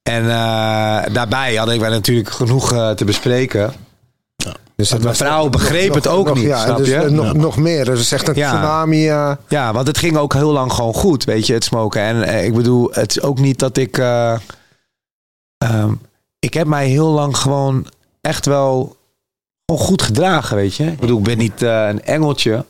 En 0.03 0.23
eh, 0.23 1.15
daarbij 1.15 1.55
hadden 1.55 1.81
wij 1.81 1.91
natuurlijk 1.91 2.31
genoeg 2.31 2.73
eh, 2.73 2.91
te 2.91 3.05
bespreken. 3.05 3.73
Dus 4.77 4.91
het 4.91 5.03
Mijn 5.03 5.15
vrouw 5.17 5.49
begreep 5.49 5.87
nog- 5.87 5.95
het 5.95 6.07
ook 6.09 6.27
nog- 6.27 6.35
niet, 6.37 6.45
Ja, 6.45 6.59
snap 6.65 6.77
dus 6.77 6.89
je? 6.89 6.95
eh, 6.97 7.11
nog, 7.11 7.25
Ja. 7.27 7.33
nog 7.33 7.57
meer. 7.57 7.85
Dus 7.85 8.13
echt 8.13 8.29
een 8.29 8.35
Ja. 8.35 8.49
tsunami. 8.53 9.09
eh, 9.09 9.33
Ja, 9.49 9.73
want 9.73 9.87
het 9.87 9.99
ging 9.99 10.17
ook 10.17 10.33
heel 10.35 10.53
lang 10.53 10.73
gewoon 10.73 10.95
goed, 10.95 11.25
weet 11.25 11.47
je, 11.47 11.53
het 11.55 11.65
smoken. 11.65 12.01
En 12.03 12.23
eh, 12.23 12.45
ik 12.45 12.55
bedoel, 12.55 12.89
het 12.93 13.11
is 13.17 13.23
ook 13.23 13.39
niet 13.39 13.59
dat 13.59 13.77
ik... 13.77 13.99
eh, 13.99 14.35
ehm, 15.59 15.93
ik 16.39 16.55
heb 16.55 16.67
mij 16.67 16.87
heel 16.89 17.09
lang 17.09 17.37
gewoon 17.37 17.87
echt 18.21 18.47
wel 18.47 18.97
gewoon 19.67 19.87
goed 19.87 20.03
gedragen, 20.03 20.57
weet 20.57 20.75
je. 20.77 20.85
Ik 20.87 20.99
bedoel, 21.01 21.19
ik 21.19 21.25
ben 21.25 21.39
niet 21.39 21.63
eh, 21.63 21.87
een 21.89 22.03
engeltje. 22.05 22.65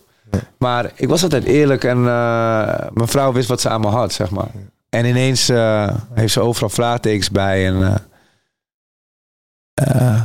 Maar 0.58 0.92
ik 0.94 1.08
was 1.08 1.22
altijd 1.22 1.44
eerlijk 1.44 1.84
en 1.84 1.96
eh, 1.96 2.86
mijn 2.92 3.08
vrouw 3.08 3.32
wist 3.32 3.48
wat 3.48 3.60
ze 3.60 3.68
aan 3.68 3.80
me 3.80 3.86
had, 3.88 4.12
zeg 4.12 4.30
maar. 4.30 4.50
En 4.94 5.04
ineens 5.04 5.48
eh, 5.48 5.88
heeft 6.14 6.32
ze 6.32 6.40
overal 6.40 6.68
vraagtekens 6.68 7.30
bij 7.30 7.66
en... 7.66 7.82
eh, 7.82 7.94
eh, 9.74 10.22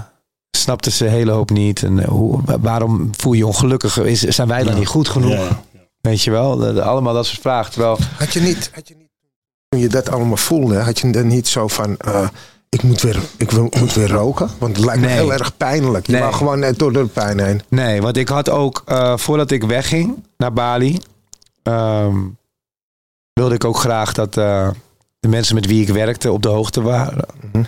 snapte 0.57 0.91
ze 0.91 1.05
een 1.05 1.11
hele 1.11 1.31
hoop 1.31 1.49
niet. 1.49 1.83
En 1.83 2.03
hoe, 2.05 2.41
waarom 2.61 3.09
voel 3.17 3.31
je 3.33 3.37
je 3.37 3.45
ongelukkig? 3.47 3.97
Is, 3.99 4.21
zijn 4.21 4.47
wij 4.47 4.63
dan 4.63 4.73
Ja. 4.73 4.79
niet 4.79 4.87
goed 4.87 5.07
genoeg? 5.07 5.31
Ja, 5.31 5.37
ja. 5.71 5.79
Weet 6.01 6.21
je 6.21 6.31
wel, 6.31 6.55
De- 6.57 6.73
de- 6.73 6.81
allemaal 6.83 7.13
dat 7.13 7.25
soort 7.25 7.41
vragen. 7.41 7.71
Terwijl, 7.71 7.97
had 8.17 8.33
je 8.33 8.39
niet, 8.41 8.71
had 8.73 8.87
je 8.87 8.95
niet, 8.95 9.09
toen 9.69 9.79
je 9.79 9.87
dat 9.87 10.09
allemaal 10.09 10.37
voelde, 10.37 10.77
had 10.79 10.99
je 10.99 11.09
dan 11.11 11.27
niet 11.27 11.47
zo 11.47 11.67
van, 11.67 11.97
eh, 11.97 12.27
ik 12.69 12.83
moet 12.83 13.01
weer, 13.01 13.19
ik 13.37 13.51
wil, 13.51 13.71
moet 13.79 13.93
weer 13.93 14.09
roken? 14.09 14.49
Want 14.57 14.75
het 14.75 14.85
lijkt 14.85 15.01
me 15.01 15.07
Nee. 15.07 15.15
heel 15.15 15.33
erg 15.33 15.57
pijnlijk. 15.57 16.05
Je 16.05 16.11
Nee. 16.11 16.21
wou 16.21 16.33
gewoon 16.33 16.59
net 16.59 16.79
door 16.79 16.93
de 16.93 17.05
pijn 17.05 17.39
heen. 17.39 17.61
nee, 17.69 18.01
want 18.01 18.17
ik 18.17 18.27
had 18.29 18.49
ook, 18.49 18.81
eh, 18.85 19.17
voordat 19.17 19.51
ik 19.51 19.63
wegging 19.63 20.23
naar 20.37 20.53
Bali, 20.53 20.99
ehm, 21.63 22.17
wilde 23.37 23.55
ik 23.55 23.65
ook 23.65 23.77
graag 23.77 24.13
dat 24.13 24.37
eh, 24.37 24.69
de 25.19 25.27
mensen 25.27 25.55
met 25.55 25.65
wie 25.65 25.81
ik 25.81 25.89
werkte 25.89 26.31
op 26.31 26.41
de 26.41 26.47
hoogte 26.47 26.81
waren. 26.81 27.25
Mhm. 27.51 27.63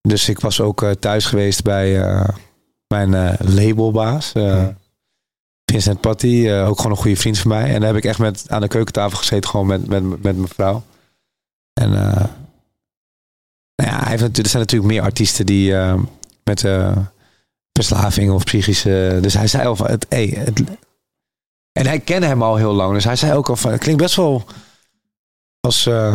Dus 0.00 0.28
ik 0.28 0.40
was 0.40 0.60
ook 0.60 0.82
eh, 0.82 0.90
thuis 0.90 1.26
geweest 1.26 1.62
bij 1.62 2.02
eh, 2.02 2.28
mijn 2.86 3.36
labelbaas, 3.38 4.32
Mhm. 4.32 4.72
Vincent 5.64 6.00
Patty, 6.00 6.50
ook 6.50 6.76
gewoon 6.76 6.92
een 6.92 7.02
goede 7.02 7.16
vriend 7.16 7.38
van 7.38 7.50
mij. 7.50 7.74
En 7.74 7.80
daar 7.80 7.88
heb 7.88 7.96
ik 7.96 8.04
echt 8.04 8.18
met, 8.18 8.44
aan 8.48 8.60
de 8.60 8.68
keukentafel 8.68 9.18
gezeten, 9.18 9.50
gewoon 9.50 9.66
met, 9.66 9.86
met, 9.86 10.02
met 10.02 10.22
mijn 10.22 10.48
vrouw. 10.48 10.82
En 11.72 11.90
nou 11.90 12.28
ja, 13.74 14.02
hij 14.02 14.10
heeft, 14.10 14.38
er 14.38 14.46
zijn 14.46 14.62
natuurlijk 14.62 14.92
meer 14.92 15.02
artiesten 15.02 15.46
die 15.46 15.74
met 16.44 16.64
eh, 16.64 16.96
verslaving 17.72 18.30
of 18.30 18.44
psychische. 18.44 19.18
Dus 19.20 19.34
hij 19.34 19.46
zei 19.46 19.66
al 19.66 19.76
van 19.76 19.86
het, 19.86 20.06
hey, 20.08 20.26
het. 20.26 20.62
En 21.72 21.86
hij 21.86 22.00
kende 22.00 22.26
hem 22.26 22.42
al 22.42 22.56
heel 22.56 22.72
lang. 22.72 22.92
Dus 22.92 23.04
hij 23.04 23.16
zei 23.16 23.32
ook 23.32 23.48
al 23.48 23.56
van 23.56 23.72
het 23.72 23.80
klinkt 23.80 24.02
best 24.02 24.16
wel 24.16 24.44
als 25.60 25.86
eh, 25.86 26.14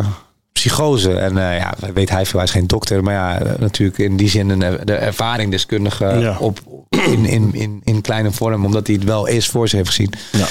psychose. 0.51 1.17
En 1.19 1.37
eh, 1.37 1.57
ja, 1.57 1.73
weet 1.93 2.09
hij 2.09 2.25
veel, 2.25 2.39
hij 2.39 2.47
is 2.47 2.53
geen 2.53 2.67
dokter. 2.67 3.03
Maar 3.03 3.13
ja, 3.13 3.39
eh, 3.39 3.59
natuurlijk 3.59 3.97
in 3.97 4.17
die 4.17 4.29
zin 4.29 4.49
een, 4.49 4.85
de 4.85 4.93
ervaringdeskundige 4.95 6.05
Ja. 6.05 6.37
op, 6.39 6.59
in, 6.89 7.25
in, 7.25 7.53
in, 7.53 7.81
in 7.83 8.01
kleine 8.01 8.31
vorm. 8.31 8.65
Omdat 8.65 8.87
hij 8.87 8.95
het 8.95 9.05
wel 9.05 9.27
eens 9.27 9.47
voor 9.47 9.67
zich 9.67 9.77
heeft 9.77 9.89
gezien. 9.89 10.13
Ja. 10.31 10.47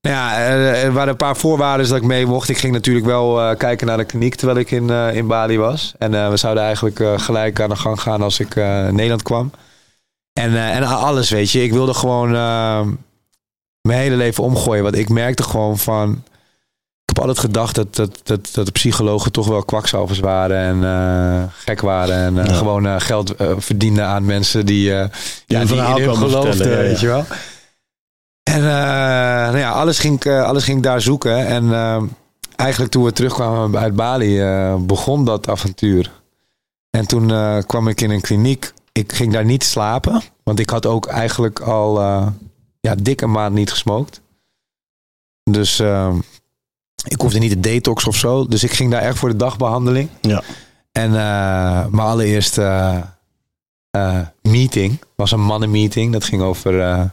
Nou 0.00 0.16
ja, 0.16 0.38
er 0.74 0.92
waren 0.92 1.08
een 1.08 1.16
paar 1.16 1.36
voorwaarden 1.36 1.88
dat 1.88 1.96
ik 1.96 2.02
mee 2.02 2.26
mocht. 2.26 2.48
Ik 2.48 2.58
ging 2.58 2.72
natuurlijk 2.72 3.06
wel 3.06 3.56
kijken 3.56 3.86
naar 3.86 3.96
de 3.96 4.04
kliniek 4.04 4.34
terwijl 4.34 4.58
ik 4.58 4.70
in, 4.70 4.90
in 4.90 5.26
Bali 5.26 5.58
was. 5.58 5.94
En 5.98 6.30
we 6.30 6.36
zouden 6.36 6.62
eigenlijk 6.62 7.00
gelijk 7.16 7.60
aan 7.60 7.68
de 7.68 7.76
gang 7.76 8.00
gaan 8.00 8.22
als 8.22 8.40
ik 8.40 8.54
in 8.54 8.94
Nederland 8.94 9.22
kwam. 9.22 9.50
En, 10.32 10.56
en 10.56 10.82
alles, 10.82 11.30
weet 11.30 11.50
je. 11.50 11.62
Ik 11.62 11.72
wilde 11.72 11.94
gewoon 11.94 12.30
mijn 13.80 14.00
hele 14.00 14.16
leven 14.16 14.44
omgooien. 14.44 14.82
Want 14.82 14.96
ik 14.96 15.08
merkte 15.08 15.42
gewoon 15.42 15.78
van... 15.78 16.22
Ik 17.12 17.18
heb 17.18 17.26
altijd 17.26 17.46
gedacht 17.46 17.74
dat, 17.74 17.94
dat, 17.96 18.20
dat, 18.22 18.48
dat 18.52 18.66
de 18.66 18.72
psychologen 18.72 19.32
toch 19.32 19.46
wel 19.46 19.62
kwakzalvers 19.64 20.18
waren 20.18 20.56
en 20.58 20.84
eh, 20.84 21.42
gek 21.64 21.80
waren. 21.80 22.16
En 22.16 22.38
eh, 22.38 22.46
Ja. 22.46 22.52
gewoon 22.54 22.86
eh, 22.86 22.94
geld 22.98 23.34
verdienden 23.56 24.06
aan 24.06 24.24
mensen 24.24 24.66
die, 24.66 24.82
ja, 24.82 25.08
die 25.46 25.58
in 25.58 25.66
hun 25.66 26.16
geloofden, 26.16 26.68
ja, 26.70 26.76
ja. 26.76 26.82
weet 26.82 27.00
je 27.00 27.06
wel. 27.06 27.24
En 28.42 28.62
nou 28.62 29.58
ja, 29.58 29.70
alles 29.70 29.98
ging, 29.98 30.26
alles 30.26 30.64
ging 30.64 30.82
daar 30.82 31.00
zoeken. 31.00 31.46
En 31.46 31.72
eigenlijk 32.56 32.92
toen 32.92 33.04
we 33.04 33.12
terugkwamen 33.12 33.80
uit 33.80 33.96
Bali, 33.96 34.42
begon 34.78 35.24
dat 35.24 35.48
avontuur. 35.48 36.10
En 36.90 37.06
toen 37.06 37.32
kwam 37.66 37.88
ik 37.88 38.00
in 38.00 38.10
een 38.10 38.20
kliniek. 38.20 38.72
Ik 38.92 39.12
ging 39.12 39.32
daar 39.32 39.44
niet 39.44 39.64
slapen, 39.64 40.22
want 40.42 40.58
ik 40.58 40.70
had 40.70 40.86
ook 40.86 41.06
eigenlijk 41.06 41.60
al 41.60 42.00
ja, 42.80 42.94
dik 42.94 43.20
een 43.20 43.30
maand 43.30 43.54
niet 43.54 43.70
gesmokt. 43.70 44.20
Dus 45.50 45.78
eh, 45.78 46.14
ik 47.04 47.20
hoefde 47.20 47.38
niet 47.38 47.50
te 47.50 47.60
detox 47.60 48.06
of 48.06 48.16
zo. 48.16 48.46
Dus 48.46 48.64
ik 48.64 48.72
ging 48.72 48.90
daar 48.90 49.02
echt 49.02 49.18
voor 49.18 49.28
de 49.28 49.36
dagbehandeling. 49.36 50.08
Ja. 50.20 50.42
En 50.92 51.06
eh, 51.06 51.86
mijn 51.86 52.08
allereerste 52.08 52.62
eh, 52.62 52.98
eh, 53.90 54.26
meeting 54.42 55.00
was 55.16 55.32
een 55.32 55.40
mannenmeeting. 55.40 56.12
Dat 56.12 56.24
ging 56.24 56.42
over, 56.42 56.80
eh, 56.80 57.04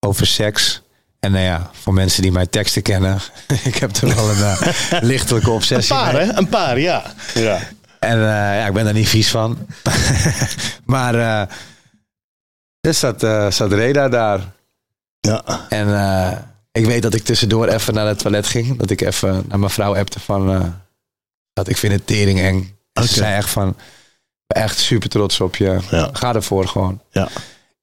over 0.00 0.26
seks. 0.26 0.82
En 1.20 1.32
nou 1.32 1.44
ja, 1.44 1.70
voor 1.72 1.94
mensen 1.94 2.22
die 2.22 2.32
mijn 2.32 2.48
teksten 2.50 2.82
kennen, 2.82 3.18
ik 3.64 3.76
heb 3.76 3.96
er 3.96 4.14
wel 4.14 4.30
een 4.30 4.56
lichtelijke 5.08 5.48
Een 5.48 5.54
obsessie 5.54 5.94
paar, 5.94 6.12
mee. 6.12 6.26
hè? 6.26 6.32
Een 6.36 6.48
paar, 6.48 6.78
ja. 6.80 7.02
ja. 7.34 7.58
En 8.00 8.18
eh, 8.18 8.58
ja, 8.58 8.66
ik 8.66 8.72
ben 8.72 8.84
daar 8.84 8.92
niet 8.94 9.08
vies 9.08 9.30
van. 9.30 9.58
maar 10.84 11.14
eh 11.14 11.48
er 12.80 12.94
zat, 12.94 13.22
eh 13.22 13.50
zat 13.50 13.72
Reda 13.72 14.08
daar. 14.08 14.40
Ja. 15.20 15.42
En 15.68 15.94
eh, 15.94 16.38
ik 16.76 16.86
weet 16.86 17.02
dat 17.02 17.14
ik 17.14 17.24
tussendoor 17.24 17.68
even 17.68 17.94
naar 17.94 18.06
het 18.06 18.18
toilet 18.18 18.46
ging. 18.46 18.78
Dat 18.78 18.90
ik 18.90 19.00
even 19.00 19.44
naar 19.48 19.58
mijn 19.58 19.70
vrouw 19.70 19.96
appte 19.96 20.20
van... 20.20 20.50
eh, 20.50 20.66
dat 21.52 21.68
ik 21.68 21.76
vind 21.76 21.92
het 21.92 22.06
tering 22.06 22.40
eng. 22.40 22.76
Ze 22.92 23.06
zei 23.06 23.34
echt 23.34 23.50
van... 23.50 23.76
Echt 24.46 24.78
super 24.78 25.08
trots 25.08 25.40
op 25.40 25.56
je. 25.56 25.78
Ja. 25.90 26.10
Ga 26.12 26.34
ervoor 26.34 26.68
gewoon. 26.68 27.00
Ja. 27.10 27.28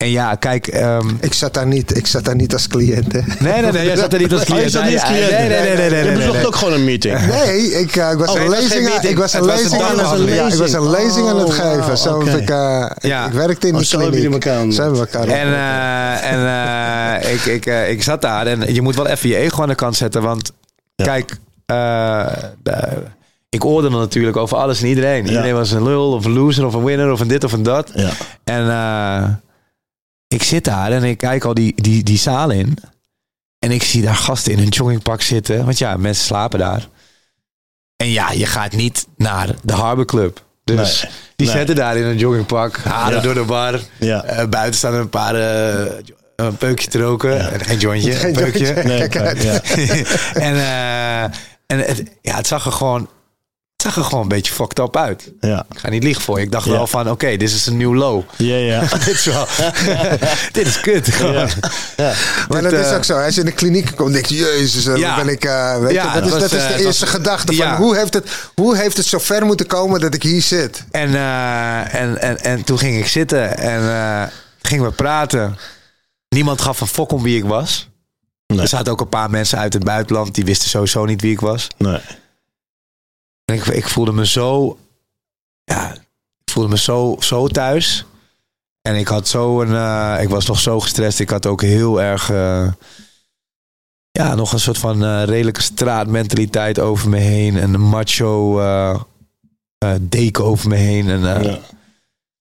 En 0.04 0.10
ja, 0.10 0.36
kijk... 0.36 0.68
ehm, 0.68 1.08
Ik 1.20 1.34
zat 1.34 1.54
daar 1.54 1.68
niet, 1.68 1.98
ik 1.98 2.08
zat 2.08 2.26
daar 2.26 2.36
niet 2.36 2.54
als 2.54 2.68
cliënt. 2.68 3.12
Hè. 3.14 3.20
nee, 3.40 3.62
nee, 3.62 3.72
nee. 3.72 3.86
Jij 3.86 3.96
zat 3.96 4.14
er 4.14 4.20
niet 4.20 4.32
als 4.32 4.42
Oh, 4.42 4.48
je 4.48 4.54
cliënt. 4.54 4.72
zat 4.72 4.84
niet 4.84 4.94
als 4.94 5.04
cliënt? 5.04 5.30
Nee, 5.32 5.50
nee, 5.50 5.60
nee. 5.62 5.76
nee, 5.78 5.90
nee, 5.90 6.00
Je 6.00 6.06
nee, 6.06 6.16
bezocht 6.16 6.38
nee. 6.38 6.46
ook 6.48 6.56
gewoon 6.56 6.74
een 6.74 6.84
meeting. 6.84 7.26
Nee, 7.28 7.72
ik, 7.80 7.96
eh, 7.96 8.12
ik 8.12 8.18
was 8.18 8.30
Oh, 8.30 8.36
een 8.36 8.42
het 8.42 8.50
was 8.50 8.68
geen 8.68 8.84
lezing, 8.84 9.02
ik 9.04 9.18
was 9.18 9.34
een 9.34 9.40
was 9.46 9.50
een 9.50 9.56
lezing, 9.64 10.36
ja, 10.36 10.48
ik 10.48 10.54
was 10.54 10.74
een 10.74 10.90
lezing 10.90 11.28
aan 11.30 11.38
het 11.40 11.48
Oh, 11.48 11.54
geven. 11.54 11.98
Zo 11.98 12.22
ik, 12.22 12.50
eh, 12.50 12.86
ik, 12.96 13.04
Ja. 13.06 13.26
ik 13.26 13.32
werkte 13.34 13.68
in 13.68 13.74
Oh, 13.74 13.80
die 13.80 13.88
zo 13.90 14.00
hebben 14.00 14.20
kliniek. 14.20 14.46
elkaar 14.46 14.72
Zo 14.72 14.82
hebben 14.82 15.00
we 15.02 15.08
elkaar 15.12 15.28
En, 15.28 15.54
eh, 15.54 16.32
en 16.32 17.22
eh, 17.24 17.34
ik, 17.34 17.46
ik, 17.46 17.66
eh, 17.66 17.90
ik 17.90 18.04
zat 18.04 18.22
daar 18.22 18.48
en 18.48 18.74
je 18.74 18.82
moet 18.82 18.96
wel 18.96 19.08
even 19.08 19.30
je 19.30 19.36
ego 19.38 19.62
aan 19.62 19.68
de 19.68 19.76
kant 19.76 19.96
zetten. 19.96 20.22
Want 20.22 20.52
Ja. 20.96 21.06
kijk, 21.06 21.38
eh, 21.66 22.26
de- 22.64 23.04
ik 23.50 23.66
oordelde 23.66 23.98
natuurlijk 23.98 24.38
over 24.38 24.58
alles 24.58 24.82
en 24.82 24.88
iedereen. 24.88 25.24
Ja. 25.24 25.30
Iedereen 25.30 25.54
was 25.56 25.72
een 25.72 25.84
lul 25.84 26.12
of 26.12 26.26
een 26.26 26.34
loser 26.34 26.66
of 26.66 26.74
een 26.74 26.84
winner 26.84 27.12
of 27.12 27.20
een 27.20 27.28
dit 27.28 27.44
of 27.44 27.52
een 27.52 27.64
dat. 27.64 27.92
Ja. 27.96 28.10
En 28.44 28.70
eh, 28.70 29.24
ik 30.34 30.44
zit 30.44 30.64
daar 30.64 30.92
en 30.92 31.04
ik 31.04 31.18
kijk 31.18 31.44
al 31.44 31.54
die, 31.54 31.74
die, 31.82 32.04
die 32.04 32.18
zaal 32.18 32.50
in. 32.50 32.78
En 33.60 33.72
ik 33.72 33.84
zie 33.84 34.02
daar 34.02 34.16
gasten 34.16 34.52
in 34.52 34.60
een 34.60 34.68
joggingpak 34.68 35.22
zitten. 35.22 35.66
Want 35.66 35.78
ja, 35.78 35.98
mensen 35.98 36.26
slapen 36.26 36.60
daar. 36.60 36.88
En 37.96 38.08
ja, 38.10 38.32
je 38.32 38.46
gaat 38.46 38.72
niet 38.72 39.08
naar 39.18 39.50
de 39.64 39.74
Harbor 39.74 40.06
Club. 40.06 40.44
Dus 40.64 41.02
Nee. 41.02 41.12
die 41.36 41.48
Nee. 41.48 41.56
zetten 41.56 41.76
daar 41.76 41.98
in 41.98 42.04
een 42.04 42.18
joggingpak. 42.18 42.78
Halen 42.78 43.16
Ja. 43.18 43.22
door 43.24 43.34
de 43.34 43.44
bar. 43.44 43.80
Ja. 44.00 44.24
Eh, 44.24 44.48
buiten 44.48 44.76
staan 44.78 44.94
een 44.94 45.10
paar 45.10 45.36
eh, 45.36 45.92
een 46.36 46.58
peukje 46.58 46.88
te 46.90 47.00
roken. 47.00 47.32
Ja. 47.38 47.50
En 47.50 47.60
Geen 47.66 47.80
jointje, 47.80 48.12
Geen 48.12 48.28
een 48.28 48.34
peukje. 48.52 48.74
Nee, 48.84 49.08
en 50.48 50.54
eh, 50.56 51.24
en 51.68 51.80
het, 51.80 52.04
ja, 52.22 52.36
het 52.36 52.48
zag 52.48 52.66
er 52.66 52.72
gewoon... 52.72 53.08
Zag 53.84 53.96
er 53.96 54.04
gewoon 54.04 54.22
een 54.22 54.28
beetje 54.28 54.54
fucked 54.54 54.80
up 54.80 54.98
uit. 54.98 55.32
Ja. 55.40 55.66
Ik 55.72 55.80
ga 55.80 55.90
niet 55.90 56.04
liegen 56.04 56.22
voor 56.24 56.40
je. 56.40 56.46
Ik 56.46 56.52
dacht 56.52 56.66
Ja. 56.66 56.72
wel 56.72 56.88
van, 56.88 57.10
oké, 57.10 57.38
dit 57.38 57.52
is 57.52 57.66
een 57.66 57.78
nieuw 57.78 57.96
low. 57.96 58.24
Ja, 58.38 58.56
ja. 58.56 58.80
dit 59.06 59.08
is 59.08 59.26
wel... 59.26 59.48
dit 60.52 60.68
is 60.68 60.80
kut. 60.80 61.08
Ja. 61.20 61.48
Ja. 61.98 62.14
Maar 62.50 62.62
Dit, 62.62 62.72
dat 62.72 62.80
is 62.80 62.90
eh, 62.90 62.96
ook 62.96 63.04
zo. 63.04 63.18
Als 63.20 63.34
je 63.36 63.40
in 63.40 63.46
de 63.46 63.52
kliniek 63.52 63.96
komt, 63.96 64.14
denk 64.14 64.26
je, 64.26 64.36
jezus, 64.36 64.84
dan 64.84 65.00
Ja. 65.00 65.16
ben 65.16 65.28
ik, 65.28 65.46
eh, 65.46 65.78
weet 65.80 65.92
je, 65.94 66.10
dat, 66.14 66.24
is, 66.26 66.32
was, 66.32 66.40
dat 66.40 66.52
is 66.52 66.62
eh, 66.64 66.68
de 66.68 66.84
eerste 66.84 67.06
was- 67.06 67.14
gedachte 67.14 67.56
Ja. 67.56 67.76
van, 67.76 67.84
hoe 67.86 67.98
heeft, 67.98 68.14
het, 68.14 68.30
hoe 68.56 68.78
heeft 68.78 68.98
het 68.98 69.06
zo 69.06 69.20
ver 69.20 69.46
moeten 69.46 69.68
komen 69.68 70.00
dat 70.00 70.14
ik 70.14 70.24
hier 70.24 70.42
zit? 70.42 70.84
En, 70.92 71.16
eh, 71.16 71.94
en, 71.94 72.22
en, 72.22 72.44
en 72.44 72.64
toen 72.64 72.78
ging 72.78 72.98
ik 72.98 73.08
zitten 73.08 73.58
en 73.58 73.82
eh, 73.90 74.24
gingen 74.62 74.86
we 74.86 74.92
praten. 74.92 75.58
Niemand 76.30 76.62
gaf 76.62 76.82
een 76.82 76.88
fok 76.88 77.12
om 77.12 77.24
wie 77.24 77.38
ik 77.38 77.46
was. 77.46 77.90
Nee. 78.48 78.62
Er 78.62 78.68
zaten 78.68 78.92
ook 78.92 79.02
een 79.02 79.10
paar 79.10 79.30
mensen 79.30 79.58
uit 79.58 79.74
het 79.74 79.84
buitenland 79.84 80.36
die 80.36 80.46
wisten 80.46 80.70
sowieso 80.70 81.06
niet 81.06 81.22
wie 81.22 81.32
ik 81.32 81.40
was. 81.40 81.68
Nee. 81.78 82.00
En 83.54 83.60
ik, 83.60 83.66
ik 83.66 83.88
voelde 83.88 84.12
me 84.12 84.26
zo. 84.26 84.78
Ja, 85.64 85.94
ik 86.46 86.52
voelde 86.52 86.70
me 86.70 86.78
zo, 86.78 87.16
zo 87.20 87.48
thuis. 87.48 88.06
En 88.82 88.96
ik 88.96 89.08
had 89.08 89.28
zo 89.28 89.62
een, 89.62 89.76
eh, 89.76 90.24
ik 90.24 90.30
was 90.30 90.46
nog 90.46 90.60
zo 90.60 90.80
gestrest. 90.80 91.20
Ik 91.20 91.30
had 91.30 91.46
ook 91.46 91.62
heel 91.62 92.02
erg, 92.02 92.30
eh, 92.30 92.72
ja, 94.12 94.36
nog 94.36 94.54
een 94.54 94.60
soort 94.60 94.78
van 94.78 95.04
eh, 95.04 95.24
redelijke 95.24 95.62
straatmentaliteit 95.62 96.80
over 96.80 97.10
me 97.10 97.18
heen. 97.18 97.58
En 97.58 97.74
een 97.74 97.82
macho 97.82 98.62
deken 100.02 100.44
over 100.44 100.70
me 100.70 100.76
heen. 100.76 101.10
En 101.10 101.20
Ja. 101.22 101.60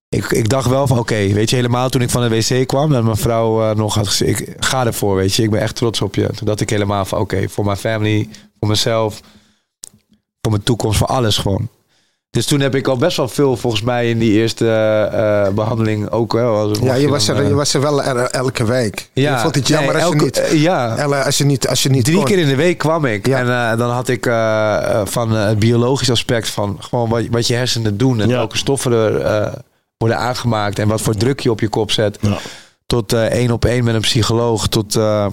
ik, 0.08 0.30
ik 0.30 0.48
dacht 0.48 0.68
wel 0.68 0.86
van, 0.86 0.98
oké, 0.98 1.32
weet 1.32 1.50
je, 1.50 1.56
helemaal 1.56 1.88
toen 1.88 2.00
ik 2.00 2.10
van 2.10 2.28
de 2.28 2.28
wc 2.28 2.66
kwam 2.66 2.94
en 2.94 3.04
mijn 3.04 3.16
vrouw 3.16 3.74
nog 3.74 3.94
had 3.94 4.08
gezegd, 4.08 4.40
ik 4.40 4.56
ga 4.58 4.86
ervoor, 4.86 5.16
weet 5.16 5.34
je, 5.34 5.42
ik 5.42 5.50
ben 5.50 5.60
echt 5.60 5.76
trots 5.76 6.00
op 6.00 6.14
je. 6.14 6.26
Toen 6.26 6.46
dacht 6.46 6.60
ik 6.60 6.70
helemaal 6.70 7.04
van, 7.04 7.18
oké, 7.18 7.48
voor 7.48 7.64
mijn 7.64 7.76
family, 7.76 8.28
voor 8.58 8.68
mezelf, 8.68 9.20
voor 10.42 10.50
mijn 10.52 10.62
toekomst, 10.64 10.98
voor 10.98 11.06
alles 11.06 11.36
gewoon. 11.38 11.68
Dus 12.30 12.46
toen 12.46 12.60
heb 12.60 12.74
ik 12.74 12.86
al 12.88 12.96
best 12.96 13.16
wel 13.16 13.28
veel, 13.28 13.56
volgens 13.56 13.82
mij, 13.82 14.10
in 14.10 14.18
die 14.18 14.32
eerste 14.32 14.66
eh, 14.68 15.46
eh, 15.46 15.54
behandeling 15.54 16.10
ook 16.10 16.32
wel. 16.32 16.56
als- 16.56 16.78
Ja, 16.78 16.94
je 16.94 17.08
was 17.08 17.26
dan, 17.26 17.36
er, 17.36 17.42
eh, 17.42 17.48
je 17.48 17.54
was 17.54 17.74
er 17.74 17.80
wel 17.80 18.02
er- 18.02 18.30
elke 18.30 18.64
week. 18.64 19.10
ja, 19.12 19.34
je 19.34 19.40
vond 19.40 19.54
het 19.54 19.68
jammer 19.68 19.94
nee, 19.94 20.02
als, 20.04 20.12
elke- 20.12 20.24
je 20.24 20.24
niet, 20.24 20.38
eh, 20.38 20.62
ja, 20.62 20.96
Elle- 20.96 21.24
als 21.24 21.38
je 21.38 21.44
niet... 21.44 21.68
Als 21.68 21.82
je 21.82 21.88
niet 21.88 22.04
Drie 22.04 22.16
kon. 22.16 22.24
keer 22.24 22.38
in 22.38 22.48
de 22.48 22.54
week 22.56 22.78
kwam 22.78 23.04
ik. 23.04 23.26
Ja. 23.26 23.38
En 23.38 23.48
eh, 23.72 23.78
dan 23.78 23.90
had 23.90 24.08
ik 24.08 24.26
eh, 24.26 24.76
eh, 25.00 25.06
van 25.06 25.36
eh, 25.36 25.46
het 25.46 25.58
biologisch 25.58 26.10
aspect 26.10 26.48
van 26.50 26.76
gewoon 26.80 27.08
wat, 27.08 27.22
wat 27.30 27.46
je 27.46 27.54
hersenen 27.54 27.96
doen. 27.96 28.20
En 28.20 28.28
Ja. 28.28 28.34
welke 28.36 28.56
stoffen 28.56 28.92
er 28.92 29.20
eh, 29.20 29.52
worden 29.98 30.18
aangemaakt. 30.18 30.78
En 30.78 30.88
wat 30.88 31.00
voor 31.00 31.14
druk 31.14 31.40
je 31.40 31.50
op 31.50 31.60
je 31.60 31.68
kop 31.68 31.90
zet. 31.90 32.18
Ja. 32.20 32.38
Tot 32.86 33.12
eh, 33.12 33.24
één 33.24 33.50
op 33.50 33.64
één 33.64 33.84
met 33.84 33.94
een 33.94 34.00
psycholoog. 34.00 34.68
Tot 34.68 34.96
eh, 34.96 35.26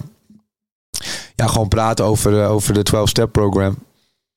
ja, 1.34 1.46
gewoon 1.46 1.68
praten 1.68 2.04
over, 2.04 2.42
eh, 2.42 2.50
over 2.50 2.74
de 2.74 2.82
12-step 2.94 3.32
program. 3.32 3.76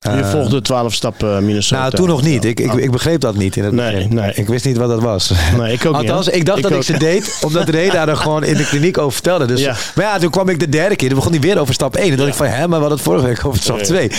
Je 0.04 0.10
Eh, 0.10 0.32
volgde 0.32 0.62
12 0.62 0.94
stappen 0.94 1.46
Minnesota. 1.46 1.82
Nou, 1.82 1.94
toen 1.96 2.08
nog 2.08 2.22
niet. 2.22 2.46
Ik, 2.46 2.60
ik, 2.60 2.74
ik 2.74 2.92
begreep 2.92 3.20
dat 3.22 3.36
niet 3.36 3.56
in 3.56 3.64
het 3.64 3.74
Nee, 3.74 3.94
begin. 3.96 4.16
nee. 4.16 4.34
Ik 4.34 4.48
wist 4.48 4.66
niet 4.66 4.78
wat 4.78 4.90
dat 4.90 5.02
was. 5.02 5.32
Nee, 5.58 5.74
ik 5.74 5.86
ook 5.86 5.94
niet. 6.00 6.02
Althans, 6.10 6.26
hè? 6.26 6.32
ik 6.32 6.46
dacht 6.46 6.62
dat 6.62 6.72
ook. 6.72 6.78
ik 6.78 6.84
ze 6.86 6.98
deed, 6.98 7.40
omdat 7.44 7.70
Reda 7.70 8.08
er 8.08 8.18
gewoon 8.18 8.44
in 8.44 8.58
de 8.58 8.66
kliniek 8.66 8.98
over 8.98 9.14
vertelde. 9.14 9.46
Dus, 9.46 9.60
Ja. 9.62 9.76
Maar 9.96 10.06
ja, 10.06 10.18
toen 10.18 10.30
kwam 10.30 10.50
ik 10.50 10.60
de 10.60 10.70
derde 10.70 10.96
keer. 10.96 11.08
Toen 11.08 11.18
begon 11.18 11.32
hij 11.32 11.42
weer 11.42 11.60
over 11.60 11.74
stap 11.74 11.96
1. 11.96 12.12
En 12.12 12.18
dacht 12.18 12.30
ik 12.30 12.36
van, 12.36 12.46
hè, 12.48 12.68
maar 12.68 12.80
hadden 12.80 12.98
het 12.98 13.08
vorige 13.08 13.26
week 13.26 13.46
over 13.46 13.62
stap 13.62 13.78
Ja. 13.78 13.84
2. 13.84 14.12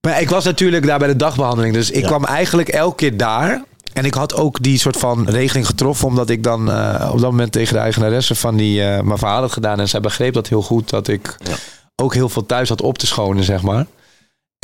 Maar 0.00 0.20
ik 0.20 0.30
was 0.30 0.44
natuurlijk 0.44 0.86
daar 0.86 0.98
bij 0.98 1.08
de 1.08 1.16
dagbehandeling. 1.16 1.74
Dus 1.74 1.90
ik 1.90 2.00
Ja. 2.02 2.06
kwam 2.06 2.24
eigenlijk 2.24 2.68
elke 2.68 2.96
keer 2.96 3.16
daar. 3.16 3.62
En 3.92 4.04
ik 4.04 4.14
had 4.14 4.34
ook 4.34 4.62
die 4.62 4.78
soort 4.78 4.96
van 4.96 5.28
regeling 5.28 5.66
getroffen. 5.66 6.06
Omdat 6.08 6.30
ik 6.30 6.42
dan 6.42 6.70
eh, 6.70 7.10
op 7.12 7.20
dat 7.20 7.30
moment 7.30 7.52
tegen 7.52 7.74
de 7.74 7.80
eigenaresse 7.80 8.34
van 8.34 8.56
die 8.56 8.82
eh, 8.82 9.00
mijn 9.00 9.18
verhaal 9.18 9.40
had 9.40 9.52
gedaan. 9.52 9.80
En 9.80 9.88
zij 9.88 10.00
begreep 10.00 10.34
dat 10.34 10.48
heel 10.48 10.62
goed. 10.62 10.90
Dat 10.90 11.08
ik 11.08 11.36
Ja. 11.44 11.54
ook 11.96 12.14
heel 12.14 12.28
veel 12.28 12.46
thuis 12.46 12.68
had 12.68 12.82
op 12.82 12.98
te 12.98 13.06
schonen, 13.06 13.44
zeg 13.44 13.62
maar. 13.62 13.86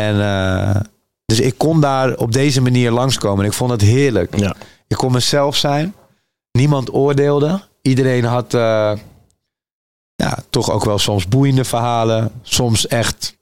En 0.07 0.21
eh, 0.21 0.81
dus 1.25 1.41
ik 1.41 1.59
kon 1.59 1.81
daar 1.81 2.15
op 2.15 2.33
deze 2.33 2.61
manier 2.61 2.91
langskomen. 2.91 3.45
En 3.45 3.51
ik 3.51 3.57
vond 3.57 3.71
het 3.71 3.81
heerlijk. 3.81 4.39
Ja. 4.39 4.55
Ik 4.89 4.97
kon 4.97 5.13
mezelf 5.13 5.57
zijn. 5.57 5.95
Niemand 6.53 6.95
oordeelde. 6.95 7.61
Iedereen 7.83 8.25
had 8.25 8.55
eh, 8.55 8.93
ja, 10.15 10.39
toch 10.51 10.71
ook 10.71 10.85
wel 10.85 10.99
soms 10.99 11.29
boeiende 11.29 11.65
verhalen. 11.65 12.33
Soms 12.43 12.87
echt 12.87 13.37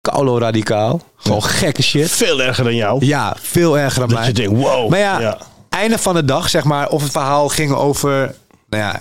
koulo 0.00 0.38
radicaal. 0.38 1.00
Gewoon 1.16 1.42
gekke 1.42 1.82
shit. 1.82 2.10
Veel 2.10 2.42
erger 2.42 2.64
dan 2.64 2.74
jou. 2.74 3.04
Ja, 3.06 3.36
veel 3.40 3.78
erger 3.78 4.00
dan 4.00 4.08
Dat 4.08 4.18
mij. 4.18 4.26
je 4.26 4.32
denkt, 4.34 4.60
wow. 4.62 4.90
Maar 4.90 4.98
ja, 4.98 5.38
einde 5.68 5.98
van 5.98 6.14
de 6.14 6.24
dag, 6.24 6.48
zeg 6.48 6.64
maar, 6.64 6.88
of 6.88 7.02
het 7.02 7.12
verhaal 7.12 7.48
ging 7.48 7.72
over. 7.72 8.34
Nou 8.68 8.82
ja, 8.82 9.00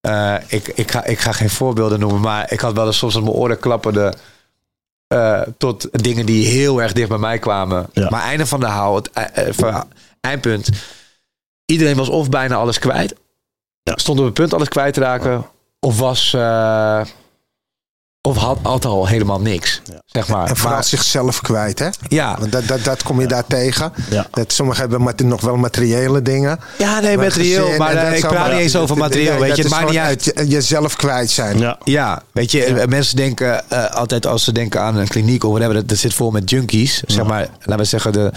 eh, 0.00 0.42
ik, 0.46 0.68
ik, 0.68 0.90
ga, 0.90 1.04
ik 1.04 1.18
ga 1.18 1.32
geen 1.32 1.50
voorbeelden 1.50 2.00
noemen, 2.00 2.20
maar 2.20 2.52
ik 2.52 2.60
had 2.60 2.72
wel 2.72 2.86
eens 2.86 2.98
soms 2.98 3.16
aan 3.16 3.22
mijn 3.22 3.34
oren 3.34 3.58
klapperde. 3.58 4.14
Eh, 5.10 5.40
tot 5.58 6.02
dingen 6.02 6.26
die 6.26 6.46
heel 6.46 6.82
erg 6.82 6.92
dicht 6.92 7.08
bij 7.08 7.18
mij 7.18 7.38
kwamen. 7.38 7.88
Ja. 7.92 8.10
Maar 8.10 8.22
einde 8.22 8.46
van 8.46 8.60
de 8.60 8.66
haal, 8.66 8.94
het 8.94 9.10
eh, 9.10 9.58
eh, 9.58 9.80
eindpunt. 10.20 10.68
Iedereen 11.64 11.96
was 11.96 12.08
of 12.08 12.28
bijna 12.28 12.54
alles 12.54 12.78
kwijt. 12.78 13.14
Ja. 13.82 13.92
Stond 13.96 14.18
op 14.18 14.24
het 14.24 14.34
punt 14.34 14.54
alles 14.54 14.68
kwijt 14.68 14.94
te 14.94 15.00
raken. 15.00 15.46
Of 15.80 15.98
was. 15.98 16.30
Of 18.22 18.36
had, 18.36 18.58
had 18.62 18.84
al 18.84 19.06
helemaal 19.06 19.40
niks. 19.40 19.80
Ja. 19.84 20.00
Zeg 20.06 20.28
maar. 20.28 20.48
En 20.48 20.56
vooral 20.56 20.74
Maar- 20.74 20.84
zichzelf 20.84 21.40
kwijt, 21.40 21.78
hè? 21.78 21.88
ja, 22.08 22.36
Want 22.38 22.52
dat, 22.52 22.66
dat, 22.66 22.84
dat 22.84 23.02
kom 23.02 23.20
je 23.20 23.26
daar 23.26 23.46
tegen. 23.46 23.92
Ja. 24.10 24.26
Dat 24.30 24.52
sommigen 24.52 24.80
hebben 24.80 25.00
mat- 25.02 25.20
nog 25.20 25.40
wel 25.40 25.56
materiële 25.56 26.22
dingen. 26.22 26.60
ja, 26.78 27.00
nee, 27.00 27.16
materieel. 27.16 27.62
gezin 27.64 27.78
Maar 27.78 27.94
eh, 27.94 28.04
dat 28.10 28.18
ik 28.18 28.28
praat 28.28 28.50
niet 28.52 28.60
eens 28.60 28.76
over 28.76 28.96
materieel. 28.96 29.38
weet 29.38 29.56
je, 29.56 29.62
het 29.62 29.70
maakt 29.70 29.88
niet 29.90 29.98
uit. 29.98 30.32
jezelf 30.46 30.96
kwijt 30.96 31.30
zijn. 31.30 31.58
Ja. 31.58 31.78
Ja, 31.84 32.22
weet 32.32 32.50
je, 32.50 32.64
eh, 32.64 32.86
mensen 32.86 33.16
denken 33.16 33.70
eh, 33.70 33.90
altijd 33.90 34.26
als 34.26 34.44
ze 34.44 34.52
denken 34.52 34.80
aan 34.80 34.96
een 34.96 35.08
kliniek 35.08 35.44
of 35.44 35.50
whatever, 35.50 35.74
dat, 35.74 35.88
dat 35.88 35.98
zit 35.98 36.14
vol 36.14 36.30
met 36.30 36.50
junkies. 36.50 37.02
Zeg 37.06 37.24
maar, 37.26 37.48
laten 37.58 37.76
we 37.76 37.84
zeggen, 37.84 38.12
de 38.12 38.30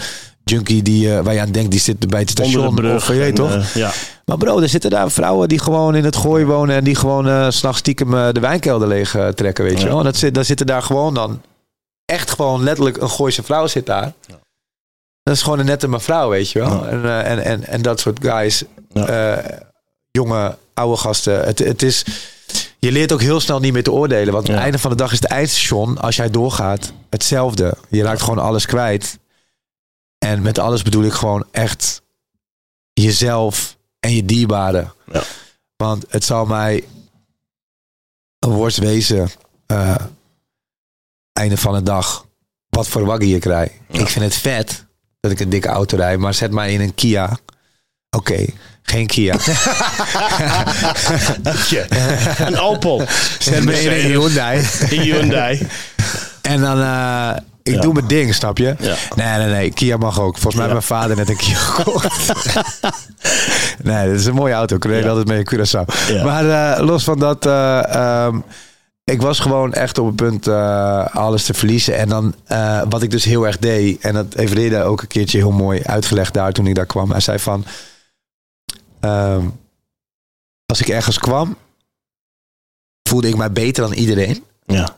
junkie 0.44 0.82
die, 0.82 1.14
eh, 1.16 1.20
waar 1.24 1.34
je 1.34 1.40
aan 1.40 1.50
denkt, 1.52 1.70
die 1.70 1.80
zit 1.80 2.08
bij 2.08 2.20
het 2.20 2.28
Onder 2.40 2.44
station. 2.52 2.74
de 2.74 2.80
brug. 2.80 2.94
of, 2.96 3.06
je 3.08 3.14
weet 3.14 3.28
en, 3.28 3.34
toch? 3.34 3.50
eh, 3.54 3.74
ja. 3.74 3.90
maar 4.24 4.36
bro, 4.36 4.60
er 4.60 4.68
zitten 4.68 4.90
daar 4.90 5.10
vrouwen 5.10 5.48
die 5.48 5.58
gewoon 5.58 5.94
in 5.94 6.04
het 6.04 6.16
gooi 6.16 6.44
wonen 6.44 6.76
en 6.76 6.84
die 6.84 6.94
gewoon 6.94 7.52
s 7.52 7.56
s'nachts 7.56 7.78
stiekem 7.78 8.10
de 8.10 8.40
wijnkelder 8.40 8.88
leeg 8.88 9.16
trekken, 9.34 9.64
weet 9.64 9.78
je 9.78 9.84
Ja. 9.84 9.88
wel. 9.88 9.98
En 9.98 10.04
dat 10.04 10.16
zit, 10.16 10.34
daar 10.34 10.44
zitten 10.44 10.66
daar 10.66 10.82
gewoon 10.82 11.14
dan, 11.14 11.40
echt 12.04 12.30
gewoon 12.30 12.62
letterlijk 12.62 12.96
een 12.96 13.10
Gooise 13.10 13.42
vrouw 13.42 13.66
zit 13.66 13.86
daar. 13.86 14.12
Dat 15.22 15.34
is 15.34 15.42
gewoon 15.42 15.58
een 15.58 15.66
nette 15.66 15.88
mevrouw, 15.88 16.28
weet 16.28 16.50
je 16.50 16.58
wel. 16.58 16.84
Ja. 16.84 16.88
En, 16.90 17.24
en, 17.24 17.44
en, 17.44 17.66
en 17.66 17.82
dat 17.82 18.00
soort 18.00 18.18
guys, 18.22 18.62
Ja. 18.92 19.42
jonge, 20.10 20.56
oude 20.74 20.96
gasten. 20.96 21.44
Het, 21.44 21.58
het 21.58 21.82
is, 21.82 22.04
je 22.78 22.92
leert 22.92 23.12
ook 23.12 23.20
heel 23.20 23.40
snel 23.40 23.60
niet 23.60 23.72
meer 23.72 23.82
te 23.82 23.92
oordelen. 23.92 24.32
Want 24.32 24.44
aan 24.44 24.50
Ja. 24.50 24.54
het 24.56 24.62
einde 24.64 24.78
van 24.78 24.90
de 24.90 24.96
dag 24.96 25.12
is 25.12 25.20
het 25.20 25.30
eindstation, 25.30 25.98
als 25.98 26.16
jij 26.16 26.30
doorgaat, 26.30 26.92
hetzelfde. 27.10 27.74
Je 27.88 28.02
raakt 28.02 28.22
gewoon 28.22 28.38
alles 28.44 28.66
kwijt. 28.66 29.18
En 30.24 30.42
met 30.42 30.58
alles 30.58 30.82
bedoel 30.82 31.04
ik 31.04 31.12
gewoon 31.12 31.46
echt 31.50 32.02
jezelf 32.92 33.76
en 34.00 34.14
je 34.14 34.24
dierbaren. 34.24 34.92
Ja. 35.12 35.22
Want 35.76 36.04
het 36.08 36.24
zal 36.24 36.46
mij 36.46 36.84
een 38.38 38.50
worst 38.50 38.78
wezen. 38.78 39.30
eh, 39.66 39.94
einde 41.32 41.56
van 41.56 41.74
de 41.74 41.82
dag. 41.82 42.26
Wat 42.68 42.88
voor 42.88 43.04
waggie 43.04 43.28
je 43.28 43.38
krijgt. 43.38 43.74
Ja. 43.88 44.00
Ik 44.00 44.08
vind 44.08 44.24
het 44.24 44.34
vet 44.34 44.84
dat 45.20 45.30
ik 45.30 45.40
een 45.40 45.48
dikke 45.48 45.68
auto 45.68 45.96
rijd. 45.96 46.18
Maar 46.18 46.34
zet 46.34 46.50
mij 46.50 46.72
in 46.72 46.80
een 46.80 46.94
Kia. 46.94 47.38
Oké, 48.10 48.44
geen 48.82 49.06
Kia. 49.06 49.36
Een 52.46 52.58
Opel. 52.58 53.02
Zet 53.38 53.64
me 53.64 53.82
in 53.82 53.92
een 53.92 54.00
Hyundai. 54.20 54.58
Een 54.80 55.00
Hyundai. 55.00 55.66
En 56.42 56.60
dan, 56.60 56.80
eh, 56.80 57.36
ik 57.64 57.74
Ja. 57.74 57.80
doe 57.80 57.92
mijn 57.92 58.06
ding, 58.06 58.34
snap 58.34 58.58
je? 58.58 58.74
Ja. 58.78 58.94
Nee, 59.14 59.38
nee, 59.38 59.48
nee. 59.54 59.70
Kia 59.72 59.96
mag 59.96 60.20
ook. 60.20 60.38
Volgens 60.38 60.54
mij 60.54 60.66
Ja. 60.66 60.74
heeft 60.74 60.88
mijn 60.88 61.00
vader 61.00 61.16
net 61.16 61.28
een 61.28 61.36
Kia 61.36 61.54
gekocht. 61.70 62.32
nee, 63.82 64.06
dat 64.06 64.16
is 64.20 64.26
een 64.26 64.34
mooie 64.34 64.52
auto. 64.54 64.76
Ik 64.76 64.84
reed 64.84 65.06
altijd 65.06 65.26
mee 65.26 65.38
in 65.44 65.48
Curaçao. 65.54 65.84
Maar 66.24 66.74
eh, 66.76 66.84
los 66.86 67.04
van 67.04 67.18
dat... 67.18 67.46
eh, 67.46 67.94
ehm, 67.94 68.38
ik 69.04 69.22
was 69.22 69.38
gewoon 69.40 69.72
echt 69.72 69.98
op 69.98 70.06
het 70.06 70.16
punt 70.16 70.46
eh, 70.46 71.06
alles 71.06 71.44
te 71.44 71.54
verliezen. 71.54 71.96
En 71.96 72.08
dan, 72.08 72.34
wat 72.88 73.02
ik 73.02 73.10
dus 73.10 73.24
heel 73.24 73.46
erg 73.46 73.58
deed... 73.58 74.00
En 74.00 74.14
dat 74.14 74.26
heeft 74.34 74.52
Reda 74.52 74.82
ook 74.82 75.02
een 75.02 75.08
keertje 75.08 75.38
heel 75.38 75.50
mooi 75.52 75.82
uitgelegd 75.82 76.34
daar 76.34 76.52
toen 76.52 76.66
ik 76.66 76.74
daar 76.74 76.86
kwam. 76.86 77.10
Hij 77.10 77.20
zei 77.20 77.38
van... 77.38 77.64
ehm, 79.00 79.46
als 80.66 80.80
ik 80.80 80.88
ergens 80.88 81.18
kwam... 81.18 81.56
voelde 83.08 83.28
ik 83.28 83.36
mij 83.36 83.52
beter 83.52 83.82
dan 83.82 83.92
iedereen. 83.92 84.44
Ja. 84.66 84.96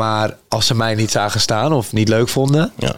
Maar 0.00 0.36
als 0.48 0.66
ze 0.66 0.74
mij 0.74 0.94
niet 0.94 1.10
zagen 1.10 1.40
staan 1.40 1.72
of 1.72 1.92
niet 1.92 2.08
leuk 2.08 2.28
vonden, 2.28 2.72
Ja. 2.78 2.96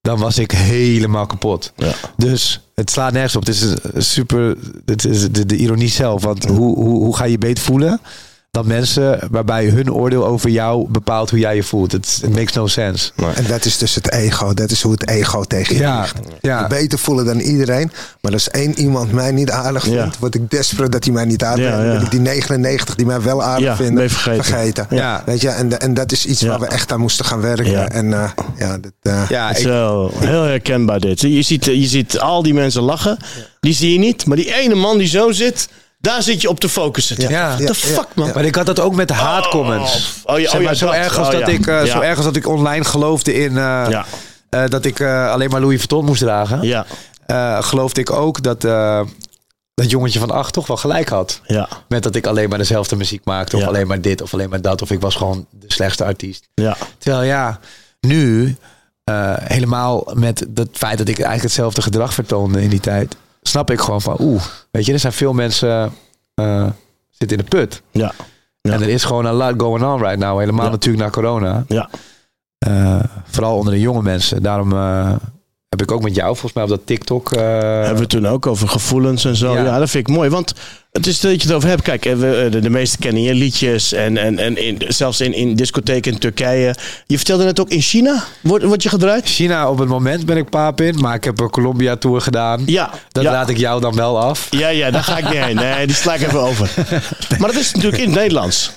dan 0.00 0.18
was 0.18 0.38
ik 0.38 0.50
helemaal 0.50 1.26
kapot. 1.26 1.72
Ja. 1.76 1.92
Dus 2.16 2.60
het 2.74 2.90
slaat 2.90 3.12
nergens 3.12 3.36
op. 3.36 3.46
Het 3.46 3.54
is 3.54 3.62
een 3.62 4.02
super. 4.02 4.56
Het 4.84 5.04
is 5.04 5.30
de, 5.30 5.46
de 5.46 5.56
ironie 5.56 5.88
zelf. 5.88 6.22
Want 6.22 6.44
hoe, 6.44 6.74
hoe, 6.74 6.88
hoe 7.04 7.16
ga 7.16 7.24
je 7.24 7.30
je 7.30 7.38
beter 7.38 7.64
voelen 7.64 8.00
dan 8.50 8.66
mensen 8.66 9.18
waarbij 9.30 9.66
hun 9.66 9.92
oordeel 9.92 10.26
over 10.26 10.50
jou 10.50 10.86
bepaalt 10.90 11.30
hoe 11.30 11.38
jij 11.38 11.54
je 11.54 11.62
voelt? 11.62 11.92
Het 11.92 12.20
it 12.24 12.34
makes 12.34 12.52
no 12.52 12.66
sense. 12.66 13.10
En 13.34 13.44
dat 13.48 13.64
is 13.64 13.78
dus 13.78 13.94
het 13.94 14.12
ego. 14.12 14.54
Dat 14.54 14.70
is 14.70 14.82
hoe 14.82 14.92
het 14.92 15.08
ego 15.08 15.42
tegen 15.42 15.74
je 15.74 15.80
Ja, 15.80 16.00
ligt. 16.00 16.14
ja. 16.40 16.60
Je 16.62 16.66
beter 16.66 16.98
voelen 16.98 17.24
dan 17.24 17.38
iedereen. 17.38 17.90
Maar 18.20 18.32
als 18.32 18.50
één 18.50 18.78
iemand 18.78 19.12
mij 19.12 19.32
niet 19.32 19.50
aardig 19.50 19.86
Ja. 19.86 20.00
vindt, 20.02 20.18
word 20.18 20.34
ik 20.34 20.50
desperate 20.50 20.90
dat 20.90 21.04
hij 21.04 21.12
mij 21.12 21.24
niet 21.24 21.44
aardig 21.44 21.64
Ja, 21.64 21.76
vindt. 21.76 21.92
Dan 21.94 22.02
ik 22.04 22.10
die 22.10 22.20
99 22.20 22.94
die 22.94 23.06
mij 23.06 23.20
wel 23.20 23.42
aardig 23.42 23.64
Ja, 23.64 23.76
vinden, 23.76 24.10
vergeten. 24.10 24.44
vergeten. 24.44 24.86
Ja. 24.90 25.22
Weet 25.26 25.40
je, 25.40 25.48
en, 25.48 25.80
en 25.80 25.94
dat 25.94 26.12
is 26.12 26.26
iets 26.26 26.40
Ja. 26.40 26.48
waar 26.48 26.60
we 26.60 26.66
echt 26.66 26.92
aan 26.92 27.00
moesten 27.00 27.24
gaan 27.24 27.40
werken. 27.40 27.70
Ja. 27.70 27.88
En 27.88 28.12
eh, 28.12 28.30
ja, 28.58 28.78
dat, 28.78 28.92
eh, 29.02 29.22
Ja, 29.28 29.48
Het 29.48 29.56
is 29.56 29.62
ik, 29.62 29.68
wel 29.68 30.12
heel 30.18 30.42
herkenbaar 30.42 31.00
dit. 31.00 31.20
Je 31.20 31.42
ziet, 31.42 31.64
je 31.64 31.86
ziet 31.86 32.18
al 32.20 32.42
die 32.42 32.54
mensen 32.54 32.82
lachen. 32.82 33.16
Die 33.60 33.74
zie 33.74 33.92
je 33.92 33.98
niet. 33.98 34.26
Maar 34.26 34.36
die 34.36 34.54
ene 34.54 34.74
man 34.74 34.98
die 34.98 35.08
zo 35.08 35.32
zit, 35.32 35.68
daar 36.00 36.22
zit 36.22 36.40
je 36.40 36.48
op 36.48 36.60
te 36.60 36.68
focussen. 36.68 37.28
Ja. 37.30 37.56
The 37.56 37.74
fuck, 37.74 38.06
man? 38.14 38.30
maar 38.34 38.44
ik 38.44 38.54
had 38.54 38.66
dat 38.66 38.80
ook 38.80 38.94
met 38.94 39.08
de 39.08 39.14
haatcomments. 39.14 40.22
Oh, 40.24 40.34
oh, 40.34 40.40
ja, 40.40 40.50
Zeg 40.50 40.58
oh, 40.58 40.64
maar, 40.64 40.72
ja, 40.72 40.78
zo, 40.78 40.86
dat. 40.86 40.94
erg 40.94 41.18
als 41.18 41.26
Oh, 41.26 41.32
dat 41.32 41.48
ik, 41.48 41.66
eh, 41.66 41.82
zo 41.82 42.00
erg 42.00 42.16
als 42.16 42.24
dat 42.24 42.36
ik 42.36 42.46
online 42.48 42.84
geloofde 42.84 43.34
in 43.34 43.58
eh, 43.58 44.02
eh, 44.48 44.68
dat 44.68 44.84
ik 44.84 45.00
alleen 45.02 45.50
maar 45.50 45.60
Louis 45.60 45.76
Vuitton 45.76 46.04
moest 46.04 46.20
dragen. 46.20 46.62
ja, 46.62 46.86
geloofde 47.60 48.00
ik 48.00 48.10
ook 48.12 48.42
dat 48.42 48.60
dat 49.74 49.90
jongetje 49.90 50.18
van 50.18 50.30
acht 50.30 50.52
toch 50.52 50.66
wel 50.66 50.76
gelijk 50.76 51.08
had. 51.08 51.40
ja, 51.46 51.68
Met 51.88 52.02
dat 52.02 52.14
ik 52.14 52.26
alleen 52.26 52.48
maar 52.48 52.58
dezelfde 52.58 52.96
muziek 52.96 53.24
maakte. 53.24 53.56
Of 53.56 53.62
Ja. 53.62 53.68
alleen 53.68 53.86
maar 53.86 54.00
dit 54.00 54.22
of 54.22 54.32
alleen 54.32 54.50
maar 54.50 54.62
dat. 54.62 54.82
Of 54.82 54.90
ik 54.90 55.00
was 55.00 55.14
gewoon 55.14 55.46
de 55.50 55.72
slechtste 55.72 56.04
artiest. 56.04 56.48
ja. 56.54 56.76
Terwijl 56.98 57.22
ja, 57.22 57.58
nu 58.00 58.56
helemaal 59.38 60.10
met 60.14 60.46
het 60.54 60.68
feit 60.72 60.98
dat 60.98 61.08
ik 61.08 61.14
eigenlijk 61.16 61.42
hetzelfde 61.42 61.82
gedrag 61.82 62.14
vertoonde 62.14 62.62
in 62.62 62.68
die 62.68 62.80
tijd. 62.80 63.16
Snap 63.48 63.70
ik 63.70 63.80
gewoon 63.80 64.02
van, 64.02 64.16
oeh, 64.20 64.42
weet 64.70 64.86
je, 64.86 64.92
er 64.92 64.98
zijn 64.98 65.12
veel 65.12 65.32
mensen 65.32 65.92
eh, 66.34 66.66
zitten 67.10 67.38
in 67.38 67.44
de 67.44 67.56
put. 67.56 67.82
Ja. 67.90 68.12
Ja. 68.60 68.72
En 68.72 68.82
er 68.82 68.88
is 68.88 69.04
gewoon 69.04 69.24
een 69.24 69.34
lot 69.34 69.54
going 69.56 69.84
on 69.84 69.98
right 70.02 70.18
now. 70.18 70.38
Helemaal 70.38 70.64
Ja. 70.64 70.70
natuurlijk 70.70 71.04
na 71.04 71.10
corona. 71.10 71.64
Ja. 71.68 71.88
Eh, 72.58 73.00
vooral 73.24 73.56
onder 73.56 73.72
de 73.72 73.80
jonge 73.80 74.02
mensen. 74.02 74.42
Daarom 74.42 74.72
eh, 74.72 75.12
heb 75.68 75.82
ik 75.82 75.90
ook 75.92 76.02
met 76.02 76.14
jou 76.14 76.28
volgens 76.28 76.52
mij 76.52 76.62
op 76.62 76.68
dat 76.68 76.86
TikTok. 76.86 77.30
Hebben 77.30 77.94
we 77.94 78.00
het 78.00 78.08
toen 78.08 78.26
ook 78.26 78.46
over 78.46 78.68
gevoelens 78.68 79.24
en 79.24 79.36
zo. 79.36 79.52
Ja. 79.52 79.62
Ja. 79.64 79.78
dat 79.78 79.90
vind 79.90 80.08
ik 80.08 80.14
mooi. 80.14 80.30
Want 80.30 80.54
het 80.98 81.06
is 81.06 81.20
dat 81.20 81.42
je 81.42 81.46
het 81.48 81.56
over 81.56 81.68
hebt. 81.68 81.82
Kijk, 81.82 82.06
eh, 82.06 82.14
we, 82.14 82.34
eh, 82.34 82.52
de, 82.52 82.60
de 82.60 82.70
meesten 82.70 82.98
kennen 82.98 83.22
je 83.22 83.34
liedjes. 83.34 83.92
En, 83.92 84.16
en, 84.16 84.38
en 84.38 84.64
in, 84.64 84.82
zelfs 84.88 85.20
in, 85.20 85.32
in 85.34 85.54
discotheken 85.54 86.12
in 86.12 86.18
Turkije. 86.18 86.74
Je 87.06 87.16
vertelde 87.16 87.44
net 87.44 87.60
ook 87.60 87.68
in 87.68 87.80
China. 87.80 88.24
Wordt 88.40 88.64
word 88.64 88.82
je 88.82 88.88
gedraaid? 88.88 89.28
China 89.28 89.70
op 89.70 89.78
het 89.78 89.88
moment 89.88 90.26
ben 90.26 90.36
ik 90.36 90.50
paap 90.50 90.80
in. 90.80 91.00
Maar 91.00 91.14
ik 91.14 91.24
heb 91.24 91.40
een 91.40 91.50
Colombia 91.50 91.96
tour 91.96 92.20
gedaan. 92.20 92.62
Ja. 92.66 92.90
Dat 93.08 93.22
ja. 93.22 93.32
laat 93.32 93.48
ik 93.48 93.56
jou 93.56 93.80
dan 93.80 93.94
wel 93.94 94.20
af. 94.20 94.46
Ja, 94.50 94.68
ja, 94.68 94.90
daar 94.90 95.04
ga 95.04 95.18
ik 95.18 95.24
niet 95.24 95.44
heen. 95.44 95.54
Nee, 95.56 95.86
die 95.86 95.96
sla 95.96 96.14
ik 96.14 96.20
even 96.20 96.40
over. 96.40 96.70
Maar 97.38 97.52
dat 97.52 97.60
is 97.60 97.72
natuurlijk 97.72 98.02
in 98.02 98.08
het 98.08 98.18
Nederlands. 98.18 98.70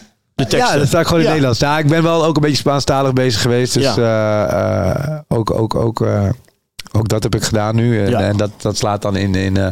Ja, 0.49 0.77
dat 0.77 0.87
staat 0.87 1.05
gewoon 1.05 1.19
in 1.19 1.25
Ja. 1.25 1.29
Nederlands. 1.31 1.59
Ja, 1.59 1.79
ik 1.79 1.87
ben 1.87 2.03
wel 2.03 2.25
ook 2.25 2.35
een 2.35 2.41
beetje 2.41 2.57
Spaanstalig 2.57 3.13
bezig 3.13 3.41
geweest. 3.41 3.73
Dus 3.73 3.95
Ja. 3.95 4.45
eh, 5.27 5.37
ook, 5.37 5.51
ook, 5.51 5.75
ook, 5.75 6.07
ook 6.91 7.07
dat 7.07 7.23
heb 7.23 7.35
ik 7.35 7.43
gedaan 7.43 7.75
nu. 7.75 8.03
En, 8.03 8.09
Ja. 8.09 8.19
en 8.19 8.37
dat, 8.37 8.51
dat 8.57 8.77
slaat 8.77 9.01
dan 9.01 9.15
in, 9.15 9.35
in 9.35 9.57
eh 9.57 9.67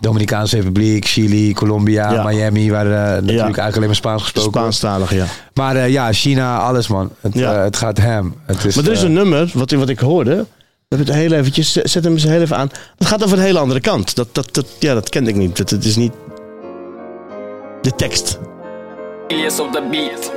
Dominicaanse 0.00 0.56
Republiek, 0.56 1.04
Chili, 1.06 1.52
Colombia, 1.52 2.12
Ja. 2.12 2.22
Miami. 2.22 2.70
Waar 2.70 2.86
eh, 2.86 2.92
natuurlijk 2.92 3.38
eigenlijk 3.38 3.74
alleen 3.76 3.86
maar 3.86 3.94
Spaans 3.96 4.22
gesproken 4.22 4.60
wordt. 4.60 4.74
Spaanstalig, 4.74 5.14
ja. 5.14 5.24
Maar 5.54 5.76
eh, 5.76 5.88
ja, 5.88 6.12
China, 6.12 6.58
alles 6.58 6.88
man. 6.88 7.10
Het, 7.20 7.34
Ja. 7.34 7.52
het 7.54 7.76
gaat 7.76 7.96
hem. 7.98 8.34
Het 8.46 8.64
is, 8.64 8.74
Maar 8.76 8.84
er 8.84 8.92
is 8.92 9.02
een 9.02 9.12
nummer, 9.12 9.50
wat, 9.54 9.70
wat 9.70 9.88
ik 9.88 9.98
hoorde. 9.98 10.46
Dat 10.88 10.98
het 10.98 11.12
heel 11.12 11.32
eventjes, 11.32 11.72
zet 11.72 12.04
hem 12.04 12.12
eens 12.12 12.22
heel 12.24 12.40
even 12.40 12.56
aan. 12.56 12.70
Dat 12.96 13.08
gaat 13.08 13.24
over 13.24 13.38
een 13.38 13.44
hele 13.44 13.58
andere 13.58 13.80
kant. 13.80 14.14
Dat, 14.16 14.28
dat, 14.34 14.54
dat, 14.54 14.66
ja, 14.78 14.94
dat 14.94 15.08
kende 15.08 15.30
ik 15.30 15.36
niet. 15.36 15.56
Dat, 15.56 15.70
het 15.70 15.84
is 15.84 15.96
niet 15.96 16.12
de 17.82 17.94
tekst. 17.96 18.38
Yes 19.28 19.60
op 19.60 19.72
de 19.72 19.82
beat. 19.90 20.32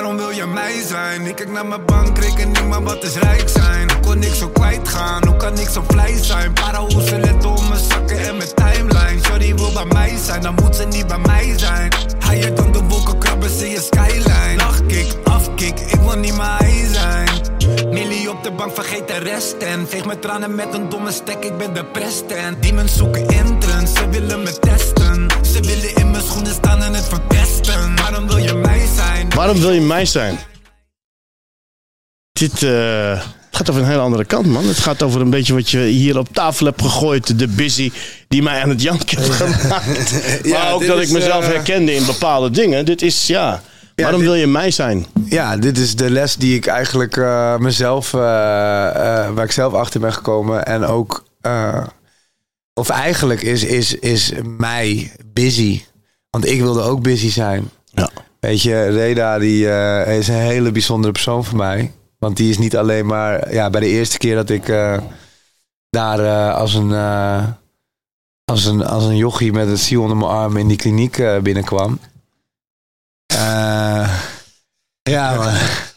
Waarom 0.00 0.18
wil 0.18 0.30
je 0.30 0.46
mij 0.46 0.82
zijn? 0.86 1.26
Ik 1.26 1.34
kijk 1.36 1.50
naar 1.50 1.66
mijn 1.66 1.84
bankrekening, 1.84 2.68
maar 2.68 2.82
wat 2.82 3.04
is 3.04 3.14
rijk 3.16 3.48
zijn? 3.48 3.88
Ik 3.88 4.02
kon 4.02 4.18
niks 4.18 4.38
zo 4.38 4.48
kwijtgaan, 4.48 5.26
hoe 5.26 5.36
kan 5.36 5.58
ik 5.58 5.68
zo 5.68 5.84
blij 5.86 6.16
zijn? 6.22 6.52
Parahoesen 6.52 7.20
let 7.20 7.44
om 7.44 7.68
mijn 7.68 7.80
zakken 7.80 8.18
en 8.18 8.36
mijn 8.36 8.48
timeline. 8.54 9.24
Shorty 9.24 9.54
wil 9.54 9.72
bij 9.72 9.84
mij 9.84 10.16
zijn, 10.24 10.42
dan 10.42 10.54
moet 10.54 10.76
ze 10.76 10.84
niet 10.84 11.06
bij 11.06 11.18
mij 11.18 11.58
zijn. 11.58 11.92
Higher 12.30 12.54
dan 12.54 12.72
de 12.72 12.82
wolken 12.82 13.18
krabben 13.18 13.50
ze 13.50 13.70
je 13.70 13.80
skyline. 13.80 14.56
Lachkick, 14.56 15.16
afkick, 15.24 15.80
ik 15.80 16.00
wil 16.00 16.16
niet 16.16 16.36
hij 16.40 16.86
zijn. 16.92 17.28
Millie 17.90 18.30
op 18.30 18.42
de 18.42 18.52
bank, 18.52 18.74
vergeet 18.74 19.08
de 19.08 19.18
rest 19.18 19.52
en 19.52 19.88
Veeg 19.88 20.04
mijn 20.04 20.20
tranen 20.20 20.54
met 20.54 20.74
een 20.74 20.88
domme 20.88 21.12
stek, 21.12 21.44
ik 21.44 21.58
ben 21.58 21.74
depressed 21.74 22.32
en. 22.32 22.56
Demons 22.60 22.96
zoeken 22.96 23.28
entrance, 23.28 23.94
ze 23.94 24.08
willen 24.08 24.42
me 24.42 24.58
testen. 24.58 25.26
Ze 25.42 25.60
willen 25.60 25.99
schoenen 26.30 26.54
staan 26.54 26.82
en 26.82 26.94
het 26.94 27.04
verpesten 27.08 27.96
Waarom 27.96 28.26
wil 28.28 28.36
je 28.36 28.54
mij 28.54 28.86
zijn? 28.96 29.28
Waarom 29.34 29.58
wil 29.60 29.70
je 29.72 29.80
mij 29.80 30.06
zijn? 30.06 30.38
Dit 32.32 32.62
eh, 32.62 33.10
het 33.18 33.56
gaat 33.56 33.70
over 33.70 33.82
een 33.82 33.88
hele 33.88 34.00
andere 34.00 34.24
kant, 34.24 34.46
man. 34.46 34.66
Het 34.66 34.78
gaat 34.78 35.02
over 35.02 35.20
een 35.20 35.30
beetje 35.30 35.54
wat 35.54 35.70
je 35.70 35.78
hier 35.78 36.18
op 36.18 36.28
tafel 36.32 36.66
hebt 36.66 36.82
gegooid. 36.82 37.38
De 37.38 37.48
busy 37.48 37.92
die 38.28 38.42
mij 38.42 38.62
aan 38.62 38.68
het 38.68 38.82
janken 38.82 39.18
heeft 39.18 39.30
gemaakt. 39.40 40.48
maar 40.48 40.72
ook 40.72 40.86
dat 40.86 40.98
is, 40.98 41.06
ik 41.06 41.12
mezelf 41.12 41.44
eh, 41.44 41.50
herkende 41.50 41.94
in 41.94 42.06
bepaalde 42.06 42.50
dingen. 42.50 42.84
Dit 42.84 43.02
is, 43.02 43.26
ja... 43.26 43.62
Waarom 43.94 44.20
dit- 44.20 44.28
wil 44.28 44.38
je 44.38 44.46
mij 44.46 44.70
zijn? 44.70 45.06
Ja, 45.24 45.56
dit 45.56 45.78
is 45.78 45.96
de 45.96 46.10
les 46.10 46.36
die 46.36 46.54
ik 46.56 46.66
eigenlijk 46.66 47.16
eh, 47.16 47.56
mezelf, 47.56 48.14
eh, 48.14 48.20
eh, 48.20 49.30
waar 49.30 49.44
ik 49.44 49.52
zelf 49.52 49.72
achter 49.72 50.00
ben 50.00 50.12
gekomen. 50.12 50.64
En 50.66 50.84
ook, 50.84 51.24
eh, 51.40 51.86
of 52.74 52.88
eigenlijk 52.88 53.42
is, 53.42 53.64
is, 53.64 53.94
is 53.94 54.32
mij 54.58 55.12
busy. 55.32 55.82
Want 56.30 56.46
ik 56.46 56.60
wilde 56.60 56.82
ook 56.82 57.02
busy 57.02 57.30
zijn. 57.30 57.70
Ja. 57.84 58.10
Weet 58.40 58.62
je, 58.62 58.88
Reda 58.88 59.38
die, 59.38 59.70
eh, 59.70 60.18
is 60.18 60.28
een 60.28 60.34
hele 60.34 60.72
bijzondere 60.72 61.12
persoon 61.12 61.44
voor 61.44 61.56
mij. 61.56 61.92
Want 62.18 62.36
die 62.36 62.50
is 62.50 62.58
niet 62.58 62.76
alleen 62.76 63.06
maar, 63.06 63.52
ja, 63.52 63.70
bij 63.70 63.80
de 63.80 63.86
eerste 63.86 64.18
keer 64.18 64.34
dat 64.34 64.50
ik 64.50 64.68
eh, 64.68 64.98
daar 65.90 66.18
eh, 66.18 66.54
als 66.54 66.74
een... 66.74 66.92
als 68.44 68.64
een, 68.64 68.86
als 68.86 69.04
een 69.04 69.16
jochie 69.16 69.52
met 69.52 69.68
een 69.68 69.78
ziel 69.78 70.02
onder 70.02 70.16
mijn 70.16 70.30
arm 70.30 70.56
in 70.56 70.68
die 70.68 70.76
kliniek 70.76 71.42
binnenkwam. 71.42 71.98
Ja, 75.02 75.34
maar. 75.36 75.88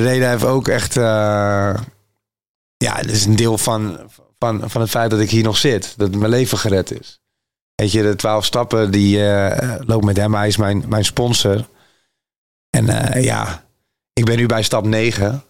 Reda 0.00 0.30
heeft 0.30 0.44
ook 0.44 0.68
echt. 0.68 0.94
ja, 0.94 1.84
het 2.76 3.10
is 3.10 3.24
een 3.24 3.36
deel 3.36 3.58
van, 3.58 3.98
van, 4.38 4.70
van 4.70 4.80
het 4.80 4.90
feit 4.90 5.10
dat 5.10 5.20
ik 5.20 5.30
hier 5.30 5.42
nog 5.42 5.56
zit. 5.56 5.94
Dat 5.96 6.14
mijn 6.14 6.30
leven 6.30 6.58
gered 6.58 7.00
is. 7.00 7.20
Weet 7.76 7.92
je, 7.92 8.02
de 8.02 8.16
twaalf 8.16 8.44
stappen 8.44 8.90
die 8.90 9.26
eh 9.26 9.74
loopt 9.86 10.04
met 10.04 10.16
hem. 10.16 10.34
Hij 10.34 10.46
is 10.46 10.56
mijn, 10.56 10.84
mijn 10.88 11.04
sponsor. 11.04 11.66
En 12.70 12.88
eh, 12.88 13.24
ja, 13.24 13.64
ik 14.12 14.24
ben 14.24 14.36
nu 14.36 14.46
bij 14.46 14.62
stap 14.62 14.84
9. 14.86 15.42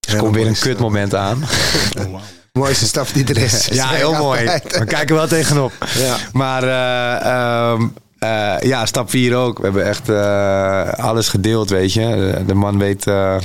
Dus 0.00 0.12
er 0.14 0.18
komt 0.20 0.34
weer 0.34 0.46
een 0.46 0.58
kutmoment 0.58 1.14
aan. 1.14 1.42
Mooiste 2.52 2.86
stap 2.86 3.12
die 3.12 3.24
er 3.28 3.36
is. 3.36 3.66
Ja, 3.66 3.88
heel 3.88 4.12
mooi. 4.12 4.44
We 4.68 4.84
kijken 4.84 5.14
wel 5.14 5.26
tegenop. 5.26 5.72
Ja. 5.94 6.16
Maar 6.32 6.62
eh, 6.62 7.72
ehm, 7.72 7.88
eh, 8.18 8.56
ja, 8.68 8.86
stap 8.86 9.10
4 9.10 9.36
ook. 9.36 9.58
We 9.58 9.64
hebben 9.64 9.84
echt 9.84 10.08
eh, 10.08 10.88
alles 10.92 11.28
gedeeld, 11.28 11.70
weet 11.70 11.92
je. 11.92 12.42
De, 12.46 12.54
man 12.54 12.78
weet 12.78 13.06
eh, 13.06 13.36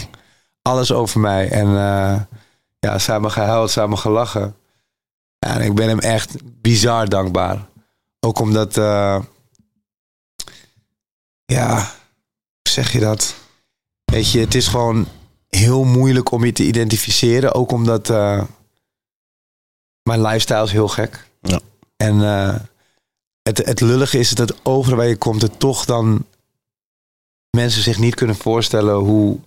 alles 0.62 0.92
over 0.92 1.20
mij. 1.20 1.50
En 1.50 1.68
eh, 1.68 2.16
ja, 2.80 2.98
samen 2.98 3.32
gehuild, 3.32 3.72
samen 3.72 3.98
gelachen. 3.98 4.56
Ja, 5.40 5.54
en 5.54 5.62
ik 5.62 5.76
ben 5.76 5.88
hem 5.88 6.00
echt 6.00 6.36
bizar 6.62 7.10
dankbaar. 7.10 7.58
Ook 8.26 8.40
omdat, 8.40 8.78
eh, 8.78 9.22
ja, 11.46 11.76
hoe 11.76 12.72
zeg 12.72 12.92
je 12.92 13.00
dat? 13.00 13.36
Weet 14.06 14.32
je, 14.32 14.40
het 14.40 14.56
is 14.56 14.68
gewoon 14.68 15.08
heel 15.50 15.84
moeilijk 15.84 16.32
om 16.32 16.46
je 16.46 16.52
te 16.52 16.64
identificeren. 16.64 17.54
Ook 17.54 17.72
omdat 17.72 18.10
eh, 18.10 18.44
mijn 20.04 20.22
lifestyle 20.22 20.64
is 20.64 20.72
heel 20.72 20.88
gek. 20.88 21.28
Ja. 21.42 21.60
En 21.98 22.22
eh, 22.22 22.56
het, 23.42 23.58
het 23.58 23.82
lullige 23.82 24.20
is 24.20 24.30
dat 24.30 24.66
overal 24.66 24.98
waar 24.98 25.08
je 25.08 25.18
komt, 25.18 25.42
het 25.42 25.60
toch 25.60 25.86
dan 25.86 26.26
mensen 27.50 27.82
zich 27.82 27.98
niet 27.98 28.16
kunnen 28.16 28.36
voorstellen 28.36 28.96
hoe, 28.96 29.40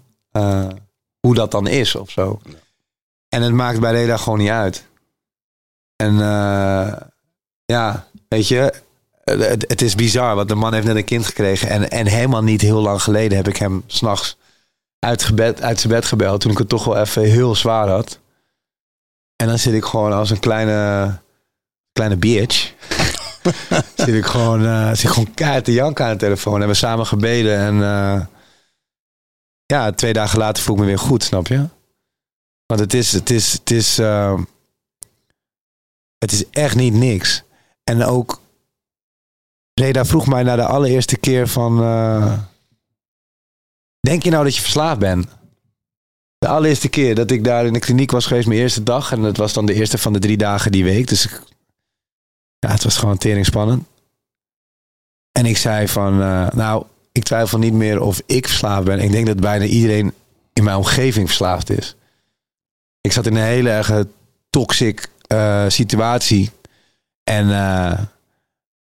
hoe 1.20 1.34
dat 1.34 1.50
dan 1.50 1.66
is 1.66 1.94
of 1.94 2.10
zo. 2.10 2.40
En 3.28 3.42
het 3.42 3.52
maakt 3.52 3.80
bij 3.80 3.92
Reda 3.92 4.16
gewoon 4.16 4.38
niet 4.38 4.48
uit. 4.48 4.86
En 5.96 6.14
ja, 7.64 8.07
weet 8.28 8.48
je, 8.48 8.72
het, 9.24 9.82
is 9.82 9.94
bizar, 9.94 10.34
want 10.34 10.48
de 10.48 10.54
man 10.54 10.74
heeft 10.74 10.86
net 10.86 10.96
een 10.96 11.04
kind 11.04 11.26
gekregen. 11.26 11.68
En, 11.68 11.90
en 11.90 12.06
helemaal 12.06 12.42
niet 12.42 12.60
heel 12.60 12.80
lang 12.80 13.02
geleden 13.02 13.36
heb 13.36 13.48
ik 13.48 13.56
hem 13.56 13.82
s'nachts 13.86 14.36
uit, 14.98 15.32
uit 15.62 15.80
zijn 15.80 15.92
bed 15.92 16.04
gebeld. 16.04 16.40
Toen 16.40 16.50
ik 16.50 16.58
het 16.58 16.68
toch 16.68 16.84
wel 16.84 16.96
even 16.96 17.22
heel 17.22 17.54
zwaar 17.54 17.88
had. 17.88 18.18
En 19.36 19.46
dan 19.46 19.58
zit 19.58 19.74
ik 19.74 19.84
gewoon 19.84 20.12
als 20.12 20.30
een 20.30 20.40
kleine, 20.40 21.18
kleine 21.92 22.16
bitch. 22.16 22.72
zit 23.94 24.14
ik 24.14 24.26
gewoon, 24.26 24.64
eh 24.64 24.92
zit 24.92 25.10
gewoon 25.10 25.34
keihard 25.34 25.64
te 25.64 25.72
janken 25.72 26.04
aan 26.04 26.12
de 26.12 26.18
telefoon. 26.18 26.62
En 26.62 26.68
we 26.68 26.74
samen 26.74 27.06
gebeden. 27.06 27.58
En 27.58 27.82
eh, 27.82 28.26
ja, 29.66 29.92
twee 29.92 30.12
dagen 30.12 30.38
later 30.38 30.62
voel 30.62 30.74
ik 30.74 30.80
me 30.80 30.86
weer 30.86 30.98
goed, 30.98 31.22
snap 31.22 31.46
je? 31.46 31.68
Want 32.66 32.80
het 32.80 32.94
is, 32.94 33.12
het 33.12 33.30
is, 33.30 33.52
het 33.52 33.70
is, 33.70 33.98
eh, 33.98 34.38
het 36.18 36.32
is 36.32 36.50
echt 36.50 36.74
niet 36.74 36.94
niks. 36.94 37.42
En 37.88 38.04
ook, 38.04 38.40
Reda 39.74 40.04
vroeg 40.04 40.26
mij 40.26 40.42
na 40.42 40.56
de 40.56 40.64
allereerste 40.64 41.16
keer 41.16 41.48
van, 41.48 41.82
eh, 41.82 42.38
denk 44.00 44.22
je 44.22 44.30
nou 44.30 44.44
dat 44.44 44.54
je 44.54 44.60
verslaafd 44.60 44.98
bent? 44.98 45.26
De 46.38 46.48
allereerste 46.48 46.88
keer 46.88 47.14
dat 47.14 47.30
ik 47.30 47.44
daar 47.44 47.66
in 47.66 47.72
de 47.72 47.78
kliniek 47.78 48.10
was 48.10 48.26
geweest, 48.26 48.46
mijn 48.46 48.60
eerste 48.60 48.82
dag. 48.82 49.12
En 49.12 49.22
dat 49.22 49.36
was 49.36 49.52
dan 49.52 49.66
de 49.66 49.74
eerste 49.74 49.98
van 49.98 50.12
de 50.12 50.18
drie 50.18 50.36
dagen 50.36 50.72
die 50.72 50.84
week. 50.84 51.08
Dus 51.08 51.24
ik, 51.24 51.42
ja, 52.58 52.70
het 52.70 52.84
was 52.84 52.96
gewoon 52.96 53.18
tering 53.18 53.46
spannend. 53.46 53.84
En 55.32 55.46
ik 55.46 55.56
zei 55.56 55.88
van, 55.88 56.20
eh, 56.22 56.50
nou, 56.50 56.84
ik 57.12 57.24
twijfel 57.24 57.58
niet 57.58 57.72
meer 57.72 58.00
of 58.00 58.22
ik 58.26 58.46
verslaafd 58.46 58.84
ben. 58.84 59.00
Ik 59.00 59.10
denk 59.10 59.26
dat 59.26 59.40
bijna 59.40 59.64
iedereen 59.64 60.14
in 60.52 60.64
mijn 60.64 60.76
omgeving 60.76 61.26
verslaafd 61.26 61.70
is. 61.70 61.96
Ik 63.00 63.12
zat 63.12 63.26
in 63.26 63.36
een 63.36 63.42
hele 63.42 63.70
erge 63.70 64.08
toxic 64.50 65.08
eh, 65.26 65.64
situatie. 65.68 66.50
En 67.28 67.50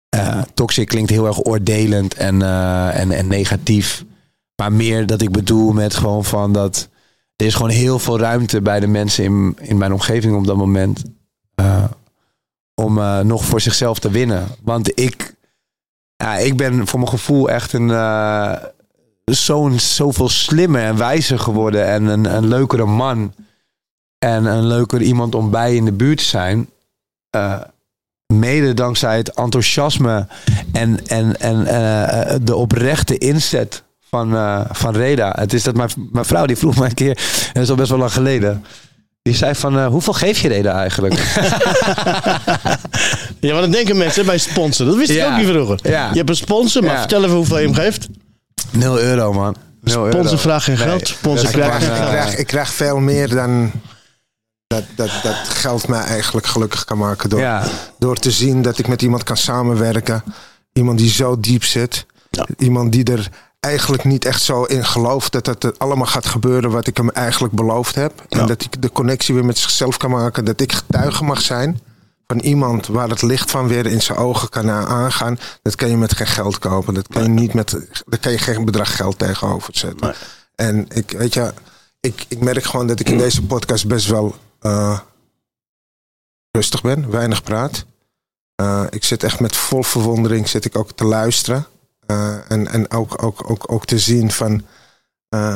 eh, 0.08 0.42
toxic 0.54 0.88
klinkt 0.88 1.10
heel 1.10 1.26
erg 1.26 1.44
oordelend 1.44 2.14
en, 2.14 2.42
eh, 2.42 3.00
en, 3.00 3.10
en 3.10 3.26
negatief. 3.26 4.04
Maar 4.56 4.72
meer 4.72 5.06
dat 5.06 5.20
ik 5.20 5.30
bedoel 5.30 5.72
met 5.72 5.94
gewoon 5.94 6.24
van 6.24 6.52
dat... 6.52 6.88
Er 7.36 7.46
is 7.46 7.54
gewoon 7.54 7.70
heel 7.70 7.98
veel 7.98 8.18
ruimte 8.18 8.60
bij 8.60 8.80
de 8.80 8.86
mensen 8.86 9.24
in, 9.24 9.56
in 9.60 9.78
mijn 9.78 9.92
omgeving 9.92 10.36
op 10.36 10.46
dat 10.46 10.56
moment. 10.56 11.04
om 12.74 12.94
nog 13.26 13.44
voor 13.44 13.60
zichzelf 13.60 13.98
te 13.98 14.10
winnen. 14.10 14.46
Want 14.62 15.00
ik, 15.00 15.34
ja, 16.16 16.36
ik 16.36 16.56
ben 16.56 16.86
voor 16.86 16.98
mijn 16.98 17.10
gevoel 17.10 17.50
echt 17.50 17.72
een, 17.72 17.88
zo'n 19.24 19.78
zoveel 19.78 20.28
slimmer 20.28 20.82
en 20.82 20.96
wijzer 20.96 21.38
geworden. 21.38 21.86
En 21.86 22.04
een, 22.04 22.36
een 22.36 22.48
leukere 22.48 22.86
man. 22.86 23.34
En 24.18 24.44
een 24.44 24.66
leuker 24.66 25.02
iemand 25.02 25.34
om 25.34 25.50
bij 25.50 25.76
in 25.76 25.84
de 25.84 25.92
buurt 25.92 26.18
te 26.18 26.24
zijn. 26.24 26.68
Eh, 27.30 27.60
mede 28.34 28.74
dankzij 28.74 29.16
het 29.16 29.28
enthousiasme 29.34 30.26
en, 30.72 31.06
en, 31.06 31.40
en 31.40 31.66
eh, 31.66 32.34
de 32.42 32.56
oprechte 32.56 33.18
inzet 33.18 33.82
van, 34.10 34.34
eh, 34.36 34.60
van 34.70 34.94
Reda. 34.96 35.32
Het 35.38 35.52
is 35.52 35.62
dat 35.62 35.74
mijn, 35.76 35.90
mijn 36.12 36.24
vrouw 36.24 36.46
die 36.46 36.56
vroeg 36.56 36.76
mij 36.76 36.88
een 36.88 36.94
keer, 36.94 37.16
en 37.46 37.52
dat 37.52 37.62
is 37.62 37.70
al 37.70 37.76
best 37.76 37.90
wel 37.90 37.98
lang 37.98 38.12
geleden. 38.12 38.64
Die 39.22 39.34
zei 39.34 39.54
van, 39.54 39.78
eh, 39.78 39.86
hoeveel 39.86 40.12
geef 40.12 40.38
je 40.38 40.48
Reda 40.48 40.78
eigenlijk? 40.80 41.14
Ja, 43.40 43.52
maar 43.52 43.60
dan 43.60 43.70
denken 43.70 43.96
mensen 43.96 44.26
bij 44.26 44.38
sponsor. 44.38 44.86
Dat 44.86 44.96
wist 44.96 45.10
ik 45.10 45.16
Ja. 45.16 45.30
ook 45.32 45.36
niet 45.38 45.46
vroeger. 45.48 45.78
Ja. 45.82 46.08
Je 46.10 46.16
hebt 46.16 46.28
een 46.28 46.36
sponsor, 46.36 46.82
maar 46.82 46.92
Ja. 46.92 46.98
vertel 46.98 47.24
even 47.24 47.36
hoeveel 47.36 47.58
je 47.58 47.64
hem 47.64 47.74
geeft. 47.74 48.08
Nul 48.70 49.00
euro, 49.00 49.32
man. 49.32 49.56
Sponsor 49.84 50.38
vraagt 50.38 50.64
geen 50.64 50.78
Nee. 50.78 50.86
geld. 50.88 51.08
Sponsor 51.08 51.50
krijgt 51.50 51.74
Ik 51.74 51.80
geen 51.82 51.96
gewoon, 51.96 51.96
geld. 52.10 52.14
eh, 52.16 52.22
krijg, 52.24 52.36
ik 52.38 52.46
krijg 52.46 52.72
veel 52.72 52.98
meer 52.98 53.28
dan 53.28 53.70
dat, 54.66 54.84
dat, 54.96 55.10
dat 55.22 55.36
geld 55.48 55.88
mij 55.88 56.00
eigenlijk 56.00 56.46
gelukkig 56.46 56.84
kan 56.84 56.98
maken. 56.98 57.28
Door, 57.30 57.40
Ja. 57.40 57.64
door 57.98 58.16
te 58.16 58.30
zien 58.30 58.62
dat 58.62 58.78
ik 58.78 58.88
met 58.88 59.02
iemand 59.02 59.22
kan 59.22 59.36
samenwerken. 59.36 60.22
Iemand 60.72 60.98
die 60.98 61.10
zo 61.10 61.40
diep 61.40 61.64
zit. 61.64 62.06
Ja. 62.30 62.46
Iemand 62.58 62.92
die 62.92 63.04
er 63.04 63.30
eigenlijk 63.60 64.04
niet 64.04 64.24
echt 64.24 64.42
zo 64.42 64.62
in 64.62 64.84
gelooft 64.84 65.32
dat 65.32 65.46
het 65.46 65.78
allemaal 65.78 66.06
gaat 66.06 66.26
gebeuren 66.26 66.70
wat 66.70 66.86
ik 66.86 66.96
hem 66.96 67.10
eigenlijk 67.10 67.54
beloofd 67.54 67.94
heb. 67.94 68.24
Ja. 68.28 68.40
En 68.40 68.46
dat 68.46 68.62
ik 68.62 68.82
de 68.82 68.92
connectie 68.92 69.34
weer 69.34 69.44
met 69.44 69.58
zichzelf 69.58 69.96
kan 69.96 70.10
maken. 70.10 70.44
Dat 70.44 70.60
ik 70.60 70.72
getuige 70.72 71.24
mag 71.24 71.40
zijn 71.40 71.80
van 72.26 72.38
iemand 72.38 72.86
waar 72.86 73.08
het 73.08 73.22
licht 73.22 73.50
van 73.50 73.68
weer 73.68 73.86
in 73.86 74.02
zijn 74.02 74.18
ogen 74.18 74.48
kan 74.48 74.70
aangaan. 74.70 75.38
Dat 75.62 75.74
kan 75.74 75.90
je 75.90 75.96
met 75.96 76.16
geen 76.16 76.26
geld 76.26 76.58
kopen. 76.58 76.94
Dat 76.94 77.08
kan 77.08 77.22
je 77.22 77.28
niet 77.28 77.54
met, 77.54 77.70
daar 78.06 78.18
kan 78.20 78.32
je 78.32 78.38
geen 78.38 78.64
bedrag 78.64 78.96
geld 78.96 79.18
tegenover 79.18 79.76
zetten. 79.76 80.06
Nee. 80.06 80.16
En 80.54 80.86
ik, 80.88 81.10
weet 81.10 81.34
je, 81.34 81.52
ik, 82.00 82.24
ik 82.28 82.40
merk 82.40 82.64
gewoon 82.64 82.86
dat 82.86 83.00
ik 83.00 83.08
in 83.08 83.18
deze 83.18 83.42
podcast 83.42 83.86
best 83.86 84.06
wel 84.06 84.36
eh, 84.58 85.00
rustig 86.50 86.82
ben, 86.82 87.10
weinig 87.10 87.42
praat. 87.42 87.86
Eh, 88.54 88.84
ik 88.90 89.04
zit 89.04 89.22
echt 89.22 89.40
met 89.40 89.56
vol 89.56 89.82
verwondering 89.82 90.48
zit 90.48 90.64
ik 90.64 90.76
ook 90.76 90.92
te 90.92 91.04
luisteren. 91.04 91.66
Eh, 92.06 92.50
en 92.50 92.66
en 92.66 92.90
ook, 92.90 93.22
ook, 93.22 93.50
ook, 93.50 93.72
ook 93.72 93.84
te 93.84 93.98
zien 93.98 94.30
van 94.30 94.62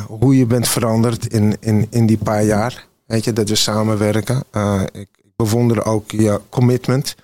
hoe 0.06 0.36
je 0.36 0.46
bent 0.46 0.68
veranderd 0.68 1.26
in, 1.26 1.56
in, 1.60 1.86
in 1.90 2.06
die 2.06 2.18
paar 2.18 2.44
jaar. 2.44 2.86
Weet 3.06 3.24
je, 3.24 3.32
dat 3.32 3.48
we 3.48 3.54
samenwerken. 3.54 4.44
Ik 4.92 5.08
bewonder 5.36 5.84
ook 5.84 6.10
je 6.10 6.40
commitment. 6.48 7.16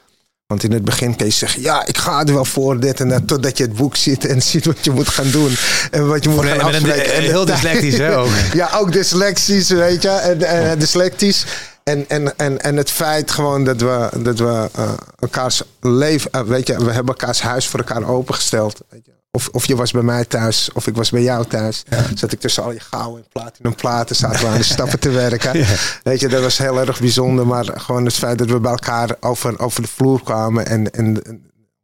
Want 0.46 0.62
in 0.62 0.72
het 0.72 0.84
begin 0.84 1.16
kan 1.16 1.26
je 1.26 1.32
zeggen, 1.32 1.62
ja, 1.62 1.86
ik 1.86 1.96
ga 1.96 2.24
er 2.26 2.34
wel 2.34 2.44
voor 2.44 2.80
dit 2.80 3.00
en 3.00 3.08
dat. 3.08 3.26
Totdat 3.28 3.58
je 3.58 3.64
het 3.64 3.74
boek 3.74 3.96
ziet 3.96 4.24
en 4.26 4.42
ziet 4.50 4.64
wat 4.64 4.84
je 4.84 4.90
moet 4.90 5.08
gaan 5.08 5.30
doen. 5.30 5.56
En 5.90 6.08
wat 6.08 6.24
je 6.24 6.30
moet 6.30 6.44
gaan 6.44 6.60
afspreken. 6.60 7.14
En- 7.14 7.22
heel 7.22 7.44
dyslectisch, 7.44 7.98
hè, 7.98 8.18
ook. 8.18 8.28
ja, 8.54 8.70
ook 8.74 8.92
dyslectisch, 8.92 9.68
weet 9.68 10.02
je. 10.02 10.08
En, 10.08 10.42
en 10.42 10.78
dyslectisch. 10.78 11.44
En, 11.84 12.04
en, 12.08 12.38
en, 12.38 12.60
en 12.62 12.76
het 12.76 12.90
feit 12.90 13.30
gewoon 13.30 13.64
dat 13.64 13.80
we, 13.80 14.08
dat 14.18 14.38
we 14.38 14.68
eh, 14.74 14.90
elkaars 15.18 15.62
leven... 15.80 16.30
eh, 16.32 16.40
weet 16.40 16.66
je, 16.66 16.84
we 16.84 16.92
hebben 16.92 17.14
elkaars 17.14 17.40
huis 17.40 17.68
voor 17.68 17.78
elkaar 17.78 18.08
opengesteld. 18.08 18.80
Weet 18.88 19.04
je. 19.04 19.12
Of, 19.36 19.48
of 19.52 19.66
je 19.66 19.76
was 19.76 19.90
bij 19.90 20.02
mij 20.02 20.24
thuis, 20.24 20.70
of 20.72 20.86
ik 20.86 20.96
was 20.96 21.10
bij 21.10 21.22
jou 21.22 21.46
thuis. 21.46 21.82
Zat 22.14 22.32
ik 22.32 22.40
tussen 22.40 22.62
al 22.62 22.72
je 22.72 22.80
gouden 22.80 23.22
en 23.22 23.28
platinum 23.32 23.74
platen, 23.74 24.16
zaten 24.16 24.40
we 24.40 24.46
aan 24.46 24.56
de 24.56 24.62
stappen 24.74 24.98
te 24.98 25.10
werken. 25.10 25.66
Weet 26.02 26.20
je, 26.20 26.28
dat 26.28 26.42
was 26.42 26.58
heel 26.58 26.80
erg 26.80 27.00
bijzonder. 27.00 27.46
Maar 27.46 27.64
gewoon 27.64 28.04
het 28.04 28.14
feit 28.14 28.38
dat 28.38 28.50
we 28.50 28.60
bij 28.60 28.70
elkaar 28.70 29.16
over, 29.20 29.58
over 29.58 29.82
de 29.82 29.88
vloer 29.88 30.22
kwamen 30.22 30.66
en, 30.66 30.90
en, 30.90 31.22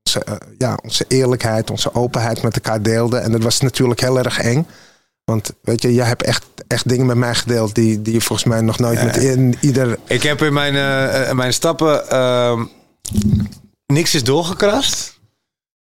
onze, 0.05 0.25
eh, 0.25 0.35
ja, 0.59 0.79
onze 0.83 1.05
eerlijkheid, 1.09 1.71
onze 1.71 1.95
openheid 1.95 2.43
met 2.43 2.55
elkaar 2.55 2.83
deelden. 2.83 3.23
En 3.23 3.33
dat 3.33 3.43
was 3.43 3.61
natuurlijk 3.61 4.01
heel 4.01 4.19
erg 4.19 4.39
eng. 4.39 4.67
Want 5.25 5.53
weet 5.63 5.83
je, 5.83 5.95
jij 5.95 6.07
hebt 6.07 6.23
echt, 6.23 6.45
echt 6.67 6.89
dingen 6.89 7.07
met 7.07 7.17
mij 7.17 7.35
gedeeld 7.35 7.75
die, 7.75 8.03
die 8.03 8.13
je 8.13 8.21
volgens 8.21 8.49
mij 8.49 8.61
nog 8.61 8.79
nooit 8.79 9.05
met 9.05 9.17
in, 9.17 9.55
ieder. 9.61 9.99
Ik 10.07 10.23
heb 10.23 10.43
in 10.43 10.53
mijn, 10.53 10.77
eh, 10.77 11.33
mijn 11.33 11.53
stappen 11.53 12.09
ehm, 12.09 12.65
niks 13.87 14.15
is 14.15 14.25
doorgekrast. 14.25 15.21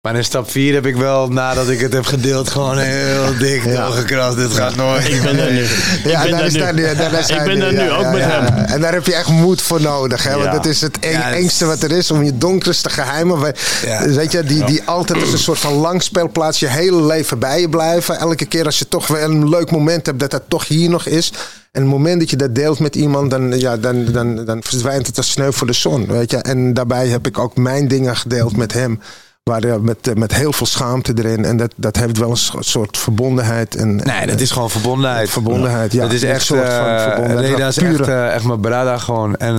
Maar 0.03 0.17
in 0.17 0.25
stap 0.25 0.51
4 0.51 0.75
heb 0.75 0.87
ik 0.87 0.97
wel, 0.97 1.29
nadat 1.29 1.69
ik 1.69 1.81
het 1.81 1.93
heb 1.93 2.05
gedeeld, 2.05 2.49
gewoon 2.51 2.79
heel 2.79 3.37
dik 3.39 3.65
doorgekrast. 3.65 4.37
Dit 4.37 4.51
gaat 4.51 4.77
nooit. 4.77 5.09
Ik 5.09 5.23
ben 5.23 5.39
er 5.39 5.53
nu. 5.53 5.65
Ja, 6.05 6.21
daar 6.23 6.31
daar 6.31 6.45
is 6.47 6.53
nu. 6.53 6.59
daar 6.59 6.75
nu- 6.75 6.95
daar 6.95 7.13
is 7.19 7.29
Ik 7.29 7.45
ben 7.45 7.59
daar 7.59 7.73
nu, 7.73 7.81
ja, 7.81 7.89
ook 7.97 8.03
ja, 8.03 8.11
met 8.11 8.21
ja. 8.21 8.29
hem. 8.45 8.65
En 8.65 8.81
daar 8.81 8.93
heb 8.93 9.07
je 9.07 9.15
echt 9.15 9.29
moed 9.29 9.63
voor 9.63 9.81
nodig. 9.81 10.23
Hè? 10.23 10.31
Want 10.33 10.45
Ja. 10.45 10.51
dat 10.53 10.67
is 10.67 10.81
het 10.81 10.99
eng- 10.99 11.11
Ja, 11.13 11.29
is- 11.29 11.37
engste 11.43 11.65
wat 11.65 11.83
er 11.83 11.91
is. 11.93 12.11
Om 12.11 12.23
je 12.25 12.39
donkerste 12.39 12.91
geheimen. 12.91 13.41
we- 13.41 13.55
Ja. 13.87 14.09
Weet 14.09 14.33
je, 14.33 14.43
die, 14.43 14.65
die 14.65 14.83
altijd 14.85 15.21
als 15.21 15.33
een 15.33 15.39
soort 15.39 15.59
van 15.59 15.73
langspeelplaats 15.73 16.59
je 16.61 16.67
hele 16.69 17.03
leven 17.03 17.39
bij 17.39 17.61
je 17.61 17.69
blijven. 17.69 18.19
Elke 18.19 18.45
keer 18.45 18.65
als 18.65 18.79
je 18.79 18.89
toch 18.89 19.07
weer 19.07 19.23
een 19.23 19.49
leuk 19.49 19.71
moment 19.71 20.07
hebt, 20.07 20.21
dat 20.21 20.31
dat 20.31 20.43
toch 20.49 20.69
hier 20.69 20.91
nog 20.91 21.07
is. 21.07 21.33
En 21.73 21.81
het 21.83 21.91
moment 21.91 22.21
dat 22.21 22.31
je 22.31 22.37
dat 22.37 22.55
deelt 22.55 22.79
met 22.79 22.97
iemand, 22.97 23.31
dan, 23.31 23.59
ja, 23.59 23.77
dan, 23.77 24.05
dan, 24.05 24.45
dan 24.45 24.63
verdwijnt 24.63 25.07
het 25.07 25.17
als 25.17 25.31
sneeuw 25.31 25.53
voor 25.53 25.67
de 25.67 25.73
zon. 25.73 26.07
Weet 26.07 26.31
je? 26.31 26.37
En 26.37 26.75
daarbij 26.75 27.09
heb 27.09 27.27
ik 27.27 27.39
ook 27.39 27.57
mijn 27.57 27.89
dingen 27.89 28.17
gedeeld 28.17 28.57
met 28.57 28.73
hem. 28.73 29.01
Waar, 29.43 29.81
met, 29.81 30.09
eh, 30.09 30.15
met 30.15 30.35
heel 30.35 30.53
veel 30.53 30.67
schaamte 30.67 31.13
erin. 31.17 31.45
En 31.45 31.57
dat, 31.57 31.73
dat 31.77 31.97
heeft 31.97 32.19
wel 32.19 32.31
een 32.31 32.37
so- 32.37 32.61
soort 32.61 32.99
verbondenheid. 32.99 33.75
En, 33.77 33.97
Nee, 33.97 34.27
dat 34.27 34.41
is 34.41 34.51
gewoon 34.51 34.71
verbondenheid. 34.71 35.31
Verbondenheid, 35.31 35.93
ja. 35.93 36.03
Dat 36.03 36.13
is 36.13 36.23
Een 36.23 36.29
echt, 36.29 36.45
soort 36.45 36.61
van 36.69 36.87
eh, 36.87 37.03
verbondenheid. 37.03 37.49
nee, 37.49 37.57
dat 37.57 37.69
is 37.77 37.79
echt, 37.79 38.09
eh, 38.09 38.35
echt 38.35 38.45
mijn 38.45 38.61
brada 38.61 38.99
gewoon. 38.99 39.37
En, 39.37 39.55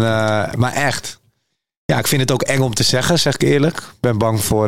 maar 0.59 0.73
echt. 0.73 1.19
Ja, 1.85 1.97
ik 1.99 2.07
vind 2.07 2.21
het 2.21 2.31
ook 2.31 2.41
eng 2.41 2.61
om 2.61 2.73
te 2.73 2.83
zeggen, 2.83 3.19
zeg 3.19 3.33
ik 3.33 3.41
eerlijk. 3.41 3.77
Ik 3.77 3.99
ben 3.99 4.17
bang 4.17 4.41
voor 4.43 4.67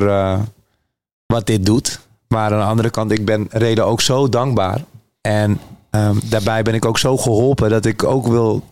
wat 1.25 1.45
dit 1.45 1.65
doet. 1.65 1.99
Maar 2.27 2.51
aan 2.51 2.59
de 2.59 2.65
andere 2.65 2.89
kant, 2.89 3.11
ik 3.11 3.25
ben 3.25 3.47
Reden 3.49 3.85
ook 3.85 4.01
zo 4.01 4.29
dankbaar. 4.29 4.83
En 5.21 5.59
ehm, 5.89 6.15
daarbij 6.23 6.63
ben 6.63 6.73
ik 6.73 6.85
ook 6.85 6.99
zo 6.99 7.17
geholpen 7.17 7.69
dat 7.69 7.85
ik 7.85 8.03
ook 8.03 8.27
wil 8.27 8.63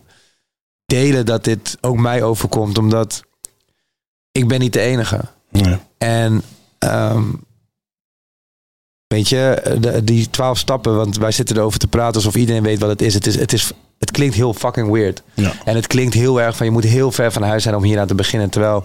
delen 0.86 1.26
dat 1.26 1.44
dit 1.44 1.76
ook 1.80 1.96
mij 1.98 2.22
overkomt. 2.22 2.78
Omdat 2.78 3.22
ik 4.32 4.48
ben 4.48 4.60
niet 4.60 4.72
de 4.72 4.80
enige. 4.80 5.20
Nee. 5.52 5.76
En 5.98 6.42
ehm, 6.78 7.24
weet 9.06 9.28
je, 9.28 9.76
de, 9.80 10.04
die 10.04 10.30
twaalf 10.30 10.58
stappen, 10.58 10.96
want 10.96 11.16
wij 11.16 11.30
zitten 11.30 11.56
erover 11.56 11.78
te 11.78 11.88
praten 11.88 12.14
alsof 12.14 12.34
iedereen 12.34 12.62
weet 12.62 12.78
wat 12.78 12.88
het 12.88 13.02
is. 13.02 13.14
Het, 13.14 13.26
is, 13.26 13.38
het, 13.38 13.52
is, 13.52 13.72
het 13.98 14.10
klinkt 14.10 14.34
heel 14.34 14.54
fucking 14.54 14.90
weird. 14.90 15.22
Ja. 15.34 15.52
En 15.64 15.74
het 15.74 15.86
klinkt 15.86 16.14
heel 16.14 16.40
erg 16.40 16.56
van 16.56 16.66
je 16.66 16.72
moet 16.72 16.84
heel 16.84 17.12
ver 17.12 17.32
van 17.32 17.42
huis 17.42 17.62
zijn 17.62 17.74
om 17.74 17.82
hier 17.82 17.98
aan 17.98 18.06
te 18.06 18.14
beginnen. 18.14 18.50
Terwijl 18.50 18.84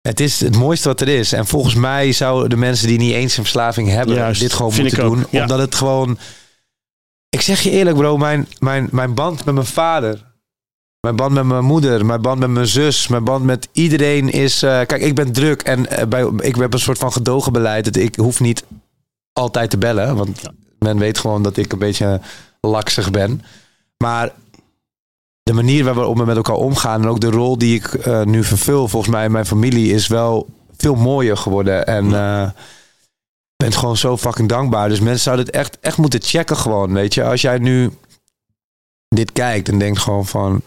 het 0.00 0.20
is 0.20 0.40
het 0.40 0.56
mooiste 0.56 0.88
wat 0.88 1.00
er 1.00 1.08
is. 1.08 1.32
En 1.32 1.46
volgens 1.46 1.74
mij 1.74 2.12
zouden 2.12 2.50
de 2.50 2.56
mensen 2.56 2.88
die 2.88 2.98
niet 2.98 3.12
eens 3.12 3.36
een 3.36 3.42
verslaving 3.42 3.88
hebben, 3.88 4.14
Juist, 4.14 4.40
dit 4.40 4.52
gewoon 4.52 4.74
moeten 4.74 4.98
doen. 4.98 5.26
Ja. 5.30 5.40
Omdat 5.40 5.58
het 5.58 5.74
gewoon. 5.74 6.18
Ik 7.28 7.40
zeg 7.40 7.60
je 7.60 7.70
eerlijk, 7.70 7.96
bro, 7.96 8.16
mijn, 8.16 8.48
mijn, 8.58 8.88
mijn 8.90 9.14
band 9.14 9.44
met 9.44 9.54
mijn 9.54 9.66
vader. 9.66 10.34
Mijn 11.06 11.18
band 11.18 11.32
met 11.32 11.44
mijn 11.44 11.64
moeder, 11.64 12.06
mijn 12.06 12.22
band 12.22 12.38
met 12.38 12.50
mijn 12.50 12.66
zus, 12.66 13.08
mijn 13.08 13.24
band 13.24 13.44
met 13.44 13.68
iedereen 13.72 14.30
is. 14.30 14.62
eh, 14.62 14.70
kijk, 14.70 15.02
ik 15.02 15.14
ben 15.14 15.32
druk 15.32 15.62
en 15.62 15.88
eh, 15.88 16.06
bij, 16.06 16.30
ik 16.38 16.56
heb 16.56 16.72
een 16.72 16.78
soort 16.78 16.98
van 16.98 17.12
gedogenbeleid. 17.12 17.84
Dat 17.84 17.96
ik 17.96 18.16
hoef 18.16 18.40
niet 18.40 18.64
altijd 19.32 19.70
te 19.70 19.78
bellen, 19.78 20.16
want 20.16 20.42
men 20.78 20.98
weet 20.98 21.18
gewoon 21.18 21.42
dat 21.42 21.56
ik 21.56 21.72
een 21.72 21.78
beetje 21.78 22.20
laksig 22.60 23.10
ben. 23.10 23.42
Maar 23.96 24.32
de 25.42 25.52
manier 25.52 25.84
waarop 25.84 26.16
we 26.16 26.24
met 26.24 26.36
elkaar 26.36 26.56
omgaan 26.56 27.02
en 27.02 27.08
ook 27.08 27.20
de 27.20 27.30
rol 27.30 27.58
die 27.58 27.74
ik 27.74 27.94
eh, 27.94 28.22
nu 28.22 28.44
vervul, 28.44 28.88
volgens 28.88 29.12
mij 29.12 29.24
in 29.24 29.32
mijn 29.32 29.46
familie, 29.46 29.92
is 29.92 30.06
wel 30.06 30.48
veel 30.76 30.94
mooier 30.94 31.36
geworden. 31.36 31.86
En 31.86 32.04
ik 33.56 33.64
ben 33.64 33.72
gewoon 33.72 33.96
zo 33.96 34.16
fucking 34.16 34.48
dankbaar. 34.48 34.88
Dus 34.88 35.00
mensen 35.00 35.22
zouden 35.22 35.46
het 35.46 35.54
echt, 35.54 35.78
echt 35.80 35.96
moeten 35.96 36.22
checken 36.22 36.56
gewoon, 36.56 36.92
weet 36.92 37.14
je. 37.14 37.24
Als 37.24 37.40
jij 37.40 37.58
nu 37.58 37.90
dit 39.08 39.32
kijkt 39.32 39.68
en 39.68 39.78
denkt 39.78 39.98
gewoon 39.98 40.26
van... 40.26 40.62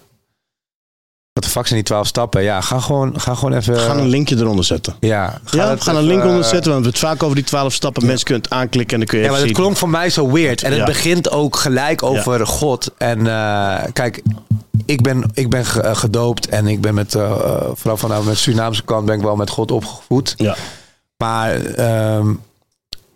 Wat 1.34 1.44
de 1.44 1.50
fuck 1.50 1.68
zijn 1.68 1.80
die 1.80 1.88
twaalf 1.88 2.08
stappen? 2.08 2.44
Ja, 2.44 2.62
ga 2.62 2.80
gewoon, 2.80 3.20
ga 3.20 3.36
gewoon 3.36 3.54
even... 3.54 3.80
Ga 3.80 3.94
een 3.94 4.08
linkje 4.08 4.38
eronder 4.38 4.66
zetten. 4.66 4.96
ja, 5.00 5.40
ga 5.44 5.58
Ja, 5.58 5.76
we 5.76 5.82
gaan 5.82 5.96
een 5.96 6.04
link 6.04 6.24
onder 6.24 6.44
zetten, 6.44 6.52
want 6.52 6.66
we 6.66 6.72
hebben 6.72 6.92
het 6.92 7.00
vaak 7.00 7.24
over 7.24 7.36
die 7.36 7.46
twaalf 7.46 7.74
stappen. 7.74 8.06
Mensen 8.06 8.26
kunnen 8.26 8.44
het 8.44 8.54
aanklikken 8.54 8.94
en 8.94 9.00
dan 9.00 9.08
kun 9.10 9.20
je 9.20 9.26
Ja, 9.26 9.32
maar 9.32 9.42
het 9.42 9.52
klonk 9.52 9.78
voor 9.78 9.90
mij 9.90 10.10
zo 10.10 10.32
weird. 10.32 10.64
En 10.64 10.74
het 10.74 10.86
begint 10.86 11.32
ook 11.32 11.56
gelijk 11.56 12.04
over 12.04 12.48
God. 12.48 12.92
En 12.98 13.28
eh, 13.28 13.84
kijk, 13.94 14.22
ik 14.86 15.02
ben, 15.02 15.24
ik 15.34 15.50
ben 15.50 15.66
eh, 15.66 15.96
gedoopt 15.96 16.48
en 16.48 16.68
ik 16.68 16.82
ben 16.82 16.94
met, 16.94 17.16
eh, 17.16 17.32
vooral 17.74 17.98
vanuit 17.98 18.24
mijn 18.24 18.38
Surinaamse 18.38 18.84
kant 18.84 19.06
ben 19.06 19.16
ik 19.16 19.22
wel 19.22 19.36
met 19.36 19.50
God 19.50 19.72
opgevoed. 19.72 20.34
Ja. 20.38 20.56
Maar 21.18 21.62
ehm, 21.66 22.34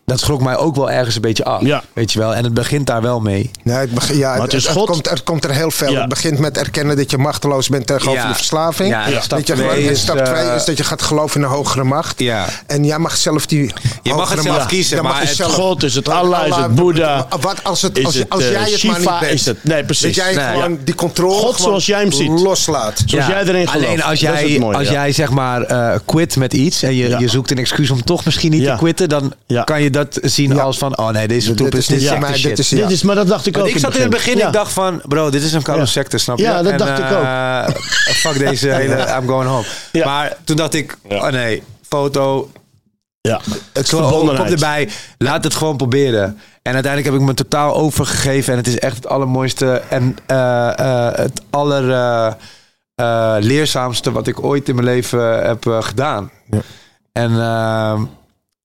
dat 0.06 0.20
schrok 0.20 0.42
mij 0.42 0.58
ook 0.58 0.76
wel 0.76 0.92
ergens 0.92 1.16
een 1.16 1.22
beetje 1.22 1.44
af. 1.44 1.62
Ja. 1.62 1.84
Weet 1.94 2.12
je 2.12 2.20
wel. 2.20 2.36
En 2.36 2.44
het 2.44 2.54
begint 2.54 2.88
daar 2.88 3.02
wel 3.02 3.20
mee. 3.20 3.52
Nee, 3.64 3.76
het, 3.78 4.08
ja, 4.14 4.42
het 4.42 4.54
is 4.54 4.66
God. 4.68 4.90
komt, 4.90 5.10
het 5.10 5.24
komt 5.24 5.44
er 5.44 5.52
heel 5.52 5.72
veel. 5.72 5.92
Ja. 5.92 6.00
Het 6.00 6.10
begint 6.10 6.40
met 6.40 6.58
erkennen 6.58 6.96
dat 6.98 7.12
je 7.12 7.18
machteloos 7.18 7.70
bent 7.70 7.88
tegenover 7.88 8.22
Ja. 8.22 8.28
de 8.28 8.36
verslaving. 8.36 8.90
Ja, 8.90 9.06
en 9.06 9.22
stap 9.22 9.38
je, 9.40 9.54
twee 9.54 9.84
is, 9.84 10.00
stap 10.02 10.16
eh, 10.18 10.24
twee 10.24 10.56
is 10.56 10.66
dat 10.66 10.78
je 10.78 10.84
gaat 10.84 11.02
geloven 11.02 11.38
in 11.42 11.46
een 11.48 11.52
hogere 11.54 11.84
macht. 11.84 12.20
Ja. 12.20 12.46
En 12.68 12.86
jij 12.86 12.98
mag 13.00 13.16
zelf 13.16 13.46
die 13.46 13.74
Je 14.04 14.14
mag 14.14 14.30
het 14.30 14.42
zelf 14.42 14.56
macht- 14.58 14.68
kiezen, 14.68 15.04
maar 15.04 15.20
het 15.20 15.30
zelf- 15.36 15.54
God, 15.54 15.84
is 15.84 15.96
het 15.96 16.10
Allah, 16.10 16.48
is 16.48 16.56
het 16.56 16.76
Boeddha? 16.76 17.28
Wat 17.42 17.64
als, 17.64 17.82
het, 17.82 18.04
als, 18.06 18.16
het, 18.16 18.30
als 18.30 18.44
eh, 18.44 18.52
jij 18.52 18.60
het 18.72 18.84
maar 18.84 18.96
Shiva? 18.96 19.12
niet 19.12 19.20
bent. 19.20 19.32
Is 19.34 19.46
het- 19.46 19.64
nee, 19.64 19.84
precies. 19.84 20.16
Dat 20.16 20.16
jij 20.16 20.36
Nee, 20.36 20.46
gewoon 20.54 20.72
ja. 20.72 20.78
die 20.84 20.96
controle 20.96 21.34
God 21.34 21.42
gewoon 21.56 21.56
zoals 21.68 21.86
jij 21.86 22.00
hem 22.00 22.12
ziet. 22.12 22.30
loslaat. 22.40 23.04
Zoals 23.06 23.26
jij 23.26 23.42
erin 23.42 23.68
gelooft. 23.68 23.88
Alleen 23.88 24.04
als 24.04 24.20
jij, 24.20 24.60
als 24.62 24.86
ja. 24.88 24.92
jij 24.92 25.12
zeg 25.12 25.30
maar 25.30 25.62
eh, 25.62 26.00
quit 26.06 26.36
met 26.36 26.54
iets 26.54 26.84
en 26.84 26.96
je, 26.96 27.08
Ja. 27.10 27.20
je 27.20 27.28
zoekt 27.28 27.52
een 27.52 27.58
excuus 27.58 27.90
om 27.90 28.04
toch 28.04 28.26
misschien 28.26 28.52
niet 28.52 28.62
Ja. 28.62 28.72
te 28.74 28.78
quitten, 28.80 29.10
dan 29.10 29.34
Ja. 29.48 29.64
kan 29.64 29.82
je 29.82 29.90
dat 29.94 30.20
zien 30.22 30.56
Ja. 30.56 30.62
als 30.62 30.78
van, 30.78 30.98
oh 30.98 31.10
nee, 31.10 31.28
deze 31.28 31.54
troep 31.54 31.72
Dit 31.72 31.80
is, 31.80 31.86
dit 31.88 32.08
voor 32.08 32.30
is 32.30 32.42
dit 32.42 32.60
is- 32.60 32.70
Ja. 32.70 32.78
Dit 32.78 32.92
is, 32.92 33.04
maar 33.04 33.16
dat 33.16 33.28
dacht 33.28 33.46
ik 33.46 33.54
Want 33.56 33.68
ook 33.68 33.74
ik 33.74 33.80
zat 33.80 33.96
in 33.96 34.02
het 34.02 34.10
begin, 34.10 34.38
Ja. 34.38 34.48
ik 34.48 34.54
dacht 34.54 34.72
van, 34.74 35.02
bro, 35.08 35.30
dit 35.30 35.44
is 35.44 35.54
een 35.54 35.62
koude 35.62 35.84
Ja. 35.84 35.90
secte, 35.90 36.18
snap 36.18 36.38
je? 36.38 36.44
Ja, 36.44 36.62
dat 36.62 36.78
dacht 36.78 37.00
ik 37.00 37.06
ook. 37.06 37.24
eh, 37.24 37.68
fuck 38.14 38.38
deze 38.40 38.70
hele, 38.80 38.96
I'm 39.20 39.28
going 39.28 39.50
home. 39.50 39.66
Ja. 39.92 40.06
Maar 40.06 40.38
toen 40.44 40.56
dacht 40.56 40.74
ik, 40.74 40.98
Ja. 41.10 41.16
oh 41.18 41.28
nee, 41.32 41.64
foto, 41.88 42.52
Ja. 43.22 43.42
het 43.74 43.90
kom 43.90 44.00
verbondenheid. 44.00 44.52
erbij, 44.52 44.90
laat 45.18 45.44
het 45.44 45.56
gewoon 45.56 45.78
proberen. 45.78 46.38
En 46.62 46.74
uiteindelijk 46.74 47.12
heb 47.14 47.22
ik 47.22 47.28
me 47.28 47.34
totaal 47.34 47.76
overgegeven 47.76 48.52
en 48.52 48.58
het 48.60 48.68
is 48.68 48.80
echt 48.80 48.96
het 48.96 49.08
allermooiste 49.08 49.82
en 49.90 50.16
eh, 50.26 50.80
eh, 50.80 51.16
het 51.18 51.42
aller 51.50 51.92
eh, 51.92 52.32
eh, 52.96 53.36
leerzaamste 53.40 54.12
wat 54.12 54.28
ik 54.28 54.44
ooit 54.44 54.70
in 54.70 54.76
mijn 54.76 54.88
leven 54.88 55.46
heb 55.46 55.66
eh, 55.68 55.82
gedaan. 55.82 56.32
Ja. 56.52 56.60
En 57.12 57.32
ehm, 57.42 58.04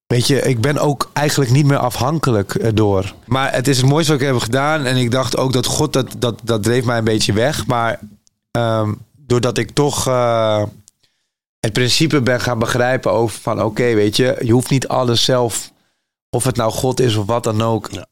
weet 0.09 0.27
je, 0.27 0.41
ik 0.41 0.61
ben 0.61 0.79
ook 0.79 1.11
eigenlijk 1.13 1.51
niet 1.51 1.67
meer 1.67 1.79
afhankelijk 1.79 2.55
eh, 2.55 2.71
door. 2.75 3.15
Maar 3.27 3.53
het 3.53 3.69
is 3.69 3.77
het 3.77 3.87
mooiste 3.87 4.13
wat 4.13 4.21
ik 4.21 4.27
heb 4.27 4.39
gedaan. 4.39 4.85
En 4.85 4.97
ik 4.97 5.11
dacht 5.11 5.37
ook 5.37 5.53
dat 5.53 5.67
God, 5.67 5.93
dat, 5.93 6.15
dat, 6.19 6.41
dat 6.45 6.63
dreef 6.63 6.85
mij 6.85 6.99
een 6.99 7.05
beetje 7.05 7.33
weg. 7.33 7.67
Maar 7.67 8.01
ehm, 8.51 8.95
doordat 9.17 9.59
ik 9.59 9.71
toch 9.71 10.07
eh, 10.07 10.63
het 11.61 11.73
principe 11.73 12.21
ben 12.21 12.41
gaan 12.41 12.59
begrijpen 12.59 13.13
over 13.13 13.41
van... 13.41 13.63
Oké, 13.63 13.95
weet 13.95 14.17
je, 14.17 14.37
je 14.45 14.53
hoeft 14.53 14.71
niet 14.71 14.89
alles 14.89 15.25
zelf... 15.25 15.73
Of 16.31 16.45
het 16.45 16.57
nou 16.57 16.73
God 16.73 17.01
is 17.01 17.17
of 17.17 17.27
wat 17.27 17.45
dan 17.45 17.63
ook. 17.63 17.91
Ja. 17.91 18.07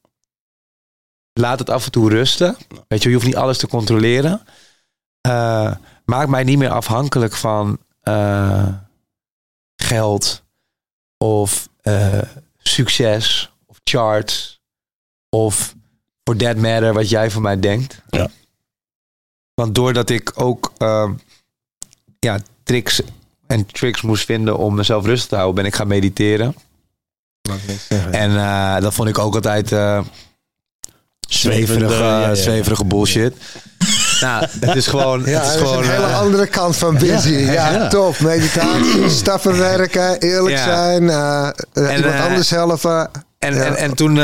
Laat 1.33 1.59
het 1.59 1.69
af 1.69 1.85
en 1.85 1.91
toe 1.91 2.09
rusten. 2.09 2.57
Weet 2.87 3.03
je, 3.03 3.09
je 3.09 3.15
hoeft 3.15 3.27
niet 3.27 3.35
alles 3.35 3.57
te 3.57 3.67
controleren. 3.67 4.41
Eh, 5.21 5.71
maak 6.05 6.27
mij 6.27 6.43
niet 6.43 6.57
meer 6.57 6.69
afhankelijk 6.69 7.33
van 7.33 7.79
geld 9.75 10.43
of 11.17 11.69
eh, 11.87 12.21
succes 12.57 13.49
of 13.65 13.79
charts 13.83 14.59
of 15.29 15.75
for 16.23 16.35
that 16.35 16.57
matter 16.57 16.93
wat 16.93 17.09
jij 17.09 17.31
van 17.31 17.41
mij 17.41 17.59
denkt. 17.59 18.01
Ja. 18.09 18.29
Want 19.53 19.75
doordat 19.75 20.09
ik 20.09 20.31
ook 20.35 20.73
ehm, 20.77 21.13
ja, 22.19 22.39
tricks 22.63 23.01
en 23.47 23.65
tricks 23.65 24.01
moest 24.01 24.25
vinden 24.25 24.57
om 24.57 24.75
mezelf 24.75 25.05
rustig 25.05 25.27
te 25.27 25.35
houden, 25.35 25.55
ben 25.55 25.65
ik 25.65 25.75
gaan 25.75 25.87
mediteren. 25.87 26.55
En 28.11 28.37
eh, 28.37 28.79
dat 28.79 28.93
vond 28.93 29.09
ik 29.09 29.17
ook 29.17 29.35
altijd 29.35 29.71
eh 29.71 30.01
zweverige, 31.27 31.93
ja, 31.93 32.35
zweverige 32.35 32.85
bullshit. 32.85 33.35
Nou, 34.21 34.45
het 34.59 34.75
is 34.75 34.87
gewoon... 34.87 35.23
Ja, 35.25 35.39
het 35.41 35.53
is 35.53 35.55
gewoon 35.61 35.77
een 35.83 35.89
hele 35.89 36.05
eh, 36.05 36.19
andere 36.19 36.47
kant 36.47 36.77
van 36.77 36.97
busy. 36.97 37.33
Ja, 37.33 37.71
ja. 37.71 37.87
top. 37.87 38.19
Meditatie, 38.19 39.09
stappen 39.09 39.57
werken, 39.57 40.19
eerlijk 40.19 40.57
zijn, 40.57 41.09
eh, 41.09 41.47
En, 41.73 41.95
iemand 41.95 42.19
anders 42.19 42.49
helpen. 42.49 43.09
En, 43.39 43.55
Ja. 43.55 43.63
en, 43.63 43.75
en 43.75 43.95
toen, 43.95 44.15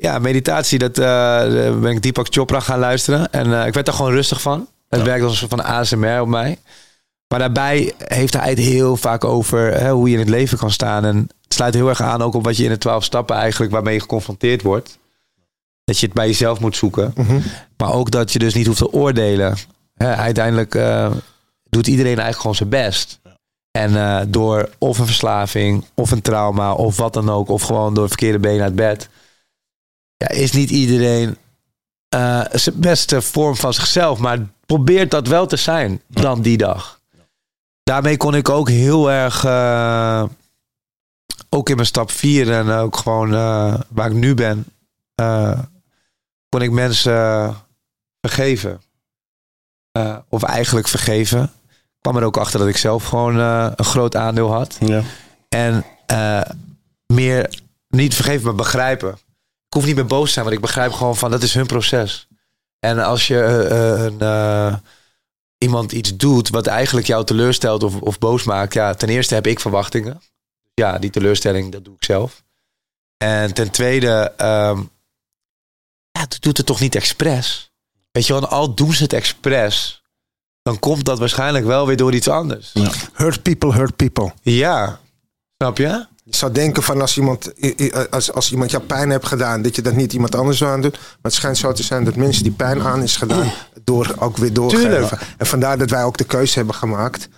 ja, 0.00 0.18
meditatie, 0.20 0.78
dat 0.78 0.94
ben 1.80 1.86
ik 1.90 2.02
Deepak 2.02 2.26
Chopra 2.30 2.60
gaan 2.60 2.78
luisteren. 2.78 3.30
En 3.32 3.66
ik 3.66 3.74
werd 3.74 3.86
daar 3.86 3.94
gewoon 3.94 4.12
rustig 4.12 4.40
van. 4.40 4.68
Het 4.88 5.00
Ja. 5.00 5.06
werkt 5.06 5.24
als 5.24 5.46
van 5.48 5.64
ASMR 5.64 6.20
op 6.20 6.28
mij. 6.28 6.58
Maar 7.28 7.38
daarbij 7.38 7.92
heeft 7.98 8.34
hij 8.34 8.48
het 8.48 8.58
heel 8.58 8.96
vaak 8.96 9.24
over 9.24 9.80
hè, 9.80 9.90
hoe 9.90 10.08
je 10.08 10.14
in 10.14 10.20
het 10.20 10.28
leven 10.28 10.58
kan 10.58 10.70
staan. 10.70 11.04
En 11.04 11.16
het 11.16 11.54
sluit 11.54 11.74
heel 11.74 11.88
erg 11.88 12.02
aan 12.02 12.22
ook 12.22 12.34
op 12.34 12.44
wat 12.44 12.56
je 12.56 12.64
in 12.64 12.70
de 12.70 12.78
twaalf 12.78 13.04
stappen 13.04 13.36
eigenlijk 13.36 13.72
waarmee 13.72 13.94
je 13.94 14.00
geconfronteerd 14.00 14.62
wordt. 14.62 14.98
Dat 15.90 15.98
je 15.98 16.06
het 16.06 16.14
bij 16.14 16.26
jezelf 16.26 16.60
moet 16.60 16.76
zoeken. 16.76 17.12
Mhm. 17.14 17.40
Maar 17.76 17.92
ook 17.92 18.10
dat 18.10 18.32
je 18.32 18.38
dus 18.38 18.54
niet 18.54 18.66
hoeft 18.66 18.78
te 18.78 18.92
oordelen. 18.92 19.56
Hè, 19.94 20.14
uiteindelijk 20.14 20.74
eh, 20.74 21.10
doet 21.68 21.86
iedereen 21.86 22.18
eigenlijk 22.18 22.40
gewoon 22.40 22.56
zijn 22.56 22.68
best. 22.68 23.20
En 23.70 23.96
eh, 23.96 24.20
door 24.28 24.70
of 24.78 24.98
een 24.98 25.06
verslaving, 25.06 25.84
of 25.94 26.10
een 26.10 26.22
trauma, 26.22 26.72
of 26.72 26.96
wat 26.96 27.12
dan 27.12 27.30
ook, 27.30 27.48
of 27.48 27.62
gewoon 27.62 27.94
door 27.94 28.08
verkeerde 28.08 28.38
benen 28.38 28.62
uit 28.62 28.74
bed, 28.74 29.08
ja, 30.16 30.28
is 30.28 30.52
niet 30.52 30.70
iedereen 30.70 31.36
eh, 32.08 32.44
zijn 32.52 32.80
beste 32.80 33.22
vorm 33.22 33.56
van 33.56 33.74
zichzelf, 33.74 34.18
maar 34.18 34.38
probeert 34.66 35.10
dat 35.10 35.26
wel 35.26 35.46
te 35.46 35.56
zijn 35.56 36.00
dan 36.06 36.42
die 36.42 36.56
dag. 36.56 37.00
Daarmee 37.82 38.16
kon 38.16 38.34
ik 38.34 38.48
ook 38.48 38.68
heel 38.68 39.10
erg, 39.10 39.44
ook 41.48 41.68
in 41.68 41.74
mijn 41.74 41.86
stap 41.86 42.10
4 42.10 42.52
en 42.52 42.70
ook 42.70 42.96
gewoon 42.96 43.30
waar 43.88 44.06
ik 44.06 44.12
nu 44.12 44.34
ben, 44.34 44.64
kon 46.50 46.62
ik 46.62 46.70
mensen 46.70 47.56
vergeven. 48.20 48.82
Eh, 49.92 50.16
of 50.28 50.42
eigenlijk 50.42 50.88
vergeven. 50.88 51.42
Ik 51.42 52.06
kwam 52.06 52.16
er 52.16 52.24
ook 52.24 52.36
achter 52.36 52.58
dat 52.58 52.68
ik 52.68 52.76
zelf 52.76 53.04
gewoon 53.04 53.38
eh, 53.38 53.72
een 53.76 53.84
groot 53.84 54.16
aandeel 54.16 54.52
had. 54.52 54.76
Ja. 54.80 55.02
En 55.48 55.84
eh, 56.06 56.40
meer 57.06 57.60
niet 57.88 58.14
vergeven, 58.14 58.44
maar 58.44 58.54
begrijpen. 58.54 59.12
Ik 59.66 59.76
hoef 59.76 59.84
niet 59.84 59.94
meer 59.94 60.06
boos 60.06 60.26
te 60.26 60.32
zijn, 60.32 60.44
want 60.44 60.56
ik 60.56 60.62
begrijp 60.62 60.92
gewoon 60.92 61.16
van 61.16 61.30
dat 61.30 61.42
is 61.42 61.54
hun 61.54 61.66
proces. 61.66 62.28
En 62.80 62.98
als 62.98 63.26
je 63.26 63.42
eh, 63.42 63.94
eh, 63.94 64.04
een, 64.04 64.20
eh, 64.20 64.76
iemand 65.58 65.92
iets 65.92 66.16
doet 66.16 66.48
wat 66.48 66.66
eigenlijk 66.66 67.06
jou 67.06 67.24
teleurstelt 67.24 67.82
of, 67.82 68.00
of 68.00 68.18
boos 68.18 68.44
maakt, 68.44 68.74
ja, 68.74 68.94
ten 68.94 69.08
eerste 69.08 69.34
heb 69.34 69.46
ik 69.46 69.60
verwachtingen. 69.60 70.22
Ja, 70.74 70.98
die 70.98 71.10
teleurstelling, 71.10 71.72
dat 71.72 71.84
doe 71.84 71.94
ik 71.94 72.04
zelf. 72.04 72.42
En 73.16 73.54
ten 73.54 73.70
tweede, 73.70 74.32
ehm 74.36 74.82
ja, 76.20 76.36
doet 76.40 76.56
het 76.56 76.66
toch 76.66 76.80
niet 76.80 76.94
expres? 76.94 77.72
Weet 78.12 78.26
je 78.26 78.32
wel, 78.32 78.48
al 78.48 78.74
doen 78.74 78.92
ze 78.92 79.02
het 79.02 79.12
expres, 79.12 80.02
dan 80.62 80.78
komt 80.78 81.04
dat 81.04 81.18
waarschijnlijk 81.18 81.64
wel 81.64 81.86
weer 81.86 81.96
door 81.96 82.14
iets 82.14 82.28
anders. 82.28 82.72
Hurt 83.12 83.42
people, 83.42 83.72
hurt 83.72 83.96
people. 83.96 84.32
Ja, 84.42 85.00
snap 85.56 85.78
je? 85.78 86.06
Je 86.24 86.36
zou 86.36 86.52
denken 86.52 86.82
van 86.82 87.00
als 87.00 87.16
iemand, 87.16 87.52
als, 88.10 88.32
als 88.32 88.52
iemand 88.52 88.70
jou 88.70 88.82
pijn 88.82 89.10
heeft 89.10 89.26
gedaan, 89.26 89.62
dat 89.62 89.76
je 89.76 89.82
dat 89.82 89.94
niet 89.94 90.12
iemand 90.12 90.34
anders 90.34 90.64
aan 90.64 90.80
doet. 90.80 90.92
Maar 90.92 91.16
het 91.22 91.34
schijnt 91.34 91.58
zo 91.58 91.72
te 91.72 91.82
zijn 91.82 92.04
dat 92.04 92.16
mensen 92.16 92.42
die 92.42 92.52
pijn 92.52 92.82
aan 92.82 93.02
is 93.02 93.16
gedaan, 93.16 93.52
door 93.84 94.14
ook 94.18 94.36
weer 94.36 94.52
doorgeven. 94.52 94.90
Tuurlijk. 94.90 95.12
En 95.36 95.46
vandaar 95.46 95.78
dat 95.78 95.90
wij 95.90 96.04
ook 96.04 96.18
de 96.18 96.24
keuze 96.24 96.54
hebben 96.58 96.74
gemaakt 96.74 97.24
om 97.24 97.32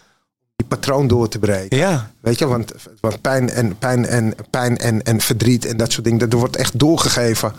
die 0.56 0.66
patroon 0.66 1.06
door 1.06 1.28
te 1.28 1.38
breken. 1.38 1.76
Ja, 1.76 2.10
Weet 2.20 2.38
je, 2.38 2.46
want, 2.46 2.72
want 3.00 3.20
pijn, 3.20 3.50
en, 3.50 3.78
pijn, 3.78 4.06
en, 4.06 4.34
pijn 4.50 4.78
en, 4.78 5.02
en 5.02 5.20
verdriet 5.20 5.64
en 5.64 5.76
dat 5.76 5.92
soort 5.92 6.04
dingen, 6.04 6.18
dat 6.18 6.32
wordt 6.32 6.56
echt 6.56 6.78
doorgegeven 6.78 7.52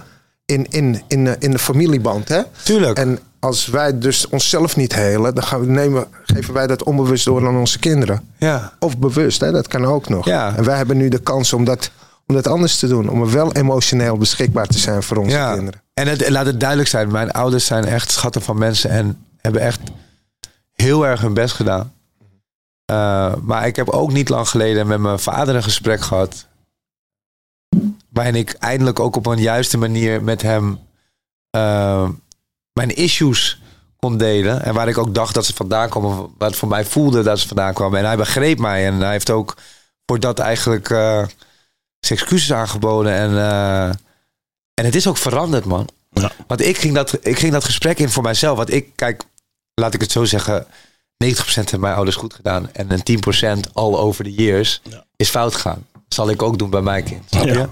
in, 0.46 0.68
in, 0.70 1.02
in, 1.08 1.24
de- 1.24 1.36
in 1.40 1.52
de 1.52 1.60
familieband. 1.60 2.28
Hè? 2.28 2.42
tuurlijk. 2.64 2.98
En 2.98 3.20
als 3.40 3.66
wij 3.68 4.00
dus 4.00 4.28
onszelf 4.30 4.76
niet 4.76 4.96
helen, 4.96 5.36
dan 5.36 5.44
gaan 5.44 5.60
we 5.60 5.66
nemen, 5.66 6.08
geven 6.26 6.54
wij 6.54 6.68
dat 6.68 6.84
onbewust 6.84 7.26
door 7.26 7.48
aan 7.48 7.58
onze 7.58 7.80
kinderen. 7.80 8.22
ja, 8.38 8.74
Of 8.80 8.98
bewust, 8.98 9.40
hè? 9.40 9.52
dat 9.52 9.68
kan 9.68 9.86
ook 9.86 10.10
nog. 10.10 10.26
Ja. 10.26 10.56
En 10.56 10.64
wij 10.64 10.78
hebben 10.78 10.98
nu 10.98 11.10
de 11.10 11.20
kans 11.20 11.54
om 11.54 11.64
dat, 11.64 11.92
om 12.28 12.36
dat 12.36 12.48
anders 12.48 12.80
te 12.80 12.88
doen. 12.88 13.10
Om 13.10 13.22
er 13.22 13.32
wel 13.32 13.54
emotioneel 13.54 14.18
beschikbaar 14.18 14.68
te 14.68 14.80
zijn 14.80 15.04
voor 15.04 15.18
onze 15.18 15.36
ja. 15.36 15.54
kinderen. 15.54 15.82
En 15.94 16.08
het, 16.08 16.30
laat 16.30 16.46
het 16.46 16.60
duidelijk 16.60 16.90
zijn, 16.90 17.12
mijn 17.12 17.32
ouders 17.32 17.66
zijn 17.66 17.86
echt 17.86 18.12
schatten 18.12 18.42
van 18.42 18.58
mensen 18.58 18.90
en 18.90 19.18
hebben 19.42 19.62
echt 19.62 19.80
heel 20.74 21.06
erg 21.08 21.22
hun 21.22 21.34
best 21.34 21.56
gedaan. 21.56 21.94
Eh, 22.86 23.34
maar 23.42 23.68
ik 23.68 23.76
heb 23.76 23.90
ook 23.90 24.12
niet 24.12 24.30
lang 24.30 24.48
geleden 24.50 24.88
met 24.88 25.00
mijn 25.00 25.20
vader 25.20 25.56
een 25.56 25.64
gesprek 25.64 26.02
gehad. 26.02 26.46
Waarin 28.14 28.36
ik 28.36 28.54
eindelijk 28.54 29.00
ook 29.00 29.16
op 29.16 29.26
een 29.26 29.40
juiste 29.42 29.78
manier 29.78 30.24
met 30.24 30.42
hem 30.42 30.80
eh, 31.50 32.10
mijn 32.74 32.96
issues 32.96 33.62
kon 33.98 34.18
delen. 34.18 34.64
En 34.64 34.74
waar 34.74 34.88
ik 34.88 34.98
ook 34.98 35.14
dacht 35.16 35.34
dat 35.34 35.46
ze 35.46 35.54
vandaan 35.54 35.90
kwamen. 35.90 36.34
Wat 36.38 36.56
voor 36.56 36.68
mij 36.68 36.86
voelde 36.86 37.24
dat 37.24 37.40
ze 37.40 37.48
vandaan 37.48 37.74
kwamen. 37.74 38.00
En 38.00 38.06
hij 38.06 38.18
begreep 38.18 38.60
mij. 38.60 38.86
En 38.86 39.00
hij 39.00 39.12
heeft 39.12 39.30
ook 39.30 39.58
voor 40.06 40.20
dat 40.20 40.40
eigenlijk 40.40 40.90
eh, 40.90 41.26
zijn 42.00 42.20
excuses 42.20 42.54
aangeboden. 42.54 43.14
En, 43.14 43.30
eh, 43.38 43.88
en 44.74 44.86
het 44.86 44.96
is 44.96 45.08
ook 45.08 45.18
veranderd, 45.18 45.66
man. 45.66 45.88
Ja. 46.10 46.32
Want 46.48 46.62
ik 46.62 46.78
ging, 46.78 46.94
dat, 46.96 47.18
ik 47.22 47.40
ging 47.40 47.52
dat 47.54 47.64
gesprek 47.64 48.00
in 48.00 48.10
voor 48.10 48.24
mijzelf. 48.24 48.58
Want 48.58 48.74
ik, 48.74 48.90
kijk, 48.96 49.24
laat 49.74 49.94
ik 49.94 50.02
het 50.02 50.12
zo 50.12 50.26
zeggen. 50.26 50.66
90% 51.18 51.70
hebben 51.70 51.80
mijn 51.80 51.96
ouders 51.96 52.16
goed 52.16 52.34
gedaan. 52.34 52.70
En 52.74 52.92
een 52.92 53.04
10% 53.68 53.72
all 53.74 53.94
over 53.94 54.24
the 54.24 54.34
years 54.34 54.82
Ja. 54.84 55.04
is 55.16 55.30
fout 55.30 55.56
gegaan. 55.56 55.86
Dat 55.92 56.02
zal 56.08 56.30
ik 56.30 56.42
ook 56.42 56.58
doen 56.58 56.70
bij 56.70 56.82
mijn 56.82 57.04
kind. 57.04 57.24
Snap 57.30 57.46
Ja. 57.46 57.70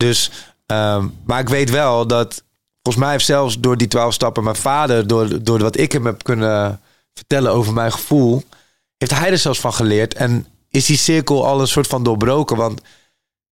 Dus, 0.00 0.30
ehm, 0.66 1.06
maar 1.24 1.40
ik 1.40 1.48
weet 1.48 1.70
wel 1.70 2.06
dat, 2.06 2.42
volgens 2.82 3.04
mij 3.04 3.12
heeft 3.12 3.24
zelfs 3.24 3.60
door 3.60 3.76
die 3.76 3.88
12 3.88 4.14
stappen, 4.14 4.44
mijn 4.44 4.56
vader, 4.56 5.06
door, 5.06 5.42
door 5.42 5.58
wat 5.58 5.78
ik 5.78 5.92
hem 5.92 6.06
heb 6.06 6.22
kunnen 6.22 6.80
vertellen 7.14 7.52
over 7.52 7.72
mijn 7.72 7.92
gevoel, 7.92 8.42
heeft 8.96 9.14
hij 9.14 9.30
er 9.30 9.38
zelfs 9.38 9.60
van 9.60 9.72
geleerd. 9.72 10.14
En 10.14 10.46
is 10.70 10.86
die 10.86 10.96
cirkel 10.96 11.46
al 11.46 11.60
een 11.60 11.68
soort 11.68 11.86
van 11.86 12.02
doorbroken. 12.02 12.56
Want 12.56 12.80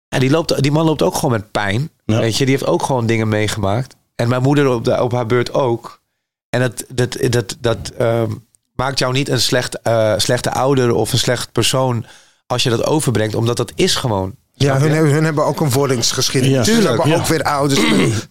ja, 0.08 0.20
die, 0.20 0.30
loopt, 0.30 0.62
die 0.62 0.72
man 0.72 0.86
loopt 0.86 1.02
ook 1.02 1.16
gewoon 1.16 1.32
met 1.32 1.52
pijn. 1.52 1.90
Ja. 2.06 2.20
Weet 2.20 2.38
je, 2.38 2.46
die 2.46 2.54
heeft 2.54 2.70
ook 2.70 2.84
gewoon 2.84 3.06
dingen 3.06 3.28
meegemaakt. 3.28 3.96
En 4.16 4.28
mijn 4.28 4.42
moeder 4.42 4.68
op, 4.68 4.84
de, 4.84 5.02
op 5.04 5.12
haar 5.12 5.26
beurt 5.26 5.54
ook. 5.54 6.02
En 6.50 6.60
dat, 6.60 6.86
dat, 6.88 7.18
dat, 7.30 7.58
dat 7.60 7.90
ehm, 7.98 8.32
maakt 8.76 9.00
jou 9.00 9.14
niet 9.14 9.30
een 9.30 9.42
slecht, 9.42 9.82
eh, 9.82 10.14
slechte 10.18 10.52
ouder 10.52 10.94
of 10.94 11.12
een 11.12 11.20
slecht 11.20 11.52
persoon 11.52 12.06
als 12.48 12.64
je 12.64 12.70
dat 12.70 12.86
overbrengt. 12.86 13.36
Omdat 13.36 13.58
dat 13.58 13.72
is 13.76 13.96
gewoon. 13.96 14.36
Ja, 14.58 14.80
hun, 14.80 14.92
hebben- 14.92 15.12
hun 15.12 15.24
hebben 15.24 15.46
ook 15.46 15.60
een 15.60 15.70
wordingsgeschiedenis. 15.72 16.56
Ja. 16.56 16.64
Ze 16.64 16.72
Tuurlijk, 16.72 16.90
hebben 16.96 17.10
ja. 17.10 17.18
ook 17.18 17.28
weer 17.28 17.44
ouders 17.44 17.80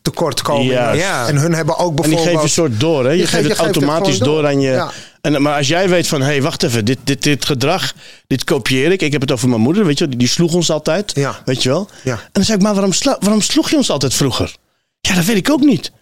tekortkomingen. 0.02 0.96
Ja. 0.96 1.26
En 1.28 1.36
hun 1.36 1.52
hebben 1.52 1.78
ook 1.78 1.88
En 1.88 1.94
die 1.94 2.10
bijvoorbeeld... 2.10 2.28
geef 2.28 2.36
je 2.36 2.42
een 2.42 2.48
soort 2.70 2.80
door, 2.80 3.04
hè? 3.04 3.10
Je, 3.10 3.16
Je 3.16 3.26
geeft 3.26 3.48
het 3.48 3.56
je 3.56 3.62
automatisch 3.62 4.18
door. 4.18 4.26
door. 4.42 4.46
aan 4.46 4.60
je. 4.60 4.70
Ja. 4.70 4.90
En, 5.20 5.42
maar 5.42 5.56
als 5.56 5.68
jij 5.68 5.88
weet 5.88 6.06
van, 6.06 6.20
hé, 6.20 6.26
hey, 6.26 6.42
wacht 6.42 6.62
even, 6.62 6.84
dit, 6.84 6.98
dit, 7.04 7.22
dit 7.22 7.44
gedrag, 7.44 7.92
dit 8.26 8.44
kopieer 8.44 8.92
ik. 8.92 9.02
Ik 9.02 9.12
heb 9.12 9.20
het 9.20 9.32
over 9.32 9.48
mijn 9.48 9.60
moeder, 9.60 9.84
weet 9.84 9.98
je 9.98 10.04
wel, 10.04 10.08
die, 10.10 10.18
die 10.18 10.28
sloeg 10.28 10.54
ons 10.54 10.70
altijd. 10.70 11.12
Weet 11.44 11.62
je 11.62 11.68
wel? 11.68 11.88
En 12.04 12.18
dan 12.32 12.44
zei 12.44 12.56
ik, 12.58 12.62
maar 12.64 12.74
waarom, 12.74 12.92
waarom 13.20 13.40
sloeg 13.40 13.70
je 13.70 13.76
ons 13.76 13.90
altijd 13.90 14.14
vroeger? 14.14 14.54
Ja, 15.00 15.14
dat 15.14 15.24
weet 15.24 15.36
ik 15.36 15.50
ook 15.50 15.60
niet. 15.60 15.92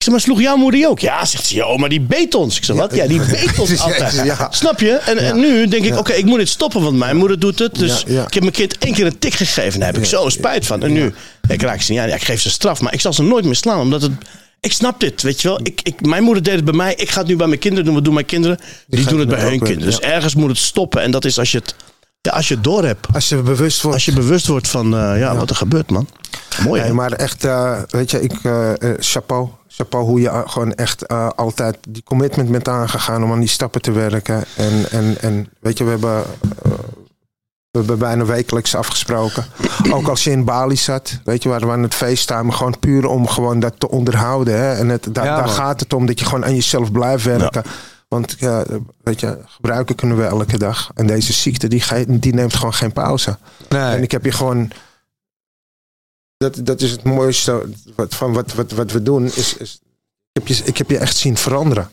Ik 0.00 0.06
zeg, 0.06 0.14
maar 0.14 0.24
sloeg 0.24 0.40
jouw 0.40 0.56
moeder 0.56 0.80
je 0.80 0.88
ook? 0.88 0.98
Ja, 0.98 1.24
zegt 1.24 1.46
ze, 1.46 1.54
joh, 1.54 1.78
maar 1.78 1.88
die 1.88 2.00
beet 2.00 2.34
ons. 2.34 2.56
Ik 2.56 2.64
zeg, 2.64 2.76
wat? 2.76 2.94
Ja, 2.94 3.06
die 3.06 3.20
beet 3.20 3.58
ons 3.58 3.70
Ja, 3.74 3.82
altijd. 3.82 4.20
ja. 4.24 4.48
Snap 4.50 4.80
je? 4.80 4.92
En, 4.92 5.18
en 5.18 5.40
nu 5.40 5.68
denk 5.68 5.84
ik, 5.84 5.98
oké, 5.98 6.12
ik 6.12 6.24
moet 6.24 6.38
dit 6.38 6.48
stoppen, 6.48 6.82
want 6.82 6.96
mijn 6.96 7.16
moeder 7.16 7.38
doet 7.38 7.58
het. 7.58 7.74
Dus 7.74 8.04
Ja, 8.06 8.12
ja. 8.14 8.26
ik 8.26 8.34
heb 8.34 8.42
mijn 8.42 8.54
kind 8.54 8.78
één 8.78 8.94
keer 8.94 9.06
een 9.06 9.18
tik 9.18 9.34
gegeven. 9.34 9.80
Daar 9.80 9.92
heb 9.92 10.02
ik 10.02 10.08
zo 10.08 10.28
spijt 10.28 10.66
van. 10.66 10.82
En 10.82 10.92
nu, 10.92 11.14
ik 11.48 11.62
raak 11.62 11.80
ze 11.80 11.92
niet 11.92 12.00
aan. 12.00 12.08
Ja, 12.08 12.14
ik 12.14 12.22
geef 12.22 12.40
ze 12.40 12.50
straf, 12.50 12.80
maar 12.80 12.92
ik 12.92 13.00
zal 13.00 13.12
ze 13.12 13.22
nooit 13.22 13.44
meer 13.44 13.54
slaan, 13.54 13.80
omdat 13.80 14.02
het... 14.02 14.12
Ik 14.60 14.72
snap 14.72 15.00
dit, 15.00 15.22
weet 15.22 15.40
je 15.42 15.48
wel. 15.48 15.60
Ik, 15.62 15.80
ik, 15.82 16.06
mijn 16.06 16.22
moeder 16.22 16.42
deed 16.42 16.54
het 16.54 16.64
bij 16.64 16.74
mij. 16.74 16.94
Ik 16.94 17.10
ga 17.10 17.18
het 17.18 17.28
nu 17.28 17.36
bij 17.36 17.46
mijn 17.46 17.60
kinderen 17.60 17.84
doen. 17.84 17.94
Wat 17.94 18.04
doen 18.04 18.14
mijn 18.14 18.26
kinderen? 18.26 18.58
Die, 18.86 19.04
doen 19.04 19.18
het 19.18 19.28
bij 19.28 19.40
hun 19.40 19.58
kinderen. 19.58 19.90
Dus 19.90 19.98
ja. 19.98 20.08
ergens 20.08 20.34
moet 20.34 20.48
het 20.48 20.58
stoppen. 20.58 21.02
En 21.02 21.10
dat 21.10 21.24
is 21.24 21.38
als 21.38 21.52
je 21.52 21.58
het, 21.58 21.74
ja, 22.20 22.30
als 22.30 22.48
je 22.48 22.54
het 22.54 22.64
door 22.64 22.84
hebt. 22.84 23.06
Als 23.12 23.28
je 23.28 23.36
bewust 23.36 23.82
wordt... 23.82 23.96
Als 23.96 24.04
je 24.04 24.12
bewust 24.12 24.46
wordt 24.46 24.68
van 24.68 24.96
eh, 24.96 25.18
ja, 25.18 25.36
wat 25.36 25.50
er 25.50 25.56
gebeurt, 25.56 25.90
man. 25.90 26.08
Mooi? 26.64 26.82
Nee, 26.82 26.92
maar 26.92 27.12
echt, 27.12 27.44
eh, 27.44 27.78
weet 27.88 28.10
je, 28.10 28.20
ik, 28.22 28.32
eh, 28.42 28.72
chapeau. 28.98 29.48
Chapeau 29.72 30.04
hoe 30.04 30.20
je 30.20 30.28
eh, 30.28 30.40
gewoon 30.44 30.74
echt 30.74 31.06
eh, 31.06 31.28
altijd 31.36 31.78
die 31.88 32.02
commitment 32.02 32.50
bent 32.50 32.68
aangegaan 32.68 33.24
om 33.24 33.32
aan 33.32 33.40
die 33.40 33.48
stappen 33.48 33.82
te 33.82 33.92
werken. 33.92 34.44
En, 34.56 34.90
en, 34.90 35.16
en 35.20 35.48
weet 35.60 35.78
je, 35.78 35.84
we 35.84 35.90
hebben, 35.90 36.24
eh, 36.62 36.70
we 37.70 37.78
hebben 37.78 37.98
bijna 37.98 38.24
wekelijks 38.24 38.74
afgesproken. 38.74 39.44
Ook 39.90 40.08
als 40.08 40.24
je 40.24 40.30
in 40.30 40.44
Bali 40.44 40.76
zat, 40.76 41.20
weet 41.24 41.42
je, 41.42 41.48
waar 41.48 41.60
we 41.60 41.72
aan 41.72 41.82
het 41.82 41.94
facetimen, 41.94 42.54
gewoon 42.54 42.78
puur 42.78 43.06
om 43.06 43.26
gewoon 43.26 43.60
dat 43.60 43.74
te 43.80 43.90
onderhouden. 43.90 44.58
Hè? 44.58 44.72
En 44.72 44.88
het, 44.88 45.08
daar, 45.14 45.24
Ja, 45.24 45.36
daar 45.36 45.48
gaat 45.48 45.80
het 45.80 45.92
om 45.92 46.06
dat 46.06 46.18
je 46.18 46.24
gewoon 46.24 46.44
aan 46.44 46.54
jezelf 46.54 46.92
blijft 46.92 47.24
werken. 47.24 47.62
Want 48.08 48.36
ja, 48.38 48.64
weet 49.02 49.20
je, 49.20 49.38
gebruiken 49.46 49.94
kunnen 49.94 50.16
we 50.16 50.24
elke 50.24 50.58
dag. 50.58 50.90
En 50.94 51.06
deze 51.06 51.32
ziekte, 51.32 51.68
die, 51.68 51.84
die 52.06 52.34
neemt 52.34 52.54
gewoon 52.54 52.74
geen 52.74 52.92
pauze. 52.92 53.38
Nee. 53.68 53.94
En 53.94 54.02
ik 54.02 54.10
heb 54.10 54.24
je 54.24 54.32
gewoon. 54.32 54.70
Dat, 56.40 56.58
dat 56.62 56.80
is 56.80 56.90
het 56.90 57.02
mooiste 57.02 57.62
wat, 57.96 58.14
van 58.14 58.32
wat, 58.32 58.52
wat, 58.54 58.72
wat 58.72 58.92
we 58.92 59.02
doen. 59.02 59.24
Is, 59.24 59.56
is, 59.56 59.80
ik, 60.32 60.42
heb 60.42 60.46
je, 60.46 60.62
ik 60.64 60.78
heb 60.78 60.90
je 60.90 60.98
echt 60.98 61.16
zien 61.16 61.36
veranderen. 61.36 61.90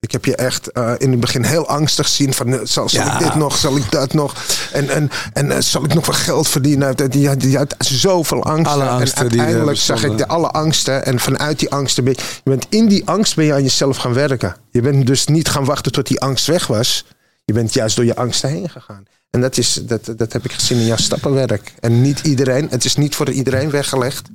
Ik 0.00 0.12
heb 0.12 0.24
je 0.24 0.36
echt 0.36 0.72
eh, 0.72 0.92
in 0.98 1.10
het 1.10 1.20
begin 1.20 1.44
heel 1.44 1.68
angstig 1.68 2.08
zien 2.08 2.32
van 2.34 2.52
eh, 2.52 2.60
zal, 2.62 2.88
zal 2.88 3.04
Ja. 3.04 3.12
ik 3.18 3.24
dit 3.24 3.34
nog, 3.34 3.56
zal 3.56 3.76
ik 3.76 3.90
dat 3.90 4.12
nog 4.12 4.34
en, 4.72 4.88
en, 4.88 5.10
en 5.32 5.50
eh, 5.50 5.60
zal 5.60 5.84
ik 5.84 5.94
nog 5.94 6.06
wat 6.06 6.16
geld 6.16 6.48
verdienen? 6.48 6.96
Die, 6.96 7.08
die, 7.08 7.36
die 7.36 7.56
had 7.56 7.74
zoveel 7.78 8.44
angsten. 8.44 8.72
Alle 8.72 8.88
angsten 8.88 9.18
en 9.18 9.30
uiteindelijk 9.30 9.78
zag 9.78 10.04
ik 10.04 10.18
de 10.18 10.28
alle 10.28 10.50
angsten 10.50 11.04
en 11.04 11.18
vanuit 11.20 11.58
die 11.58 11.70
angsten 11.70 12.04
ben 12.04 12.12
je, 12.16 12.22
je 12.22 12.50
bent 12.50 12.66
in 12.68 12.88
die 12.88 13.06
angst 13.06 13.36
ben 13.36 13.44
je 13.44 13.52
aan 13.52 13.62
jezelf 13.62 13.96
gaan 13.96 14.14
werken. 14.14 14.56
Je 14.70 14.80
bent 14.80 15.06
dus 15.06 15.26
niet 15.26 15.48
gaan 15.48 15.64
wachten 15.64 15.92
tot 15.92 16.06
die 16.06 16.20
angst 16.20 16.46
weg 16.46 16.66
was. 16.66 17.04
Je 17.44 17.52
bent 17.52 17.72
juist 17.72 17.96
door 17.96 18.04
je 18.04 18.16
angsten 18.16 18.48
heen 18.48 18.68
gegaan. 18.68 19.04
En 19.30 19.40
dat, 19.40 19.56
is, 19.56 19.74
dat, 19.82 20.12
dat 20.16 20.32
heb 20.32 20.44
ik 20.44 20.52
gezien 20.52 20.78
in 20.78 20.86
jouw 20.86 20.96
stappenwerk. 20.96 21.74
En 21.80 22.00
niet 22.02 22.20
iedereen, 22.20 22.68
het 22.70 22.84
is 22.84 22.96
niet 22.96 23.14
voor 23.14 23.30
iedereen 23.30 23.70
weggelegd. 23.70 24.28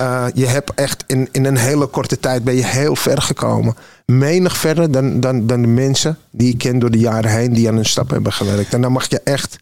Uh, 0.00 0.26
je 0.34 0.46
hebt 0.46 0.74
echt 0.74 1.04
in, 1.06 1.28
in 1.32 1.44
een 1.44 1.56
hele 1.56 1.86
korte 1.86 2.18
tijd 2.18 2.44
ben 2.44 2.54
je 2.54 2.66
heel 2.66 2.96
ver 2.96 3.22
gekomen. 3.22 3.76
Menig 4.06 4.56
verder 4.56 4.90
dan, 4.90 5.20
dan, 5.20 5.46
dan 5.46 5.62
de 5.62 5.68
mensen 5.68 6.18
die 6.30 6.52
ik 6.52 6.58
ken 6.58 6.78
door 6.78 6.90
de 6.90 6.98
jaren 6.98 7.30
heen 7.30 7.52
die 7.52 7.68
aan 7.68 7.74
hun 7.74 7.84
stap 7.84 8.10
hebben 8.10 8.32
gewerkt. 8.32 8.74
En 8.74 8.80
dan 8.80 8.92
mag 8.92 9.10
je 9.10 9.20
echt, 9.20 9.56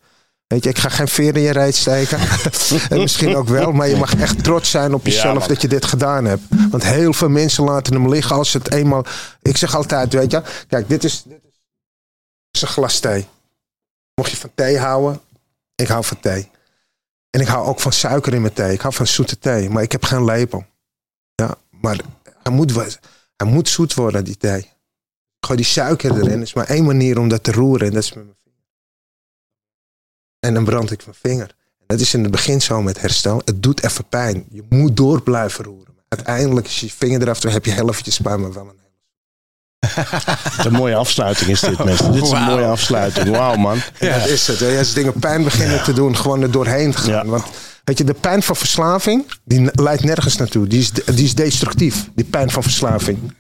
weet 0.47 0.65
je, 0.65 0.71
ik 0.71 0.79
ga 0.79 0.89
geen 0.89 1.09
veer 1.09 1.37
in 1.37 1.43
je 1.43 1.53
reet 1.53 1.75
steken. 1.75 2.19
en 2.91 3.01
misschien 3.01 3.37
ook 3.37 3.49
wel, 3.49 3.73
maar 3.73 3.89
je 3.89 3.97
mag 3.97 4.15
echt 4.15 4.45
trots 4.45 4.71
zijn 4.71 4.95
op 4.95 5.07
jezelf 5.07 5.47
dat 5.47 5.63
je 5.63 5.69
dit 5.69 5.85
gedaan 5.85 6.25
hebt. 6.25 6.43
Want 6.71 6.85
heel 6.85 7.13
veel 7.13 7.29
mensen 7.29 7.65
laten 7.65 7.95
hem 7.95 8.09
liggen 8.09 8.37
als 8.37 8.53
het 8.53 8.73
eenmaal. 8.73 9.05
Ik 9.43 9.57
zeg 9.57 9.77
altijd, 9.77 10.13
weet 10.13 10.31
je, 10.31 10.43
kijk, 10.69 10.89
dit 10.89 11.05
is, 11.05 11.23
dit 11.27 11.41
is 12.51 12.63
een 12.63 12.69
glas 12.69 13.01
thee. 13.01 13.27
Mocht 14.19 14.31
je 14.31 14.37
van 14.37 14.51
thee 14.55 14.79
houden, 14.79 15.21
ik 15.75 15.89
hou 15.89 16.05
van 16.05 16.21
thee. 16.21 16.51
En 17.31 17.41
ik 17.41 17.47
hou 17.47 17.67
ook 17.67 17.81
van 17.81 17.93
suiker 17.93 18.35
in 18.35 18.41
mijn 18.41 18.53
thee. 18.53 18.73
Ik 18.73 18.81
hou 18.81 18.95
van 18.95 19.07
zoete 19.07 19.39
thee, 19.39 19.71
maar 19.71 19.83
ik 19.83 19.93
heb 19.93 20.05
geen 20.05 20.25
lepel. 20.25 20.67
Ja, 21.35 21.55
maar 21.71 22.01
hij 22.43 22.53
moet, 22.53 22.99
hij 23.37 23.47
moet 23.47 23.69
zoet 23.69 23.95
worden, 23.95 24.25
die 24.25 24.37
thee. 24.37 24.59
Ik 24.59 25.47
gooi 25.47 25.59
die 25.59 25.69
suiker 25.69 26.11
erin. 26.11 26.31
Er 26.31 26.41
is 26.41 26.53
maar 26.53 26.69
één 26.69 26.85
manier 26.85 27.19
om 27.19 27.29
dat 27.29 27.45
te 27.45 27.53
roeren 27.53 27.87
en 27.87 27.93
dat 27.93 28.03
is 28.03 28.13
met 28.13 28.25
mijn 28.25 28.37
vinger. 28.45 28.65
En 30.41 30.55
dan 30.55 30.65
brand 30.65 30.91
ik 30.91 31.05
mijn 31.05 31.17
vinger. 31.21 31.55
Dat 31.87 32.01
is 32.01 32.15
in 32.15 32.23
het 32.23 32.31
begin 32.31 32.63
zo 32.63 32.83
met 32.83 33.01
herstel. 33.01 33.43
Het 33.45 33.63
doet 33.63 33.85
even 33.85 34.09
pijn. 34.09 34.47
Je 34.51 34.65
moet 34.69 34.97
door 34.97 35.23
blijven 35.23 35.65
roeren. 35.65 35.95
Uiteindelijk, 36.09 36.67
als 36.67 36.81
je 36.81 36.87
je 36.87 36.93
vinger 36.93 37.23
eraf 37.23 37.41
doet, 37.41 37.53
heb 37.53 37.65
je 37.65 37.71
helftjes 37.71 38.19
pijn, 38.19 38.41
maar 38.41 38.53
wel 38.53 38.69
een 38.69 38.88
een 40.67 40.73
mooie 40.73 40.95
afsluiting 40.95 41.51
is 41.51 41.61
dit, 41.61 41.85
mensen. 41.85 42.13
Dit 42.13 42.23
is 42.23 42.31
een 42.31 42.43
mooie 42.43 42.65
afsluiting. 42.67 43.29
Wauw, 43.29 43.57
man. 43.57 43.81
Dat 43.99 44.27
is 44.27 44.47
het. 44.47 44.59
hè. 44.61 44.79
Als 44.79 44.93
dingen 44.93 45.13
pijn 45.13 45.43
beginnen 45.45 45.83
te 45.83 45.93
doen, 45.93 46.17
gewoon 46.17 46.43
er 46.43 46.51
doorheen 46.51 46.91
te 46.93 46.99
gaan. 46.99 47.11
Ja. 47.11 47.25
Want 47.25 47.45
weet 47.85 47.99
je, 47.99 48.05
de 48.05 48.15
pijn 48.15 48.43
van 48.43 48.57
verslaving, 48.57 49.27
die 49.45 49.71
leidt 49.73 50.05
nergens 50.05 50.37
naartoe. 50.37 50.67
Die 50.67 50.79
is, 50.81 50.91
die 50.93 51.25
is 51.25 51.35
destructief, 51.35 52.09
die 52.15 52.25
pijn 52.25 52.51
van 52.51 52.63
verslaving. 52.63 53.33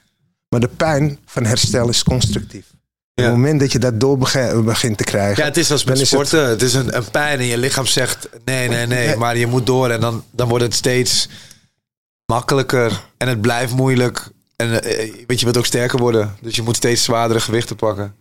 Maar 0.48 0.60
de 0.60 0.68
pijn 0.68 1.18
van 1.26 1.44
herstel 1.44 1.88
is 1.88 2.02
constructief. 2.02 2.64
Op 2.70 3.24
Ja. 3.24 3.24
het 3.24 3.32
moment 3.32 3.60
dat 3.60 3.72
je 3.72 3.78
dat 3.78 4.00
door 4.00 4.18
begint 4.64 4.96
te 4.98 5.04
krijgen. 5.04 5.42
Ja, 5.42 5.48
het 5.48 5.56
is 5.56 5.70
als 5.70 5.84
met 5.84 5.98
het- 5.98 6.06
sporten. 6.06 6.48
Het, 6.48 6.62
is 6.62 6.74
een, 6.74 6.96
een 6.96 7.10
pijn 7.10 7.38
en 7.38 7.44
je 7.46 7.58
lichaam 7.58 7.86
zegt 7.86 8.28
nee, 8.44 8.68
nee, 8.68 8.86
nee. 8.86 9.06
Nee. 9.06 9.16
Maar 9.16 9.36
je 9.36 9.46
moet 9.46 9.66
door 9.66 9.90
en 9.90 10.00
dan, 10.00 10.24
dan 10.30 10.48
wordt 10.48 10.64
het 10.64 10.74
steeds 10.74 11.28
makkelijker. 12.26 13.00
En 13.16 13.28
het 13.28 13.40
blijft 13.40 13.72
moeilijk. 13.74 14.28
En 14.62 14.82
eh, 14.82 14.96
weet 14.98 15.26
je, 15.26 15.36
je 15.38 15.44
wilt 15.44 15.56
ook 15.56 15.66
sterker 15.66 15.98
worden. 15.98 16.36
Dus 16.40 16.56
je 16.56 16.62
moet 16.62 16.76
steeds 16.76 17.04
zwaardere 17.04 17.40
gewichten 17.40 17.76
pakken. 17.76 18.14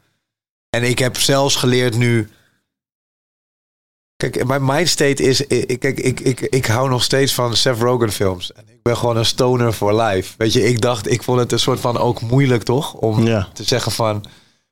En 0.70 0.84
ik 0.84 1.00
heb 1.00 1.18
zelfs 1.18 1.56
geleerd 1.56 1.98
nu... 1.98 2.30
Kijk, 4.16 4.46
mijn 4.46 4.66
mindstate 4.66 5.24
is... 5.24 5.42
Ik, 5.42 5.80
kijk, 5.80 6.00
ik, 6.00 6.20
ik, 6.20 6.40
ik 6.40 6.66
hou 6.66 6.90
nog 6.90 7.04
steeds 7.04 7.34
van 7.34 7.56
Seth 7.56 7.80
Rogen 7.80 8.12
films. 8.12 8.54
En 8.54 8.64
ik 8.70 8.82
ben 8.82 8.98
gewoon 8.98 9.18
een 9.18 9.26
stoner 9.26 9.72
for 9.74 10.02
life. 10.02 10.34
Weet 10.38 10.54
je, 10.54 10.64
ik 10.64 10.82
dacht... 10.82 11.12
Ik 11.12 11.24
vond 11.24 11.40
het 11.40 11.52
een 11.52 11.60
soort 11.60 11.80
van 11.80 11.98
ook 11.98 12.22
moeilijk, 12.22 12.64
toch? 12.64 12.94
Om 12.94 13.24
Ja. 13.28 13.48
te 13.54 13.64
zeggen 13.64 13.92
van... 13.92 14.26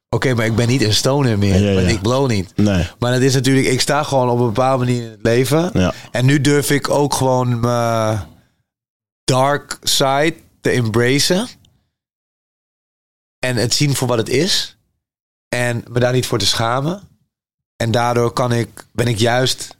Oké, 0.10 0.34
maar 0.34 0.46
ik 0.46 0.56
ben 0.56 0.68
niet 0.68 0.82
een 0.82 0.94
stoner 0.94 1.38
meer. 1.38 1.60
Ja, 1.62 1.70
ja. 1.70 1.76
Want 1.76 1.88
ik 1.88 2.02
blow 2.02 2.30
niet. 2.30 2.52
Nee. 2.56 2.88
Maar 3.00 3.14
het 3.14 3.22
is 3.22 3.34
natuurlijk, 3.34 3.68
ik 3.68 3.82
sta 3.82 4.04
gewoon 4.04 4.30
op 4.30 4.40
een 4.40 4.46
bepaalde 4.46 4.86
manier 4.86 5.04
in 5.04 5.10
het 5.10 5.20
leven. 5.24 5.94
En 6.12 6.26
nu 6.26 6.42
durf 6.42 6.70
ik 6.72 6.90
ook 6.90 7.14
gewoon 7.14 7.60
mijn 7.60 8.20
dark 9.24 9.78
side 9.84 10.34
te 10.66 10.72
embracen. 10.72 11.48
En 13.40 13.56
het 13.56 13.74
zien 13.74 13.96
voor 13.96 14.08
wat 14.08 14.18
het 14.18 14.30
is. 14.30 14.78
En 15.50 15.84
me 15.90 16.00
daar 16.00 16.14
niet 16.14 16.26
voor 16.26 16.38
te 16.40 16.46
schamen. 16.46 17.02
En 17.76 17.92
daardoor 17.92 18.32
kan 18.34 18.52
ik, 18.52 18.86
ben 18.92 19.08
ik 19.08 19.18
juist 19.18 19.78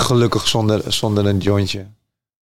gelukkig 0.00 0.48
zonder, 0.48 0.92
zonder 0.92 1.26
een 1.26 1.38
jointje. 1.38 1.86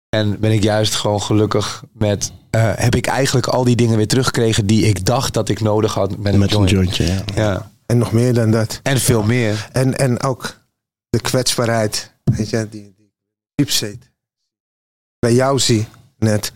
En 0.09 0.41
ben 0.41 0.53
ik 0.53 0.63
juist 0.63 0.95
gewoon 0.95 1.23
gelukkig 1.23 1.85
met... 1.93 2.33
eh, 2.51 2.73
heb 2.77 2.95
ik 2.95 3.07
eigenlijk 3.07 3.47
al 3.47 3.65
die 3.65 3.77
dingen 3.77 3.97
weer 3.97 4.09
teruggekregen 4.09 4.67
die 4.67 4.87
ik 4.87 5.05
dacht 5.07 5.35
dat 5.35 5.49
ik 5.49 5.61
nodig 5.61 5.95
had 5.95 6.17
met 6.19 6.33
een 6.33 6.39
Met 6.39 6.53
een 6.53 6.65
joint. 6.67 6.71
jointje, 6.71 7.05
ja. 7.05 7.23
Ja. 7.35 7.71
En 7.87 7.99
nog 7.99 8.13
meer 8.13 8.35
dan 8.35 8.51
dat. 8.51 8.81
En 8.83 8.99
veel 9.01 9.23
meer. 9.23 9.69
En, 9.73 9.99
en 9.99 10.23
ook 10.23 10.61
de 11.09 11.21
kwetsbaarheid. 11.21 12.13
Weet 12.25 12.51
je, 12.51 12.69
die, 12.69 12.95
die 12.97 13.13
diep 13.55 13.71
zit. 13.71 14.11
Bij 15.19 15.35
jou 15.35 15.59
zie 15.59 15.87
net. 16.19 16.53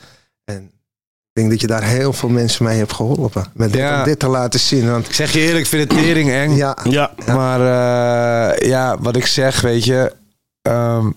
Ik 1.35 1.41
denk 1.41 1.53
dat 1.53 1.61
je 1.61 1.67
daar 1.67 1.83
heel 1.83 2.13
veel 2.13 2.29
mensen 2.29 2.65
mee 2.65 2.79
hebt 2.79 2.93
geholpen. 2.93 3.45
Met 3.53 3.73
dit, 3.73 3.81
Ja. 3.81 3.99
om 3.99 4.05
dit 4.05 4.19
te 4.19 4.29
laten 4.29 4.61
zien. 4.61 4.91
Want 4.91 5.07
Ik 5.07 5.15
zeg 5.15 5.33
je 5.33 5.41
eerlijk, 5.41 5.59
ik 5.65 5.67
vind 5.67 5.91
het 5.93 6.01
tering 6.03 6.31
eng. 6.31 6.51
ja, 6.57 6.77
Ja, 6.85 7.11
Maar 7.27 7.61
eh, 7.61 8.69
ja, 8.69 8.99
wat 8.99 9.17
ik 9.17 9.27
zeg, 9.27 9.61
weet 9.61 9.85
je. 9.85 10.13
ehm, 10.63 11.11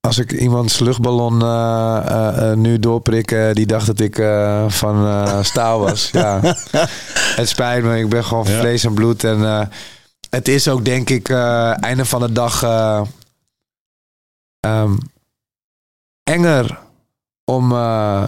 als 0.00 0.18
ik 0.18 0.32
iemands 0.32 0.78
luchtballon 0.78 1.42
eh, 1.42 2.50
eh, 2.50 2.56
nu 2.56 2.78
doorprik, 2.78 3.36
die 3.52 3.66
dacht 3.66 3.86
dat 3.86 4.00
ik 4.00 4.18
eh, 4.18 4.68
van 4.68 5.06
eh, 5.06 5.42
staal 5.42 5.80
was. 5.80 6.10
ja. 6.12 6.40
Het 7.38 7.48
spijt 7.48 7.84
me, 7.84 7.98
ik 7.98 8.08
ben 8.08 8.24
gewoon 8.24 8.46
Ja. 8.46 8.58
vlees 8.58 8.84
en 8.84 8.94
bloed. 8.94 9.24
En 9.24 9.44
eh, 9.44 9.66
het 10.30 10.48
is 10.48 10.68
ook, 10.68 10.84
denk 10.84 11.10
ik, 11.10 11.28
eh, 11.28 11.82
einde 11.82 12.04
van 12.04 12.20
de 12.20 12.32
dag 12.32 12.62
eh, 12.62 13.00
ehm, 14.60 14.92
enger 16.22 16.78
om 17.44 17.72
eh, 17.72 18.22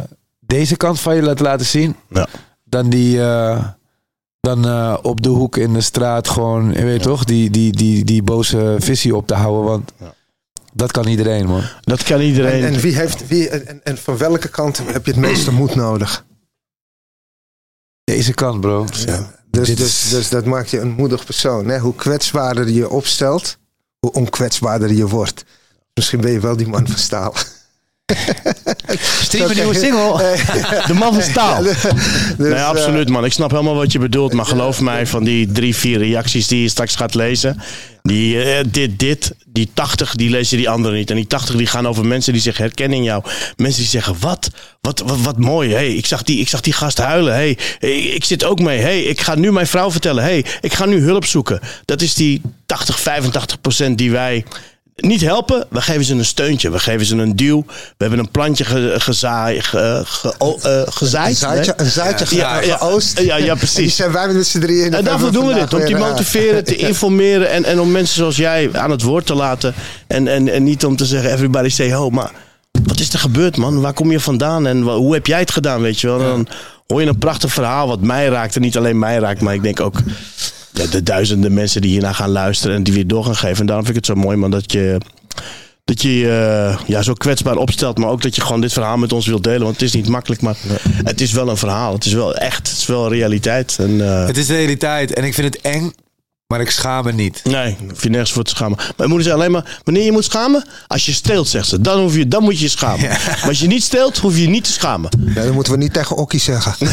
deze 0.47 0.77
kant 0.77 1.01
van 1.01 1.15
je 1.17 1.35
te 1.35 1.43
laten 1.43 1.67
zien. 1.67 1.97
Ja. 2.09 2.27
Dan 2.65 2.89
die. 2.91 3.21
eh, 3.23 3.69
dan 4.41 4.65
eh, 4.67 4.97
op 5.03 5.23
de 5.23 5.29
hoek 5.29 5.57
in 5.57 5.73
de 5.73 5.81
straat 5.81 6.29
gewoon, 6.29 6.73
je 6.73 6.85
weet 6.85 7.03
toch, 7.03 7.25
die, 7.25 7.51
die, 7.51 7.73
die, 7.73 8.05
die 8.05 8.23
boze 8.23 8.77
visie 8.79 9.17
op 9.17 9.27
te 9.27 9.35
houden. 9.35 9.65
Want 9.65 9.93
Ja. 9.99 10.15
dat 10.73 10.91
kan 10.93 11.07
iedereen, 11.07 11.47
man. 11.47 11.63
dat 11.81 12.03
kan 12.03 12.21
iedereen. 12.21 12.63
En, 12.65 12.75
en, 12.75 12.81
wie 12.81 12.95
heeft, 12.97 13.27
wie, 13.29 13.49
en, 13.49 13.85
en 13.85 13.99
van 13.99 14.17
welke 14.17 14.49
kant 14.49 14.79
heb 14.93 15.05
je 15.07 15.11
het 15.13 15.21
meeste 15.21 15.53
moed 15.53 15.75
nodig? 15.75 16.25
Deze 18.05 18.35
kant, 18.35 18.61
bro. 18.61 18.87
Ja. 19.07 19.35
Dus, 19.51 19.67
Dit 19.69 19.77
dus, 19.77 20.05
is- 20.05 20.09
dus 20.11 20.29
dat 20.29 20.45
maakt 20.45 20.71
je 20.71 20.81
een 20.81 20.93
moedig 20.93 21.25
persoon. 21.25 21.69
Hè? 21.69 21.79
Hoe 21.79 21.95
kwetsbaarder 21.95 22.67
je 22.67 22.75
je 22.75 22.89
opstelt, 22.89 23.59
hoe 23.99 24.13
onkwetsbaarder 24.13 24.93
je 24.93 25.09
wordt. 25.09 25.45
Misschien 25.95 26.21
ben 26.21 26.31
je 26.33 26.41
wel 26.41 26.57
die 26.57 26.69
man 26.69 26.87
van 26.87 26.99
staal. 26.99 27.35
Stream 29.23 29.51
een 29.51 29.57
nieuwe 29.57 29.75
single. 29.75 30.37
De 30.87 30.95
man 30.95 31.13
van 31.15 31.23
staal. 31.23 31.63
Dus, 31.63 31.83
nee, 32.39 32.53
eh, 32.53 32.69
absoluut 32.69 33.09
man. 33.09 33.25
Ik 33.25 33.33
snap 33.33 33.51
helemaal 33.51 33.75
wat 33.75 33.93
je 33.93 33.99
bedoelt. 33.99 34.33
Maar 34.33 34.47
geloof 34.47 34.81
mij, 34.81 35.07
van 35.07 35.25
die 35.25 35.53
drie, 35.53 35.77
vier 35.77 35.99
reacties 35.99 36.47
die 36.47 36.63
je 36.63 36.69
straks 36.69 36.97
gaat 36.97 37.15
lezen. 37.15 37.61
Die, 38.03 38.43
eh, 38.43 38.65
dit, 38.69 38.99
dit, 38.99 39.35
die 39.47 39.71
80, 39.75 40.15
die 40.15 40.31
lezen 40.31 40.57
die 40.57 40.69
anderen 40.69 40.97
niet. 40.97 41.11
En 41.11 41.17
die 41.17 41.27
80 41.27 41.57
die 41.57 41.67
gaan 41.67 41.89
over 41.89 42.07
mensen 42.07 42.33
die 42.33 42.43
zich 42.43 42.57
herkennen 42.57 42.99
in 42.99 43.05
jou. 43.05 43.23
Mensen 43.57 43.81
die 43.81 43.91
zeggen, 43.91 44.17
wat? 44.21 44.51
Wat, 44.81 45.01
wat, 45.01 45.21
wat 45.21 45.39
mooi. 45.39 45.73
Hey, 45.73 45.95
ik, 45.95 46.07
zag 46.07 46.23
die, 46.23 46.41
ik 46.41 46.49
zag 46.49 46.61
die 46.61 46.73
gast 46.73 46.99
huilen. 46.99 47.33
Hey, 47.33 47.59
hey, 47.79 47.99
ik 47.99 48.25
zit 48.25 48.45
ook 48.45 48.61
mee. 48.61 48.81
Hey, 48.81 49.03
ik 49.03 49.21
ga 49.21 49.35
nu 49.35 49.53
mijn 49.53 49.67
vrouw 49.67 49.91
vertellen. 49.91 50.23
Hey, 50.23 50.45
ik 50.61 50.75
ga 50.75 50.85
nu 50.85 51.01
hulp 51.01 51.25
zoeken. 51.25 51.61
Dat 51.85 52.03
is 52.03 52.15
die 52.15 52.41
80, 52.67 53.01
85 53.01 53.61
procent 53.61 53.99
die 53.99 54.11
wij 54.11 54.45
niet 54.97 55.21
helpen, 55.21 55.67
we 55.71 55.81
geven 55.81 56.05
ze 56.05 56.15
een 56.15 56.25
steuntje. 56.25 56.71
We 56.71 56.79
geven 56.79 57.07
ze 57.07 57.17
een 57.17 57.37
duw. 57.37 57.65
We 57.67 57.75
hebben 57.97 58.19
een 58.19 58.31
plantje 58.31 58.65
ge, 58.65 58.95
gezaai, 58.99 59.61
ge, 59.63 60.05
eh, 60.39 60.83
gezaaid. 60.85 61.31
Een 61.31 61.37
zaadje, 61.37 61.75
een 61.77 61.91
zaadje 61.91 62.37
Ja, 62.37 62.61
ja, 62.61 62.77
geoost. 62.77 63.19
ja, 63.19 63.25
ja, 63.25 63.37
En 63.37 63.43
die 63.45 63.57
precies. 63.57 63.97
zijn 63.97 64.13
wij 64.13 64.29
met 64.29 64.47
z'n 64.47 64.61
drieën. 64.61 64.95
En 64.95 65.05
daarvoor 65.05 65.33
doen 65.33 65.47
we 65.47 65.55
dit. 65.55 65.75
Om 65.75 65.85
te 65.85 65.95
motiveren, 65.95 66.65
te 66.65 66.77
informeren 66.89 67.51
en, 67.51 67.65
en 67.65 67.81
om 67.81 67.91
mensen 67.91 68.17
zoals 68.17 68.37
jij 68.37 68.71
aan 68.73 68.91
het 68.91 69.03
woord 69.03 69.27
te 69.27 69.35
laten. 69.35 69.75
En, 70.07 70.29
en, 70.29 70.49
en 70.49 70.63
niet 70.63 70.85
om 70.85 70.97
te 70.97 71.05
zeggen, 71.07 71.33
everybody 71.33 71.69
say 71.69 71.93
ho. 71.93 72.11
Maar 72.11 72.31
wat 72.85 73.01
is 73.01 73.13
er 73.13 73.19
gebeurd, 73.19 73.57
man? 73.57 73.81
Waar 73.81 73.93
kom 73.93 74.11
je 74.11 74.21
vandaan? 74.21 74.67
En 74.67 74.83
hoe 74.83 75.15
heb 75.15 75.27
jij 75.27 75.39
het 75.41 75.51
gedaan, 75.51 75.81
weet 75.81 76.01
je 76.01 76.07
wel? 76.07 76.21
En 76.21 76.27
dan 76.27 76.49
hoor 76.87 77.01
je 77.01 77.09
een 77.09 77.19
prachtig 77.19 77.53
verhaal 77.53 77.87
wat 77.89 78.01
mij 78.01 78.27
raakt. 78.27 78.55
En 78.57 78.63
niet 78.63 78.77
alleen 78.77 78.99
mij 78.99 79.19
raakt, 79.19 79.41
maar 79.41 79.55
ik 79.55 79.63
denk 79.63 79.81
ook 79.81 79.99
ja, 80.75 80.87
de 80.87 81.03
duizenden 81.03 81.55
mensen 81.55 81.81
die 81.81 81.91
hiernaar 81.91 82.15
gaan 82.15 82.31
luisteren. 82.31 82.77
En 82.77 82.83
die 82.83 82.95
weer 82.95 83.07
door 83.07 83.25
gaan 83.25 83.37
geven. 83.37 83.59
En 83.61 83.67
daarom 83.67 83.85
vind 83.85 83.97
ik 83.97 84.07
het 84.07 84.17
zo 84.17 84.23
mooi, 84.23 84.37
man, 84.37 84.51
dat 84.51 84.73
je... 84.73 84.99
Dat 85.85 86.03
je 86.03 86.19
je 86.19 86.29
eh, 86.79 86.87
ja, 86.87 87.03
zo 87.03 87.13
kwetsbaar 87.13 87.57
opstelt, 87.57 87.99
maar 87.99 88.09
ook 88.09 88.23
dat 88.23 88.35
je 88.35 88.41
gewoon 88.41 88.61
dit 88.61 88.73
verhaal 88.73 88.97
met 88.97 89.13
ons 89.13 89.27
wilt 89.27 89.45
delen. 89.45 89.61
Want 89.63 89.73
het 89.73 89.83
is 89.83 89.93
niet 89.93 90.09
makkelijk, 90.09 90.41
maar 90.41 90.57
het 91.05 91.21
is 91.21 91.33
wel 91.33 91.49
een 91.49 91.57
verhaal. 91.57 91.93
Het 91.93 92.05
is 92.05 92.13
wel 92.13 92.35
echt, 92.35 92.69
het 92.69 92.77
is 92.77 92.87
wel 92.87 93.09
realiteit. 93.13 93.77
En, 93.79 94.01
eh, 94.01 94.27
Het 94.27 94.37
is 94.37 94.47
de 94.47 94.55
realiteit 94.55 95.13
en 95.13 95.25
ik 95.25 95.35
vind 95.35 95.55
het 95.55 95.63
eng, 95.63 95.93
maar 96.47 96.61
ik 96.61 96.71
schaam 96.71 97.05
me 97.05 97.13
niet. 97.13 97.41
Nee, 97.45 97.71
ik 97.71 97.91
hoef 97.91 98.03
je 98.03 98.09
nergens 98.09 98.33
voor 98.33 98.45
te 98.45 98.51
schamen. 98.51 98.79
Mijn 98.97 99.09
moeder 99.09 99.27
zei 99.27 99.39
alleen 99.39 99.53
maar, 99.53 99.81
wanneer 99.85 100.05
je 100.05 100.13
moet 100.13 100.25
schamen? 100.25 100.65
Als 100.87 101.07
je 101.07 101.13
steelt, 101.13 101.49
zegt 101.49 101.69
ze. 101.69 101.81
Dan, 101.81 102.01
hoef 102.01 102.17
je, 102.17 102.29
dan 102.29 102.43
moet 102.43 102.59
je 102.59 102.65
je 102.65 102.71
schamen. 102.71 103.09
Maar 103.09 103.45
als 103.49 103.61
je 103.61 103.67
niet 103.67 103.83
steelt, 103.83 104.19
hoef 104.19 104.35
je 104.35 104.43
je 104.43 104.49
niet 104.49 104.65
te 104.65 104.73
schamen. 104.73 105.11
Ja, 105.35 105.43
dat 105.43 105.53
moeten 105.53 105.73
we 105.73 105.79
niet 105.79 105.93
tegen 105.93 106.17
Okkie 106.17 106.41
zeggen. 106.41 106.75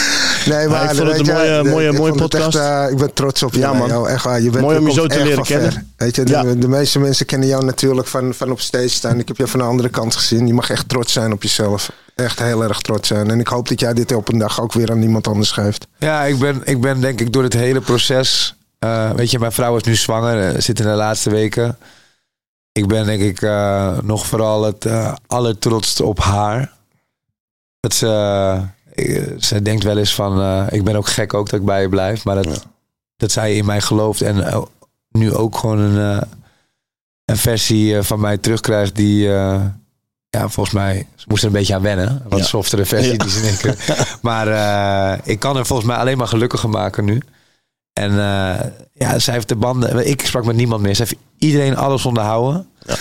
nee, 0.45 0.67
maar 0.67 0.83
ik 0.83 0.97
vond 0.97 1.09
het 1.17 1.27
een 1.27 1.33
mooie- 1.33 1.63
mooie- 1.63 1.91
mooie 1.91 2.13
podcast. 2.13 2.55
Echt, 2.55 2.65
eh, 2.65 2.85
ik 2.91 2.97
ben 2.97 3.13
trots 3.13 3.43
op 3.43 3.53
je. 3.53 3.59
Ja, 3.59 3.73
man. 3.73 3.87
Leo. 3.87 4.05
Echt 4.05 4.23
waar. 4.23 4.41
Je 4.41 4.49
bent, 4.49 4.63
Mooi 4.63 4.77
om 4.77 4.87
je 4.87 4.93
zo 4.93 5.07
te 5.07 5.15
echt 5.15 5.23
leren 5.23 5.45
ver. 5.45 5.57
kennen. 5.57 5.93
Weet 5.97 6.15
je, 6.15 6.23
de, 6.23 6.31
Ja. 6.31 6.43
de 6.43 6.67
meeste 6.67 6.99
mensen 6.99 7.25
kennen 7.25 7.47
jou 7.47 7.65
natuurlijk 7.65 8.07
van, 8.07 8.33
van 8.33 8.51
op 8.51 8.59
stage 8.61 8.87
staan. 8.89 9.19
Ik 9.19 9.27
heb 9.27 9.37
je 9.37 9.47
van 9.47 9.59
de 9.59 9.65
andere 9.65 9.89
kant 9.89 10.15
gezien. 10.15 10.47
Je 10.47 10.53
mag 10.53 10.69
echt 10.69 10.89
trots 10.89 11.13
zijn 11.13 11.31
op 11.31 11.43
jezelf. 11.43 11.91
Echt 12.15 12.39
heel 12.39 12.63
erg 12.63 12.79
trots 12.81 13.07
zijn. 13.07 13.29
En 13.31 13.39
ik 13.39 13.47
hoop 13.47 13.67
dat 13.69 13.79
jij 13.79 13.93
dit 13.93 14.13
op 14.13 14.31
een 14.31 14.37
dag 14.39 14.61
ook 14.61 14.73
weer 14.73 14.91
aan 14.91 15.01
iemand 15.01 15.27
anders 15.27 15.51
geeft. 15.51 15.87
Ja, 15.97 16.23
ik 16.23 16.39
ben, 16.39 16.61
ik 16.63 16.81
ben 16.81 17.01
denk 17.01 17.19
ik 17.21 17.33
door 17.33 17.43
het 17.43 17.53
hele 17.53 17.81
proces. 17.81 18.55
eh, 18.79 19.09
weet 19.11 19.31
je, 19.31 19.39
mijn 19.39 19.51
vrouw 19.51 19.75
is 19.75 19.83
nu 19.83 19.95
zwanger, 19.95 20.53
eh, 20.55 20.61
zit 20.61 20.79
in 20.79 20.85
de 20.85 20.91
laatste 20.91 21.29
weken. 21.29 21.77
Ik 22.71 22.87
ben 22.87 23.05
denk 23.05 23.21
ik 23.21 23.41
eh, 23.41 23.97
nog 24.03 24.25
vooral 24.27 24.63
het 24.63 24.85
allertrotst 25.27 26.01
op 26.01 26.19
haar. 26.19 26.71
Dat 27.79 27.93
ze, 27.93 28.07
eh, 28.07 28.61
ze 29.39 29.61
denkt 29.61 29.83
wel 29.83 29.97
eens 29.97 30.15
van, 30.15 30.41
eh, 30.41 30.65
ik 30.69 30.83
ben 30.83 30.95
ook 30.95 31.07
gek 31.07 31.33
ook 31.33 31.49
dat 31.49 31.59
ik 31.59 31.65
bij 31.65 31.81
je 31.81 31.89
blijf. 31.89 32.23
Maar 32.23 32.35
dat, 32.43 32.65
dat 33.17 33.31
zij 33.31 33.55
in 33.55 33.65
mij 33.65 33.81
gelooft 33.81 34.21
en 34.21 34.47
eh, 34.47 34.61
nu 35.09 35.33
ook 35.33 35.57
gewoon 35.57 35.79
een, 35.79 36.17
eh, 36.21 36.27
een 37.25 37.37
versie 37.37 37.97
eh, 37.97 38.03
van 38.03 38.19
mij 38.19 38.37
terugkrijgt 38.37 38.95
die... 38.95 39.33
eh, 39.33 39.61
ja, 40.29 40.49
volgens 40.49 40.75
mij, 40.75 41.07
ze 41.15 41.25
moest 41.27 41.41
er 41.41 41.47
een 41.47 41.53
beetje 41.53 41.75
aan 41.75 41.81
wennen. 41.81 42.21
Wat 42.29 42.39
Ja. 42.39 42.45
softere 42.45 42.85
versie 42.85 43.11
Ja. 43.11 43.17
die 43.17 43.29
ze 43.31 43.41
denken. 43.41 43.75
Maar 44.21 44.47
eh, 44.47 45.19
ik 45.23 45.39
kan 45.39 45.55
haar 45.55 45.65
volgens 45.65 45.87
mij 45.87 45.97
alleen 45.97 46.17
maar 46.17 46.27
gelukkiger 46.27 46.69
maken 46.69 47.05
nu. 47.05 47.21
En 47.93 48.09
eh, 48.11 48.59
ja, 48.93 49.19
zij 49.19 49.33
heeft 49.33 49.49
de 49.49 49.55
banden. 49.55 50.07
Ik 50.07 50.25
sprak 50.25 50.45
met 50.45 50.55
niemand 50.55 50.81
meer. 50.81 50.95
Ze 50.95 51.01
heeft 51.03 51.15
iedereen 51.37 51.75
alles 51.77 52.05
onderhouden. 52.05 52.67
Ja. 52.85 52.95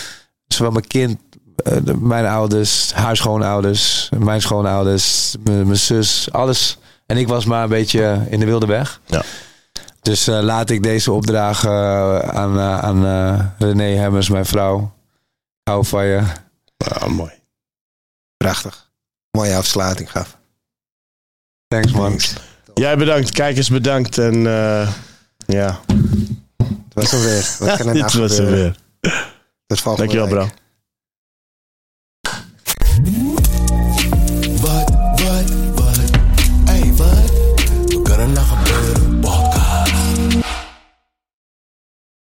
Zowel 0.46 0.72
mijn 0.72 0.86
kind, 0.86 1.18
eh, 1.62 1.76
de- 1.82 1.96
mijn 1.96 2.26
ouders, 2.26 2.92
haar 2.92 3.16
schoonouders, 3.16 4.08
mijn 4.18 4.40
schoonouders, 4.40 5.36
mijn 5.44 5.66
mijn 5.66 5.78
zus, 5.78 6.28
alles. 6.32 6.78
En 7.06 7.16
ik 7.16 7.28
was 7.28 7.44
maar 7.44 7.62
een 7.62 7.68
beetje 7.68 8.26
in 8.28 8.40
de 8.40 8.46
wilde 8.46 8.66
weg. 8.66 9.00
Ja. 9.06 9.22
Dus 10.02 10.26
eh, 10.28 10.40
laat 10.40 10.70
ik 10.70 10.82
deze 10.82 11.12
opdragen 11.12 11.70
eh, 11.70 12.18
aan, 12.28 12.58
aan 12.60 13.06
eh, 13.06 13.44
René 13.58 13.84
Hemmers, 13.96 14.28
mijn 14.28 14.46
vrouw. 14.46 14.78
Ik 15.62 15.68
hou 15.72 15.84
van 15.86 16.04
je. 16.04 16.22
Ah, 16.76 17.06
mooi. 17.08 17.30
Prachtig. 18.36 18.90
Mooie 19.30 19.56
afsluiting 19.56 20.10
gaf. 20.10 20.38
Thanks 21.68 21.92
man. 21.92 22.18
Jij 22.74 22.96
bedankt, 22.96 23.30
kijkers 23.30 23.68
bedankt. 23.70 24.18
En 24.18 24.34
eh, 24.46 24.88
ja, 25.46 25.80
Het 26.56 26.94
was 26.94 27.10
hem 27.10 27.20
weer. 27.20 27.56
Wat 27.58 27.76
kan 27.76 27.78
er 27.78 27.84
nou 27.94 28.02
dit 28.02 28.12
was 28.12 28.38
er 28.38 28.50
weer. 28.50 28.76
Tot 29.66 29.80
volgende 29.80 30.08
Dankjewel, 30.12 30.38
week. 30.44 30.48
bro. 30.52 30.58